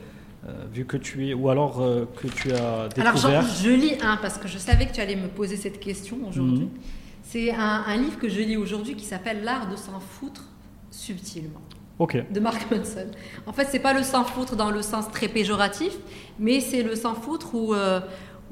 euh, 0.47 0.51
vu 0.71 0.85
que 0.85 0.97
tu 0.97 1.29
es 1.29 1.33
ou 1.33 1.49
alors 1.49 1.81
euh, 1.81 2.05
que 2.17 2.27
tu 2.27 2.51
as 2.51 2.89
découvert? 2.89 3.39
Alors 3.39 3.47
je, 3.47 3.69
lis 3.69 3.95
un 4.01 4.17
parce 4.17 4.37
que 4.37 4.47
je 4.47 4.57
savais 4.57 4.85
que 4.87 4.93
tu 4.93 5.01
allais 5.01 5.15
me 5.15 5.27
poser 5.27 5.55
cette 5.55 5.79
question 5.79 6.17
aujourd'hui. 6.27 6.65
Mhm. 6.65 6.69
C'est 7.23 7.51
un, 7.51 7.97
livre 7.97 8.19
que 8.19 8.29
je 8.29 8.39
lis 8.41 8.55
aujourd'hui 8.55 8.95
qui 8.95 9.05
s'appelle 9.05 9.43
L'art 9.43 9.69
de 9.69 9.75
s'en 9.75 9.99
foutre 9.99 10.43
subtilement. 10.91 11.61
Ok. 11.97 12.23
De 12.31 12.39
Mark 12.39 12.69
Manson. 12.69 13.07
En 13.47 13.53
fait, 13.53 13.67
c'est 13.71 13.79
pas 13.79 13.93
le 13.93 14.03
s'en 14.03 14.23
foutre 14.23 14.55
dans 14.55 14.69
le 14.69 14.81
sens 14.81 15.09
très 15.11 15.27
péjoratif, 15.27 15.93
mais 16.37 16.59
c'est 16.59 16.83
le 16.83 16.95
s'en 16.95 17.15
foutre 17.15 17.55
où 17.55 17.73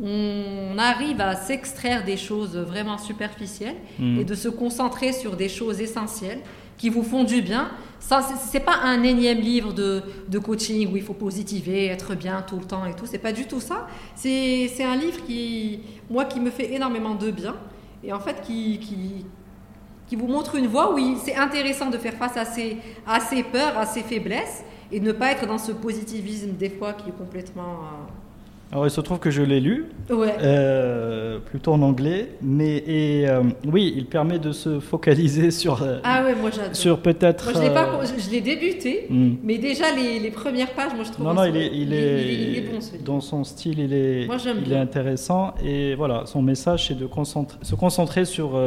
on 0.02 0.78
arrive 0.78 1.22
à 1.22 1.36
s'extraire 1.36 2.04
des 2.04 2.18
choses 2.18 2.58
vraiment 2.58 2.98
superficielles 2.98 3.76
mhm. 4.00 4.20
et 4.20 4.24
de 4.24 4.36
se 4.36 4.50
concentrer 4.50 5.14
sur 5.14 5.36
des 5.36 5.50
choses 5.50 5.82
essentielles 5.82 6.40
qui 6.78 6.90
vous 6.90 7.04
font 7.04 7.24
du 7.24 7.42
bien. 7.42 7.70
Ça, 8.00 8.22
c'est 8.22 8.60
pas 8.60 8.78
un 8.84 9.04
énième 9.04 9.40
livre 9.40 9.72
de, 9.72 10.02
de, 10.28 10.40
coaching 10.40 10.92
où 10.92 10.98
il 10.98 11.04
faut 11.04 11.14
positiver, 11.14 11.86
être 11.86 12.16
bien 12.16 12.42
tout 12.42 12.58
le 12.58 12.66
temps 12.66 12.86
et 12.86 12.94
tout. 12.94 13.06
C'est 13.06 13.20
pas 13.20 13.32
du 13.32 13.46
tout 13.46 13.62
ça. 13.62 13.88
C'est 14.16 14.84
un 14.84 14.96
livre 14.96 15.24
qui, 15.26 15.80
moi, 16.10 16.26
qui 16.26 16.40
me 16.40 16.50
fait 16.50 16.74
énormément 16.74 17.16
de 17.16 17.32
bien 17.32 17.56
et 18.04 18.12
en 18.12 18.20
fait 18.20 18.42
qui, 18.42 18.80
qui, 18.80 19.26
qui 20.08 20.16
vous 20.16 20.28
montre 20.28 20.56
une 20.56 20.68
voie 20.68 20.94
où 20.94 21.00
c'est 21.24 21.36
intéressant 21.36 21.90
de 21.90 21.98
faire 21.98 22.16
face 22.16 22.36
à 22.36 22.46
ses, 22.46 22.78
à 23.08 23.20
ses 23.20 23.44
peurs, 23.44 23.78
à 23.78 23.86
ses 23.86 24.02
faiblesses 24.02 24.64
et 24.92 25.00
de 25.00 25.06
ne 25.06 25.12
pas 25.14 25.32
être 25.32 25.48
dans 25.48 25.58
ce 25.58 25.72
positivisme 25.72 26.52
des 26.52 26.70
fois 26.70 26.94
qui 26.94 27.10
est 27.10 27.18
complètement 27.18 27.74
euh, 27.74 28.23
alors, 28.74 28.88
il 28.88 28.90
se 28.90 29.02
trouve 29.02 29.20
que 29.20 29.30
je 29.30 29.44
l'ai 29.44 29.60
lu, 29.60 29.86
euh, 30.10 31.38
plutôt 31.38 31.74
en 31.74 31.84
anglais, 31.84 32.30
mais 32.42 32.78
et, 32.78 33.30
euh, 33.30 33.44
oui, 33.72 33.94
il 33.96 34.08
permet 34.08 34.40
de 34.40 34.52
se 34.52 34.80
focaliser 34.80 35.52
sur, 35.62 35.84
euh, 35.84 36.00
ah 36.04 36.24
ouais, 36.24 36.34
moi 36.34 36.50
sur 36.72 37.00
peut-être. 37.00 37.52
Moi, 37.52 37.54
je 37.54 37.68
l'ai 37.68 37.72
pas, 37.72 38.00
je, 38.04 38.32
l'ai 38.32 38.42
débuté, 38.42 39.06
hmm. 39.12 39.34
mais 39.44 39.60
déjà 39.60 39.96
les, 39.96 40.18
les, 40.18 40.32
premières 40.32 40.72
pages, 40.72 40.96
moi 40.96 41.04
je 41.04 41.12
trouve. 41.12 41.24
Non, 41.24 41.36
non, 41.36 41.44
il 41.44 41.56
est, 41.56 41.68
il, 41.72 41.94
est, 41.94 42.62
bon, 42.62 42.80
dans 43.06 43.22
son 43.22 43.44
style, 43.44 43.78
il 43.78 43.94
est, 43.94 44.28
il 44.66 44.74
est 44.74 44.78
intéressant 44.78 45.54
et 45.64 45.94
voilà, 45.94 46.24
son 46.26 46.42
message 46.42 46.88
c'est 46.88 46.98
de 46.98 47.06
concentrer, 47.06 47.60
se 47.62 47.76
concentrer 47.76 48.26
sur 48.26 48.60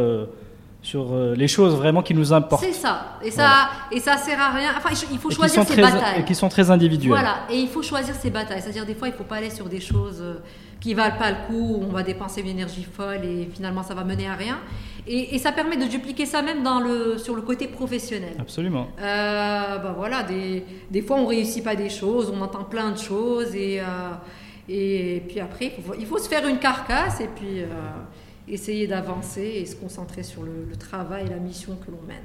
sur 0.86 1.12
euh, 1.12 1.34
les 1.34 1.48
choses 1.48 1.74
vraiment 1.74 2.00
qui 2.00 2.14
nous 2.14 2.32
importent. 2.32 2.62
C'est 2.62 2.72
ça. 2.72 3.18
Et 3.20 3.32
ça, 3.32 3.70
et 3.90 3.98
ça 3.98 4.16
sert 4.18 4.40
à 4.40 4.50
rien. 4.50 4.70
Enfin, 4.76 4.90
il 5.10 5.18
faut 5.18 5.32
choisir 5.32 5.64
ses 5.64 5.82
batailles. 5.82 6.20
Et 6.20 6.24
qui 6.24 6.36
sont 6.36 6.48
très 6.48 6.70
individuelles. 6.70 7.10
Voilà. 7.10 7.38
Et 7.50 7.56
il 7.56 7.68
faut 7.68 7.82
choisir 7.82 8.14
ses 8.14 8.30
batailles. 8.30 8.62
C'est-à-dire, 8.62 8.86
des 8.86 8.94
fois, 8.94 9.08
il 9.08 9.10
ne 9.10 9.16
faut 9.16 9.24
pas 9.24 9.36
aller 9.36 9.50
sur 9.50 9.68
des 9.68 9.80
choses 9.80 10.20
euh, 10.20 10.34
qui 10.78 10.94
valent 10.94 11.18
pas 11.18 11.32
le 11.32 11.36
coup, 11.48 11.74
où 11.74 11.82
on 11.82 11.92
va 11.92 12.04
dépenser 12.04 12.40
une 12.40 12.46
énergie 12.46 12.84
folle 12.84 13.24
et 13.24 13.48
finalement, 13.52 13.82
ça 13.82 13.94
va 13.94 14.04
mener 14.04 14.28
à 14.28 14.34
rien. 14.34 14.58
Et, 15.08 15.38
ça 15.38 15.50
permet 15.50 15.76
de 15.76 15.86
dupliquer 15.86 16.24
ça 16.24 16.40
même 16.40 16.62
dans 16.62 16.78
le, 16.78 17.18
sur 17.18 17.34
le 17.34 17.42
côté 17.42 17.66
professionnel. 17.66 18.34
Absolument. 18.38 18.86
Euh, 19.00 19.78
bah 19.78 19.94
voilà, 19.96 20.22
des, 20.22 20.64
des, 20.90 21.02
fois, 21.02 21.16
on 21.16 21.26
réussit 21.26 21.64
pas 21.64 21.74
des 21.74 21.90
choses, 21.90 22.32
on 22.32 22.40
entend 22.42 22.64
plein 22.64 22.92
de 22.92 22.98
choses 22.98 23.54
et, 23.54 23.80
et 24.68 25.22
puis 25.28 25.38
après, 25.38 25.72
il 25.78 25.84
faut, 25.84 25.94
il 25.98 26.06
faut, 26.06 26.18
se 26.18 26.28
faire 26.28 26.46
une 26.48 26.58
carcasse 26.58 27.20
et 27.20 27.28
puis 27.28 27.62
essayer 28.48 28.86
d'avancer 28.86 29.43
et 29.43 29.66
se 29.66 29.77
concentrer 29.77 30.23
sur 30.23 30.43
le, 30.43 30.77
travail 30.78 31.27
et 31.27 31.31
la 31.31 31.36
mission 31.36 31.77
que 31.85 31.90
l'on 31.90 32.02
mène. 32.06 32.16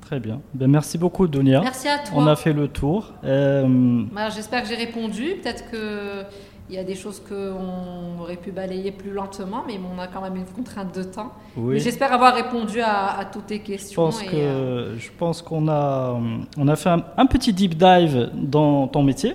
Très 0.00 0.20
bien. 0.20 0.40
Ben, 0.54 0.70
merci 0.70 0.98
beaucoup, 0.98 1.26
Dunia. 1.26 1.60
Merci 1.60 1.88
à 1.88 1.98
toi. 1.98 2.14
On 2.16 2.26
a 2.26 2.36
fait 2.36 2.52
le 2.52 2.68
tour. 2.68 3.12
Euh... 3.24 4.04
Bah, 4.12 4.28
j'espère 4.30 4.62
que 4.62 4.68
j'ai 4.68 4.76
répondu. 4.76 5.36
Peut-être 5.42 5.70
qu'il 5.70 6.74
y 6.74 6.78
a 6.78 6.84
des 6.84 6.94
choses 6.94 7.20
qu'on 7.20 8.20
aurait 8.20 8.36
pu 8.36 8.50
balayer 8.50 8.92
plus 8.92 9.12
lentement, 9.12 9.62
mais 9.66 9.78
on 9.78 9.98
a 10.00 10.08
quand 10.08 10.20
même 10.20 10.36
une 10.36 10.44
contrainte 10.44 10.94
de 10.94 11.02
temps. 11.02 11.32
Oui. 11.56 11.78
J'espère 11.78 12.12
avoir 12.12 12.34
répondu 12.34 12.80
à, 12.80 13.24
toutes 13.32 13.46
tes 13.46 13.60
questions. 13.60 14.10
Je 14.10 14.18
pense, 14.18 14.22
que, 14.24 14.94
je 14.98 15.10
pense 15.18 15.42
qu'on 15.42 15.68
a, 15.68 16.20
on 16.58 16.68
a 16.68 16.76
fait 16.76 16.90
un, 16.90 17.26
petit 17.26 17.52
deep 17.52 17.76
dive 17.76 18.30
dans 18.34 18.88
ton 18.88 19.02
métier. 19.02 19.34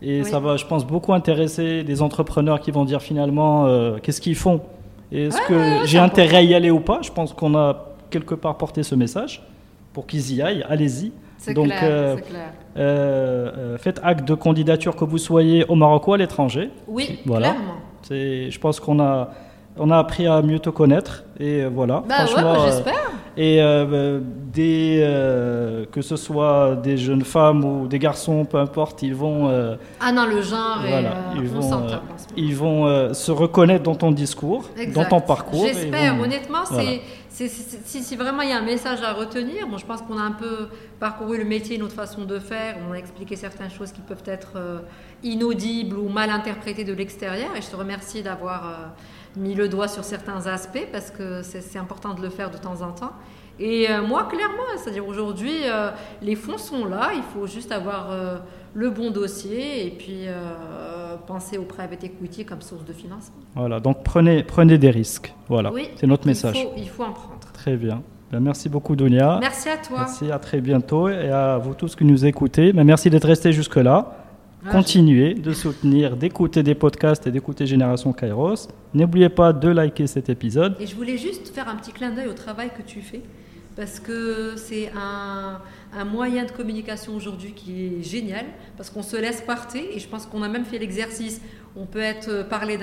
Et 0.00 0.22
ça 0.22 0.38
va, 0.38 0.56
je 0.56 0.64
pense, 0.64 0.86
beaucoup 0.86 1.12
intéresser 1.12 1.82
des 1.82 2.02
entrepreneurs 2.02 2.60
qui 2.60 2.70
vont 2.70 2.84
dire 2.84 3.02
finalement 3.02 3.66
euh, 3.66 3.98
qu'est-ce 4.00 4.20
qu'ils 4.20 4.36
font 4.36 4.60
est-ce 5.12 5.40
que 5.48 5.86
j'ai 5.86 5.98
intérêt 5.98 6.38
à 6.38 6.42
y 6.42 6.54
aller 6.54 6.70
ou 6.70 6.80
pas? 6.80 7.00
Je 7.02 7.10
pense 7.10 7.32
qu'on 7.32 7.54
a 7.56 7.86
quelque 8.10 8.34
part 8.34 8.56
porté 8.56 8.82
ce 8.82 8.94
message 8.94 9.42
pour 9.92 10.06
qu'ils 10.06 10.34
y 10.34 10.42
aillent. 10.42 10.64
Allez-y. 10.68 11.12
Donc, 11.54 11.70
euh, 11.82 12.16
euh, 12.76 13.52
euh, 13.56 13.78
faites 13.78 14.00
acte 14.02 14.26
de 14.26 14.34
candidature 14.34 14.96
que 14.96 15.04
vous 15.04 15.18
soyez 15.18 15.64
au 15.68 15.76
Maroc 15.76 16.08
ou 16.08 16.12
à 16.12 16.18
l'étranger. 16.18 16.70
Oui, 16.86 17.20
voilà. 17.24 17.50
clairement. 17.50 18.50
Je 18.50 18.58
pense 18.58 18.80
qu'on 18.80 19.00
a 19.00 19.30
on 19.78 19.90
a 19.90 19.98
appris 19.98 20.26
à 20.26 20.42
mieux 20.42 20.58
te 20.58 20.70
connaître 20.70 21.24
et 21.38 21.64
voilà. 21.66 22.02
Bah 22.08 22.24
ouais, 22.24 22.70
j'espère. 22.70 23.10
et 23.36 23.60
des 24.52 25.04
que 25.92 26.02
ce 26.02 26.16
soit 26.16 26.76
des 26.76 26.96
jeunes 26.96 27.24
femmes 27.24 27.64
ou 27.64 27.86
des 27.86 27.98
garçons, 27.98 28.44
peu 28.44 28.58
importe, 28.58 29.02
ils 29.02 29.14
vont. 29.14 29.48
ah 30.00 30.12
non, 30.12 30.26
le 30.26 30.42
genre. 30.42 30.80
Voilà, 30.86 31.12
ils 31.36 31.48
vont 31.48 31.60
ils 32.38 32.54
vont 32.54 32.86
euh, 32.86 33.12
se 33.12 33.32
reconnaître 33.32 33.82
dans 33.82 33.96
ton 33.96 34.12
discours, 34.12 34.70
dans 34.94 35.04
ton 35.04 35.20
parcours. 35.20 35.66
J'espère, 35.66 36.20
honnêtement, 36.20 36.64
c'est, 36.64 37.48
si, 37.48 38.16
vraiment 38.16 38.42
il 38.42 38.50
y 38.50 38.52
a 38.52 38.58
un 38.58 38.64
message 38.64 39.02
à 39.02 39.12
retenir, 39.12 39.66
bon, 39.68 39.76
je 39.76 39.86
pense 39.86 40.02
qu'on 40.02 40.18
a 40.18 40.22
un 40.22 40.32
peu 40.32 40.68
parcouru 40.98 41.38
le 41.38 41.44
métier, 41.44 41.78
notre 41.78 41.94
façon 41.94 42.24
de 42.24 42.38
faire, 42.38 42.76
on 42.88 42.92
a 42.92 42.96
expliqué 42.96 43.36
certaines 43.36 43.70
choses 43.70 43.92
qui 43.92 44.00
peuvent 44.00 44.24
être 44.26 44.52
euh, 44.56 44.78
inaudibles 45.22 45.96
ou 45.96 46.08
mal 46.08 46.30
interprétées 46.30 46.84
de 46.84 46.92
l'extérieur, 46.92 47.50
et 47.56 47.62
je 47.62 47.68
te 47.68 47.76
remercie 47.76 48.22
d'avoir 48.22 48.66
euh, 48.66 48.72
mis 49.36 49.54
le 49.54 49.68
doigt 49.68 49.88
sur 49.88 50.04
certains 50.04 50.46
aspects, 50.46 50.86
parce 50.92 51.10
que 51.10 51.42
c'est 51.42 51.78
important 51.78 52.14
de 52.14 52.22
le 52.22 52.30
faire 52.30 52.50
de 52.50 52.56
temps 52.56 52.82
en 52.82 52.92
temps. 52.92 53.12
Et 53.60 53.88
moi, 54.06 54.24
clairement, 54.24 54.62
c'est-à-dire 54.76 55.06
aujourd'hui, 55.06 55.64
les 56.22 56.36
fonds 56.36 56.58
sont 56.58 56.84
là, 56.84 57.10
il 57.14 57.22
faut 57.22 57.46
juste 57.46 57.72
avoir 57.72 58.10
le 58.74 58.90
bon 58.90 59.10
dossier 59.10 59.86
et 59.86 59.90
puis 59.90 60.26
euh, 60.26 61.16
penser 61.26 61.58
au 61.58 61.64
private 61.64 62.04
equity 62.04 62.44
comme 62.44 62.62
source 62.62 62.84
de 62.84 62.92
financement. 62.92 63.36
Voilà, 63.54 63.80
donc 63.80 64.04
prenez, 64.04 64.42
prenez 64.42 64.78
des 64.78 64.90
risques. 64.90 65.34
Voilà, 65.48 65.72
c'est 65.96 66.06
notre 66.06 66.26
message. 66.26 66.56
Il 66.56 66.62
faut, 66.62 66.72
il 66.76 66.88
faut 66.88 67.02
en 67.04 67.12
prendre. 67.12 67.40
Très 67.52 67.76
bien. 67.76 68.02
Ben, 68.30 68.40
merci 68.40 68.68
beaucoup, 68.68 68.94
Dunia. 68.94 69.38
Merci 69.40 69.68
à 69.68 69.78
toi. 69.78 70.00
Merci, 70.00 70.30
à 70.30 70.38
très 70.38 70.60
bientôt. 70.60 71.08
Et 71.08 71.30
à 71.30 71.58
vous 71.58 71.74
tous 71.74 71.96
qui 71.96 72.04
nous 72.04 72.26
écoutez, 72.26 72.72
ben, 72.72 72.84
merci 72.84 73.10
d'être 73.10 73.26
restés 73.26 73.52
jusque-là. 73.52 74.12
Ah, 74.66 74.72
Continuez 74.72 75.34
de 75.34 75.52
soutenir, 75.52 76.16
d'écouter 76.16 76.62
des 76.62 76.74
podcasts 76.74 77.26
et 77.26 77.30
d'écouter 77.30 77.66
Génération 77.66 78.12
Kairos. 78.12 78.68
N'oubliez 78.92 79.28
pas 79.28 79.52
de 79.52 79.68
liker 79.68 80.06
cet 80.06 80.28
épisode. 80.28 80.76
Et 80.80 80.86
je 80.86 80.96
voulais 80.96 81.16
juste 81.16 81.54
faire 81.54 81.68
un 81.68 81.76
petit 81.76 81.92
clin 81.92 82.10
d'œil 82.10 82.26
au 82.26 82.32
travail 82.32 82.70
que 82.76 82.82
tu 82.82 83.00
fais 83.00 83.22
parce 83.78 84.00
que 84.00 84.54
c'est 84.56 84.90
un, 84.96 85.60
moyen 86.04 86.44
de 86.44 86.50
communication 86.50 87.14
aujourd'hui 87.14 87.52
qui 87.52 87.86
est 87.86 88.02
génial, 88.02 88.44
parce 88.76 88.90
qu'on 88.90 89.04
se 89.04 89.16
laisse 89.16 89.40
partir, 89.40 89.82
et 89.94 90.00
je 90.00 90.08
pense 90.08 90.26
qu'on 90.26 90.42
a 90.42 90.48
même 90.48 90.64
fait 90.64 90.78
l'exercice. 90.78 91.40
On 91.76 91.86
peut 91.86 92.00
être 92.00 92.28
euh, 92.28 92.42
parler 92.42 92.76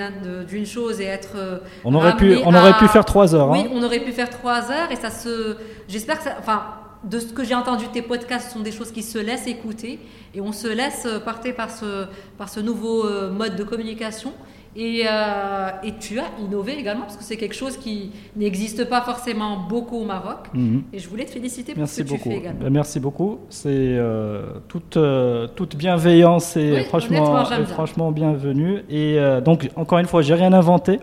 d'une 0.48 0.64
chose 0.64 1.02
et 1.02 1.04
être. 1.04 1.36
Euh, 1.36 1.58
on 1.84 1.94
aurait 1.94 2.16
pu, 2.16 2.38
on 2.46 2.54
aurait 2.54 2.78
pu 2.78 2.88
faire 2.88 3.04
trois 3.04 3.34
heures. 3.34 3.50
Oui, 3.50 3.64
hein. 3.66 3.70
on 3.74 3.82
aurait 3.82 4.00
pu 4.00 4.12
faire 4.12 4.30
trois 4.30 4.70
heures, 4.70 4.90
et 4.90 4.96
ça 4.96 5.10
se. 5.10 5.58
J'espère 5.86 6.16
que 6.16 6.24
ça. 6.24 6.36
Enfin, 6.38 6.62
de 7.04 7.18
ce 7.18 7.32
que 7.32 7.44
j'ai 7.44 7.54
entendu, 7.54 7.86
tes 7.92 8.02
podcasts 8.02 8.52
sont 8.52 8.60
des 8.60 8.72
choses 8.72 8.90
qui 8.90 9.02
se 9.02 9.18
laissent 9.18 9.46
écouter, 9.46 9.98
et 10.34 10.40
on 10.40 10.52
se 10.52 10.68
laisse 10.68 11.04
euh, 11.06 11.20
partir 11.20 11.54
par 11.54 11.70
ce, 11.70 12.06
par 12.38 12.48
ce 12.48 12.60
nouveau 12.60 13.04
mode 13.30 13.56
de 13.56 13.64
communication. 13.64 14.32
Euh, 14.78 15.70
et, 15.82 15.92
tu 15.98 16.18
as 16.18 16.26
innové 16.38 16.78
également, 16.78 17.02
parce 17.02 17.16
que 17.16 17.24
c'est 17.24 17.36
quelque 17.36 17.54
chose 17.54 17.78
qui 17.78 18.10
n'existe 18.36 18.88
pas 18.88 19.00
forcément 19.00 19.66
beaucoup 19.68 19.96
au 19.96 20.04
Maroc. 20.04 20.48
Mhm. 20.52 20.82
Et 20.92 20.98
je 20.98 21.08
voulais 21.08 21.24
te 21.24 21.30
féliciter 21.30 21.74
pour 21.74 21.88
ce 21.88 22.02
que 22.02 22.08
tu 22.08 22.18
fais 22.18 22.36
également. 22.36 22.60
Ben, 22.60 22.70
merci 22.70 23.00
beaucoup. 23.00 23.38
C'est 23.48 23.68
euh, 23.70 24.42
toute, 24.68 24.96
euh, 24.96 25.46
toute 25.54 25.76
bienveillance 25.76 26.56
et 26.56 26.84
franchement, 26.84 27.44
franchement 27.66 28.12
bienvenue. 28.12 28.82
Et 28.90 29.18
donc, 29.44 29.70
encore 29.76 29.98
une 29.98 30.06
fois, 30.06 30.22
j'ai 30.22 30.34
rien 30.34 30.52
inventé. 30.52 31.00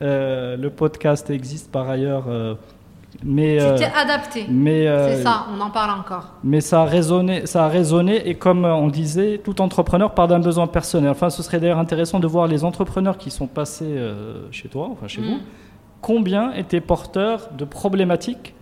le 0.00 0.68
podcast 0.68 1.28
existe 1.30 1.72
par 1.72 1.88
ailleurs 1.88 2.26
mais, 3.24 3.58
t'es 3.58 3.84
euh, 3.84 3.88
adapté. 3.96 4.46
Euh, 4.48 5.16
c'est 5.16 5.22
ça, 5.22 5.46
on 5.52 5.60
en 5.60 5.70
parle 5.70 5.98
encore. 5.98 6.34
Mais 6.44 6.60
ça 6.60 6.82
a 6.82 6.84
résonné, 6.84 7.46
ça 7.46 7.64
a 7.64 7.68
résonné 7.68 8.28
et 8.28 8.36
comme 8.36 8.64
on 8.64 8.88
disait, 8.88 9.40
tout 9.42 9.60
entrepreneur 9.60 10.14
part 10.14 10.28
d'un 10.28 10.38
besoin 10.38 10.66
personnel. 10.66 11.10
Enfin, 11.10 11.28
ce 11.30 11.42
serait 11.42 11.58
d'ailleurs 11.58 11.78
intéressant 11.78 12.20
de 12.20 12.26
voir 12.26 12.46
les 12.46 12.64
entrepreneurs 12.64 13.18
qui 13.18 13.30
sont 13.30 13.48
passés 13.48 13.84
euh, 13.88 14.46
chez 14.52 14.68
toi, 14.68 14.88
enfin 14.92 15.08
chez 15.08 15.20
mm. 15.20 15.24
vous, 15.24 15.38
combien 16.00 16.52
étaient 16.52 16.80
porteurs 16.80 17.48
de 17.56 17.64
problématiques 17.64 18.54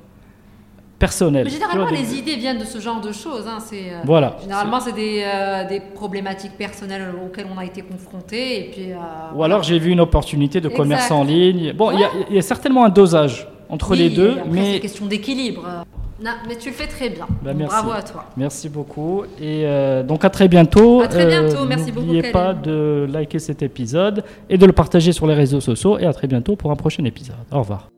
personnel. 0.99 1.45
Mais 1.45 1.51
généralement, 1.51 1.91
les 1.91 2.15
idées 2.19 2.37
viennent 2.37 2.59
de 2.59 2.65
ce 2.65 2.79
genre 2.79 3.01
de 3.01 3.13
choses. 3.13 3.47
Hein. 3.47 3.59
C'est, 3.61 3.91
euh, 3.91 4.01
voilà. 4.05 4.37
Généralement, 4.41 4.81
c'est 4.81 4.93
des, 4.93 5.23
euh, 5.25 5.67
des, 5.67 5.81
problématiques 5.81 6.57
personnelles 6.57 7.13
auxquelles 7.25 7.47
on 7.55 7.59
a 7.59 7.65
été 7.65 7.83
confronté. 7.83 8.61
Et 8.61 8.71
puis, 8.71 8.93
euh, 8.93 8.97
Ou 9.35 9.45
alors, 9.45 9.63
j'ai 9.63 9.79
vu 9.79 9.91
une 9.91 10.01
opportunité 10.01 10.61
de 10.61 10.69
commerce 10.69 11.11
en 11.11 11.25
ligne. 11.25 11.73
Bon, 11.73 11.91
il 11.91 12.01
y, 12.31 12.35
y, 12.35 12.39
a 12.39 12.43
certainement 12.43 12.85
un 12.85 12.89
dosage 12.89 13.47
entre 13.69 13.95
les 13.95 14.11
deux. 14.11 14.33
Après, 14.33 14.51
mais... 14.51 14.65
c'est 14.65 14.75
une 14.75 14.81
question 14.81 15.07
d'équilibre. 15.07 15.85
Non, 16.23 16.31
mais 16.49 16.57
tu 16.57 16.71
le 16.71 16.75
fais 16.75 16.87
très 16.87 17.11
bien. 17.11 17.27
Bah, 17.43 17.53
merci. 17.55 17.75
Bravo 17.75 17.91
à 17.91 18.03
toi. 18.03 18.25
Merci 18.37 18.71
beaucoup. 18.71 19.25
Et 19.39 19.67
euh, 19.67 20.03
donc 20.03 20.25
à 20.25 20.31
très 20.31 20.49
bientôt. 20.49 21.03
À 21.03 21.09
très 21.09 21.27
bientôt. 21.27 21.63
Euh, 21.63 21.67
merci 21.67 21.93
beaucoup. 21.93 22.07
N'oubliez 22.07 22.33
pas 22.33 22.55
de 22.55 23.07
liker 23.11 23.39
cet 23.39 23.63
épisode 23.63 24.25
et 24.49 24.57
de 24.57 24.65
le 24.65 24.73
partager 24.73 25.13
sur 25.13 25.27
les 25.27 25.35
réseaux 25.35 25.61
sociaux. 25.61 25.99
Et 25.99 26.07
à 26.07 26.13
très 26.15 26.27
bientôt 26.27 26.57
pour 26.57 26.71
un 26.71 26.77
prochain 26.77 27.05
épisode. 27.05 27.37
Au 27.53 27.59
revoir. 27.59 27.89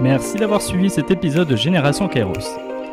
Merci 0.00 0.36
d'avoir 0.36 0.60
suivi 0.60 0.90
cet 0.90 1.10
épisode 1.12 1.48
de 1.48 1.56
Génération 1.56 2.08
Kairos. 2.08 2.73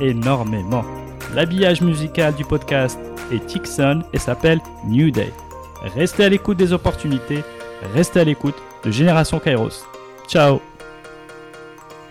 énormément. 0.00 0.84
L'habillage 1.34 1.80
musical 1.80 2.34
du 2.34 2.44
podcast 2.44 2.98
est 3.32 3.46
Tixon 3.46 4.02
et 4.12 4.18
s'appelle 4.18 4.60
New 4.86 5.10
Day. 5.10 5.32
Restez 5.94 6.24
à 6.24 6.28
l'écoute 6.28 6.56
des 6.56 6.72
opportunités, 6.72 7.44
restez 7.94 8.20
à 8.20 8.24
l'écoute 8.24 8.56
de 8.84 8.90
Génération 8.90 9.38
Kairos. 9.38 9.84
Ciao 10.28 10.60